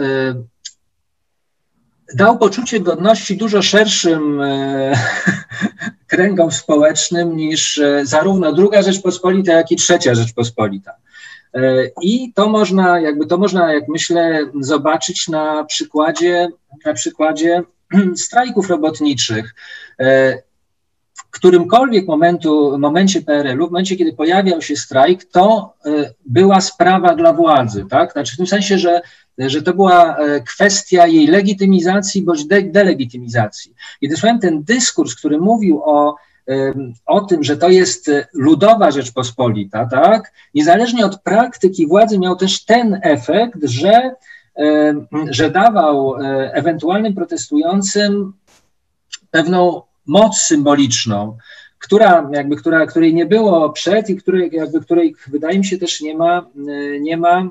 dał 2.15 2.37
poczucie 2.37 2.79
godności 2.79 3.37
dużo 3.37 3.61
szerszym 3.61 4.41
kręgom 6.07 6.51
społecznym 6.51 7.37
niż 7.37 7.81
zarówno 8.03 8.53
druga 8.53 8.81
Rzeczpospolita, 8.81 9.53
jak 9.53 9.71
i 9.71 9.75
trzecia 9.75 10.15
Rzeczpospolita. 10.15 10.91
E, 11.53 11.89
I 12.01 12.33
to 12.33 12.49
można, 12.49 12.99
jakby 12.99 13.25
to 13.25 13.37
można, 13.37 13.73
jak 13.73 13.87
myślę, 13.87 14.39
zobaczyć 14.59 15.27
na 15.27 15.63
przykładzie, 15.63 16.47
na 16.85 16.93
przykładzie 16.93 17.61
strajków 18.15 18.69
robotniczych. 18.69 19.55
E, 19.99 20.37
w 21.13 21.29
którymkolwiek 21.29 22.07
momentu, 22.07 22.77
momencie 22.79 23.21
PRL-u, 23.21 23.67
w 23.67 23.71
momencie, 23.71 23.95
kiedy 23.95 24.13
pojawiał 24.13 24.61
się 24.61 24.75
strajk, 24.75 25.25
to 25.25 25.73
e, 25.85 25.89
była 26.25 26.61
sprawa 26.61 27.15
dla 27.15 27.33
władzy, 27.33 27.85
tak? 27.89 28.11
Znaczy 28.11 28.33
w 28.33 28.37
tym 28.37 28.47
sensie, 28.47 28.77
że, 28.77 29.01
że 29.37 29.61
to 29.61 29.73
była 29.73 30.17
kwestia 30.47 31.07
jej 31.07 31.27
legitymizacji 31.27 32.21
bądź 32.21 32.45
de 32.45 32.61
delegitymizacji. 32.61 33.73
I 34.01 34.09
dosłownie 34.09 34.39
ten 34.39 34.63
dyskurs, 34.63 35.15
który 35.15 35.39
mówił 35.39 35.81
o 35.83 36.15
o 37.05 37.21
tym, 37.21 37.43
że 37.43 37.57
to 37.57 37.69
jest 37.69 38.09
e, 38.09 38.27
ludowa 38.33 38.91
Rzeczpospolita, 38.91 39.85
tak, 39.85 40.31
niezależnie 40.53 41.05
od 41.05 41.21
praktyki 41.21 41.87
władzy 41.87 42.19
miał 42.19 42.35
też 42.35 42.65
ten 42.65 42.99
efekt, 43.03 43.59
że, 43.63 44.15
że 45.29 45.51
dawał 45.51 46.15
e, 46.15 46.53
ewentualnym 46.53 47.13
protestującym 47.13 48.33
pewną 49.31 49.81
moc 50.05 50.37
symboliczną, 50.37 51.37
która, 51.79 52.29
jakby, 52.33 52.55
która, 52.55 52.85
której 52.85 53.13
nie 53.13 53.25
było 53.25 53.69
przed 53.69 54.09
i 54.09 54.15
której, 54.15 54.49
jakby, 54.53 54.81
której 54.81 55.15
wydaje 55.27 55.57
mi 55.57 55.65
się 55.65 55.77
też 55.77 56.01
nie 56.01 56.17
ma, 56.17 56.45
e, 56.67 56.99
nie 56.99 57.17
ma 57.17 57.49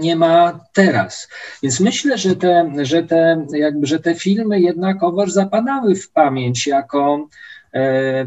nie 0.00 0.16
ma 0.16 0.60
teraz. 0.72 1.28
Więc 1.62 1.80
myślę, 1.80 2.18
że 2.18 2.36
te, 2.36 2.72
że 2.82 3.02
te, 3.02 3.46
jakby, 3.52 3.86
że 3.86 3.98
te 3.98 4.14
filmy 4.14 4.60
jednakowoż 4.60 5.32
zapadały 5.32 5.96
w 5.96 6.10
pamięć 6.10 6.66
jako, 6.66 7.28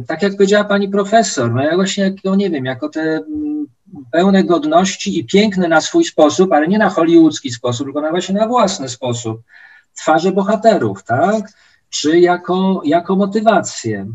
tak 0.08 0.22
jak 0.22 0.36
powiedziała 0.36 0.64
pani 0.64 0.90
profesor, 0.90 1.54
no 1.54 1.64
ja 1.64 1.76
właśnie, 1.76 2.04
jako, 2.04 2.18
no 2.24 2.36
nie 2.36 2.50
wiem, 2.50 2.66
jako 2.66 2.90
te 2.90 3.02
mm, 3.02 3.66
pełne 4.12 4.44
godności 4.44 5.20
i 5.20 5.26
piękne 5.26 5.68
na 5.68 5.82
swój 5.82 6.06
sposób, 6.06 6.52
ale 6.52 6.68
nie 6.68 6.78
na 6.78 6.90
hollywoodzki 6.90 7.52
sposób, 7.52 7.88
tylko 7.88 8.02
na 8.02 8.10
właśnie 8.10 8.36
na 8.36 8.48
własny 8.48 8.90
sposób, 8.90 9.42
twarze 9.96 10.32
bohaterów, 10.32 11.04
tak? 11.04 11.52
Czy 11.90 12.20
jako, 12.20 12.82
jako 12.86 13.16
motywację. 13.16 14.08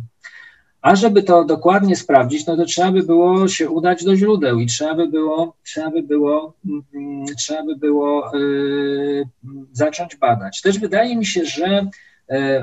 A 0.83 0.97
żeby 0.97 1.23
to 1.23 1.45
dokładnie 1.45 1.97
sprawdzić, 1.97 2.47
no 2.47 2.57
to 2.57 2.65
trzeba 2.65 2.93
by 2.93 3.03
było 3.03 3.49
się 3.49 3.71
udać 3.71 4.05
do 4.05 4.17
źródeł 4.17 4.59
i 4.59 4.67
trzeba 4.67 4.95
by 4.95 5.09
było, 5.09 5.57
trzeba 5.65 5.91
by 5.91 6.03
było, 6.03 6.55
mm, 6.95 7.27
trzeba 7.39 7.65
by 7.65 7.77
było 7.77 8.37
yy, 8.37 9.25
zacząć 9.73 10.17
badać. 10.17 10.61
Też 10.61 10.79
wydaje 10.79 11.17
mi 11.17 11.27
się, 11.27 11.45
że 11.45 11.87
E, 11.87 11.91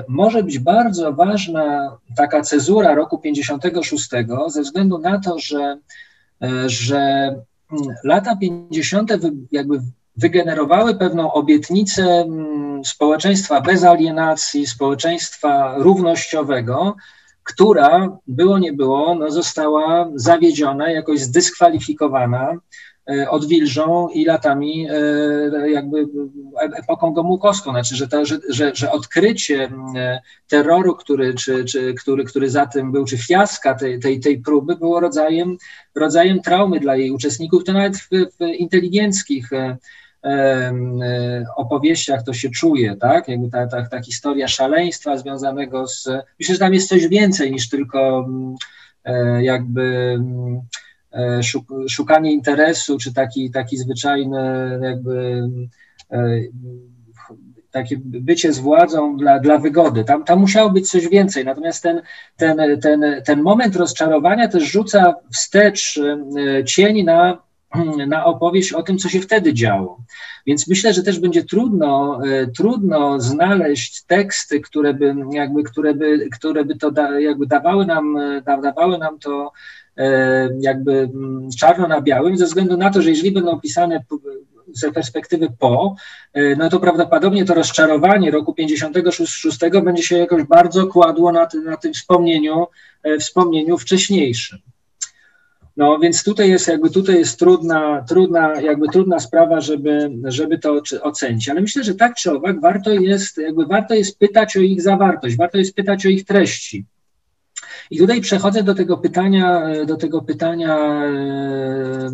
może 0.08 0.42
być 0.42 0.58
bardzo 0.58 1.12
ważna 1.12 1.96
taka 2.16 2.42
cezura 2.42 2.94
roku 2.94 3.18
56 3.18 4.08
ze 4.48 4.62
względu 4.62 4.98
na 4.98 5.20
to, 5.20 5.38
że, 5.38 5.78
e, 6.42 6.68
że 6.68 6.98
mm, 7.72 7.94
lata 8.04 8.36
50. 8.36 9.12
jakby 9.52 9.80
wygenerowały 10.16 10.94
pewną 10.94 11.32
obietnicę 11.32 12.02
mm, 12.02 12.84
społeczeństwa 12.84 13.60
bez 13.60 13.84
alienacji, 13.84 14.66
społeczeństwa 14.66 15.74
równościowego, 15.78 16.96
która, 17.42 18.18
było 18.26 18.58
nie 18.58 18.72
było, 18.72 19.14
no 19.14 19.30
została 19.30 20.10
zawiedziona, 20.14 20.90
jakoś 20.90 21.20
zdyskwalifikowana 21.20 22.56
E, 22.56 22.58
odwilżą 23.30 24.08
i 24.08 24.24
latami 24.24 24.86
e, 24.90 25.70
jakby 25.70 26.06
epoką 26.76 27.12
gomułkowską. 27.12 27.70
Znaczy, 27.70 27.96
że, 27.96 28.08
to, 28.08 28.26
że, 28.26 28.38
że, 28.48 28.74
że 28.74 28.90
odkrycie 28.92 29.70
e, 29.96 30.20
terroru, 30.48 30.96
który, 30.96 31.34
czy, 31.34 31.64
czy, 31.64 31.94
który, 31.94 32.24
który 32.24 32.50
za 32.50 32.66
tym 32.66 32.92
był, 32.92 33.04
czy 33.04 33.18
fiaska 33.18 33.74
tej, 33.74 34.00
tej, 34.00 34.20
tej 34.20 34.40
próby 34.40 34.76
było 34.76 35.00
rodzajem, 35.00 35.56
rodzajem 35.94 36.40
traumy 36.40 36.80
dla 36.80 36.96
jej 36.96 37.10
uczestników, 37.10 37.64
to 37.64 37.72
nawet 37.72 37.96
w, 37.96 38.08
w 38.10 38.40
inteligenckich 38.58 39.50
opowieściach 41.56 42.22
to 42.22 42.32
się 42.32 42.50
czuje, 42.50 42.96
tak? 42.96 43.28
Jakby 43.28 43.50
ta, 43.50 43.66
ta, 43.66 43.86
ta 43.86 44.02
historia 44.02 44.48
szaleństwa 44.48 45.16
związanego 45.16 45.86
z. 45.86 46.08
Myślę, 46.40 46.54
że 46.54 46.58
tam 46.58 46.74
jest 46.74 46.88
coś 46.88 47.08
więcej 47.08 47.52
niż 47.52 47.68
tylko 47.68 48.28
jakby 49.40 50.18
E, 50.24 50.62
szukanie 51.88 52.32
interesu, 52.32 52.98
czy 52.98 53.14
taki, 53.14 53.50
taki 53.50 53.76
zwyczajny 53.76 54.78
jakby 54.82 55.42
e, 56.10 56.40
takie 57.70 57.96
bycie 58.04 58.52
z 58.52 58.58
władzą 58.58 59.16
dla, 59.16 59.38
dla 59.38 59.58
wygody. 59.58 60.04
Tam, 60.04 60.24
tam 60.24 60.40
musiało 60.40 60.70
być 60.70 60.90
coś 60.90 61.08
więcej. 61.08 61.44
Natomiast 61.44 61.82
ten, 61.82 62.02
ten, 62.36 62.80
ten, 62.82 63.04
ten 63.26 63.42
moment 63.42 63.76
rozczarowania 63.76 64.48
też 64.48 64.62
rzuca 64.62 65.14
wstecz 65.32 65.98
e, 65.98 66.64
cień 66.64 67.04
na, 67.04 67.42
na 68.06 68.24
opowieść 68.24 68.72
o 68.72 68.82
tym, 68.82 68.98
co 68.98 69.08
się 69.08 69.20
wtedy 69.20 69.54
działo. 69.54 69.98
Więc 70.46 70.68
myślę, 70.68 70.94
że 70.94 71.02
też 71.02 71.20
będzie 71.20 71.44
trudno, 71.44 72.20
trudno 72.56 73.20
znaleźć 73.20 74.04
teksty, 74.04 74.60
które 74.60 74.94
by, 74.94 75.14
jakby, 75.32 75.62
które 75.62 75.94
by, 75.94 76.28
które 76.38 76.64
by 76.64 76.76
to 76.76 76.90
da, 76.90 77.20
jakby 77.20 77.46
dawały 77.46 77.86
nam, 77.86 78.18
dawały 78.44 78.98
nam 78.98 79.18
to 79.18 79.52
E, 79.81 79.81
jakby 80.60 80.92
mm, 80.92 81.48
czarno 81.60 81.88
na 81.88 82.00
białym, 82.00 82.36
ze 82.36 82.44
względu 82.44 82.76
na 82.76 82.90
to, 82.90 83.02
że 83.02 83.10
jeżeli 83.10 83.32
będą 83.32 83.50
opisane 83.50 84.04
z 84.74 84.94
perspektywy 84.94 85.48
po, 85.58 85.94
e, 86.32 86.56
no 86.56 86.68
to 86.68 86.80
prawdopodobnie 86.80 87.44
to 87.44 87.54
rozczarowanie 87.54 88.30
roku 88.30 88.54
56 88.54 89.58
będzie 89.84 90.02
się 90.02 90.18
jakoś 90.18 90.42
bardzo 90.42 90.86
kładło 90.86 91.32
na, 91.32 91.46
tym, 91.46 91.64
na 91.64 91.76
tym 91.76 91.92
wspomnieniu, 91.92 92.66
e, 93.02 93.18
wspomnieniu 93.18 93.78
wcześniejszym. 93.78 94.58
No 95.76 95.98
więc 95.98 96.24
tutaj 96.24 96.50
jest 96.50 96.68
jakby 96.68 96.90
tutaj 96.90 97.18
jest 97.18 97.38
trudna, 97.38 98.04
trudna, 98.08 98.60
jakby 98.60 98.88
trudna 98.88 99.20
sprawa, 99.20 99.60
żeby, 99.60 100.10
żeby 100.24 100.58
to 100.58 100.82
ocenić. 101.02 101.48
Ale 101.48 101.60
myślę, 101.60 101.84
że 101.84 101.94
tak 101.94 102.14
czy 102.14 102.32
owak 102.32 102.60
warto 102.60 102.90
jest, 102.90 103.38
jakby 103.38 103.66
warto 103.66 103.94
jest 103.94 104.18
pytać 104.18 104.56
o 104.56 104.60
ich 104.60 104.82
zawartość, 104.82 105.36
warto 105.36 105.58
jest 105.58 105.74
pytać 105.74 106.06
o 106.06 106.08
ich 106.08 106.24
treści. 106.24 106.84
I 107.90 107.98
tutaj 107.98 108.20
przechodzę 108.20 108.62
do 108.62 108.74
tego 108.74 108.98
pytania, 108.98 109.62
do 109.86 109.96
tego 109.96 110.22
pytania 110.22 110.76
e, 110.78 112.10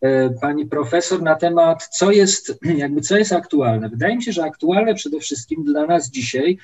e, 0.00 0.30
pani 0.30 0.66
profesor 0.66 1.22
na 1.22 1.34
temat, 1.34 1.88
co 1.88 2.10
jest, 2.10 2.58
jakby 2.84 3.00
co 3.00 3.16
jest 3.16 3.32
aktualne. 3.32 3.88
Wydaje 3.88 4.16
mi 4.16 4.22
się, 4.22 4.32
że 4.32 4.44
aktualne 4.44 4.94
przede 4.94 5.20
wszystkim 5.20 5.64
dla 5.64 5.86
nas 5.86 6.10
dzisiaj 6.10 6.58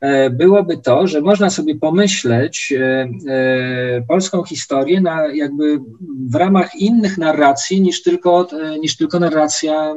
e, 0.00 0.30
byłoby 0.30 0.78
to, 0.78 1.06
że 1.06 1.20
można 1.20 1.50
sobie 1.50 1.76
pomyśleć 1.76 2.74
polską 4.08 4.44
historię 4.44 5.00
na 5.00 5.26
jakby 5.26 5.80
w 6.30 6.34
ramach 6.34 6.74
innych 6.74 7.18
narracji 7.18 7.80
niż 7.80 8.02
tylko, 8.02 8.48
niż 8.80 8.96
tylko 8.96 9.20
narracja 9.20 9.94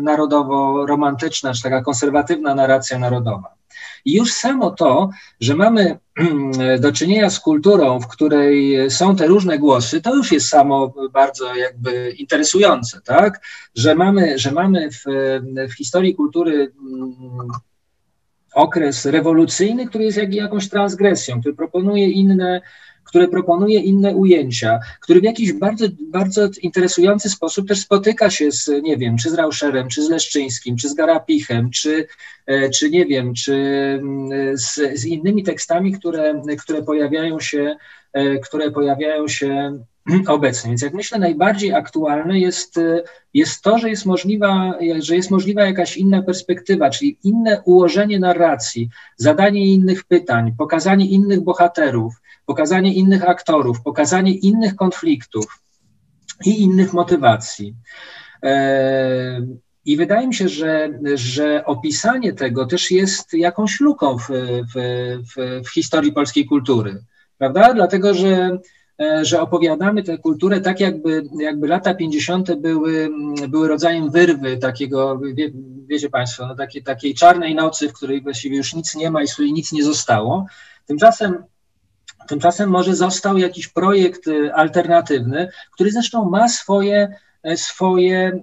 narodowo-romantyczna, 0.00 1.54
czy 1.54 1.62
taka 1.62 1.82
konserwatywna 1.82 2.54
narracja 2.54 2.98
narodowa. 2.98 3.63
I 4.04 4.14
już 4.14 4.32
samo 4.32 4.70
to, 4.70 5.10
że 5.40 5.56
mamy 5.56 5.98
do 6.80 6.92
czynienia 6.92 7.30
z 7.30 7.40
kulturą, 7.40 8.00
w 8.00 8.08
której 8.08 8.90
są 8.90 9.16
te 9.16 9.26
różne 9.26 9.58
głosy, 9.58 10.00
to 10.00 10.14
już 10.14 10.32
jest 10.32 10.48
samo 10.48 10.94
bardzo 11.12 11.54
jakby 11.54 12.10
interesujące, 12.10 13.00
tak? 13.00 13.40
Że 13.74 13.94
mamy, 13.94 14.38
że 14.38 14.52
mamy 14.52 14.90
w, 14.90 15.04
w 15.68 15.72
historii 15.76 16.14
kultury 16.14 16.72
mm, 16.80 17.48
okres 18.54 19.06
rewolucyjny, 19.06 19.86
który 19.86 20.04
jest 20.04 20.16
jak, 20.16 20.34
jakąś 20.34 20.68
transgresją, 20.68 21.40
który 21.40 21.54
proponuje 21.54 22.10
inne 22.10 22.60
które 23.14 23.28
proponuje 23.28 23.80
inne 23.80 24.14
ujęcia, 24.14 24.80
który 25.00 25.20
w 25.20 25.24
jakiś 25.24 25.52
bardzo, 25.52 25.86
bardzo 26.00 26.48
interesujący 26.62 27.30
sposób 27.30 27.68
też 27.68 27.80
spotyka 27.80 28.30
się 28.30 28.52
z, 28.52 28.70
nie 28.82 28.96
wiem, 28.96 29.16
czy 29.16 29.30
z 29.30 29.34
Rauscherem, 29.34 29.88
czy 29.88 30.02
z 30.02 30.10
Leszczyńskim, 30.10 30.76
czy 30.76 30.88
z 30.88 30.94
Garapichem, 30.94 31.70
czy, 31.70 32.06
e, 32.46 32.70
czy 32.70 32.90
nie 32.90 33.06
wiem, 33.06 33.34
czy 33.34 33.54
mm, 34.02 34.58
z, 34.58 34.80
z 34.94 35.04
innymi 35.04 35.42
tekstami, 35.42 35.92
które, 35.92 36.42
które 36.58 36.82
pojawiają 36.82 37.40
się, 37.40 37.76
e, 38.12 38.38
które 38.38 38.70
pojawiają 38.70 39.28
się 39.28 39.78
obecnie. 40.28 40.68
Więc 40.68 40.82
jak 40.82 40.94
myślę, 40.94 41.18
najbardziej 41.18 41.72
aktualne 41.72 42.40
jest, 42.40 42.80
jest 43.34 43.62
to, 43.62 43.78
że 43.78 43.90
jest, 43.90 44.06
możliwa, 44.06 44.74
że 44.98 45.16
jest 45.16 45.30
możliwa 45.30 45.64
jakaś 45.64 45.96
inna 45.96 46.22
perspektywa, 46.22 46.90
czyli 46.90 47.18
inne 47.24 47.62
ułożenie 47.64 48.18
narracji, 48.18 48.88
zadanie 49.16 49.66
innych 49.66 50.04
pytań, 50.04 50.52
pokazanie 50.58 51.06
innych 51.06 51.40
bohaterów, 51.40 52.14
pokazanie 52.46 52.94
innych 52.94 53.28
aktorów, 53.28 53.82
pokazanie 53.82 54.34
innych 54.34 54.76
konfliktów 54.76 55.46
i 56.46 56.62
innych 56.62 56.92
motywacji. 56.92 57.74
E, 58.42 59.46
I 59.84 59.96
wydaje 59.96 60.26
mi 60.26 60.34
się, 60.34 60.48
że, 60.48 60.90
że 61.14 61.64
opisanie 61.64 62.32
tego 62.32 62.66
też 62.66 62.90
jest 62.90 63.32
jakąś 63.32 63.80
luką 63.80 64.18
w, 64.18 64.28
w, 64.74 64.78
w, 65.36 65.62
w 65.68 65.72
historii 65.74 66.12
polskiej 66.12 66.46
kultury, 66.46 67.04
prawda? 67.38 67.74
Dlatego, 67.74 68.14
że 68.14 68.58
e, 69.00 69.24
że 69.24 69.40
opowiadamy 69.40 70.02
tę 70.02 70.18
kulturę 70.18 70.60
tak, 70.60 70.80
jakby, 70.80 71.22
jakby 71.40 71.68
lata 71.68 71.94
50. 71.94 72.54
były, 72.54 73.10
były 73.48 73.68
rodzajem 73.68 74.10
wyrwy 74.10 74.56
takiego, 74.56 75.20
wie, 75.34 75.50
wiecie 75.86 76.10
Państwo, 76.10 76.46
no 76.46 76.54
takiej, 76.54 76.82
takiej 76.82 77.14
czarnej 77.14 77.54
nocy, 77.54 77.88
w 77.88 77.92
której 77.92 78.22
właściwie 78.22 78.56
już 78.56 78.74
nic 78.74 78.94
nie 78.94 79.10
ma 79.10 79.22
i 79.22 79.28
której 79.28 79.52
nic 79.52 79.72
nie 79.72 79.84
zostało. 79.84 80.46
Tymczasem 80.86 81.44
Tymczasem 82.28 82.70
może 82.70 82.96
został 82.96 83.38
jakiś 83.38 83.68
projekt 83.68 84.26
y, 84.26 84.54
alternatywny, 84.54 85.50
który 85.72 85.90
zresztą 85.90 86.30
ma 86.30 86.48
swoje, 86.48 87.16
swoje, 87.56 88.42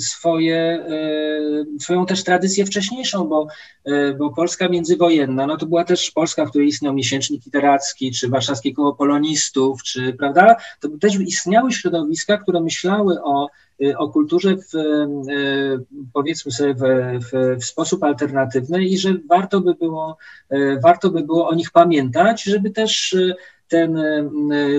swoje, 0.00 0.56
e, 0.56 1.80
swoją 1.80 2.06
też 2.06 2.24
tradycję 2.24 2.66
wcześniejszą, 2.66 3.24
bo, 3.24 3.46
e, 3.84 4.14
bo 4.14 4.30
Polska 4.30 4.68
międzywojenna, 4.68 5.46
no 5.46 5.56
to 5.56 5.66
była 5.66 5.84
też 5.84 6.10
Polska, 6.10 6.46
w 6.46 6.50
której 6.50 6.68
istniał 6.68 6.94
miesięcznik 6.94 7.46
literacki, 7.46 8.10
czy 8.12 8.28
warszawskie 8.28 8.74
koło 8.74 8.94
polonistów, 8.94 9.82
czy, 9.82 10.12
prawda, 10.12 10.56
to 10.80 10.88
też 11.00 11.20
istniały 11.20 11.72
środowiska, 11.72 12.38
które 12.38 12.60
myślały 12.60 13.22
o 13.22 13.48
o 13.98 14.08
kulturze 14.08 14.56
w, 14.56 14.72
powiedzmy 16.12 16.52
sobie 16.52 16.74
w, 16.74 16.80
w, 17.24 17.60
w, 17.60 17.64
sposób 17.64 18.04
alternatywny 18.04 18.84
i 18.84 18.98
że 18.98 19.14
warto 19.28 19.60
by, 19.60 19.74
było, 19.74 20.16
warto 20.82 21.10
by 21.10 21.22
było 21.22 21.48
o 21.48 21.54
nich 21.54 21.70
pamiętać, 21.70 22.42
żeby 22.42 22.70
też 22.70 23.16
ten, 23.70 23.98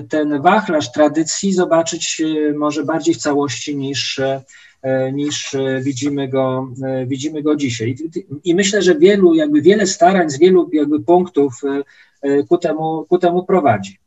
ten 0.09 0.41
wachlarz 0.41 0.91
tradycji 0.91 1.53
zobaczyć 1.53 2.21
może 2.55 2.83
bardziej 2.83 3.13
w 3.13 3.17
całości 3.17 3.75
niż, 3.75 4.21
niż 5.13 5.55
widzimy 5.81 6.27
go, 6.27 6.67
widzimy 7.07 7.41
go 7.43 7.55
dzisiaj. 7.55 7.95
I 8.43 8.55
myślę, 8.55 8.81
że 8.81 8.95
wielu, 8.95 9.33
jakby 9.33 9.61
wiele 9.61 9.87
starań 9.87 10.29
z 10.29 10.39
wielu 10.39 10.69
jakby 10.73 10.99
punktów 10.99 11.53
ku 12.49 12.57
temu, 12.57 13.05
ku 13.09 13.17
temu 13.17 13.45
prowadzi. 13.45 13.97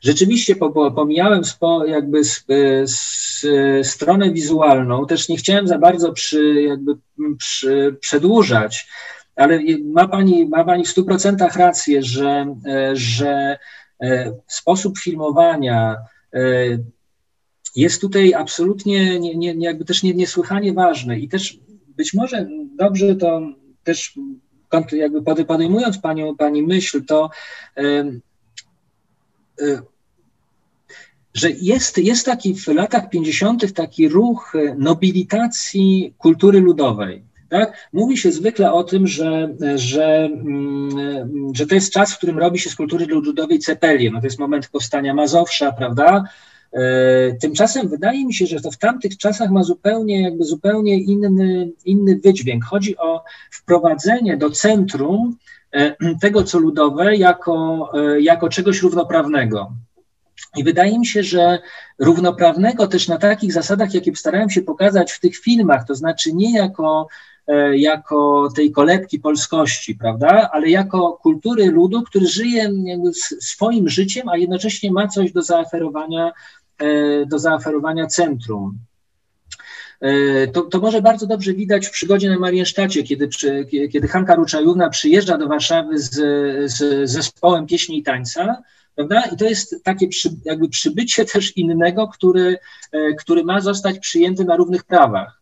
Rzeczywiście 0.00 0.56
pomijałem 0.96 1.44
spo, 1.44 1.86
jakby 1.86 2.24
z, 2.24 2.44
z, 2.84 3.46
stronę 3.86 4.32
wizualną, 4.32 5.06
też 5.06 5.28
nie 5.28 5.36
chciałem 5.36 5.68
za 5.68 5.78
bardzo 5.78 6.12
przy, 6.12 6.62
jakby 6.62 6.96
przy, 7.38 7.96
przedłużać, 8.00 8.88
ale 9.36 9.60
ma 9.84 10.08
Pani, 10.08 10.46
ma 10.46 10.64
pani 10.64 10.84
w 10.84 10.88
stu 10.88 11.04
procentach 11.04 11.56
rację, 11.56 12.02
że, 12.02 12.56
że 12.92 13.58
e, 14.02 14.32
sposób 14.46 14.98
filmowania 14.98 15.96
e, 16.34 16.40
jest 17.76 18.00
tutaj 18.00 18.34
absolutnie 18.34 19.20
nie, 19.20 19.36
nie, 19.36 19.54
jakby 19.58 19.84
też 19.84 20.02
nie, 20.02 20.14
niesłychanie 20.14 20.72
ważny 20.72 21.20
i 21.20 21.28
też 21.28 21.58
być 21.96 22.14
może 22.14 22.48
dobrze 22.76 23.16
to 23.16 23.40
też 23.84 24.18
jakby 24.92 25.44
podejmując 25.44 25.98
Panią, 25.98 26.36
Pani 26.36 26.62
myśl, 26.62 27.04
to 27.04 27.30
e, 27.76 28.20
że 31.34 31.50
jest, 31.50 31.98
jest 31.98 32.26
taki 32.26 32.54
w 32.54 32.68
latach 32.68 33.10
50. 33.10 33.72
taki 33.72 34.08
ruch 34.08 34.52
e, 34.54 34.74
nobilitacji 34.74 36.14
kultury 36.18 36.60
ludowej. 36.60 37.24
Tak? 37.48 37.88
Mówi 37.92 38.16
się 38.16 38.32
zwykle 38.32 38.72
o 38.72 38.84
tym, 38.84 39.06
że, 39.06 39.54
że, 39.74 40.24
mm, 40.24 40.90
że 41.54 41.66
to 41.66 41.74
jest 41.74 41.92
czas, 41.92 42.14
w 42.14 42.16
którym 42.16 42.38
robi 42.38 42.58
się 42.58 42.70
z 42.70 42.76
kultury 42.76 43.06
ludowej 43.06 43.58
cepelię. 43.58 44.10
No 44.10 44.20
to 44.20 44.26
jest 44.26 44.38
moment 44.38 44.68
powstania 44.68 45.14
Mazowsza, 45.14 45.72
prawda? 45.72 46.24
E, 46.72 46.80
tymczasem 47.32 47.88
wydaje 47.88 48.26
mi 48.26 48.34
się, 48.34 48.46
że 48.46 48.60
to 48.60 48.70
w 48.70 48.78
tamtych 48.78 49.16
czasach 49.16 49.50
ma 49.50 49.62
zupełnie, 49.62 50.22
jakby 50.22 50.44
zupełnie 50.44 50.98
inny, 50.98 51.72
inny 51.84 52.20
wydźwięk. 52.24 52.64
Chodzi 52.64 52.96
o 52.98 53.24
wprowadzenie 53.50 54.36
do 54.36 54.50
centrum 54.50 55.36
tego, 56.20 56.44
co 56.44 56.58
ludowe, 56.58 57.16
jako, 57.16 57.90
jako 58.20 58.48
czegoś 58.48 58.82
równoprawnego. 58.82 59.72
I 60.56 60.64
wydaje 60.64 60.98
mi 60.98 61.06
się, 61.06 61.22
że 61.22 61.58
równoprawnego 61.98 62.86
też 62.86 63.08
na 63.08 63.18
takich 63.18 63.52
zasadach, 63.52 63.94
jakie 63.94 64.16
starałem 64.16 64.50
się 64.50 64.62
pokazać 64.62 65.12
w 65.12 65.20
tych 65.20 65.36
filmach, 65.36 65.86
to 65.86 65.94
znaczy 65.94 66.32
nie 66.32 66.54
jako, 66.54 67.06
e, 67.08 67.33
jako 67.74 68.48
tej 68.56 68.72
kolebki 68.72 69.18
polskości, 69.18 69.94
prawda, 69.94 70.50
ale 70.52 70.68
jako 70.68 71.18
kultury 71.22 71.66
ludu, 71.70 72.02
który 72.02 72.26
żyje 72.26 72.70
swoim 73.40 73.88
życiem, 73.88 74.28
a 74.28 74.36
jednocześnie 74.36 74.92
ma 74.92 75.08
coś 75.08 75.32
do 75.32 75.42
zaoferowania, 75.42 76.32
e, 76.78 77.26
do 77.26 77.38
zaoferowania 77.38 78.06
centrum. 78.06 78.78
E, 80.00 80.46
to, 80.48 80.62
to 80.62 80.80
może 80.80 81.02
bardzo 81.02 81.26
dobrze 81.26 81.52
widać 81.54 81.86
w 81.86 81.90
przygodzie 81.90 82.30
na 82.30 82.38
Mariensztacie, 82.38 83.02
kiedy, 83.02 83.28
przy, 83.28 83.66
kiedy 83.92 84.08
Hanka 84.08 84.34
Ruczajówna 84.34 84.90
przyjeżdża 84.90 85.38
do 85.38 85.48
Warszawy 85.48 85.98
z, 85.98 86.12
z 86.72 87.10
zespołem 87.10 87.66
pieśni 87.66 87.98
i 87.98 88.02
tańca, 88.02 88.62
prawda? 88.94 89.22
I 89.32 89.36
to 89.36 89.44
jest 89.44 89.84
takie 89.84 90.08
przy, 90.08 90.28
jakby 90.44 90.68
przybycie 90.68 91.24
też 91.32 91.56
innego, 91.56 92.08
który, 92.08 92.58
e, 92.92 93.14
który 93.14 93.44
ma 93.44 93.60
zostać 93.60 93.98
przyjęty 93.98 94.44
na 94.44 94.56
równych 94.56 94.84
prawach. 94.84 95.40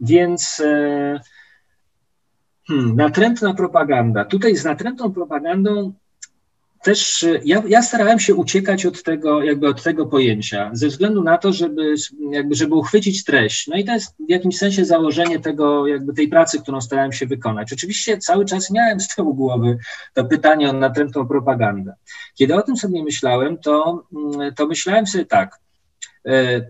E, 0.00 0.06
więc 0.06 0.60
e, 0.64 1.20
hmm, 2.68 2.96
natrętna 2.96 3.54
propaganda. 3.54 4.24
Tutaj 4.24 4.56
z 4.56 4.64
natrętną 4.64 5.12
propagandą 5.12 5.92
też 6.82 7.26
ja, 7.44 7.62
ja, 7.68 7.82
starałem 7.82 8.20
się 8.20 8.34
uciekać 8.34 8.86
od 8.86 9.02
tego, 9.02 9.42
jakby 9.42 9.68
od 9.68 9.82
tego 9.82 10.06
pojęcia, 10.06 10.70
ze 10.72 10.88
względu 10.88 11.22
na 11.22 11.38
to, 11.38 11.52
żeby, 11.52 11.94
jakby, 12.30 12.54
żeby 12.54 12.74
uchwycić 12.74 13.24
treść. 13.24 13.66
No 13.66 13.76
i 13.76 13.84
to 13.84 13.92
jest 13.92 14.16
w 14.26 14.30
jakimś 14.30 14.58
sensie 14.58 14.84
założenie 14.84 15.40
tego, 15.40 15.86
jakby 15.86 16.14
tej 16.14 16.28
pracy, 16.28 16.60
którą 16.60 16.80
starałem 16.80 17.12
się 17.12 17.26
wykonać. 17.26 17.72
Oczywiście 17.72 18.18
cały 18.18 18.44
czas 18.44 18.70
miałem 18.70 19.00
z 19.00 19.08
tyłu 19.08 19.34
głowy 19.34 19.78
to 20.14 20.24
pytanie 20.24 20.70
o 20.70 20.72
natrętną 20.72 21.28
propagandę. 21.28 21.94
Kiedy 22.34 22.54
o 22.54 22.62
tym 22.62 22.76
sobie 22.76 23.04
myślałem, 23.04 23.58
to, 23.58 24.04
mm, 24.16 24.54
to 24.54 24.66
myślałem 24.66 25.06
sobie 25.06 25.26
tak, 25.26 25.58
e, 26.26 26.60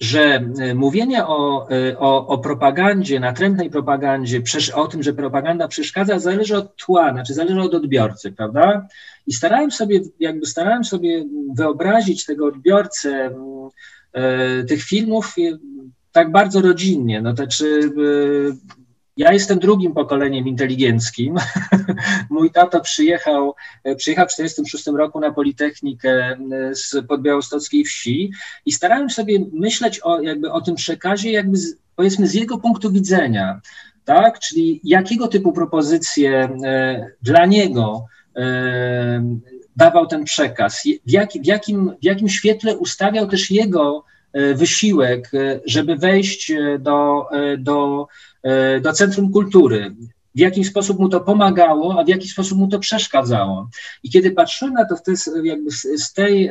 że 0.00 0.20
e, 0.60 0.74
mówienie 0.74 1.26
o, 1.26 1.68
e, 1.70 1.98
o, 1.98 2.26
o 2.26 2.38
propagandzie, 2.38 3.20
natrętnej 3.20 3.70
propagandzie, 3.70 4.42
o 4.74 4.86
tym, 4.86 5.02
że 5.02 5.12
propaganda 5.12 5.68
przeszkadza, 5.68 6.18
zależy 6.18 6.56
od 6.56 6.76
tła, 6.76 7.12
znaczy 7.12 7.34
zależy 7.34 7.60
od 7.60 7.74
odbiorcy, 7.74 8.32
prawda? 8.32 8.86
I 9.26 9.32
starałem 9.32 9.70
sobie, 9.70 10.00
jakby 10.20 10.46
starałem 10.46 10.84
sobie 10.84 11.24
wyobrazić 11.56 12.24
tego 12.24 12.46
odbiorcę 12.46 13.30
e, 14.12 14.64
tych 14.64 14.82
filmów 14.82 15.34
tak 16.12 16.32
bardzo 16.32 16.60
rodzinnie, 16.60 17.22
no 17.22 17.34
to 17.34 17.46
czy 17.46 17.90
ja 19.20 19.32
jestem 19.32 19.58
drugim 19.58 19.94
pokoleniem 19.94 20.48
inteligenckim. 20.48 21.36
Mój 22.30 22.50
tato 22.50 22.80
przyjechał, 22.80 23.54
przyjechał 23.96 24.26
w 24.26 24.30
1946 24.30 24.86
roku 24.86 25.20
na 25.20 25.32
Politechnikę 25.32 26.10
e, 26.10 26.38
z 26.74 27.06
podbiałostockiej 27.08 27.84
wsi 27.84 28.30
i 28.66 28.72
starałem 28.72 29.10
sobie 29.10 29.38
myśleć 29.52 30.00
o, 30.00 30.20
jakby 30.20 30.52
o 30.52 30.60
tym 30.60 30.74
przekazie, 30.74 31.30
jakby 31.30 31.56
z, 31.56 31.76
powiedzmy 31.96 32.26
z 32.26 32.34
jego 32.34 32.58
punktu 32.58 32.92
widzenia, 32.92 33.60
tak? 34.04 34.38
Czyli 34.38 34.80
jakiego 34.84 35.28
typu 35.28 35.52
propozycje 35.52 36.48
e, 36.64 37.06
dla 37.22 37.46
niego 37.46 38.04
e, 38.36 39.38
dawał 39.76 40.06
ten 40.06 40.24
przekaz, 40.24 40.82
w, 40.82 41.10
jak, 41.10 41.32
w, 41.32 41.46
jakim, 41.46 41.92
w 42.02 42.04
jakim 42.04 42.28
świetle 42.28 42.76
ustawiał 42.76 43.28
też 43.28 43.50
jego 43.50 44.04
wysiłek, 44.54 45.30
żeby 45.64 45.96
wejść 45.96 46.52
do, 46.78 47.26
do 47.58 48.06
E, 48.42 48.80
do 48.80 48.92
Centrum 48.92 49.32
Kultury. 49.32 49.94
W 50.34 50.38
jaki 50.38 50.64
sposób 50.64 50.98
mu 50.98 51.08
to 51.08 51.20
pomagało, 51.20 52.00
a 52.00 52.04
w 52.04 52.08
jaki 52.08 52.28
sposób 52.28 52.58
mu 52.58 52.68
to 52.68 52.78
przeszkadzało. 52.78 53.68
I 54.02 54.10
kiedy 54.10 54.30
patrzyłem 54.30 54.74
na 54.74 54.84
to 54.84 54.96
w 54.96 55.02
te, 55.02 55.12
jakby 55.44 55.70
z, 55.70 56.12
tej, 56.12 56.50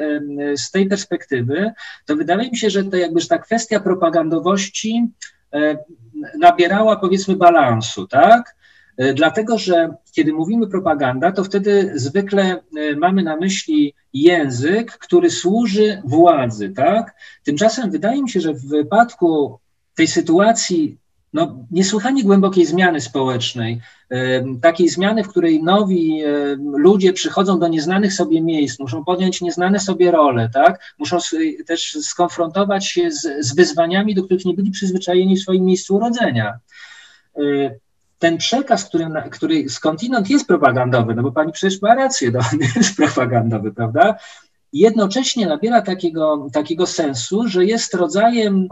z 0.55 0.71
tej 0.71 0.87
perspektywy, 0.87 1.71
to 2.05 2.15
wydaje 2.15 2.49
mi 2.49 2.57
się, 2.57 2.69
że, 2.69 2.83
to 2.83 2.97
jakby, 2.97 3.27
ta 3.27 3.37
kwestia 3.37 3.79
propagandowości 3.79 5.07
e, 5.53 5.77
nabierała 6.39 6.95
powiedzmy 6.95 7.35
balansu, 7.35 8.07
tak? 8.07 8.55
E, 8.99 9.13
dlatego, 9.13 9.57
że 9.57 9.93
kiedy 10.11 10.33
mówimy 10.33 10.67
propaganda, 10.67 11.31
to 11.31 11.43
wtedy 11.43 11.91
zwykle 11.95 12.61
mamy 12.97 13.23
na 13.23 13.35
myśli 13.35 13.93
język, 14.13 14.91
który 14.91 15.29
służy 15.29 16.01
władzy, 16.05 16.69
tak? 16.69 17.15
Tymczasem 17.43 17.91
wydaje 17.91 18.23
mi 18.23 18.29
się, 18.29 18.41
że 18.41 18.53
w 18.53 18.67
wypadku 18.67 19.59
tej 19.95 20.07
sytuacji 20.07 20.97
no, 21.33 21.65
niesłychanie 21.71 22.23
głębokiej 22.23 22.65
zmiany 22.65 23.01
społecznej, 23.01 23.81
takiej 24.61 24.89
zmiany, 24.89 25.23
w 25.23 25.27
której 25.27 25.63
nowi 25.63 26.21
ludzie 26.57 27.13
przychodzą 27.13 27.59
do 27.59 27.67
nieznanych 27.67 28.13
sobie 28.13 28.41
miejsc, 28.41 28.79
muszą 28.79 29.05
podjąć 29.05 29.41
nieznane 29.41 29.79
sobie 29.79 30.11
role, 30.11 30.49
tak? 30.53 30.93
muszą 30.99 31.17
też 31.67 31.97
skonfrontować 32.01 32.87
się 32.87 33.11
z, 33.11 33.45
z 33.45 33.55
wyzwaniami, 33.55 34.15
do 34.15 34.23
których 34.23 34.45
nie 34.45 34.53
byli 34.53 34.71
przyzwyczajeni 34.71 35.37
w 35.37 35.41
swoim 35.41 35.65
miejscu 35.65 35.95
urodzenia. 35.95 36.59
Ten 38.19 38.37
przekaz, 38.37 38.85
który, 38.85 39.07
który 39.31 39.69
skądinąd 39.69 40.29
jest 40.29 40.47
propagandowy, 40.47 41.15
no 41.15 41.23
bo 41.23 41.31
pani 41.31 41.51
przecież 41.51 41.81
ma 41.81 41.95
rację, 41.95 42.31
no, 42.31 42.39
jest 42.75 42.95
propagandowy, 42.95 43.71
prawda? 43.71 44.15
Jednocześnie 44.73 45.47
nabiera 45.47 45.81
takiego, 45.81 46.47
takiego 46.53 46.87
sensu, 46.87 47.47
że 47.47 47.65
jest 47.65 47.93
rodzajem 47.93 48.67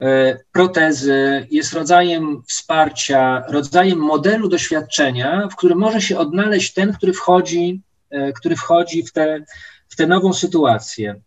E, 0.00 0.38
protezy, 0.52 1.46
jest 1.50 1.72
rodzajem 1.72 2.42
wsparcia, 2.48 3.44
rodzajem 3.48 3.98
modelu 3.98 4.48
doświadczenia, 4.48 5.48
w 5.52 5.56
którym 5.56 5.78
może 5.78 6.00
się 6.00 6.18
odnaleźć 6.18 6.72
ten, 6.72 6.92
który 6.92 7.12
wchodzi, 7.12 7.80
e, 8.10 8.32
który 8.32 8.56
wchodzi 8.56 9.02
w 9.02 9.12
w 9.88 9.96
tę 9.96 10.06
nową 10.06 10.32
sytuację. 10.32 11.20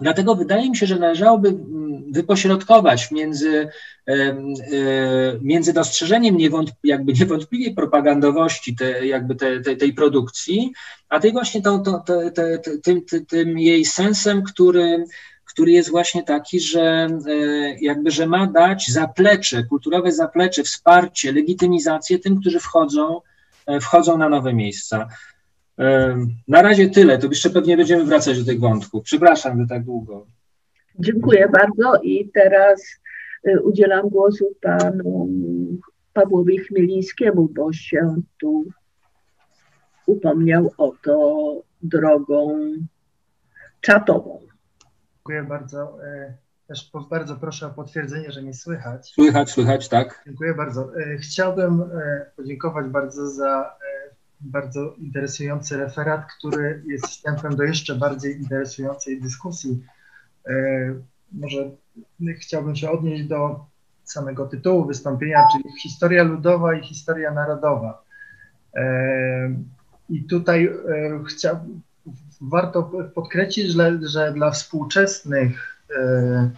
Dlatego 0.00 0.34
wydaje 0.34 0.70
mi 0.70 0.76
się, 0.76 0.86
że 0.86 0.98
należałoby 0.98 1.48
mm, 1.48 2.12
wypośrodkować 2.12 3.10
między, 3.10 3.68
e, 4.08 4.36
między 5.42 5.72
dostrzeżeniem 5.72 6.36
niewątp 6.36 6.74
jakby 6.84 7.12
niewątpliwej 7.12 7.74
propagandowości 7.74 8.76
te, 8.76 9.06
jakby 9.06 9.34
te, 9.34 9.60
te, 9.60 9.76
tej 9.76 9.92
produkcji, 9.92 10.72
a 11.08 11.20
tej 11.20 11.32
właśnie 11.32 11.62
tą, 11.62 11.82
tą, 11.82 12.02
tym, 12.82 13.02
tym 13.28 13.58
jej 13.58 13.84
sensem, 13.84 14.42
który, 14.42 15.04
który 15.44 15.72
jest 15.72 15.90
właśnie 15.90 16.22
taki, 16.22 16.60
że 16.60 16.80
e, 16.80 17.38
jakby, 17.80 18.10
że 18.10 18.26
ma 18.26 18.46
dać 18.46 18.88
zaplecze, 18.88 19.64
kulturowe 19.64 20.12
zaplecze, 20.12 20.62
wsparcie, 20.62 21.32
legitymizację 21.32 22.18
tym, 22.18 22.40
którzy 22.40 22.60
wchodzą, 22.60 23.20
e, 23.66 23.80
wchodzą 23.80 24.18
na 24.18 24.28
nowe 24.28 24.54
miejsca. 24.54 25.08
Na 26.48 26.62
razie 26.62 26.90
tyle, 26.90 27.18
to 27.18 27.26
jeszcze 27.26 27.50
pewnie 27.50 27.76
będziemy 27.76 28.04
wracać 28.04 28.38
do 28.38 28.44
tych 28.44 28.60
wątków. 28.60 29.02
Przepraszam, 29.02 29.60
że 29.60 29.66
tak 29.66 29.84
długo. 29.84 30.26
Dziękuję 30.98 31.48
bardzo 31.48 32.00
i 32.02 32.28
teraz 32.28 32.82
udzielam 33.62 34.08
głosu 34.08 34.44
panu 34.60 35.28
Pawłowi 36.12 36.58
Chmielińskiemu, 36.58 37.48
bo 37.48 37.72
się 37.72 38.14
tu 38.40 38.64
upomniał 40.06 40.72
o 40.78 40.92
to 41.02 41.62
drogą 41.82 42.58
czatową. 43.80 44.40
Dziękuję 45.16 45.42
bardzo. 45.42 46.04
E, 46.04 46.34
też 46.66 46.90
bardzo 47.10 47.36
proszę 47.36 47.66
o 47.66 47.70
potwierdzenie, 47.70 48.30
że 48.30 48.42
mnie 48.42 48.54
słychać. 48.54 49.08
Słychać, 49.08 49.50
słychać, 49.50 49.88
tak. 49.88 50.22
Dziękuję 50.26 50.54
bardzo. 50.54 50.90
E, 51.00 51.16
chciałbym 51.16 51.82
e, 51.82 52.26
podziękować 52.36 52.86
bardzo 52.86 53.26
za 53.26 53.76
bardzo 54.40 54.94
interesujący 54.98 55.76
referat, 55.76 56.32
który 56.38 56.82
jest 56.86 57.06
wstępem 57.06 57.56
do 57.56 57.62
jeszcze 57.62 57.94
bardziej 57.94 58.36
interesującej 58.36 59.20
dyskusji. 59.20 59.84
Może 61.32 61.70
chciałbym 62.40 62.76
się 62.76 62.90
odnieść 62.90 63.24
do 63.24 63.66
samego 64.04 64.46
tytułu 64.46 64.86
wystąpienia, 64.86 65.46
czyli 65.52 65.64
historia 65.82 66.22
ludowa 66.22 66.74
i 66.74 66.82
historia 66.82 67.30
narodowa. 67.30 68.02
I 70.08 70.24
tutaj 70.24 70.70
chciałbym, 71.28 71.82
warto 72.40 72.90
podkreślić, 73.14 73.72
że, 73.72 73.98
że 74.02 74.32
dla 74.32 74.50
współczesnych 74.50 75.76
e, 75.96 76.50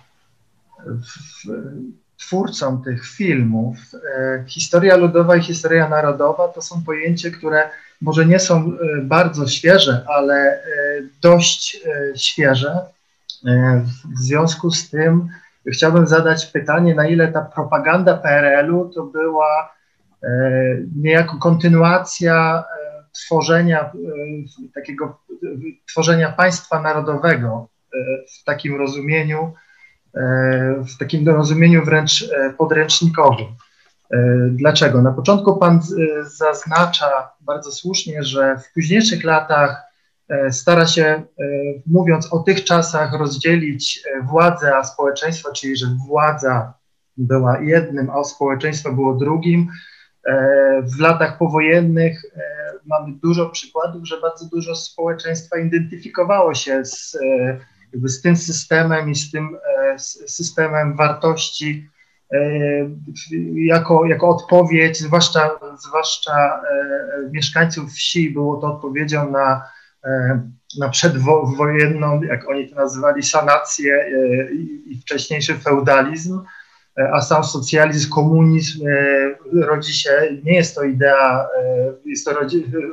twórcom 2.26 2.82
tych 2.82 3.06
filmów 3.06 3.76
e, 3.94 4.44
historia 4.46 4.96
ludowa 4.96 5.36
i 5.36 5.42
historia 5.42 5.88
narodowa 5.88 6.48
to 6.48 6.62
są 6.62 6.84
pojęcia, 6.84 7.30
które 7.30 7.70
może 8.00 8.26
nie 8.26 8.38
są 8.38 8.56
e, 8.56 9.02
bardzo 9.02 9.48
świeże, 9.48 10.04
ale 10.08 10.62
dość 11.22 11.80
świeże. 12.16 12.80
W 14.14 14.18
związku 14.18 14.70
z 14.70 14.90
tym 14.90 15.28
chciałbym 15.72 16.06
zadać 16.06 16.46
pytanie, 16.46 16.94
na 16.94 17.06
ile 17.06 17.32
ta 17.32 17.40
propaganda 17.40 18.16
PRL-u 18.16 18.90
to 18.94 19.02
była 19.02 19.72
niejako 20.96 21.36
kontynuacja 21.38 22.64
tworzenia 23.12 23.80
e, 23.80 23.90
takiego 24.74 25.18
tworzenia 25.88 26.32
państwa 26.32 26.82
narodowego 26.82 27.68
e, 27.94 27.96
w 28.40 28.44
takim 28.44 28.76
rozumieniu, 28.76 29.38
e, 29.42 29.71
w 30.94 30.98
takim 30.98 31.28
rozumieniu 31.28 31.84
wręcz 31.84 32.30
podręcznikowym. 32.58 33.46
Dlaczego? 34.50 35.02
Na 35.02 35.12
początku 35.12 35.56
Pan 35.56 35.80
zaznacza 36.36 37.30
bardzo 37.40 37.72
słusznie, 37.72 38.22
że 38.22 38.56
w 38.58 38.72
późniejszych 38.72 39.24
latach 39.24 39.82
stara 40.50 40.86
się, 40.86 41.22
mówiąc 41.86 42.32
o 42.32 42.38
tych 42.38 42.64
czasach, 42.64 43.12
rozdzielić 43.12 44.04
władzę 44.22 44.76
a 44.76 44.84
społeczeństwo, 44.84 45.52
czyli 45.52 45.76
że 45.76 45.86
władza 46.06 46.74
była 47.16 47.60
jednym, 47.60 48.10
a 48.10 48.24
społeczeństwo 48.24 48.92
było 48.92 49.14
drugim. 49.14 49.68
W 50.82 51.00
latach 51.00 51.38
powojennych 51.38 52.22
mamy 52.86 53.14
dużo 53.22 53.50
przykładów, 53.50 54.06
że 54.08 54.20
bardzo 54.20 54.46
dużo 54.52 54.74
społeczeństwa 54.74 55.58
identyfikowało 55.58 56.54
się 56.54 56.84
z, 56.84 57.18
jakby 57.92 58.08
z 58.08 58.22
tym 58.22 58.36
systemem 58.36 59.10
i 59.10 59.14
z 59.14 59.30
tym 59.30 59.56
systemem 60.26 60.96
wartości 60.96 61.88
jako, 63.54 64.04
jako 64.04 64.28
odpowiedź, 64.28 64.98
zwłaszcza, 64.98 65.50
zwłaszcza 65.78 66.62
mieszkańców 67.32 67.92
wsi, 67.92 68.30
było 68.30 68.56
to 68.56 68.66
odpowiedzią 68.66 69.30
na, 69.30 69.62
na 70.78 70.88
przedwojenną, 70.88 72.22
jak 72.22 72.48
oni 72.48 72.68
to 72.68 72.76
nazywali, 72.76 73.22
sanację 73.22 74.04
i 74.86 75.00
wcześniejszy 75.00 75.54
feudalizm 75.54 76.40
a 77.12 77.20
sam 77.20 77.44
socjalizm, 77.44 78.10
komunizm 78.10 78.84
rodzi 79.52 79.92
się, 79.92 80.10
nie 80.44 80.54
jest 80.54 80.74
to 80.74 80.82
idea, 80.82 81.48
jest 82.04 82.24
to 82.24 82.32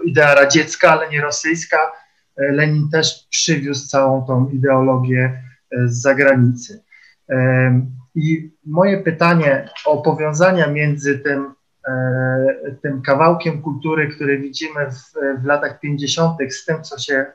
idea 0.06 0.36
radziecka, 0.36 0.92
ale 0.92 1.10
nie 1.10 1.22
rosyjska. 1.22 1.92
Lenin 2.40 2.90
też 2.90 3.28
przywiózł 3.30 3.88
całą 3.88 4.26
tą 4.26 4.50
ideologię 4.50 5.44
z 5.86 6.02
zagranicy. 6.02 6.84
I 8.16 8.52
moje 8.66 8.98
pytanie 8.98 9.70
o 9.86 10.02
powiązania 10.02 10.68
między 10.68 11.20
tym, 11.20 11.54
tym 12.82 13.02
kawałkiem 13.02 13.62
kultury, 13.62 14.08
który 14.08 14.40
widzimy 14.40 14.92
w, 14.92 15.14
w 15.42 15.46
latach 15.46 15.80
50., 15.80 16.38
z 16.50 16.66
tym, 16.66 16.84
co 16.84 16.98
się 16.98 17.26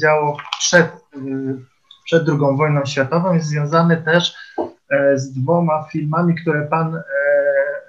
działo 0.00 0.36
przed, 0.58 0.86
przed 2.04 2.28
II 2.28 2.56
wojną 2.56 2.84
światową, 2.84 3.34
jest 3.34 3.46
związane 3.46 3.96
też 3.96 4.34
z 5.14 5.32
dwoma 5.32 5.88
filmami, 5.92 6.34
które 6.34 6.66
Pan 6.66 6.96
e, 6.96 7.02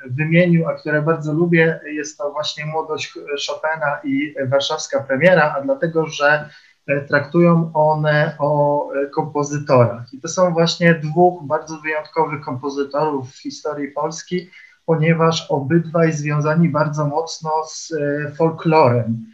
wymienił, 0.06 0.68
a 0.68 0.74
które 0.74 1.02
bardzo 1.02 1.34
lubię. 1.34 1.80
Jest 1.86 2.18
to 2.18 2.32
właśnie 2.32 2.66
Młodość 2.66 3.14
Chopina 3.48 4.00
i 4.04 4.36
Warszawska 4.48 5.04
Premiera, 5.04 5.56
a 5.58 5.62
dlatego, 5.62 6.06
że 6.08 6.50
e, 6.88 7.02
traktują 7.02 7.72
one 7.74 8.36
o 8.40 8.90
e, 8.94 9.06
kompozytorach. 9.06 10.14
I 10.14 10.22
to 10.22 10.28
są 10.28 10.54
właśnie 10.54 10.94
dwóch 10.94 11.44
bardzo 11.44 11.78
wyjątkowych 11.78 12.42
kompozytorów 12.42 13.32
w 13.32 13.42
historii 13.42 13.92
Polski, 13.92 14.50
ponieważ 14.86 15.52
obydwaj 15.52 16.12
związani 16.12 16.70
bardzo 16.70 17.08
mocno 17.08 17.52
z 17.68 17.94
folklorem 18.38 19.26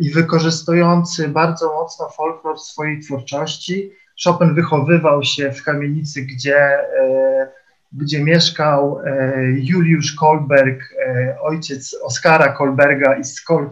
i 0.00 0.10
wykorzystujący 0.10 1.28
bardzo 1.28 1.74
mocno 1.74 2.08
folklor 2.08 2.56
w 2.56 2.60
swojej 2.60 3.00
twórczości, 3.00 3.92
Chopin 4.24 4.54
wychowywał 4.54 5.24
się 5.24 5.52
w 5.52 5.62
kamienicy, 5.62 6.22
gdzie, 6.22 6.56
e, 6.56 7.52
gdzie 7.92 8.24
mieszkał 8.24 9.00
e, 9.04 9.42
Juliusz 9.56 10.14
Kolberg, 10.14 10.82
e, 11.06 11.36
ojciec 11.40 11.96
Oskara 12.02 12.52
Kolberga 12.52 13.16
i 13.16 13.24
z, 13.24 13.40
Kol, 13.40 13.70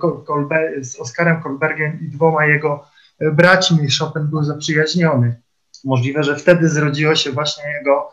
z 0.81 1.01
Oskarem 1.01 1.43
Kolbergiem 1.43 2.01
i 2.01 2.09
dwoma 2.09 2.47
jego 2.47 2.85
braćmi 3.33 3.89
Chopin 3.99 4.27
był 4.27 4.45
zaprzyjaźniony. 4.45 5.41
Możliwe, 5.85 6.23
że 6.23 6.37
wtedy 6.37 6.69
zrodziła 6.69 7.17
się 7.17 7.33
właśnie 7.33 7.65
jego, 7.79 8.11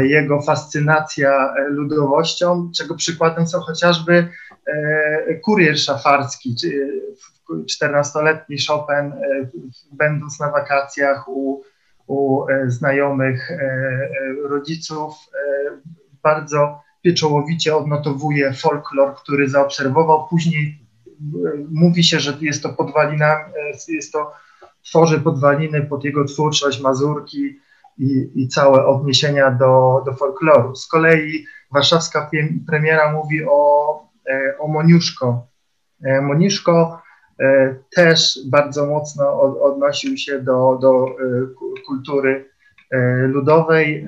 jego 0.00 0.42
fascynacja 0.42 1.54
ludowością, 1.68 2.70
czego 2.76 2.94
przykładem 2.94 3.46
są 3.46 3.60
chociażby 3.60 4.28
kurier 5.42 5.78
szafarski, 5.78 6.56
14-letni 7.50 8.56
Chopin, 8.68 9.12
e, 9.12 9.50
będąc 9.92 10.40
na 10.40 10.50
wakacjach 10.50 11.28
u, 11.28 11.62
u 12.06 12.48
e, 12.48 12.70
znajomych 12.70 13.50
e, 13.50 13.58
rodziców, 14.48 15.14
bardzo 16.22 16.80
pieczołowicie 17.02 17.76
odnotowuje 17.76 18.52
folklor, 18.52 19.14
który 19.14 19.48
zaobserwował. 19.48 20.28
Później 20.28 20.86
mówi 21.70 22.04
się, 22.04 22.20
że 22.20 22.38
jest 22.40 22.62
to 22.62 22.68
podwalina, 22.68 23.36
jest 23.88 24.12
to, 24.12 24.32
tworzy 24.84 25.20
podwaliny 25.20 25.82
pod 25.82 26.04
jego 26.04 26.24
twórczość, 26.24 26.80
mazurki 26.80 27.60
i, 27.98 28.30
i 28.34 28.48
całe 28.48 28.86
odniesienia 28.86 29.50
do, 29.50 30.02
do 30.06 30.12
folkloru. 30.12 30.76
Z 30.76 30.86
kolei 30.86 31.44
warszawska 31.72 32.30
premiera 32.66 33.12
mówi 33.12 33.44
o, 33.48 33.88
o 34.58 34.68
Moniuszko. 34.68 35.46
Moniuszko 36.22 37.02
E, 37.02 37.05
też 37.94 38.38
bardzo 38.46 38.86
mocno 38.86 39.40
odnosił 39.62 40.16
się 40.16 40.42
do, 40.42 40.78
do 40.82 41.06
e, 41.06 41.12
kultury 41.86 42.50
e, 42.90 42.98
ludowej. 43.26 44.06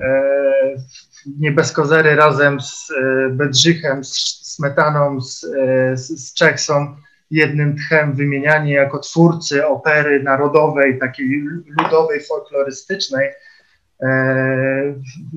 Nie 1.39 1.51
bez 1.51 1.71
kozery 1.71 2.15
razem 2.15 2.61
z 2.61 2.91
Bedrzychem, 3.31 4.03
z 4.03 4.39
Smetaną, 4.55 5.21
z, 5.21 5.45
z 5.95 6.33
Czech 6.33 6.59
są 6.61 6.95
jednym 7.31 7.75
tchem 7.75 8.13
wymieniani 8.13 8.71
jako 8.71 8.99
twórcy 8.99 9.67
opery 9.67 10.23
narodowej, 10.23 10.99
takiej 10.99 11.43
ludowej, 11.81 12.23
folklorystycznej. 12.23 13.29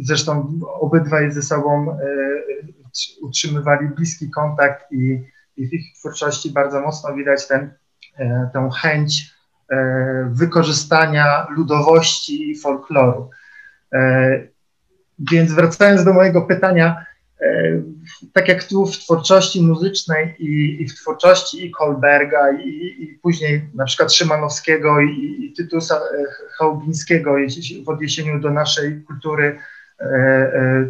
Zresztą 0.03 0.61
obydwaj 0.81 1.33
ze 1.33 1.43
sobą 1.43 1.99
utrzymywali 3.23 3.89
bliski 3.89 4.31
kontakt 4.31 4.93
i 4.93 5.23
w 5.59 5.73
ich 5.73 5.99
twórczości 5.99 6.51
bardzo 6.51 6.81
mocno 6.81 7.15
widać 7.15 7.49
ten 7.49 7.71
E, 8.19 8.51
tę 8.53 8.71
chęć 8.81 9.35
e, 9.71 10.29
wykorzystania 10.33 11.47
ludowości 11.51 12.51
i 12.51 12.59
folkloru. 12.59 13.31
E, 13.93 14.41
więc 15.31 15.53
wracając 15.53 16.05
do 16.05 16.13
mojego 16.13 16.43
pytania, 16.43 17.07
tak 18.33 18.49
jak 18.49 18.65
tu 18.65 18.87
w 18.87 18.99
twórczości 18.99 19.63
muzycznej 19.63 20.35
i, 20.39 20.83
i 20.83 20.89
w 20.89 20.95
twórczości 20.95 21.67
i 21.67 21.71
Kolberga, 21.71 22.53
i, 22.53 22.69
i, 23.03 23.19
później 23.23 23.71
na 23.75 23.85
przykład 23.85 24.15
Szymanowskiego 24.15 25.01
i, 25.01 25.37
i 25.45 25.53
Tytusa 25.57 26.01
Chałubińskiego 26.59 27.37
w 27.85 27.89
odniesieniu 27.89 28.41
do 28.41 28.51
naszej 28.51 29.03
kultury 29.03 29.59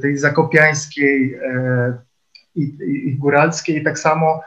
tej 0.03 0.19
zakopiańskiej 0.19 1.39
i, 2.55 2.77
i 3.05 3.15
góralskiej, 3.15 3.85
tak 3.85 3.99
samo 3.99 4.43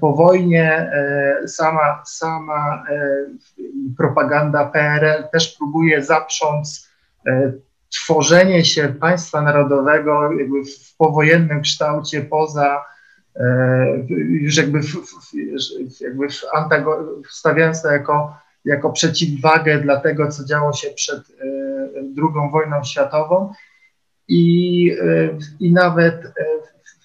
po 0.00 0.12
wojnie 0.12 0.72
e, 0.72 1.48
sama, 1.48 2.02
sama 2.06 2.84
e, 2.90 3.26
propaganda 3.96 4.64
PRL 4.64 5.24
też 5.32 5.56
próbuje 5.58 6.02
zaprząc 6.02 6.86
tworzenie 7.88 8.64
się 8.64 8.88
państwa 8.88 9.42
narodowego 9.42 10.30
w 10.92 10.96
powojennym 10.96 11.62
kształcie 11.62 12.22
poza 12.22 12.84
już 14.08 14.56
jakby, 14.56 14.82
w, 14.82 14.96
jakby 16.00 16.28
w 16.28 16.40
antago, 16.54 17.08
stawiając 17.30 17.82
to 17.82 17.92
jako, 17.92 18.36
jako 18.64 18.92
przeciwwagę 18.92 19.78
dla 19.78 20.00
tego, 20.00 20.28
co 20.28 20.44
działo 20.44 20.72
się 20.72 20.90
przed 20.90 21.20
II 21.96 22.50
wojną 22.52 22.84
światową. 22.84 23.52
I, 24.28 24.96
i 25.60 25.72
nawet 25.72 26.32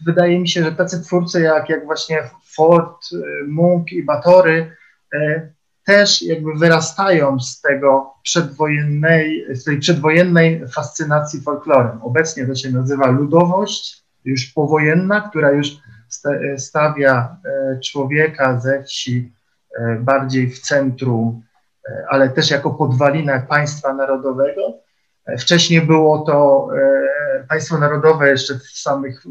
wydaje 0.05 0.39
mi 0.39 0.49
się, 0.49 0.63
że 0.63 0.71
tacy 0.71 1.01
twórcy 1.01 1.41
jak, 1.41 1.69
jak 1.69 1.85
właśnie 1.85 2.23
Ford, 2.55 3.11
y, 3.13 3.47
Munk 3.47 3.91
i 3.91 4.03
Batory 4.03 4.75
y, 5.13 5.53
też 5.85 6.21
jakby 6.21 6.53
wyrastają 6.53 7.39
z 7.39 7.61
tego 7.61 8.13
przedwojennej, 8.23 9.45
z 9.55 9.63
tej 9.63 9.79
przedwojennej 9.79 10.67
fascynacji 10.67 11.41
folklorem. 11.41 12.01
Obecnie 12.01 12.47
to 12.47 12.55
się 12.55 12.71
nazywa 12.71 13.07
ludowość, 13.07 14.03
już 14.25 14.45
powojenna, 14.45 15.21
która 15.21 15.51
już 15.51 15.77
stawia 16.57 17.37
y, 17.75 17.79
człowieka 17.79 18.59
ze 18.59 18.83
wsi 18.83 19.31
bardziej 19.99 20.49
w 20.49 20.59
centrum, 20.59 21.43
ale 22.09 22.29
też 22.29 22.51
jako 22.51 22.71
podwalina 22.71 23.39
państwa 23.39 23.93
narodowego. 23.93 24.73
Wcześniej 25.39 25.81
było 25.81 26.19
to 26.19 26.67
państwo 27.51 27.77
narodowe 27.77 28.29
jeszcze 28.29 28.59
w 28.59 28.63
samych 28.63 29.23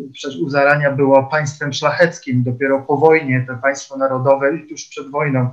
u 0.43 0.49
zarania 0.49 0.91
było 0.91 1.23
państwem 1.23 1.73
szlacheckim. 1.73 2.43
Dopiero 2.43 2.83
po 2.83 2.97
wojnie 2.97 3.45
to 3.49 3.57
państwo 3.57 3.97
narodowe, 3.97 4.59
tuż 4.69 4.85
przed 4.85 5.11
wojną, 5.11 5.51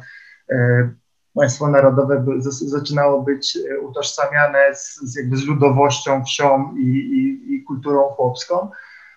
e, 0.50 0.90
państwo 1.36 1.68
narodowe 1.68 2.26
zaczynało 2.52 3.22
być 3.22 3.58
e, 3.58 3.80
utożsamiane 3.80 4.76
z, 4.76 4.96
z, 4.96 5.16
jakby 5.16 5.38
z 5.38 5.46
ludowością, 5.46 6.24
wsią 6.24 6.76
i, 6.78 6.82
i, 6.82 7.54
i 7.56 7.64
kulturą 7.64 8.04
chłopską. 8.04 8.70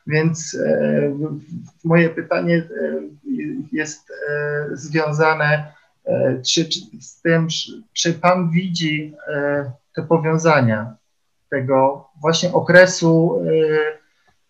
Więc 0.07 0.57
e, 0.67 1.17
moje 1.85 2.11
pytanie 2.11 2.69
jest 3.73 4.13
związane 4.73 5.73
czy, 6.47 6.65
czy, 6.65 6.81
z 7.01 7.21
tym, 7.23 7.49
czy 7.93 8.15
Pan 8.15 8.51
widzi 8.51 9.15
te 9.95 10.03
powiązania 10.03 11.00
tego 11.51 12.09
właśnie 12.21 12.53
okresu 12.53 13.43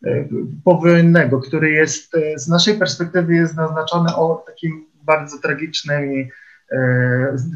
y, 0.06 0.28
powojennego, 0.64 1.40
który 1.40 1.70
jest 1.70 2.16
z 2.36 2.48
naszej 2.48 2.78
perspektywy 2.78 3.34
jest 3.34 3.56
naznaczony 3.56 4.16
o 4.16 4.44
takim 4.46 4.86
bardzo 5.02 5.38
tragicznym 5.38 6.28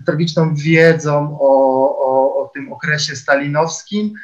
tragiczną 0.06 0.54
wiedzą 0.54 1.38
o, 1.40 1.48
o, 1.98 2.42
o 2.42 2.50
tym 2.54 2.72
okresie 2.72 3.16
stalinowskim, 3.16 4.14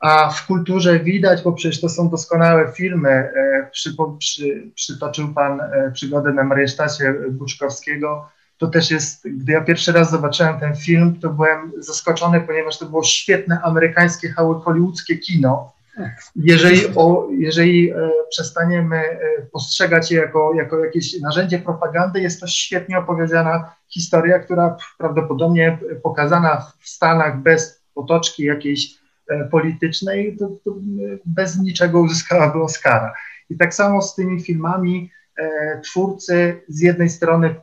a 0.00 0.30
w 0.30 0.46
kulturze 0.46 1.00
widać, 1.00 1.42
bo 1.42 1.52
przecież 1.52 1.80
to 1.80 1.88
są 1.88 2.08
doskonałe 2.10 2.72
filmy. 2.72 3.10
E, 3.10 3.68
przy, 3.72 3.90
przy, 4.18 4.70
przytoczył 4.74 5.34
Pan 5.34 5.60
e, 5.60 5.90
przygodę 5.94 6.32
na 6.32 6.44
Mariesztacie 6.44 7.14
Buczkowskiego. 7.30 8.28
To 8.58 8.66
też 8.66 8.90
jest, 8.90 9.28
gdy 9.28 9.52
ja 9.52 9.60
pierwszy 9.60 9.92
raz 9.92 10.10
zobaczyłem 10.10 10.60
ten 10.60 10.76
film, 10.76 11.18
to 11.20 11.30
byłem 11.30 11.72
zaskoczony, 11.78 12.40
ponieważ 12.40 12.78
to 12.78 12.86
było 12.86 13.04
świetne 13.04 13.60
amerykańskie, 13.62 14.32
hollywoodzkie 14.32 15.18
kino. 15.18 15.74
Jeżeli, 16.36 16.80
o, 16.96 17.28
jeżeli 17.38 17.90
e, 17.90 18.10
przestaniemy 18.30 18.96
e, 18.96 19.18
postrzegać 19.52 20.10
je 20.10 20.20
jako, 20.20 20.54
jako 20.54 20.84
jakieś 20.84 21.20
narzędzie 21.20 21.58
propagandy, 21.58 22.20
jest 22.20 22.40
to 22.40 22.46
świetnie 22.46 22.98
opowiedziana 22.98 23.74
historia, 23.88 24.38
która 24.38 24.76
prawdopodobnie 24.98 25.78
pokazana 26.02 26.72
w 26.80 26.88
Stanach 26.88 27.42
bez 27.42 27.82
otoczki 27.94 28.44
jakiejś 28.44 28.98
E, 29.28 29.44
politycznej, 29.44 30.36
to, 30.36 30.48
to 30.64 30.74
bez 31.24 31.58
niczego 31.58 32.00
uzyskałaby 32.00 32.62
Oscara. 32.62 33.14
I 33.50 33.56
tak 33.56 33.74
samo 33.74 34.02
z 34.02 34.14
tymi 34.14 34.42
filmami 34.42 35.10
e, 35.38 35.80
twórcy 35.80 36.62
z 36.68 36.80
jednej 36.80 37.08
strony 37.08 37.54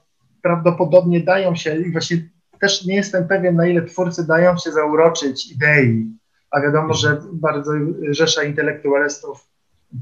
prawdopodobnie 0.42 1.20
dają 1.20 1.56
się, 1.56 1.76
i 1.76 1.92
właśnie 1.92 2.18
też 2.60 2.86
nie 2.86 2.96
jestem 2.96 3.28
pewien, 3.28 3.56
na 3.56 3.68
ile 3.68 3.82
twórcy 3.82 4.28
dają 4.28 4.58
się 4.58 4.72
zauroczyć 4.72 5.52
idei, 5.52 6.06
a 6.52 6.62
wiadomo, 6.62 6.94
że 6.94 7.18
bardzo 7.34 7.72
rzesza 8.10 8.44
intelektualistów 8.44 9.48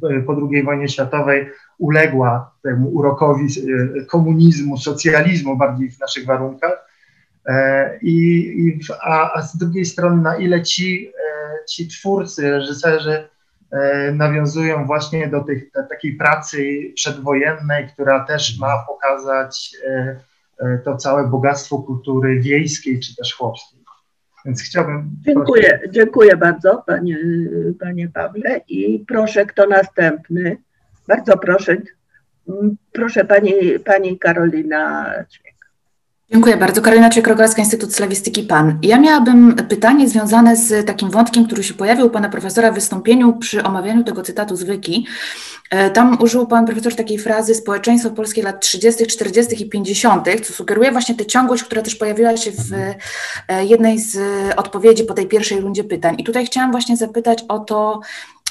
e, 0.03 0.21
po 0.21 0.35
II 0.51 0.63
wojnie 0.63 0.89
światowej 0.89 1.49
uległa 1.77 2.51
temu 2.63 2.89
urokowi 2.89 3.47
komunizmu, 4.07 4.77
socjalizmu 4.77 5.57
bardziej 5.57 5.91
w 5.91 5.99
naszych 5.99 6.25
warunkach. 6.25 6.89
I, 8.01 8.15
i 8.57 8.79
a, 9.01 9.33
a, 9.33 9.41
z 9.41 9.57
drugiej 9.57 9.85
strony, 9.85 10.21
na 10.21 10.37
ile 10.37 10.61
ci 10.63 11.11
ci 11.69 11.87
twórcy, 11.87 12.51
reżyserzy 12.51 13.27
e, 13.71 14.11
nawiązują 14.11 14.85
właśnie 14.85 15.27
do 15.27 15.43
tych, 15.43 15.71
takiej 15.89 16.13
pracy 16.13 16.91
przedwojennej, 16.95 17.87
która 17.87 18.25
też 18.25 18.59
ma 18.59 18.85
pokazać 18.87 19.75
e, 19.87 19.89
e, 19.89 20.19
to 20.85 20.97
całe 20.97 21.27
bogactwo 21.27 21.77
kultury 21.77 22.39
wiejskiej 22.39 22.99
czy 22.99 23.15
też 23.15 23.33
chłopskiej. 23.33 23.79
Więc 24.45 24.61
chciałbym. 24.61 25.09
Dziękuję, 25.25 25.69
prosić. 25.77 25.93
dziękuję 25.93 26.37
bardzo, 26.37 26.83
panie, 26.87 27.17
panie 27.79 28.09
Pawle. 28.09 28.61
I 28.67 29.05
proszę, 29.07 29.45
kto 29.45 29.67
następny? 29.67 30.57
Bardzo 31.07 31.37
proszę, 31.37 31.77
proszę 32.91 33.25
pani, 33.25 33.53
pani 33.85 34.19
Karolina 34.19 35.13
Dziękuję 36.31 36.57
bardzo. 36.57 36.81
Karolina 36.81 37.09
Ciekrogorska, 37.09 37.61
Instytut 37.61 37.95
Slawistyki 37.95 38.43
PAN. 38.43 38.79
Ja 38.81 38.99
miałabym 38.99 39.55
pytanie 39.55 40.09
związane 40.09 40.55
z 40.55 40.87
takim 40.87 41.09
wątkiem, 41.09 41.45
który 41.45 41.63
się 41.63 41.73
pojawił 41.73 42.07
u 42.07 42.09
pana 42.09 42.29
profesora 42.29 42.71
w 42.71 42.75
wystąpieniu 42.75 43.33
przy 43.33 43.63
omawianiu 43.63 44.03
tego 44.03 44.21
cytatu 44.21 44.55
z 44.55 44.63
Wiki. 44.63 45.07
E, 45.69 45.89
tam 45.89 46.17
użył 46.21 46.47
pan 46.47 46.65
profesor 46.65 46.95
takiej 46.95 47.17
frazy 47.17 47.55
społeczeństwo 47.55 48.09
polskie 48.09 48.43
lat 48.43 48.61
30., 48.61 49.07
40. 49.07 49.63
i 49.63 49.69
50., 49.69 50.25
co 50.43 50.53
sugeruje 50.53 50.91
właśnie 50.91 51.15
tę 51.15 51.25
ciągłość, 51.25 51.63
która 51.63 51.81
też 51.81 51.95
pojawiła 51.95 52.37
się 52.37 52.51
w 52.51 52.73
e, 53.47 53.65
jednej 53.65 53.99
z 53.99 54.17
odpowiedzi 54.57 55.03
po 55.03 55.13
tej 55.13 55.27
pierwszej 55.27 55.61
rundzie 55.61 55.83
pytań. 55.83 56.15
I 56.17 56.23
tutaj 56.23 56.45
chciałam 56.45 56.71
właśnie 56.71 56.97
zapytać 56.97 57.43
o 57.47 57.59
to, 57.59 57.99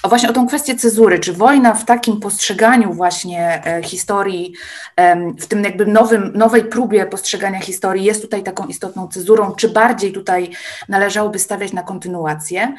o 0.02 0.08
właśnie 0.08 0.28
o 0.28 0.32
tą 0.32 0.46
kwestię 0.46 0.76
cezury, 0.76 1.18
czy 1.18 1.32
wojna 1.32 1.74
w 1.74 1.84
takim 1.84 2.20
postrzeganiu 2.20 2.92
właśnie 2.92 3.62
e, 3.66 3.82
historii, 3.82 4.54
w 5.38 5.46
tym 5.46 5.64
jakby 5.64 5.86
nowym, 5.86 6.32
nowej 6.34 6.64
próbie 6.64 7.06
postrzegania 7.06 7.60
historii 7.60 8.04
jest 8.04 8.22
tutaj 8.22 8.42
taką 8.42 8.66
istotną 8.66 9.08
cezurą, 9.08 9.52
czy 9.52 9.68
bardziej 9.68 10.12
tutaj 10.12 10.50
należałoby 10.88 11.38
stawiać 11.38 11.72
na 11.72 11.82
kontynuację. 11.82 12.74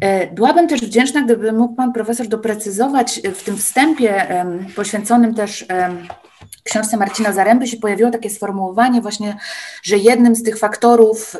E, 0.00 0.26
byłabym 0.26 0.68
też 0.68 0.80
wdzięczna, 0.80 1.22
gdyby 1.22 1.52
mógł 1.52 1.74
Pan 1.74 1.92
Profesor 1.92 2.26
doprecyzować 2.26 3.20
w 3.34 3.42
tym 3.42 3.56
wstępie 3.56 4.26
poświęconym 4.76 5.34
też 5.34 5.66
książce 6.64 6.96
Marcina 6.96 7.32
Zaręby 7.32 7.66
się 7.66 7.76
pojawiło 7.76 8.10
takie 8.10 8.30
sformułowanie 8.30 9.00
właśnie, 9.00 9.36
że 9.82 9.96
jednym 9.96 10.34
z 10.34 10.42
tych 10.42 10.58
faktorów, 10.58 11.34
y, 11.34 11.38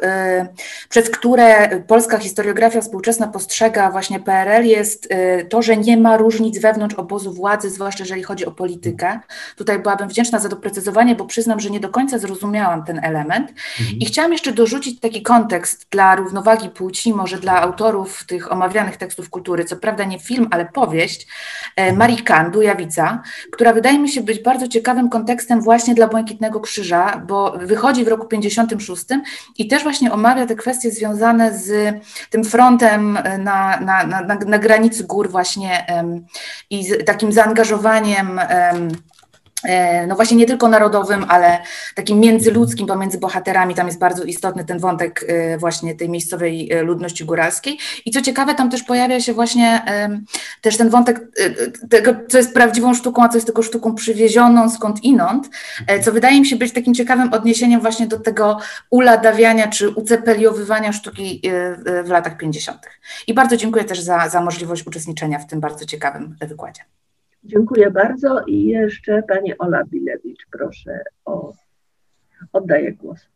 przez 0.89 1.11
które 1.11 1.81
polska 1.87 2.19
historiografia 2.19 2.81
współczesna 2.81 3.29
postrzega 3.29 3.91
właśnie 3.91 4.21
PRL 4.21 4.67
jest 4.67 5.13
y, 5.13 5.47
to, 5.49 5.63
że 5.63 5.77
nie 5.77 5.97
ma 5.97 6.17
różnic 6.17 6.59
wewnątrz 6.59 6.95
obozu 6.95 7.33
władzy, 7.33 7.71
zwłaszcza 7.71 8.05
jeżeli 8.05 8.23
chodzi 8.23 8.47
o 8.47 8.51
politykę. 8.51 9.21
Tutaj 9.57 9.79
byłabym 9.79 10.09
wdzięczna 10.09 10.39
za 10.39 10.49
doprecyzowanie, 10.49 11.15
bo 11.15 11.25
przyznam, 11.25 11.61
że 11.61 11.71
nie 11.71 11.81
do 11.81 11.89
końca 11.89 12.19
zrozumiałam 12.19 12.85
ten 12.85 13.05
element. 13.05 13.51
Mhm. 13.51 13.99
I 13.99 14.07
chciałam 14.07 14.33
jeszcze 14.33 14.53
dorzucić 14.53 15.01
taki 15.01 15.23
kontekst 15.23 15.87
dla 15.91 16.17
równowagi 16.17 16.69
płci, 16.69 17.15
może 17.15 17.39
dla 17.39 17.63
autorów 17.63 18.25
tych 18.25 18.53
omawianych 18.53 18.97
tekstów 18.97 19.31
kultury, 19.31 19.65
co 19.65 19.77
prawda 19.77 20.05
nie 20.05 20.19
film, 20.19 20.49
ale 20.51 20.67
powieść, 20.67 21.27
e, 21.77 21.93
Marii 21.93 22.23
Kan, 22.23 22.51
Dujawica, 22.51 23.23
która 23.53 23.73
wydaje 23.73 23.99
mi 23.99 24.09
się 24.09 24.21
być 24.21 24.43
bardzo 24.43 24.69
ciekawym 24.69 25.10
kontekstem 25.11 25.61
właśnie 25.61 25.95
dla 25.95 26.09
Błękitnego 26.09 26.61
Krzyża, 26.61 27.23
bo 27.27 27.59
wychodzi 27.59 28.05
w 28.05 28.09
roku 28.09 28.27
56 28.27 29.05
i 29.59 29.69
też 29.69 29.83
właśnie 29.83 30.13
omawia 30.13 30.47
te 30.47 30.55
kwestie 30.55 30.91
związane 30.91 31.59
z 31.59 31.95
tym 32.31 32.45
frontem 32.45 33.19
na, 33.39 33.81
na, 33.81 34.07
na, 34.07 34.23
na 34.47 34.59
granicy 34.59 35.05
gór 35.05 35.31
właśnie 35.31 35.87
um, 35.97 36.25
i 36.71 36.85
z 36.85 37.05
takim 37.05 37.33
zaangażowaniem 37.33 38.41
um, 38.73 38.89
E, 38.89 39.10
no 40.07 40.17
właśnie 40.17 40.37
nie 40.37 40.47
tylko 40.47 40.69
narodowym, 40.69 41.25
ale 41.29 41.59
takim 41.95 42.21
międzyludzkim 42.21 42.87
pomiędzy 42.87 43.19
bohaterami. 43.19 43.75
Tam 43.75 43.87
jest 43.87 43.99
bardzo 43.99 44.25
istotny 44.25 44.65
ten 44.65 44.79
wątek 44.79 45.25
e, 45.29 45.59
właśnie 45.59 45.95
tej 45.95 46.09
miejscowej 46.09 46.73
e, 46.73 46.83
ludności 46.83 47.25
góralskiej. 47.25 47.79
I 48.05 48.11
co 48.11 48.23
ciekawe, 48.23 48.55
tam 48.55 48.71
też 48.71 48.83
pojawia 48.83 49.21
się 49.21 49.33
właśnie 49.35 49.83
też 50.61 50.77
ten 50.77 50.91
wątek 50.91 51.21
tego, 51.91 52.15
co 52.29 52.39
jest 52.39 52.55
prawdziwą 52.55 52.95
sztuką, 52.95 53.23
a 53.23 53.29
co 53.29 53.37
jest 53.37 53.47
tylko 53.47 53.63
sztuką 53.63 53.95
przywiezioną 53.95 54.71
skąd 54.71 55.05
inąd, 55.05 55.49
co 56.05 56.13
wydaje 56.13 56.41
mi 56.41 56.47
się 56.47 56.57
być 56.57 56.73
takim 56.73 56.95
ciekawym 56.95 57.33
odniesieniem 57.33 57.81
właśnie 57.81 58.07
do 58.07 58.21
tego 58.21 58.59
uladawiania 58.91 59.69
czy 59.69 59.89
ucepeliowywania 59.89 60.93
sztuki 60.93 61.43
w 62.05 62.09
latach 62.09 62.37
50. 62.37 62.79
I 63.27 63.35
bardzo 63.35 63.57
dziękuję 63.57 63.85
też 63.85 64.01
za, 64.01 64.29
za 64.29 64.41
możliwość 64.41 64.87
uczestniczenia 64.87 65.39
w 65.39 65.47
tym 65.47 65.61
bardzo 65.61 65.85
ciekawym 65.85 66.37
wykładzie. 66.41 66.83
Dziękuję 67.45 67.91
bardzo 67.91 68.41
i 68.47 68.65
jeszcze 68.65 69.23
pani 69.23 69.59
Ola 69.59 69.85
Bilewicz, 69.85 70.47
proszę 70.51 71.01
o, 71.25 71.53
oddaję 72.53 72.93
głos. 72.93 73.29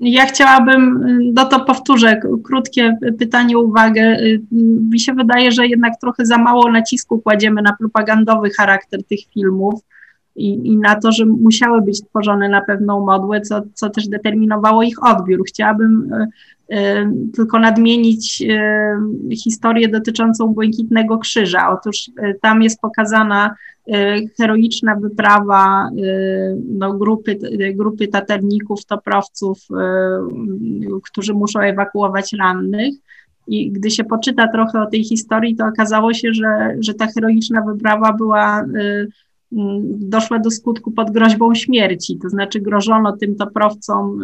Ja 0.00 0.26
chciałabym, 0.26 1.04
no 1.34 1.44
to 1.44 1.64
powtórzę, 1.64 2.20
krótkie 2.44 2.98
pytanie, 3.18 3.58
uwagę. 3.58 4.16
Mi 4.90 5.00
się 5.00 5.12
wydaje, 5.12 5.52
że 5.52 5.66
jednak 5.66 6.00
trochę 6.00 6.26
za 6.26 6.38
mało 6.38 6.70
nacisku 6.70 7.20
kładziemy 7.20 7.62
na 7.62 7.76
propagandowy 7.76 8.50
charakter 8.50 9.04
tych 9.04 9.20
filmów 9.34 9.80
i, 10.36 10.68
i 10.68 10.76
na 10.76 10.94
to, 11.00 11.12
że 11.12 11.26
musiały 11.26 11.82
być 11.82 12.02
tworzone 12.02 12.48
na 12.48 12.60
pewną 12.60 13.06
modłę, 13.06 13.40
co, 13.40 13.62
co 13.74 13.90
też 13.90 14.08
determinowało 14.08 14.82
ich 14.82 15.06
odbiór. 15.06 15.44
Chciałabym 15.46 16.10
tylko 17.34 17.58
nadmienić 17.58 18.42
historię 19.44 19.88
dotyczącą 19.88 20.46
Błękitnego 20.46 21.18
Krzyża. 21.18 21.70
Otóż 21.70 22.10
tam 22.42 22.62
jest 22.62 22.80
pokazana 22.80 23.54
heroiczna 24.40 24.96
wyprawa 24.96 25.90
no, 26.68 26.92
grupy, 26.92 27.38
grupy 27.74 28.08
taterników, 28.08 28.84
toprowców, 28.84 29.58
którzy 31.02 31.34
muszą 31.34 31.60
ewakuować 31.60 32.32
rannych. 32.32 32.94
I 33.46 33.70
gdy 33.70 33.90
się 33.90 34.04
poczyta 34.04 34.48
trochę 34.48 34.82
o 34.82 34.86
tej 34.86 35.04
historii, 35.04 35.56
to 35.56 35.66
okazało 35.66 36.14
się, 36.14 36.32
że, 36.32 36.76
że 36.80 36.94
ta 36.94 37.06
heroiczna 37.06 37.62
wyprawa 37.62 38.12
była 38.12 38.64
doszła 39.84 40.38
do 40.38 40.50
skutku 40.50 40.90
pod 40.90 41.10
groźbą 41.10 41.54
śmierci, 41.54 42.18
to 42.22 42.28
znaczy 42.28 42.60
grożono 42.60 43.16
tym 43.16 43.36
toprowcom 43.36 44.18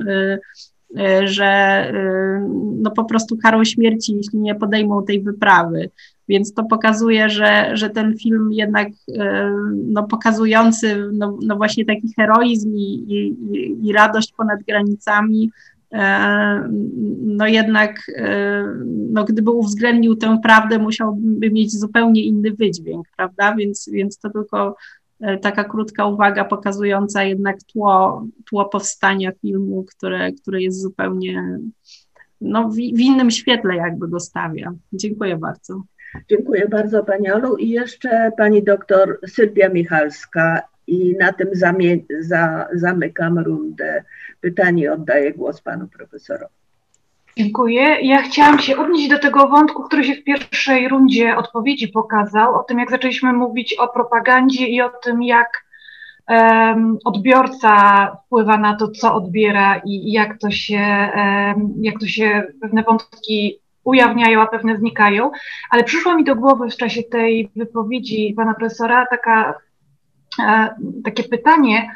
Y, 0.99 1.29
że 1.29 1.83
y, 1.95 2.49
no 2.83 2.91
po 2.91 3.05
prostu 3.05 3.37
karą 3.37 3.65
śmierci, 3.65 4.17
jeśli 4.17 4.39
nie 4.39 4.55
podejmą 4.55 5.05
tej 5.05 5.23
wyprawy. 5.23 5.91
Więc 6.29 6.55
to 6.55 6.65
pokazuje, 6.65 7.29
że, 7.29 7.71
że 7.73 7.91
ten 7.91 8.17
film 8.19 8.53
jednak 8.53 8.89
y, 8.89 8.93
no, 9.75 10.03
pokazujący 10.03 11.09
no, 11.13 11.39
no 11.43 11.57
właśnie 11.57 11.85
taki 11.85 12.15
heroizm 12.17 12.75
i, 12.75 12.95
i, 13.09 13.89
i 13.89 13.93
radość 13.93 14.33
ponad 14.37 14.63
granicami, 14.63 15.51
no 17.21 17.47
jednak, 17.47 18.11
no 19.11 19.25
gdyby 19.25 19.51
uwzględnił 19.51 20.17
tę 20.17 20.39
prawdę, 20.43 20.79
musiałby 20.79 21.51
mieć 21.51 21.79
zupełnie 21.79 22.25
inny 22.25 22.51
wydźwięk, 22.51 23.07
prawda? 23.17 23.55
Więc, 23.55 23.89
więc 23.93 24.19
to 24.19 24.31
tylko 24.31 24.77
taka 25.43 25.65
krótka 25.65 26.07
uwaga 26.07 26.45
pokazująca 26.45 27.25
jednak 27.25 27.63
tło, 27.63 28.25
tło 28.51 28.65
powstania 28.65 29.33
filmu, 29.33 29.85
które, 29.85 30.33
które 30.33 30.63
jest 30.63 30.81
zupełnie 30.81 31.59
no, 32.41 32.69
w, 32.69 32.75
w 32.75 33.01
innym 33.01 33.31
świetle 33.31 33.77
jakby 33.77 34.09
go 34.09 34.21
stawia. 34.21 34.73
Dziękuję 34.93 35.37
bardzo. 35.37 35.83
Dziękuję 36.31 36.69
bardzo 36.69 37.05
Pani 37.05 37.31
Olu 37.31 37.57
i 37.57 37.69
jeszcze 37.69 38.33
Pani 38.37 38.63
doktor 38.63 39.19
Sylwia 39.27 39.69
Michalska 39.69 40.63
i 40.87 41.17
na 41.19 41.33
tym 41.33 41.49
zamie- 41.53 42.05
za, 42.21 42.69
zamykam 42.73 43.39
rundę 43.39 44.05
pytań 44.41 44.79
i 44.79 44.89
oddaję 44.89 45.33
głos 45.33 45.61
Panu 45.61 45.89
Profesorowi. 45.89 46.60
Dziękuję. 47.37 47.83
Ja 48.03 48.23
chciałam 48.23 48.59
się 48.59 48.77
odnieść 48.77 49.09
do 49.09 49.19
tego 49.19 49.49
wątku, 49.49 49.83
który 49.83 50.05
się 50.05 50.15
w 50.15 50.25
pierwszej 50.25 50.89
rundzie 50.89 51.37
odpowiedzi 51.37 51.89
pokazał, 51.89 52.55
o 52.55 52.63
tym, 52.63 52.79
jak 52.79 52.91
zaczęliśmy 52.91 53.33
mówić 53.33 53.75
o 53.75 53.89
propagandzie 53.89 54.67
i 54.67 54.83
o 54.83 54.89
tym, 54.89 55.23
jak 55.23 55.65
um, 56.29 56.99
odbiorca 57.05 58.07
wpływa 58.27 58.57
na 58.59 58.77
to, 58.77 58.89
co 58.89 59.15
odbiera 59.15 59.81
i 59.85 60.13
jak 60.13 60.39
to 60.39 60.51
się, 60.51 61.11
um, 61.17 61.73
jak 61.81 62.01
to 62.01 62.07
się 62.07 62.43
pewne 62.61 62.83
wątki 62.83 63.61
ujawniają, 63.85 64.41
a 64.41 64.47
pewne 64.47 64.77
znikają. 64.77 65.31
Ale 65.71 65.85
przyszło 65.85 66.15
mi 66.15 66.25
do 66.25 66.37
głowy 66.37 66.71
w 66.71 66.77
czasie 66.77 67.03
tej 67.03 67.51
wypowiedzi 67.57 68.35
pana 68.37 68.55
profesora 68.55 69.07
taka, 69.11 69.55
e, 70.43 70.75
takie 71.05 71.25
pytanie, 71.25 71.91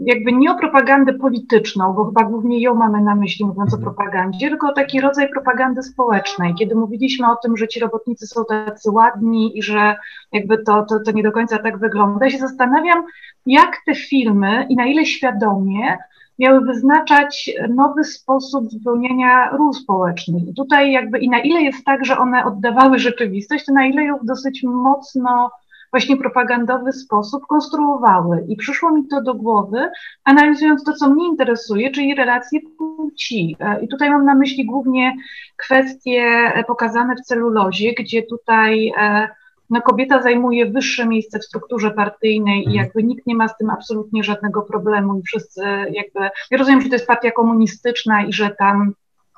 jakby 0.00 0.32
nie 0.32 0.52
o 0.52 0.58
propagandę 0.58 1.14
polityczną, 1.14 1.92
bo 1.92 2.04
chyba 2.04 2.24
głównie 2.24 2.60
ją 2.60 2.74
mamy 2.74 3.00
na 3.00 3.14
myśli, 3.14 3.46
mówiąc 3.46 3.74
o 3.74 3.76
mhm. 3.76 3.82
propagandzie, 3.82 4.48
tylko 4.48 4.68
o 4.68 4.72
taki 4.72 5.00
rodzaj 5.00 5.28
propagandy 5.30 5.82
społecznej. 5.82 6.54
Kiedy 6.54 6.74
mówiliśmy 6.74 7.30
o 7.30 7.36
tym, 7.36 7.56
że 7.56 7.68
ci 7.68 7.80
robotnicy 7.80 8.26
są 8.26 8.44
tacy 8.44 8.90
ładni 8.90 9.58
i 9.58 9.62
że 9.62 9.96
jakby 10.32 10.58
to, 10.58 10.86
to, 10.88 11.00
to 11.00 11.12
nie 11.12 11.22
do 11.22 11.32
końca 11.32 11.58
tak 11.58 11.78
wygląda, 11.78 12.26
ja 12.26 12.30
się 12.30 12.38
zastanawiam, 12.38 13.04
jak 13.46 13.76
te 13.86 13.94
filmy 13.94 14.66
i 14.68 14.76
na 14.76 14.86
ile 14.86 15.06
świadomie 15.06 15.98
miały 16.38 16.60
wyznaczać 16.60 17.50
nowy 17.68 18.04
sposób 18.04 18.72
wypełniania 18.72 19.50
ról 19.50 19.72
społecznych. 19.72 20.48
I 20.48 20.54
tutaj 20.54 20.92
jakby 20.92 21.18
i 21.18 21.28
na 21.28 21.40
ile 21.40 21.62
jest 21.62 21.84
tak, 21.84 22.04
że 22.04 22.18
one 22.18 22.44
oddawały 22.44 22.98
rzeczywistość, 22.98 23.64
to 23.64 23.72
na 23.72 23.86
ile 23.86 24.04
ją 24.04 24.18
dosyć 24.22 24.62
mocno 24.62 25.50
właśnie 25.90 26.16
propagandowy 26.16 26.92
sposób 26.92 27.46
konstruowały. 27.46 28.44
I 28.48 28.56
przyszło 28.56 28.92
mi 28.92 29.08
to 29.08 29.22
do 29.22 29.34
głowy, 29.34 29.90
analizując 30.24 30.84
to, 30.84 30.92
co 30.92 31.10
mnie 31.10 31.26
interesuje, 31.26 31.90
czyli 31.90 32.14
relacje 32.14 32.60
płci. 32.78 33.56
E, 33.60 33.80
I 33.84 33.88
tutaj 33.88 34.10
mam 34.10 34.24
na 34.24 34.34
myśli 34.34 34.66
głównie 34.66 35.16
kwestie 35.56 36.22
e, 36.54 36.64
pokazane 36.64 37.14
w 37.16 37.20
celulozie, 37.20 37.92
gdzie 37.98 38.22
tutaj 38.22 38.92
e, 38.98 39.28
no, 39.70 39.82
kobieta 39.82 40.22
zajmuje 40.22 40.66
wyższe 40.66 41.06
miejsce 41.06 41.38
w 41.38 41.44
strukturze 41.44 41.90
partyjnej 41.90 42.62
i 42.62 42.66
mhm. 42.66 42.76
jakby 42.76 43.02
nikt 43.02 43.26
nie 43.26 43.34
ma 43.34 43.48
z 43.48 43.56
tym 43.56 43.70
absolutnie 43.70 44.24
żadnego 44.24 44.62
problemu 44.62 45.18
i 45.18 45.22
wszyscy 45.22 45.62
jakby, 45.92 46.20
ja 46.50 46.58
rozumiem, 46.58 46.80
że 46.80 46.88
to 46.88 46.94
jest 46.94 47.06
partia 47.06 47.30
komunistyczna 47.30 48.22
i 48.22 48.32
że 48.32 48.50
tam 48.50 48.92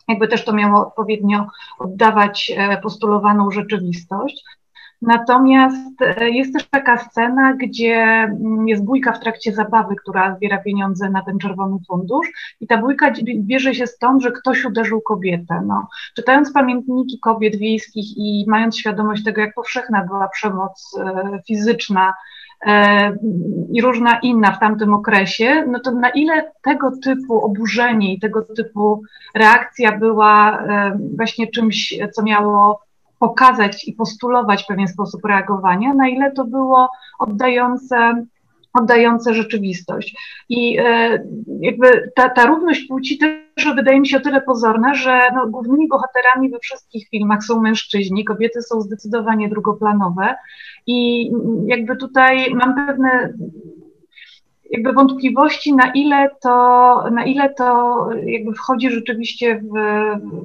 jakby 0.08 0.28
też 0.28 0.44
to 0.44 0.52
miało 0.52 0.86
odpowiednio 0.86 1.46
oddawać 1.78 2.52
postulowaną 2.82 3.50
rzeczywistość. 3.50 4.44
Natomiast 5.02 6.02
e, 6.02 6.30
jest 6.30 6.52
też 6.52 6.68
taka 6.68 6.98
scena, 6.98 7.54
gdzie 7.54 7.94
mm, 7.94 8.68
jest 8.68 8.84
bójka 8.84 9.12
w 9.12 9.20
trakcie 9.20 9.52
zabawy, 9.52 9.94
która 9.96 10.36
zbiera 10.36 10.58
pieniądze 10.58 11.10
na 11.10 11.22
ten 11.22 11.38
czerwony 11.38 11.76
fundusz 11.88 12.56
i 12.60 12.66
ta 12.66 12.78
bójka 12.78 13.12
bierze 13.36 13.74
się 13.74 13.86
stąd, 13.86 14.22
że 14.22 14.32
ktoś 14.32 14.64
uderzył 14.64 15.00
kobietę. 15.00 15.62
No, 15.66 15.88
czytając 16.16 16.52
pamiętniki 16.52 17.18
kobiet 17.18 17.56
wiejskich 17.56 18.04
i 18.16 18.44
mając 18.48 18.78
świadomość 18.78 19.24
tego, 19.24 19.40
jak 19.40 19.54
powszechna 19.54 20.04
była 20.04 20.28
przemoc 20.28 20.98
e, 21.00 21.38
fizyczna 21.46 22.14
e, 22.66 23.16
i 23.72 23.82
różna 23.82 24.18
inna 24.18 24.52
w 24.52 24.60
tamtym 24.60 24.94
okresie, 24.94 25.64
no 25.68 25.80
to 25.80 25.90
na 25.90 26.10
ile 26.10 26.52
tego 26.62 26.90
typu 27.04 27.44
oburzenie 27.44 28.14
i 28.14 28.20
tego 28.20 28.42
typu 28.42 29.02
reakcja 29.34 29.98
była 29.98 30.64
właśnie 31.16 31.46
czymś, 31.46 31.94
co 32.12 32.22
miało 32.22 32.89
pokazać 33.20 33.88
i 33.88 33.92
postulować 33.92 34.64
pewien 34.64 34.88
sposób 34.88 35.24
reagowania, 35.24 35.94
na 35.94 36.08
ile 36.08 36.32
to 36.32 36.44
było 36.44 36.88
oddające 37.18 38.26
oddające 38.72 39.34
rzeczywistość. 39.34 40.16
I 40.48 40.78
e, 40.78 41.24
jakby 41.60 42.10
ta, 42.14 42.28
ta 42.28 42.46
równość 42.46 42.86
płci 42.88 43.18
też 43.18 43.74
wydaje 43.74 44.00
mi 44.00 44.08
się 44.08 44.16
o 44.16 44.20
tyle 44.20 44.40
pozorna, 44.40 44.94
że 44.94 45.20
no, 45.34 45.46
głównymi 45.46 45.88
bohaterami 45.88 46.50
we 46.50 46.58
wszystkich 46.58 47.08
filmach 47.08 47.44
są 47.44 47.60
mężczyźni, 47.60 48.24
kobiety 48.24 48.62
są 48.62 48.80
zdecydowanie 48.80 49.48
drugoplanowe 49.48 50.34
i 50.86 51.30
jakby 51.66 51.96
tutaj 51.96 52.54
mam 52.54 52.74
pewne 52.86 53.32
jakby 54.70 54.92
wątpliwości, 54.92 55.74
na 55.74 55.92
ile 55.92 56.28
to, 56.42 57.04
na 57.12 57.24
ile 57.24 57.54
to 57.54 58.08
jakby 58.24 58.52
wchodzi 58.52 58.90
rzeczywiście 58.90 59.56
w, 59.56 59.74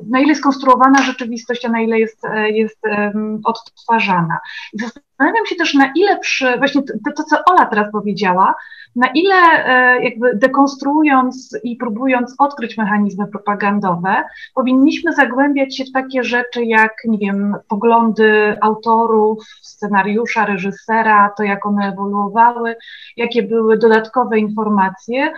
na 0.10 0.20
ile 0.20 0.30
jest 0.30 0.44
konstruowana 0.44 1.02
rzeczywistość, 1.02 1.66
a 1.66 1.70
na 1.70 1.82
ile 1.82 2.00
jest, 2.00 2.22
jest 2.54 2.80
um, 2.84 3.42
odtwarzana. 3.44 4.40
I 4.74 4.78
zastanawiam 5.20 5.46
się 5.46 5.56
też, 5.56 5.74
na 5.74 5.92
ile 5.96 6.20
przy, 6.20 6.58
właśnie 6.58 6.82
to, 6.84 7.12
to, 7.16 7.24
co 7.24 7.38
Ola 7.46 7.66
teraz 7.66 7.92
powiedziała, 7.92 8.56
na 8.96 9.08
ile 9.08 9.36
e, 9.36 10.04
jakby 10.04 10.36
dekonstruując 10.36 11.60
i 11.64 11.76
próbując 11.76 12.36
odkryć 12.38 12.78
mechanizmy 12.78 13.28
propagandowe, 13.28 14.24
powinniśmy 14.56 15.14
zagłębiać 15.14 15.78
się 15.78 15.84
w 15.84 15.92
takie 15.92 16.24
rzeczy 16.24 16.66
jak, 16.66 16.94
nie 17.06 17.18
wiem, 17.18 17.56
poglądy 17.68 18.58
autorów, 18.62 19.46
scenariusza, 19.62 20.46
reżysera, 20.46 21.32
to 21.38 21.44
jak 21.44 21.66
one 21.66 21.88
ewoluowały, 21.88 22.76
jakie 23.18 23.44
były 23.44 23.78
dodatkowe 23.78 24.40
informacje. 24.40 25.34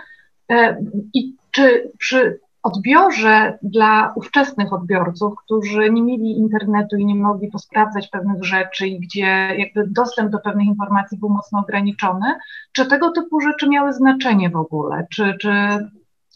E, 0.50 0.76
i 1.14 1.34
czy 1.50 1.90
przy 1.98 2.40
odbiorze 2.62 3.58
dla 3.62 4.12
ówczesnych 4.16 4.72
odbiorców, 4.72 5.34
którzy 5.44 5.90
nie 5.90 6.02
mieli 6.02 6.38
internetu 6.38 6.96
i 6.96 7.06
nie 7.06 7.14
mogli 7.14 7.48
posprawdzać 7.50 8.08
pewnych 8.08 8.44
rzeczy 8.44 8.88
i 8.88 9.00
gdzie 9.00 9.54
jakby 9.58 9.86
dostęp 9.86 10.30
do 10.30 10.38
pewnych 10.38 10.66
informacji 10.66 11.18
był 11.18 11.28
mocno 11.28 11.58
ograniczony, 11.58 12.26
czy 12.72 12.86
tego 12.86 13.10
typu 13.10 13.40
rzeczy 13.40 13.68
miały 13.68 13.92
znaczenie 13.92 14.50
w 14.50 14.56
ogóle, 14.56 15.06
czy, 15.10 15.34
czy 15.40 15.50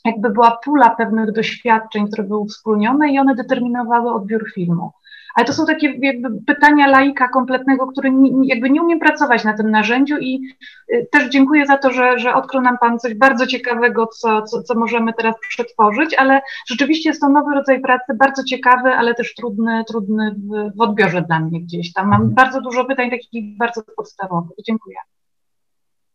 jakby 0.05 0.31
była 0.31 0.59
pula 0.65 0.91
pewnych 0.91 1.33
doświadczeń, 1.33 2.07
które 2.07 2.23
były 2.23 2.47
wspólnione 2.47 3.13
i 3.13 3.19
one 3.19 3.35
determinowały 3.35 4.13
odbiór 4.13 4.53
filmu. 4.55 4.93
Ale 5.35 5.47
to 5.47 5.53
są 5.53 5.67
takie 5.67 5.95
jakby 6.03 6.29
pytania 6.47 6.87
laika 6.87 7.29
kompletnego, 7.29 7.87
który 7.87 8.11
nie, 8.11 8.49
jakby 8.49 8.71
nie 8.71 8.83
umiem 8.83 8.99
pracować 8.99 9.45
na 9.45 9.57
tym 9.57 9.71
narzędziu 9.71 10.19
i 10.19 10.55
y, 10.93 11.09
też 11.11 11.29
dziękuję 11.29 11.67
za 11.67 11.79
to, 11.79 11.91
że, 11.91 12.19
że 12.19 12.35
odkrył 12.35 12.63
nam 12.63 12.79
Pan 12.79 12.99
coś 12.99 13.15
bardzo 13.15 13.47
ciekawego, 13.47 14.07
co, 14.07 14.43
co, 14.43 14.63
co 14.63 14.75
możemy 14.75 15.13
teraz 15.13 15.35
przetworzyć, 15.49 16.15
ale 16.15 16.41
rzeczywiście 16.67 17.11
jest 17.11 17.21
to 17.21 17.29
nowy 17.29 17.55
rodzaj 17.55 17.81
pracy, 17.81 18.15
bardzo 18.15 18.45
ciekawy, 18.45 18.89
ale 18.91 19.15
też 19.15 19.35
trudny, 19.35 19.85
trudny 19.89 20.35
w, 20.35 20.77
w 20.77 20.81
odbiorze 20.81 21.23
dla 21.23 21.41
mnie 21.41 21.61
gdzieś 21.61 21.93
tam. 21.93 22.09
Mam 22.09 22.23
mhm. 22.23 22.35
bardzo 22.35 22.61
dużo 22.61 22.85
pytań 22.85 23.11
takich 23.11 23.57
bardzo 23.57 23.83
podstawowych. 23.97 24.57
Dziękuję. 24.67 24.97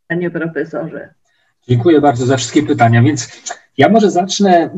Panie 0.08 0.32
profesorze. 0.32 1.14
Dziękuję 1.68 2.02
bardzo 2.02 2.26
za 2.26 2.38
wszystkie 2.38 2.64
pytania, 2.64 3.02
więc 3.02 3.44
ja 3.78 3.90
może 3.90 4.12
zacznę, 4.12 4.70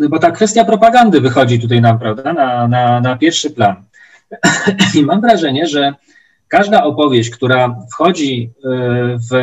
e, 0.00 0.08
bo 0.08 0.18
ta 0.18 0.30
kwestia 0.30 0.64
propagandy 0.64 1.20
wychodzi 1.20 1.60
tutaj 1.60 1.80
nam, 1.80 1.98
prawda, 1.98 2.32
na, 2.32 2.68
na, 2.68 3.00
na 3.00 3.16
pierwszy 3.16 3.50
plan. 3.50 3.76
I 4.98 5.02
mam 5.02 5.20
wrażenie, 5.20 5.66
że 5.66 5.94
każda 6.48 6.84
opowieść, 6.84 7.30
która 7.30 7.76
wchodzi 7.92 8.50
e, 8.64 8.68
w, 9.30 9.34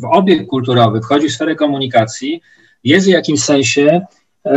w 0.00 0.04
obieg 0.04 0.46
kulturowy, 0.46 1.00
wchodzi 1.00 1.28
w 1.28 1.32
sferę 1.32 1.54
komunikacji, 1.54 2.42
jest 2.84 3.06
w 3.06 3.10
jakimś 3.10 3.40
sensie 3.40 4.06
e, 4.46 4.52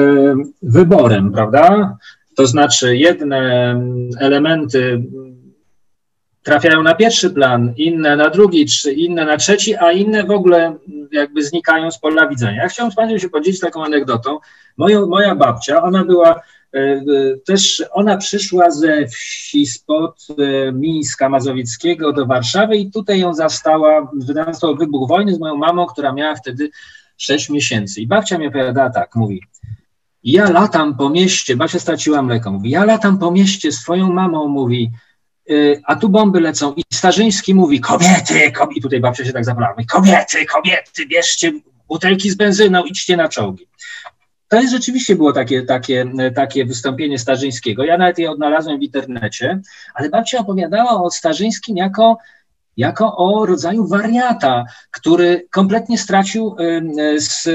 wyborem, 0.62 1.32
prawda? 1.32 1.98
To 2.36 2.48
znaczy, 2.48 2.98
jedne 2.98 3.76
elementy 4.20 5.04
trafiają 6.48 6.84
na 6.84 6.96
pierwszy 6.96 7.30
plan, 7.30 7.74
inne 7.78 8.16
na 8.16 8.30
drugi, 8.30 8.66
czy 8.66 8.94
inne 8.94 9.26
na 9.26 9.38
trzeci, 9.38 9.76
a 9.76 9.92
inne 9.92 10.24
w 10.24 10.32
ogóle 10.32 10.76
jakby 11.12 11.44
znikają 11.44 11.92
z 11.92 12.00
pola 12.00 12.28
widzenia. 12.28 12.62
Ja 12.62 12.68
chciałem 12.68 12.92
z 12.92 12.96
Państwem 12.96 13.20
się 13.20 13.30
podzielić 13.30 13.60
taką 13.60 13.86
anegdotą. 13.86 14.40
Moja, 14.78 15.06
moja 15.06 15.36
babcia, 15.36 15.84
ona 15.84 16.06
była 16.06 16.42
e, 16.74 17.02
też, 17.46 17.84
ona 17.92 18.18
przyszła 18.18 18.72
ze 18.72 19.08
wsi 19.08 19.66
spod 19.66 20.28
e, 20.30 20.72
Mińska 20.72 21.30
Mazowieckiego 21.30 22.14
do 22.14 22.26
Warszawy 22.26 22.78
i 22.78 22.92
tutaj 22.92 23.20
ją 23.20 23.34
zastała, 23.34 24.12
nastał 24.36 24.76
wybuch 24.76 25.10
wojny 25.10 25.34
z 25.34 25.40
moją 25.40 25.56
mamą, 25.56 25.86
która 25.86 26.14
miała 26.14 26.36
wtedy 26.36 26.70
6 27.18 27.50
miesięcy. 27.50 28.02
I 28.02 28.08
babcia 28.08 28.38
mi 28.38 28.48
opowiadała 28.48 28.90
tak, 28.90 29.16
mówi, 29.16 29.42
ja 30.24 30.50
latam 30.50 30.98
po 30.98 31.10
mieście, 31.10 31.56
babcia 31.56 31.80
straciła 31.80 32.22
mleko, 32.22 32.52
mówi, 32.52 32.70
ja 32.70 32.86
latam 32.86 33.18
po 33.18 33.32
mieście 33.32 33.72
z 33.72 33.80
twoją 33.82 34.14
mamą, 34.14 34.48
mówi, 34.48 34.92
a 35.86 35.96
tu 35.96 36.10
bomby 36.10 36.40
lecą 36.42 36.74
i 36.74 36.84
Starzyński 36.94 37.56
mówi, 37.56 37.80
kobiety, 37.82 38.52
kobiety, 38.52 38.82
tutaj 38.82 39.00
babcia 39.00 39.26
się 39.26 39.34
tak 39.34 39.46
zabrała, 39.46 39.76
kobiety, 39.88 40.46
kobiety, 40.46 41.06
bierzcie 41.08 41.52
butelki 41.88 42.30
z 42.30 42.36
benzyną, 42.36 42.84
idźcie 42.84 43.18
na 43.18 43.30
czołgi. 43.30 43.68
To 44.48 44.62
jest 44.62 44.74
rzeczywiście 44.74 45.16
było 45.16 45.34
takie, 45.34 45.64
takie, 45.64 46.12
takie 46.36 46.66
wystąpienie 46.66 47.20
Starzyńskiego. 47.20 47.84
Ja 47.84 47.98
nawet 47.98 48.20
je 48.20 48.32
odnalazłem 48.32 48.80
w 48.80 48.84
internecie, 48.84 49.60
ale 49.94 50.10
babcia 50.10 50.40
opowiadała 50.40 51.04
o 51.04 51.12
Starzyńskim 51.12 51.78
jako, 51.78 52.18
jako 52.78 53.18
o 53.18 53.46
rodzaju 53.46 53.88
wariata, 53.88 54.66
który 54.92 55.48
kompletnie 55.52 55.98
stracił 55.98 56.56
z 57.18 57.48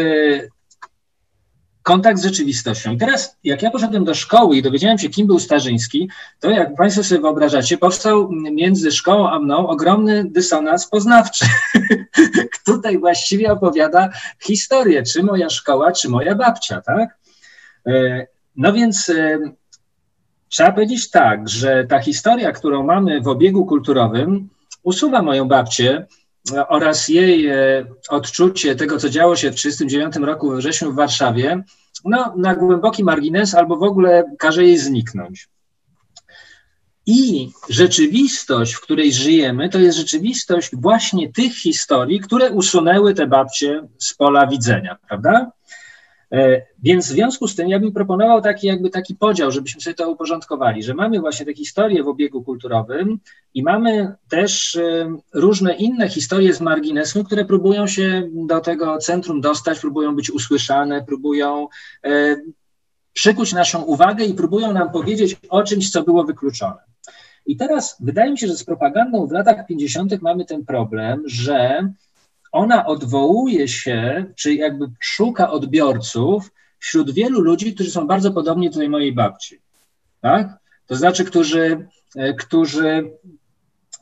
kontakt 1.83 2.19
z 2.19 2.25
rzeczywistością. 2.25 2.99
Teraz, 2.99 3.37
jak 3.45 3.63
ja 3.63 3.71
poszedłem 3.71 4.05
do 4.05 4.15
szkoły 4.15 4.57
i 4.57 4.63
dowiedziałem 4.63 4.99
się, 4.99 5.09
kim 5.09 5.27
był 5.27 5.39
Starzyński, 5.39 6.11
to 6.41 6.51
jak 6.51 6.75
Państwo 6.75 7.05
sobie 7.05 7.21
wyobrażacie, 7.21 7.79
powstał 7.79 8.29
między 8.33 8.93
szkołą 8.93 9.31
a 9.31 9.39
mną 9.39 9.69
ogromny 9.69 10.25
dysonans 10.25 10.87
poznawczy. 10.87 11.45
Tutaj 12.67 12.99
właściwie 12.99 13.53
opowiada 13.53 14.09
historię, 14.43 15.03
czy 15.03 15.23
moja 15.23 15.51
szkoła, 15.51 15.93
czy 15.93 16.09
moja 16.09 16.35
babcia, 16.35 16.81
tak? 16.81 17.19
E, 17.87 18.27
no 18.57 18.73
więc 18.73 19.09
e, 19.09 19.39
trzeba 20.49 20.73
powiedzieć 20.73 21.11
tak, 21.11 21.49
że 21.49 21.85
ta 21.89 21.99
historia, 21.99 22.53
którą 22.53 22.83
mamy 22.83 23.21
w 23.21 23.29
obiegu 23.29 23.67
kulturowym, 23.67 24.49
usuwa 24.83 25.23
moją 25.23 25.49
babcię 25.49 26.07
oraz 26.69 27.09
jej 27.09 27.47
e, 27.47 27.87
odczucie 28.09 28.77
tego, 28.77 28.99
co 28.99 29.09
działo 29.09 29.37
się 29.37 29.51
w 29.51 29.55
1939 29.55 30.27
roku 30.27 30.51
we 30.51 30.57
wrześniu 30.57 30.93
w 30.93 30.97
Warszawie, 30.97 31.65
no, 32.05 32.35
na 32.37 32.55
głęboki 32.55 33.05
margines 33.05 33.55
albo 33.55 33.77
w 33.77 33.83
ogóle 33.83 34.25
każe 34.39 34.65
jej 34.65 34.79
zniknąć. 34.79 35.49
I 37.07 37.51
rzeczywistość, 37.69 38.73
w 38.73 38.81
której 38.81 39.13
żyjemy, 39.13 39.69
to 39.69 39.79
jest 39.79 39.99
rzeczywistość 39.99 40.71
właśnie 40.73 41.33
tych 41.33 41.55
historii, 41.55 42.21
które 42.21 42.51
usunęły 42.51 43.15
te 43.15 43.27
babcie 43.27 43.89
z 43.99 44.15
pola 44.15 44.47
widzenia, 44.47 44.97
prawda? 45.09 45.51
E, 46.33 46.63
więc 46.83 47.07
w 47.07 47.11
związku 47.11 47.49
z 47.49 47.55
tym 47.55 47.69
ja 47.69 47.81
bym 47.81 47.93
proponował 47.93 48.41
taki 48.41 48.67
jakby 48.67 48.91
taki 48.91 49.15
podział, 49.15 49.51
żebyśmy 49.51 49.81
sobie 49.81 49.95
to 49.95 50.11
uporządkowali, 50.11 50.83
że 50.83 50.95
mamy 50.95 51.21
właśnie 51.21 51.47
te 51.47 51.55
historie 51.55 52.03
w 52.03 52.09
obiegu 52.09 52.43
kulturowym 52.43 53.19
i 53.55 53.63
mamy 53.63 54.15
też 54.29 54.77
e, 54.77 55.17
różne 55.35 55.75
inne 55.75 56.09
historie 56.09 56.55
z 56.55 56.61
marginesu, 56.61 57.25
które 57.25 57.45
próbują 57.45 57.87
się 57.87 58.29
do 58.33 58.61
tego 58.61 58.99
centrum 58.99 59.41
dostać, 59.41 59.79
próbują 59.79 60.17
być 60.17 60.31
usłyszane, 60.31 61.05
próbują 61.05 61.69
e, 62.05 62.37
przykuć 63.13 63.53
naszą 63.53 63.83
uwagę 63.83 64.25
i 64.25 64.35
próbują 64.35 64.73
nam 64.73 64.93
powiedzieć 64.93 65.37
o 65.49 65.63
czymś, 65.63 65.91
co 65.91 66.03
było 66.03 66.25
wykluczone. 66.25 66.79
I 67.47 67.57
teraz 67.57 67.97
wydaje 68.01 68.31
mi 68.31 68.39
się, 68.39 68.47
że 68.47 68.57
z 68.57 68.65
propagandą 68.65 69.27
w 69.27 69.33
latach 69.33 69.67
50. 69.67 70.23
mamy 70.23 70.45
ten 70.45 70.65
problem, 70.65 71.23
że 71.27 71.89
ona 72.53 72.87
odwołuje 72.87 73.69
się, 73.69 74.25
czy 74.37 74.55
jakby 74.55 74.87
szuka 75.01 75.51
odbiorców 75.51 76.51
wśród 76.79 77.11
wielu 77.11 77.41
ludzi, 77.41 77.75
którzy 77.75 77.91
są 77.91 78.07
bardzo 78.07 78.33
podobni 78.33 78.71
do 78.71 78.79
tej 78.79 78.89
mojej 78.89 79.13
babci. 79.13 79.61
Tak? 80.21 80.59
To 80.87 80.97
znaczy, 80.97 81.25
którzy, 81.25 81.89
e, 82.17 82.35
którzy, 82.35 83.11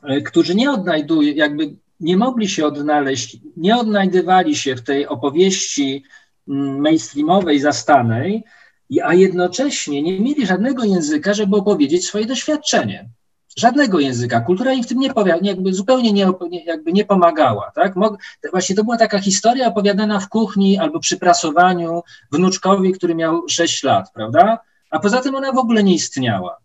e, 0.03 0.21
którzy 0.21 0.55
nie 0.55 0.71
odnajdują, 0.71 1.33
jakby 1.35 1.75
nie 1.99 2.17
mogli 2.17 2.49
się 2.49 2.65
odnaleźć, 2.65 3.37
nie 3.57 3.77
odnajdywali 3.77 4.55
się 4.55 4.75
w 4.75 4.81
tej 4.81 5.07
opowieści 5.07 6.03
mm, 6.47 6.81
mainstreamowej, 6.81 7.59
zastanej, 7.59 8.43
a 9.03 9.13
jednocześnie 9.13 10.01
nie 10.01 10.19
mieli 10.19 10.45
żadnego 10.45 10.83
języka, 10.83 11.33
żeby 11.33 11.55
opowiedzieć 11.55 12.07
swoje 12.07 12.25
doświadczenie. 12.25 13.09
Żadnego 13.57 13.99
języka. 13.99 14.41
Kultura 14.41 14.73
im 14.73 14.83
w 14.83 14.87
tym 14.87 14.99
nie 14.99 15.13
powie, 15.13 15.39
jakby 15.41 15.73
zupełnie 15.73 16.13
nie, 16.13 16.27
jakby 16.65 16.93
nie 16.93 17.05
pomagała. 17.05 17.71
Tak? 17.75 17.93
Właśnie 18.51 18.75
to 18.75 18.83
była 18.83 18.97
taka 18.97 19.19
historia 19.19 19.67
opowiadana 19.67 20.19
w 20.19 20.29
kuchni 20.29 20.77
albo 20.77 20.99
przy 20.99 21.17
prasowaniu 21.17 22.03
wnuczkowi, 22.31 22.93
który 22.93 23.15
miał 23.15 23.41
6 23.49 23.83
lat, 23.83 24.11
prawda? 24.13 24.59
A 24.91 24.99
poza 24.99 25.21
tym 25.21 25.35
ona 25.35 25.51
w 25.51 25.57
ogóle 25.57 25.83
nie 25.83 25.93
istniała. 25.93 26.57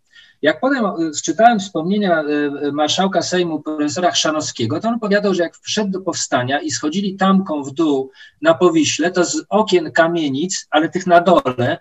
Jak 0.42 0.60
potem 0.60 0.84
e, 0.84 0.92
czytałem 1.24 1.60
wspomnienia 1.60 2.22
e, 2.22 2.72
marszałka 2.72 3.22
Sejmu 3.22 3.62
profesora 3.62 4.10
Chrzanowskiego, 4.10 4.80
to 4.80 4.88
on 4.88 4.94
opowiadał, 4.94 5.34
że 5.34 5.42
jak 5.42 5.56
wszedł 5.56 5.90
do 5.90 6.00
powstania 6.00 6.60
i 6.60 6.70
schodzili 6.70 7.16
tamką 7.16 7.62
w 7.62 7.70
dół 7.70 8.10
na 8.42 8.54
Powiśle, 8.54 9.10
to 9.10 9.24
z 9.24 9.44
okien 9.48 9.92
kamienic, 9.92 10.66
ale 10.70 10.88
tych 10.88 11.06
na 11.06 11.20
dole, 11.20 11.78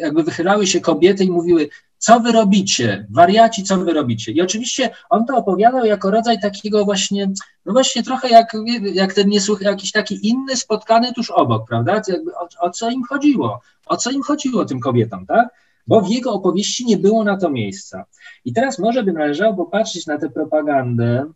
jakby 0.00 0.22
wychylały 0.22 0.66
się 0.66 0.80
kobiety 0.80 1.24
i 1.24 1.30
mówiły 1.30 1.68
co 1.98 2.20
wy 2.20 2.32
robicie? 2.32 3.06
Wariaci, 3.10 3.62
co 3.62 3.76
wy 3.78 3.92
robicie? 3.92 4.32
I 4.32 4.40
oczywiście 4.40 4.90
on 5.10 5.26
to 5.26 5.36
opowiadał 5.36 5.84
jako 5.84 6.10
rodzaj 6.10 6.40
takiego 6.40 6.84
właśnie, 6.84 7.30
no 7.66 7.72
właśnie 7.72 8.02
trochę 8.02 8.28
jak, 8.28 8.52
jak 8.94 9.14
ten 9.14 9.28
niesłuch, 9.28 9.60
jakiś 9.60 9.92
taki 9.92 10.28
inny 10.28 10.56
spotkany 10.56 11.12
tuż 11.12 11.30
obok, 11.30 11.68
prawda? 11.68 12.02
O, 12.36 12.66
o 12.66 12.70
co 12.70 12.90
im 12.90 13.02
chodziło? 13.04 13.60
O 13.86 13.96
co 13.96 14.10
im 14.10 14.22
chodziło 14.22 14.64
tym 14.64 14.80
kobietom, 14.80 15.26
tak? 15.26 15.48
Bo 15.86 16.00
w 16.00 16.08
jego 16.08 16.32
opowieści 16.32 16.86
nie 16.86 16.96
było 16.96 17.24
na 17.24 17.36
to 17.36 17.50
miejsca. 17.50 18.04
I 18.44 18.52
teraz 18.52 18.78
może 18.78 19.02
by 19.02 19.12
należało 19.12 19.54
popatrzeć 19.54 20.06
na 20.06 20.18
tę 20.18 20.30
propagandę, 20.30 21.26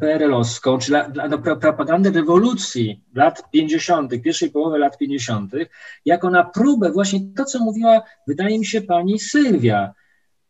PRL-owską, 0.00 0.78
czy 0.78 0.92
do 1.30 1.38
propagandy 1.38 2.10
rewolucji 2.10 3.04
lat 3.14 3.50
50., 3.50 4.22
pierwszej 4.22 4.50
połowy 4.50 4.78
lat 4.78 4.98
50., 4.98 5.52
jako 6.04 6.30
na 6.30 6.44
próbę 6.44 6.90
właśnie 6.90 7.20
to, 7.36 7.44
co 7.44 7.58
mówiła, 7.58 8.02
wydaje 8.26 8.58
mi 8.58 8.66
się, 8.66 8.80
pani 8.80 9.18
Sylwia, 9.18 9.94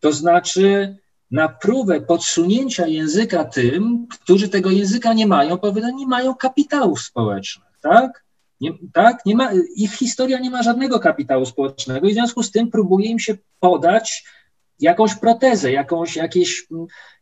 to 0.00 0.12
znaczy 0.12 0.96
na 1.30 1.48
próbę 1.48 2.00
podsunięcia 2.00 2.86
języka 2.86 3.44
tym, 3.44 4.06
którzy 4.10 4.48
tego 4.48 4.70
języka 4.70 5.12
nie 5.12 5.26
mają, 5.26 5.58
powiedzą, 5.58 5.96
nie 5.96 6.06
mają 6.06 6.34
kapitałów 6.34 7.00
społecznych, 7.00 7.78
tak? 7.80 8.24
Nie, 8.60 8.70
tak? 8.92 9.26
Nie 9.26 9.34
ma, 9.34 9.50
ich 9.76 9.92
historia 9.92 10.38
nie 10.38 10.50
ma 10.50 10.62
żadnego 10.62 11.00
kapitału 11.00 11.46
społecznego 11.46 12.06
i 12.06 12.10
w 12.10 12.14
związku 12.14 12.42
z 12.42 12.50
tym 12.50 12.70
próbuje 12.70 13.10
im 13.10 13.18
się 13.18 13.36
podać 13.60 14.24
jakąś 14.80 15.14
protezę, 15.14 15.72
jakąś, 15.72 16.16
jakieś, 16.16 16.66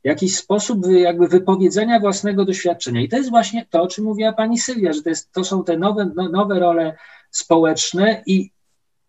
jakiś 0.05 0.37
sposób 0.37 0.87
jakby 0.91 1.29
wypowiedzenia 1.29 2.01
własnego 2.01 2.45
doświadczenia. 2.45 3.01
I 3.01 3.09
to 3.09 3.17
jest 3.17 3.31
właśnie 3.31 3.67
to, 3.71 3.83
o 3.83 3.89
czym 3.89 4.05
mówiła 4.05 4.33
pani 4.33 4.59
Sylwia, 4.59 4.93
że 4.93 5.03
to, 5.03 5.09
jest, 5.09 5.33
to 5.33 5.45
są 5.45 5.65
te 5.65 5.79
nowe, 5.79 6.11
no, 6.17 6.29
nowe 6.29 6.59
role 6.59 6.97
społeczne 7.31 8.23
i, 8.27 8.51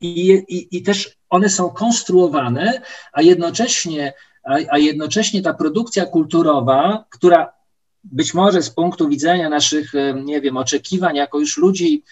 i, 0.01 0.31
i, 0.47 0.77
i 0.77 0.84
też 0.84 1.17
one 1.30 1.49
są 1.49 1.69
konstruowane, 1.69 2.81
a 3.13 3.21
jednocześnie, 3.21 4.13
a, 4.43 4.57
a 4.69 4.77
jednocześnie 4.77 5.41
ta 5.41 5.53
produkcja 5.53 6.05
kulturowa, 6.05 7.05
która 7.09 7.53
być 8.03 8.34
może 8.34 8.61
z 8.61 8.69
punktu 8.69 9.09
widzenia 9.09 9.49
naszych, 9.49 9.91
nie 10.23 10.41
wiem, 10.41 10.57
oczekiwań 10.57 11.15
jako 11.15 11.39
już 11.39 11.57
ludzi 11.57 12.03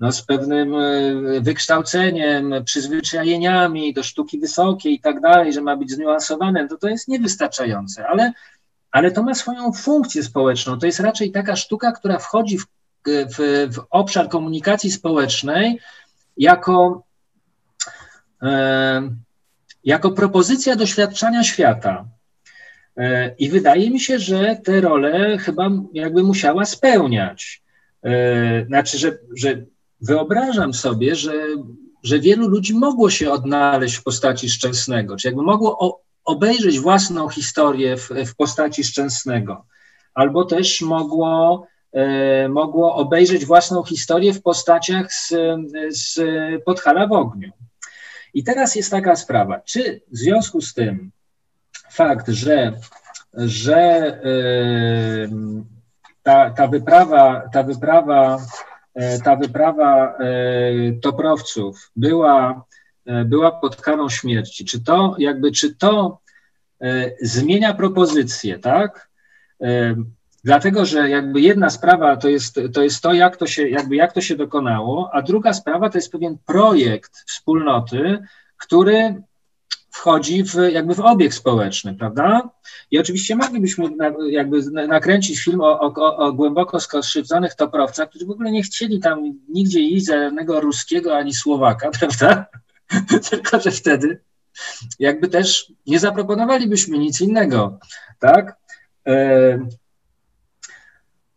no, 0.00 0.12
z 0.12 0.22
pewnym 0.22 0.74
e, 0.74 1.40
wykształceniem, 1.40 2.54
przyzwyczajeniami 2.64 3.94
do 3.94 4.02
sztuki 4.02 4.38
wysokiej 4.38 4.94
i 4.94 5.00
tak 5.00 5.20
dalej, 5.20 5.52
że 5.52 5.60
ma 5.62 5.76
być 5.76 5.90
zniuansowane, 5.90 6.68
to 6.68 6.76
to 6.76 6.88
jest 6.88 7.08
niewystarczające, 7.08 8.06
ale, 8.06 8.32
ale 8.90 9.10
to 9.10 9.22
ma 9.22 9.34
swoją 9.34 9.72
funkcję 9.72 10.22
społeczną. 10.22 10.78
To 10.78 10.86
jest 10.86 11.00
raczej 11.00 11.32
taka 11.32 11.56
sztuka, 11.56 11.92
która 11.92 12.18
wchodzi 12.18 12.58
w, 12.58 12.66
w, 13.06 13.68
w 13.74 13.80
obszar 13.90 14.28
komunikacji 14.28 14.90
społecznej 14.90 15.80
jako, 16.36 17.02
e, 18.42 19.02
jako 19.84 20.10
propozycja 20.10 20.76
doświadczania 20.76 21.44
świata. 21.44 22.04
E, 22.96 23.34
I 23.38 23.48
wydaje 23.48 23.90
mi 23.90 24.00
się, 24.00 24.18
że 24.18 24.56
te 24.64 24.80
role 24.80 25.38
chyba 25.38 25.70
jakby 25.92 26.22
musiała 26.22 26.64
spełniać. 26.64 27.62
E, 28.02 28.64
znaczy, 28.66 28.98
że, 28.98 29.18
że 29.36 29.56
wyobrażam 30.00 30.74
sobie, 30.74 31.14
że, 31.14 31.32
że 32.02 32.18
wielu 32.18 32.48
ludzi 32.48 32.74
mogło 32.74 33.10
się 33.10 33.32
odnaleźć 33.32 33.96
w 33.96 34.02
postaci 34.02 34.50
Szczęsnego, 34.50 35.16
czy 35.16 35.28
jakby 35.28 35.42
mogło 35.42 35.78
o, 35.78 36.00
obejrzeć 36.24 36.80
własną 36.80 37.28
historię 37.28 37.96
w, 37.96 38.08
w 38.08 38.36
postaci 38.36 38.84
Szczęsnego, 38.84 39.66
albo 40.14 40.44
też 40.44 40.80
mogło, 40.80 41.66
e, 41.92 42.48
mogło 42.48 42.94
obejrzeć 42.94 43.44
własną 43.44 43.82
historię 43.82 44.34
w 44.34 44.42
postaciach 44.42 45.12
z, 45.12 45.32
z 45.90 46.20
Podhala 46.64 47.06
w 47.06 47.12
ogniu. 47.12 47.50
I 48.34 48.44
teraz 48.44 48.74
jest 48.74 48.90
taka 48.90 49.16
sprawa, 49.16 49.60
czy 49.60 50.00
w 50.12 50.16
związku 50.18 50.60
z 50.60 50.74
tym 50.74 51.10
fakt, 51.90 52.28
że, 52.28 52.72
że 53.34 53.76
e, 53.76 54.20
ta, 56.22 56.50
ta 56.50 56.66
wyprawa, 56.66 57.48
ta 57.52 57.62
wyprawa 57.62 58.38
ta 59.24 59.36
wyprawa 59.36 60.06
e, 60.06 60.12
toprowców 61.02 61.90
była, 61.96 62.64
e, 63.06 63.24
była 63.24 63.52
pod 63.52 63.76
karą 63.76 64.08
śmierci, 64.08 64.64
czy 64.64 64.84
to 64.84 65.16
jakby, 65.18 65.52
czy 65.52 65.76
to 65.76 66.20
zmienia 67.22 67.74
propozycję, 67.74 68.58
tak? 68.58 69.10
Dlatego, 70.44 70.84
że 70.84 71.10
jakby 71.10 71.40
jedna 71.40 71.70
sprawa 71.70 72.16
to 72.16 72.28
jest, 72.28 72.60
to 72.74 72.82
jest 72.82 73.02
to, 73.02 73.12
jak 73.12 73.36
to, 73.36 73.46
się, 73.46 73.68
jakby 73.68 73.96
jak 73.96 74.12
to 74.12 74.20
się 74.20 74.36
dokonało, 74.36 75.10
a 75.12 75.22
druga 75.22 75.52
sprawa 75.52 75.90
to 75.90 75.98
jest 75.98 76.12
pewien 76.12 76.38
projekt 76.46 77.16
wspólnoty, 77.28 78.18
który 78.56 79.22
wchodzi 80.00 80.44
w, 80.44 80.54
jakby 80.72 80.94
w 80.94 81.00
obieg 81.00 81.34
społeczny, 81.34 81.94
prawda? 81.94 82.50
I 82.90 82.98
oczywiście 82.98 83.36
moglibyśmy 83.36 83.90
na, 83.90 84.12
jakby 84.30 84.62
nakręcić 84.70 85.44
film 85.44 85.60
o, 85.60 85.80
o, 85.80 86.16
o 86.16 86.32
głęboko 86.32 86.80
skrzywdzonych 86.80 87.54
toprowcach, 87.54 88.08
którzy 88.08 88.26
w 88.26 88.30
ogóle 88.30 88.50
nie 88.50 88.62
chcieli 88.62 89.00
tam 89.00 89.38
nigdzie 89.48 89.80
iść 89.80 90.06
za 90.06 90.18
żadnego 90.18 90.60
ruskiego 90.60 91.16
ani 91.16 91.34
Słowaka, 91.34 91.90
prawda? 91.98 92.46
Tylko, 93.30 93.60
że 93.60 93.70
wtedy 93.70 94.20
jakby 94.98 95.28
też 95.28 95.72
nie 95.86 95.98
zaproponowalibyśmy 95.98 96.98
nic 96.98 97.20
innego, 97.20 97.78
tak? 98.18 98.56
E, 99.06 99.58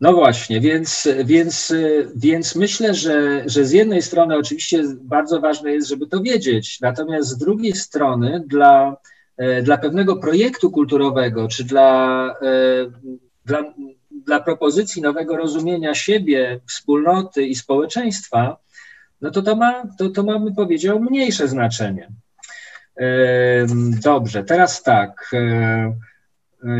No 0.03 0.13
właśnie, 0.13 0.61
więc, 0.61 1.07
więc, 1.25 1.73
więc 2.15 2.55
myślę, 2.55 2.93
że, 2.93 3.43
że 3.45 3.65
z 3.65 3.71
jednej 3.71 4.01
strony 4.01 4.37
oczywiście 4.37 4.83
bardzo 5.01 5.41
ważne 5.41 5.71
jest, 5.71 5.87
żeby 5.87 6.07
to 6.07 6.21
wiedzieć, 6.21 6.81
natomiast 6.81 7.29
z 7.29 7.37
drugiej 7.37 7.73
strony 7.73 8.43
dla, 8.47 8.97
dla 9.63 9.77
pewnego 9.77 10.15
projektu 10.15 10.71
kulturowego, 10.71 11.47
czy 11.47 11.63
dla, 11.63 12.35
dla, 13.45 13.63
dla 14.11 14.39
propozycji 14.39 15.01
nowego 15.01 15.37
rozumienia 15.37 15.95
siebie, 15.95 16.59
wspólnoty 16.67 17.45
i 17.45 17.55
społeczeństwa, 17.55 18.57
no 19.21 19.31
to 19.31 19.41
to 19.41 19.55
ma, 19.55 19.83
to, 19.97 20.09
to 20.09 20.23
ma, 20.23 20.39
bym 20.39 20.55
powiedział, 20.55 20.99
mniejsze 20.99 21.47
znaczenie. 21.47 22.09
Dobrze, 24.03 24.43
teraz 24.43 24.83
tak. 24.83 25.31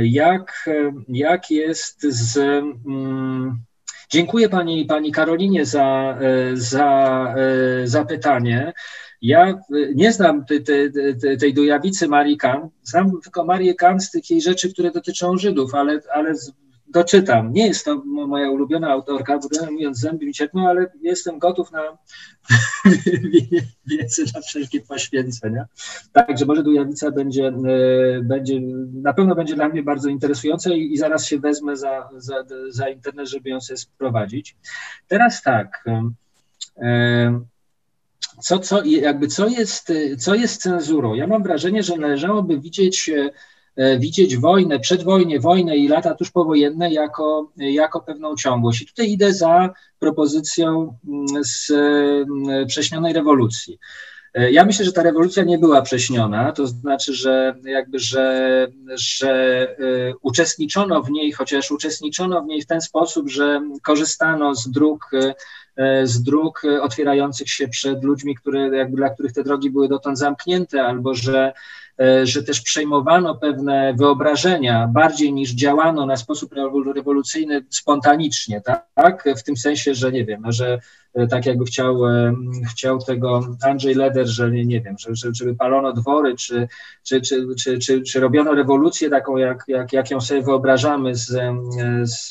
Jak, 0.02 0.70
jak 1.08 1.52
jest 1.52 2.02
z. 2.04 2.38
Mm, 2.38 3.64
dziękuję 4.10 4.50
pani, 4.50 4.86
pani 4.86 5.12
Karolinie 5.12 5.66
za, 5.66 6.18
za 6.54 7.36
zapytanie. 7.84 8.74
Ja 9.22 9.60
nie 9.96 10.12
znam 10.12 10.46
tej, 10.46 10.64
tej, 10.64 10.92
tej 11.40 11.54
dojawicy 11.54 12.08
Marii 12.08 12.38
Kant, 12.38 12.74
znam 12.84 13.22
tylko 13.22 13.46
Marię 13.46 13.76
Kant 13.76 14.04
z 14.04 14.12
takich 14.12 14.44
rzeczy, 14.44 14.74
które 14.74 14.92
dotyczą 14.92 15.38
Żydów, 15.38 15.76
ale, 15.76 16.00
ale 16.14 16.34
doczytam. 16.94 17.54
Nie 17.54 17.68
jest 17.68 17.86
to 17.86 18.04
moja 18.06 18.50
ulubiona 18.50 18.90
autorka, 18.90 19.40
mówiąc 19.72 20.00
zęby 20.00 20.26
mi 20.26 20.34
cierpią, 20.34 20.68
ale 20.68 20.92
jestem 21.02 21.40
gotów 21.40 21.72
na 21.72 21.82
wiedzę, 23.86 24.24
na 24.36 24.42
wszelkie 24.42 24.82
poświęcenia. 24.82 25.66
Także 26.14 26.46
może 26.46 26.64
Dujawica 26.64 27.12
będzie, 27.12 27.48
e, 27.48 27.54
będzie, 28.22 28.60
na 28.94 29.14
pewno 29.14 29.36
będzie 29.36 29.56
dla 29.56 29.70
mnie 29.70 29.84
bardzo 29.84 30.10
interesująca 30.10 30.74
i, 30.74 30.94
i 30.94 30.98
zaraz 30.98 31.26
się 31.26 31.40
wezmę 31.40 31.76
za, 31.76 32.10
za, 32.18 32.36
za 32.70 32.90
internet, 32.90 33.30
żeby 33.30 33.50
ją 33.50 33.62
sobie 33.62 33.78
sprowadzić. 33.78 34.56
Teraz 35.08 35.42
tak, 35.42 35.86
e, 36.78 37.40
co, 38.42 38.60
co, 38.60 38.84
jakby 38.86 39.28
co, 39.28 39.48
jest, 39.48 39.94
co 40.20 40.36
jest 40.36 40.62
cenzurą? 40.62 41.14
Ja 41.14 41.28
mam 41.28 41.44
wrażenie, 41.44 41.84
że 41.84 41.98
należałoby 41.98 42.60
widzieć 42.60 43.12
widzieć 44.00 44.38
wojnę, 44.38 44.80
przedwojnie, 44.80 45.40
wojnę 45.40 45.78
i 45.78 45.88
lata 45.88 46.16
tuż 46.16 46.32
powojenne 46.32 46.94
jako, 46.94 47.52
jako 47.58 48.02
pewną 48.02 48.36
ciągłość. 48.36 48.82
I 48.82 48.86
tutaj 48.86 49.12
idę 49.12 49.34
za 49.34 49.70
propozycją 50.00 50.98
mm, 51.08 51.44
z 51.44 51.72
mm, 51.72 52.68
prześnionej 52.68 53.14
rewolucji. 53.14 53.80
E, 54.34 54.52
ja 54.52 54.66
myślę, 54.66 54.86
że 54.86 54.94
ta 54.94 55.04
rewolucja 55.04 55.44
nie 55.44 55.58
była 55.58 55.82
prześniona, 55.82 56.52
to 56.52 56.68
znaczy, 56.68 57.14
że 57.14 57.56
jakby, 57.64 58.00
że, 58.00 58.68
że 58.96 59.32
e, 59.80 60.14
uczestniczono 60.22 61.04
w 61.04 61.12
niej, 61.12 61.32
chociaż 61.32 61.72
uczestniczono 61.72 62.42
w 62.42 62.48
niej 62.48 62.62
w 62.62 62.66
ten 62.66 62.82
sposób, 62.82 63.30
że 63.30 63.62
korzystano 63.84 64.56
z 64.56 64.70
dróg, 64.72 65.12
z 66.04 66.24
dróg 66.24 66.62
otwierających 66.82 67.50
się 67.50 67.68
przed 67.68 68.04
ludźmi, 68.04 68.36
które, 68.36 68.78
jakby, 68.78 68.98
dla 68.98 69.10
których 69.10 69.34
te 69.34 69.44
drogi 69.44 69.70
były 69.70 69.88
dotąd 69.88 70.18
zamknięte, 70.18 70.84
albo 70.84 71.14
że 71.14 71.54
E, 72.00 72.26
że 72.26 72.44
też 72.44 72.62
przejmowano 72.62 73.36
pewne 73.36 73.94
wyobrażenia 73.98 74.88
bardziej 74.88 75.34
niż 75.34 75.52
działano 75.52 76.06
na 76.06 76.18
sposób 76.18 76.54
rewolucyjny 76.96 77.66
spontanicznie, 77.70 78.62
tak? 78.96 79.24
W 79.38 79.44
tym 79.44 79.58
sensie, 79.58 79.96
że 79.96 80.12
nie 80.12 80.26
wiem, 80.26 80.44
że 80.48 80.74
e, 80.74 80.80
tak 81.30 81.46
jakby 81.46 81.66
chciał, 81.66 82.08
e, 82.08 82.36
chciał 82.72 83.00
tego 83.00 83.58
Andrzej 83.62 83.96
Leder, 83.96 84.28
że 84.28 84.52
nie, 84.52 84.82
wiem, 84.82 84.96
że, 84.98 85.32
żeby 85.34 85.56
palono 85.56 85.94
dwory, 85.94 86.36
czy, 86.36 86.68
czy, 87.04 87.22
czy, 87.22 87.48
czy, 87.64 87.80
czy, 87.80 88.02
czy 88.02 88.20
robiono 88.20 88.54
rewolucję 88.54 89.10
taką, 89.10 89.38
jak, 89.38 89.64
jak, 89.68 89.94
jak 89.94 90.12
ją 90.12 90.22
sobie 90.22 90.42
wyobrażamy 90.42 91.16
z, 91.16 91.40
z, 92.04 92.30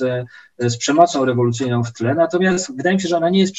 z 0.59 0.77
przemocą 0.77 1.25
rewolucyjną 1.25 1.85
w 1.85 1.93
tle. 1.93 2.15
Natomiast 2.15 2.77
wydaje 2.77 2.97
mi 2.97 3.03
się, 3.03 3.09
że 3.09 3.17
ona 3.17 3.31
nie 3.31 3.41
jest 3.41 3.55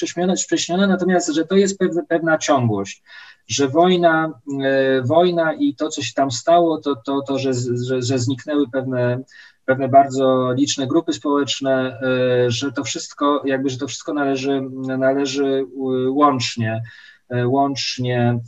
prześmiona, 0.46 0.88
natomiast 0.88 1.34
że 1.34 1.46
to 1.46 1.56
jest 1.56 1.78
pewna, 1.80 2.02
pewna 2.08 2.38
ciągłość 2.38 3.04
że 3.48 3.68
wojna, 3.68 4.40
e, 4.64 5.02
wojna 5.02 5.54
i 5.54 5.76
to, 5.76 5.90
co 5.90 6.02
się 6.02 6.14
tam 6.14 6.32
stało, 6.32 6.78
to, 6.78 6.96
to, 6.96 7.22
to 7.22 7.40
że, 7.40 7.54
że, 7.88 8.02
że 8.02 8.20
zniknęły 8.20 8.70
pewne, 8.72 9.24
pewne 9.66 9.88
bardzo 9.90 10.54
liczne 10.58 10.88
grupy 10.88 11.14
społeczne, 11.14 12.00
e, 12.02 12.52
że 12.52 12.72
to 12.72 12.84
wszystko, 12.84 13.42
jakby, 13.46 13.70
że 13.70 13.78
to 13.78 13.88
wszystko 13.88 14.14
należy, 14.14 14.62
należy 14.98 15.66
łącznie, 16.08 16.84
e, 17.30 17.48
łącznie 17.48 18.40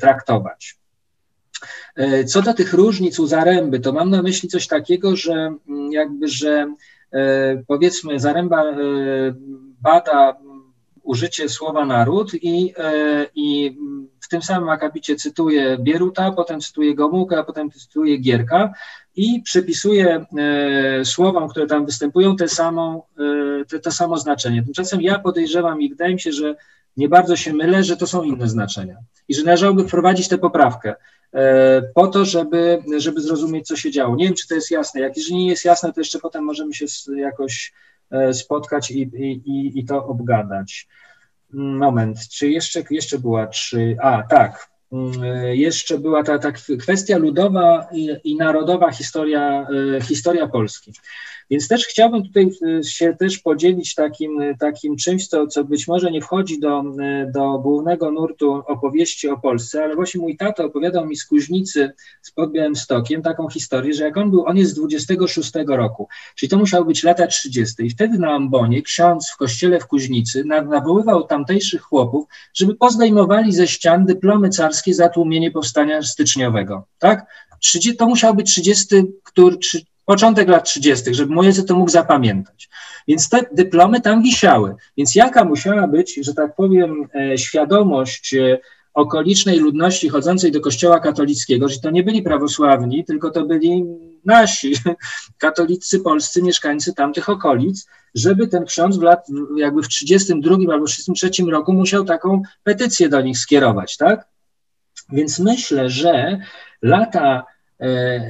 traktować. 0.00 0.80
Co 2.26 2.42
do 2.42 2.54
tych 2.54 2.72
różnic 2.72 3.18
u 3.18 3.26
Zaręby, 3.26 3.80
to 3.80 3.92
mam 3.92 4.10
na 4.10 4.22
myśli 4.22 4.48
coś 4.48 4.66
takiego, 4.66 5.16
że 5.16 5.54
jakby, 5.90 6.28
że 6.28 6.74
powiedzmy 7.66 8.20
Zaręba 8.20 8.64
bada 9.80 10.36
użycie 11.10 11.48
słowa 11.48 11.86
naród 11.86 12.34
i, 12.34 12.74
i 13.34 13.76
tym 14.30 14.42
samym 14.42 14.68
akapicie 14.68 15.16
cytuję 15.16 15.78
Bieruta, 15.80 16.32
potem 16.32 16.60
cytuję 16.60 16.94
Gomułkę, 16.94 17.44
potem 17.44 17.70
cytuję 17.70 18.18
Gierka 18.18 18.72
i 19.16 19.42
przypisuję 19.42 20.26
e, 20.38 21.04
słowom, 21.04 21.48
które 21.48 21.66
tam 21.66 21.86
występują, 21.86 22.36
te 22.36 22.48
samą, 22.48 23.02
e, 23.60 23.64
te, 23.64 23.78
to 23.78 23.92
samo 23.92 24.18
znaczenie. 24.18 24.62
Tymczasem 24.62 25.00
ja 25.00 25.18
podejrzewam 25.18 25.82
i 25.82 25.88
wydaje 25.88 26.14
mi 26.14 26.20
się, 26.20 26.32
że 26.32 26.56
nie 26.96 27.08
bardzo 27.08 27.36
się 27.36 27.52
mylę, 27.52 27.84
że 27.84 27.96
to 27.96 28.06
są 28.06 28.22
inne 28.22 28.48
znaczenia 28.48 28.96
i 29.28 29.34
że 29.34 29.42
należałoby 29.42 29.88
wprowadzić 29.88 30.28
tę 30.28 30.38
poprawkę 30.38 30.94
e, 31.32 31.82
po 31.94 32.06
to, 32.06 32.24
żeby, 32.24 32.82
żeby 32.98 33.20
zrozumieć, 33.20 33.66
co 33.66 33.76
się 33.76 33.90
działo. 33.90 34.16
Nie 34.16 34.24
wiem, 34.24 34.34
czy 34.34 34.48
to 34.48 34.54
jest 34.54 34.70
jasne. 34.70 35.00
Jak 35.00 35.16
jeżeli 35.16 35.36
nie 35.36 35.48
jest 35.48 35.64
jasne, 35.64 35.92
to 35.92 36.00
jeszcze 36.00 36.18
potem 36.18 36.44
możemy 36.44 36.74
się 36.74 36.86
jakoś 37.16 37.72
e, 38.10 38.34
spotkać 38.34 38.90
i, 38.90 39.00
i, 39.02 39.78
i 39.78 39.84
to 39.84 40.06
obgadać. 40.06 40.88
Moment, 41.52 42.28
czy 42.28 42.50
jeszcze, 42.50 42.82
jeszcze 42.90 43.18
była, 43.18 43.46
czy, 43.46 43.96
a 44.02 44.22
tak, 44.22 44.70
mm, 44.92 45.12
jeszcze 45.52 45.98
była 45.98 46.22
ta, 46.22 46.38
ta 46.38 46.52
kwestia 46.82 47.18
ludowa 47.18 47.88
i, 47.92 48.16
i 48.24 48.36
narodowa 48.36 48.92
historia, 48.92 49.66
e, 49.96 50.00
historia 50.00 50.48
Polski. 50.48 50.92
Więc 51.50 51.68
też 51.68 51.86
chciałbym 51.86 52.22
tutaj 52.22 52.50
e, 52.78 52.84
się 52.84 53.16
też 53.18 53.38
podzielić 53.38 53.94
takim, 53.94 54.40
takim 54.60 54.96
czymś, 54.96 55.28
co, 55.28 55.46
co 55.46 55.64
być 55.64 55.88
może 55.88 56.10
nie 56.10 56.20
wchodzi 56.20 56.60
do, 56.60 56.82
e, 57.02 57.30
do 57.34 57.58
głównego 57.58 58.10
nurtu 58.10 58.52
opowieści 58.66 59.28
o 59.28 59.38
Polsce, 59.38 59.84
ale 59.84 59.94
właśnie 59.94 60.20
mój 60.20 60.36
tata 60.36 60.64
opowiadał 60.64 61.06
mi 61.06 61.16
z 61.16 61.26
Kuźnicy 61.26 61.92
spod 62.22 62.52
Białymstokiem 62.52 63.22
taką 63.22 63.48
historię, 63.48 63.94
że 63.94 64.04
jak 64.04 64.16
on 64.16 64.30
był, 64.30 64.46
on 64.46 64.56
jest 64.56 64.70
z 64.70 64.74
26 64.74 65.52
roku, 65.66 66.08
czyli 66.34 66.50
to 66.50 66.58
musiały 66.58 66.84
być 66.84 67.02
lata 67.02 67.26
30. 67.26 67.86
I 67.86 67.90
wtedy 67.90 68.18
na 68.18 68.32
Ambonie 68.32 68.82
ksiądz 68.82 69.30
w 69.30 69.36
kościele 69.36 69.80
w 69.80 69.86
Kuźnicy 69.86 70.44
nawoływał 70.44 71.22
tamtejszych 71.22 71.82
chłopów, 71.82 72.28
żeby 72.54 72.74
pozdejmowali 72.74 73.52
ze 73.52 73.66
ścian 73.66 74.04
dyplomy 74.04 74.48
carskie 74.48 74.94
za 74.94 75.08
tłumienie 75.08 75.50
powstania 75.50 76.02
styczniowego. 76.02 76.86
Tak? 76.98 77.26
To 77.98 78.06
musiał 78.06 78.34
być 78.34 78.50
30, 78.50 78.86
który, 79.24 79.56
początek 80.10 80.48
lat 80.48 80.64
30., 80.64 81.14
żeby 81.14 81.34
mój 81.34 81.46
ojciec 81.46 81.66
to 81.66 81.74
mógł 81.74 81.90
zapamiętać. 81.90 82.68
Więc 83.08 83.28
te 83.28 83.44
dyplomy 83.52 84.00
tam 84.00 84.22
wisiały. 84.22 84.74
Więc 84.96 85.14
jaka 85.14 85.44
musiała 85.44 85.86
być, 85.86 86.20
że 86.22 86.34
tak 86.34 86.54
powiem, 86.56 87.08
e, 87.14 87.38
świadomość 87.38 88.34
e, 88.34 88.58
okolicznej 88.94 89.58
ludności 89.58 90.08
chodzącej 90.08 90.52
do 90.52 90.60
kościoła 90.60 91.00
katolickiego, 91.00 91.68
że 91.68 91.80
to 91.80 91.90
nie 91.90 92.02
byli 92.02 92.22
prawosławni, 92.22 93.04
tylko 93.04 93.30
to 93.30 93.46
byli 93.46 93.84
nasi 94.24 94.72
katolicy 95.44 96.00
polscy 96.00 96.42
mieszkańcy 96.42 96.94
tamtych 96.94 97.28
okolic, 97.28 97.86
żeby 98.14 98.48
ten 98.48 98.64
ksiądz 98.64 98.96
w 98.96 99.02
lat, 99.02 99.26
jakby 99.56 99.82
w 99.82 99.88
32 99.88 100.56
albo 100.72 100.86
33 100.86 101.30
roku 101.50 101.72
musiał 101.72 102.04
taką 102.04 102.42
petycję 102.62 103.08
do 103.08 103.20
nich 103.20 103.38
skierować, 103.38 103.96
tak? 103.96 104.28
Więc 105.12 105.38
myślę, 105.38 105.90
że 105.90 106.38
lata 106.82 107.44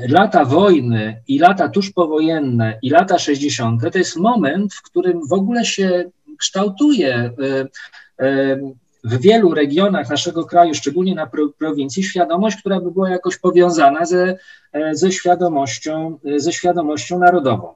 lata 0.08 0.44
wojny 0.44 1.22
i 1.28 1.38
lata 1.38 1.68
tuż 1.68 1.90
powojenne 1.90 2.78
i 2.82 2.90
lata 2.90 3.18
60. 3.18 3.92
to 3.92 3.98
jest 3.98 4.16
moment, 4.16 4.74
w 4.74 4.82
którym 4.82 5.20
w 5.28 5.32
ogóle 5.32 5.64
się 5.64 6.10
kształtuje 6.38 7.14
e, 7.14 7.32
e, 8.26 8.56
w 9.04 9.20
wielu 9.20 9.54
regionach 9.54 10.10
naszego 10.10 10.44
kraju, 10.44 10.74
szczególnie 10.74 11.14
na 11.14 11.30
prowincji, 11.58 12.02
świadomość, 12.02 12.56
która 12.60 12.80
by 12.80 12.90
była 12.90 13.10
jakoś 13.10 13.38
powiązana 13.38 14.04
ze, 14.04 14.38
ze, 14.92 15.12
świadomością, 15.12 16.18
ze 16.36 16.52
świadomością 16.52 17.18
narodową. 17.18 17.74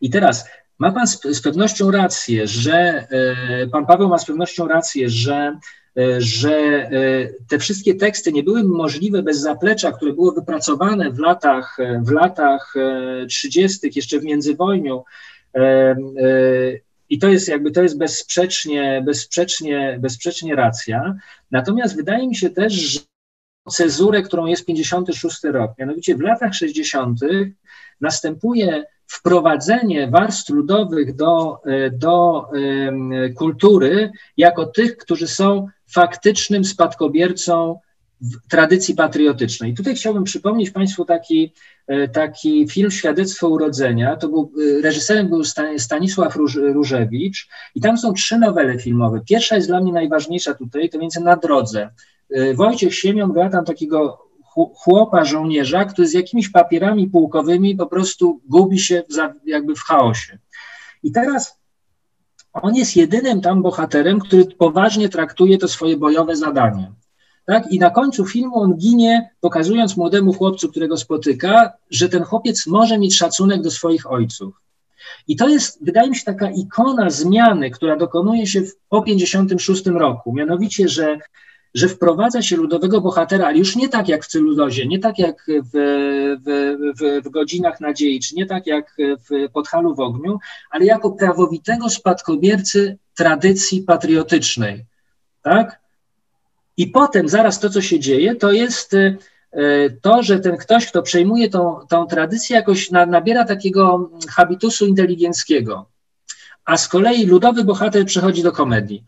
I 0.00 0.10
teraz 0.10 0.48
ma 0.78 0.92
Pan 0.92 1.06
z, 1.06 1.42
pewnością 1.42 1.90
rację, 1.90 2.46
że 2.46 3.06
Pan 3.72 3.86
Paweł 3.86 4.08
ma 4.08 4.18
z 4.18 4.24
pewnością 4.24 4.68
rację, 4.68 5.08
że 5.08 5.52
E, 5.52 5.58
że 6.18 6.52
e, 6.52 6.90
te 7.48 7.58
wszystkie 7.58 7.94
teksty 7.94 8.32
nie 8.32 8.42
były 8.42 8.64
możliwe 8.64 9.22
bez 9.22 9.40
zaplecza, 9.40 9.92
które 9.92 10.12
było 10.12 10.32
wypracowane 10.32 11.10
w 11.10 11.18
latach, 11.18 11.76
e, 11.78 12.02
w 12.04 12.10
latach 12.10 12.74
30., 13.28 13.90
jeszcze 13.96 14.20
w 14.20 14.24
międzywojniu. 14.24 15.04
I 17.10 17.18
to 17.18 17.28
jest 17.28 17.48
jakby 17.48 17.70
to 17.70 17.82
jest 17.82 17.98
bezsprzecznie, 17.98 19.02
bezsprzecznie, 19.06 19.98
bezsprzecznie 20.00 20.54
racja. 20.54 21.14
Natomiast 21.50 21.96
wydaje 21.96 22.28
mi 22.28 22.36
się 22.36 22.50
też, 22.50 22.72
że 22.72 23.00
cezurę, 23.70 24.22
którą 24.22 24.46
jest 24.46 24.66
56 24.66 25.44
rok. 25.44 25.72
Mianowicie 25.78 26.16
w 26.16 26.20
latach 26.20 26.54
60. 26.54 27.20
następuje 28.00 28.84
wprowadzenie 29.18 30.08
warstw 30.08 30.50
ludowych 30.50 31.16
do, 31.16 31.60
e, 31.66 31.90
do 31.90 32.46
kultury 33.34 34.10
jako 34.36 34.66
tych, 34.66 34.96
którzy 34.96 35.28
są 35.28 35.66
faktycznym 35.86 36.64
spadkobiercą 36.64 37.78
tradycji 38.48 38.94
patriotycznej. 38.94 39.74
Tutaj 39.74 39.94
chciałbym 39.94 40.24
przypomnieć 40.24 40.70
Państwu 40.70 41.04
taki, 41.04 41.52
e, 41.86 42.08
taki 42.08 42.68
film 42.68 42.90
Świadectwo 42.90 43.48
Urodzenia. 43.48 44.16
To 44.16 44.28
był, 44.28 44.52
e, 44.78 44.82
reżyserem 44.82 45.28
był 45.28 45.42
Stanisław 45.78 46.36
Różewicz 46.74 47.48
i 47.74 47.80
tam 47.80 47.98
są 47.98 48.12
trzy 48.12 48.38
nowele 48.38 48.78
filmowe. 48.78 49.20
Pierwsza 49.28 49.56
jest 49.56 49.68
dla 49.68 49.80
mnie 49.80 49.92
najważniejsza 49.92 50.54
tutaj, 50.54 50.88
to 50.90 50.98
między 50.98 51.20
Na 51.20 51.36
drodze. 51.36 51.90
Wojciech 52.54 52.94
Siemion 52.94 53.32
gra 53.32 53.50
tam 53.50 53.64
takiego 53.64 54.27
chłopa, 54.54 55.24
żołnierza, 55.24 55.84
który 55.84 56.08
z 56.08 56.12
jakimiś 56.12 56.48
papierami 56.48 57.08
pułkowymi 57.08 57.76
po 57.76 57.86
prostu 57.86 58.40
gubi 58.48 58.78
się 58.78 59.02
w, 59.10 59.48
jakby 59.48 59.74
w 59.74 59.82
chaosie. 59.82 60.38
I 61.02 61.12
teraz 61.12 61.58
on 62.52 62.74
jest 62.74 62.96
jedynym 62.96 63.40
tam 63.40 63.62
bohaterem, 63.62 64.20
który 64.20 64.44
poważnie 64.44 65.08
traktuje 65.08 65.58
to 65.58 65.68
swoje 65.68 65.96
bojowe 65.96 66.36
zadanie. 66.36 66.92
Tak? 67.46 67.72
I 67.72 67.78
na 67.78 67.90
końcu 67.90 68.26
filmu 68.26 68.60
on 68.60 68.76
ginie, 68.76 69.30
pokazując 69.40 69.96
młodemu 69.96 70.32
chłopcu, 70.32 70.68
którego 70.68 70.96
spotyka, 70.96 71.72
że 71.90 72.08
ten 72.08 72.22
chłopiec 72.22 72.66
może 72.66 72.98
mieć 72.98 73.16
szacunek 73.16 73.62
do 73.62 73.70
swoich 73.70 74.10
ojców. 74.10 74.54
I 75.28 75.36
to 75.36 75.48
jest, 75.48 75.84
wydaje 75.84 76.10
mi 76.10 76.16
się, 76.16 76.24
taka 76.24 76.50
ikona 76.50 77.10
zmiany, 77.10 77.70
która 77.70 77.96
dokonuje 77.96 78.46
się 78.46 78.62
po 78.88 79.02
56 79.02 79.86
roku. 79.86 80.32
Mianowicie, 80.34 80.88
że 80.88 81.18
że 81.74 81.88
wprowadza 81.88 82.42
się 82.42 82.56
ludowego 82.56 83.00
bohatera, 83.00 83.46
ale 83.46 83.58
już 83.58 83.76
nie 83.76 83.88
tak 83.88 84.08
jak 84.08 84.24
w 84.24 84.28
celulozie, 84.28 84.86
nie 84.86 84.98
tak 84.98 85.18
jak 85.18 85.46
w, 85.46 85.70
w, 86.44 86.96
w, 86.98 87.26
w 87.26 87.30
godzinach 87.30 87.80
nadziei, 87.80 88.20
czy 88.20 88.34
nie 88.34 88.46
tak 88.46 88.66
jak 88.66 88.96
w 88.98 89.52
Podhalu 89.52 89.94
w 89.94 90.00
ogniu, 90.00 90.38
ale 90.70 90.84
jako 90.84 91.10
prawowitego 91.10 91.90
spadkobiercy 91.90 92.98
tradycji 93.14 93.82
patriotycznej. 93.82 94.84
Tak? 95.42 95.80
I 96.76 96.86
potem 96.86 97.28
zaraz 97.28 97.60
to, 97.60 97.70
co 97.70 97.80
się 97.80 98.00
dzieje, 98.00 98.34
to 98.34 98.52
jest 98.52 98.94
e, 98.94 99.16
to, 100.02 100.22
że 100.22 100.40
ten 100.40 100.56
ktoś, 100.56 100.86
kto 100.86 101.02
przejmuje 101.02 101.50
tą, 101.50 101.86
tą 101.88 102.06
tradycję, 102.06 102.56
jakoś 102.56 102.90
na, 102.90 103.06
nabiera 103.06 103.44
takiego 103.44 104.10
habitusu 104.28 104.86
inteligenckiego. 104.86 105.86
A 106.64 106.76
z 106.76 106.88
kolei 106.88 107.26
ludowy 107.26 107.64
bohater 107.64 108.04
przechodzi 108.04 108.42
do 108.42 108.52
komedii. 108.52 109.04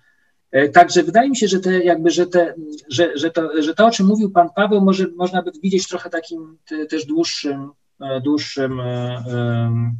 E, 0.53 0.69
także 0.69 1.03
wydaje 1.03 1.31
mi 1.31 1.37
się, 1.37 1.49
że, 1.49 1.61
te, 1.61 1.85
jakby, 1.85 2.11
że, 2.11 2.27
te, 2.27 2.55
że, 2.89 3.19
że, 3.19 3.31
to, 3.31 3.63
że 3.63 3.75
to, 3.75 3.87
o 3.87 3.91
czym 3.91 4.07
mówił 4.07 4.31
Pan 4.31 4.49
Paweł, 4.57 4.81
może, 4.81 5.07
można 5.17 5.43
by 5.43 5.51
widzieć 5.63 5.89
trochę 5.89 6.11
takim 6.11 6.59
te, 6.69 6.87
też 6.87 7.07
dłuższym, 7.07 7.71
e, 8.01 8.21
dłuższym 8.21 8.79
um, 8.79 9.97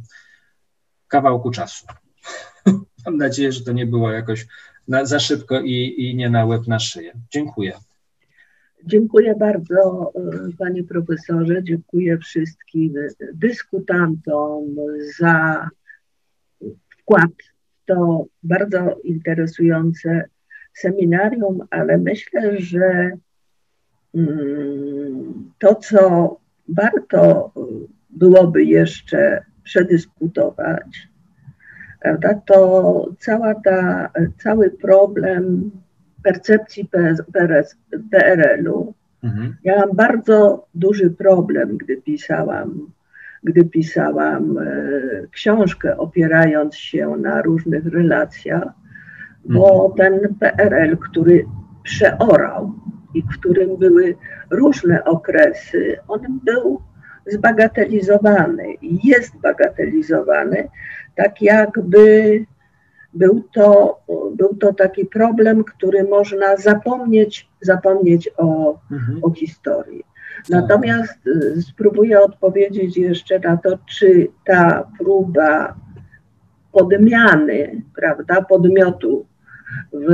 kawałku 1.07 1.51
czasu. 1.51 1.85
Mam 3.05 3.17
nadzieję, 3.17 3.51
że 3.51 3.63
to 3.63 3.71
nie 3.71 3.85
było 3.85 4.11
jakoś 4.11 4.47
na, 4.87 5.05
za 5.05 5.19
szybko 5.19 5.61
i, 5.61 5.95
i 5.97 6.15
nie 6.15 6.29
na 6.29 6.45
łeb 6.45 6.67
na 6.67 6.79
szyję. 6.79 7.13
Dziękuję. 7.31 7.73
Dziękuję 8.85 9.35
bardzo 9.35 10.11
Panie 10.57 10.83
Profesorze, 10.83 11.63
dziękuję 11.63 12.17
wszystkim 12.17 12.93
dyskutantom 13.33 14.75
za 15.19 15.69
wkład 16.89 17.31
w 17.31 17.51
to 17.85 18.25
bardzo 18.43 18.95
interesujące 19.03 20.25
seminarium, 20.73 21.59
ale 21.69 21.97
myślę, 21.97 22.57
że 22.57 23.11
mm, 24.15 25.51
to, 25.59 25.75
co 25.75 26.37
warto 26.67 27.51
byłoby 28.09 28.63
jeszcze 28.63 29.45
przedyskutować, 29.63 31.07
prawda, 32.01 32.33
to 32.45 33.09
cała 33.19 33.55
ta, 33.55 34.09
cały 34.37 34.69
problem 34.69 35.71
percepcji 36.23 36.89
PRL-u. 38.11 38.93
Mhm. 39.23 39.55
Ja 39.63 39.79
mam 39.79 39.95
bardzo 39.95 40.67
duży 40.75 41.09
problem, 41.09 41.77
gdy 41.77 41.97
pisałam, 41.97 42.91
gdy 43.43 43.65
pisałam 43.65 44.57
e, 44.57 44.71
książkę 45.31 45.97
opierając 45.97 46.75
się 46.75 47.09
na 47.09 47.41
różnych 47.41 47.85
relacjach, 47.85 48.80
bo 49.45 49.91
mhm. 49.91 49.97
ten 49.97 50.35
PRL, 50.35 50.97
który 50.97 51.45
przeorał 51.83 52.73
i 53.13 53.21
w 53.21 53.39
którym 53.39 53.77
były 53.77 54.15
różne 54.49 55.03
okresy, 55.03 55.97
on 56.07 56.39
był 56.43 56.81
zbagatelizowany 57.25 58.73
i 58.73 59.07
jest 59.07 59.37
bagatelizowany, 59.37 60.69
tak 61.15 61.41
jakby 61.41 62.45
był 63.13 63.43
to, 63.53 63.99
był 64.35 64.55
to 64.55 64.73
taki 64.73 65.05
problem, 65.05 65.63
który 65.63 66.03
można 66.03 66.57
zapomnieć, 66.57 67.49
zapomnieć 67.61 68.29
o, 68.37 68.79
mhm. 68.91 69.19
o 69.21 69.33
historii. 69.33 70.03
Natomiast 70.49 71.27
y, 71.27 71.61
spróbuję 71.61 72.21
odpowiedzieć 72.21 72.97
jeszcze 72.97 73.39
na 73.39 73.57
to, 73.57 73.77
czy 73.85 74.27
ta 74.45 74.87
próba 74.99 75.75
podmiany, 76.71 77.81
prawda, 77.95 78.41
podmiotu 78.41 79.25
w 79.93 80.07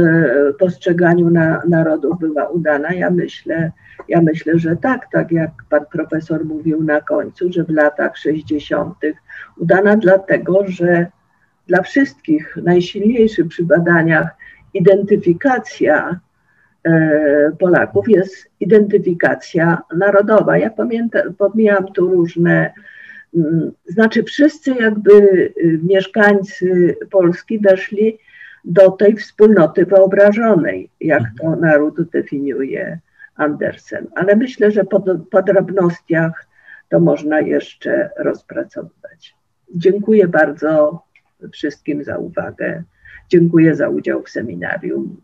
postrzeganiu 0.60 1.30
na, 1.30 1.62
narodów 1.68 2.20
była 2.20 2.46
udana. 2.48 2.94
Ja 2.94 3.10
myślę, 3.10 3.72
ja 4.08 4.22
myślę, 4.22 4.60
że 4.60 4.76
tak, 4.76 5.08
tak 5.12 5.32
jak 5.32 5.52
pan 5.70 5.86
profesor 5.92 6.46
mówił 6.46 6.84
na 6.84 7.02
końcu, 7.02 7.52
że 7.52 7.64
w 7.64 7.70
latach 7.70 8.18
60. 8.18 8.96
udana 9.58 9.98
dlatego, 9.98 10.64
że 10.68 11.08
dla 11.68 11.82
wszystkich 11.82 12.58
najsilniejszy 12.64 13.46
przy 13.46 13.64
badaniach 13.64 14.28
identyfikacja 14.74 16.20
e, 16.84 17.52
Polaków 17.60 18.10
jest 18.10 18.50
identyfikacja 18.60 19.82
narodowa. 19.98 20.58
Ja 20.58 20.70
pamiętam, 20.70 21.34
pomijam 21.34 21.86
tu 21.94 22.08
różne, 22.08 22.74
mm, 23.36 23.72
znaczy 23.86 24.24
wszyscy 24.24 24.72
jakby 24.72 25.12
y, 25.12 25.80
mieszkańcy 25.84 26.96
Polski 27.12 27.60
weszli 27.60 28.18
do 28.68 28.92
tej 28.92 29.16
wspólnoty 29.16 29.86
wyobrażonej, 29.86 30.90
jak 31.02 31.24
to 31.40 31.44
mhm. 31.44 31.62
naród 31.62 32.10
definiuje 32.12 33.00
Andersen. 33.36 34.08
Ale 34.16 34.36
myślę, 34.36 34.72
że 34.72 34.84
po 34.84 35.00
podrobnostiach 35.32 36.48
to 36.90 37.00
można 37.00 37.40
jeszcze 37.40 38.10
rozpracowywać. 38.18 39.36
Dziękuję 39.76 40.28
bardzo 40.28 41.02
wszystkim 41.52 42.04
za 42.04 42.18
uwagę. 42.18 42.84
Dziękuję 43.30 43.76
za 43.76 43.90
udział 43.90 44.24
w 44.24 44.30
seminarium. 44.30 45.18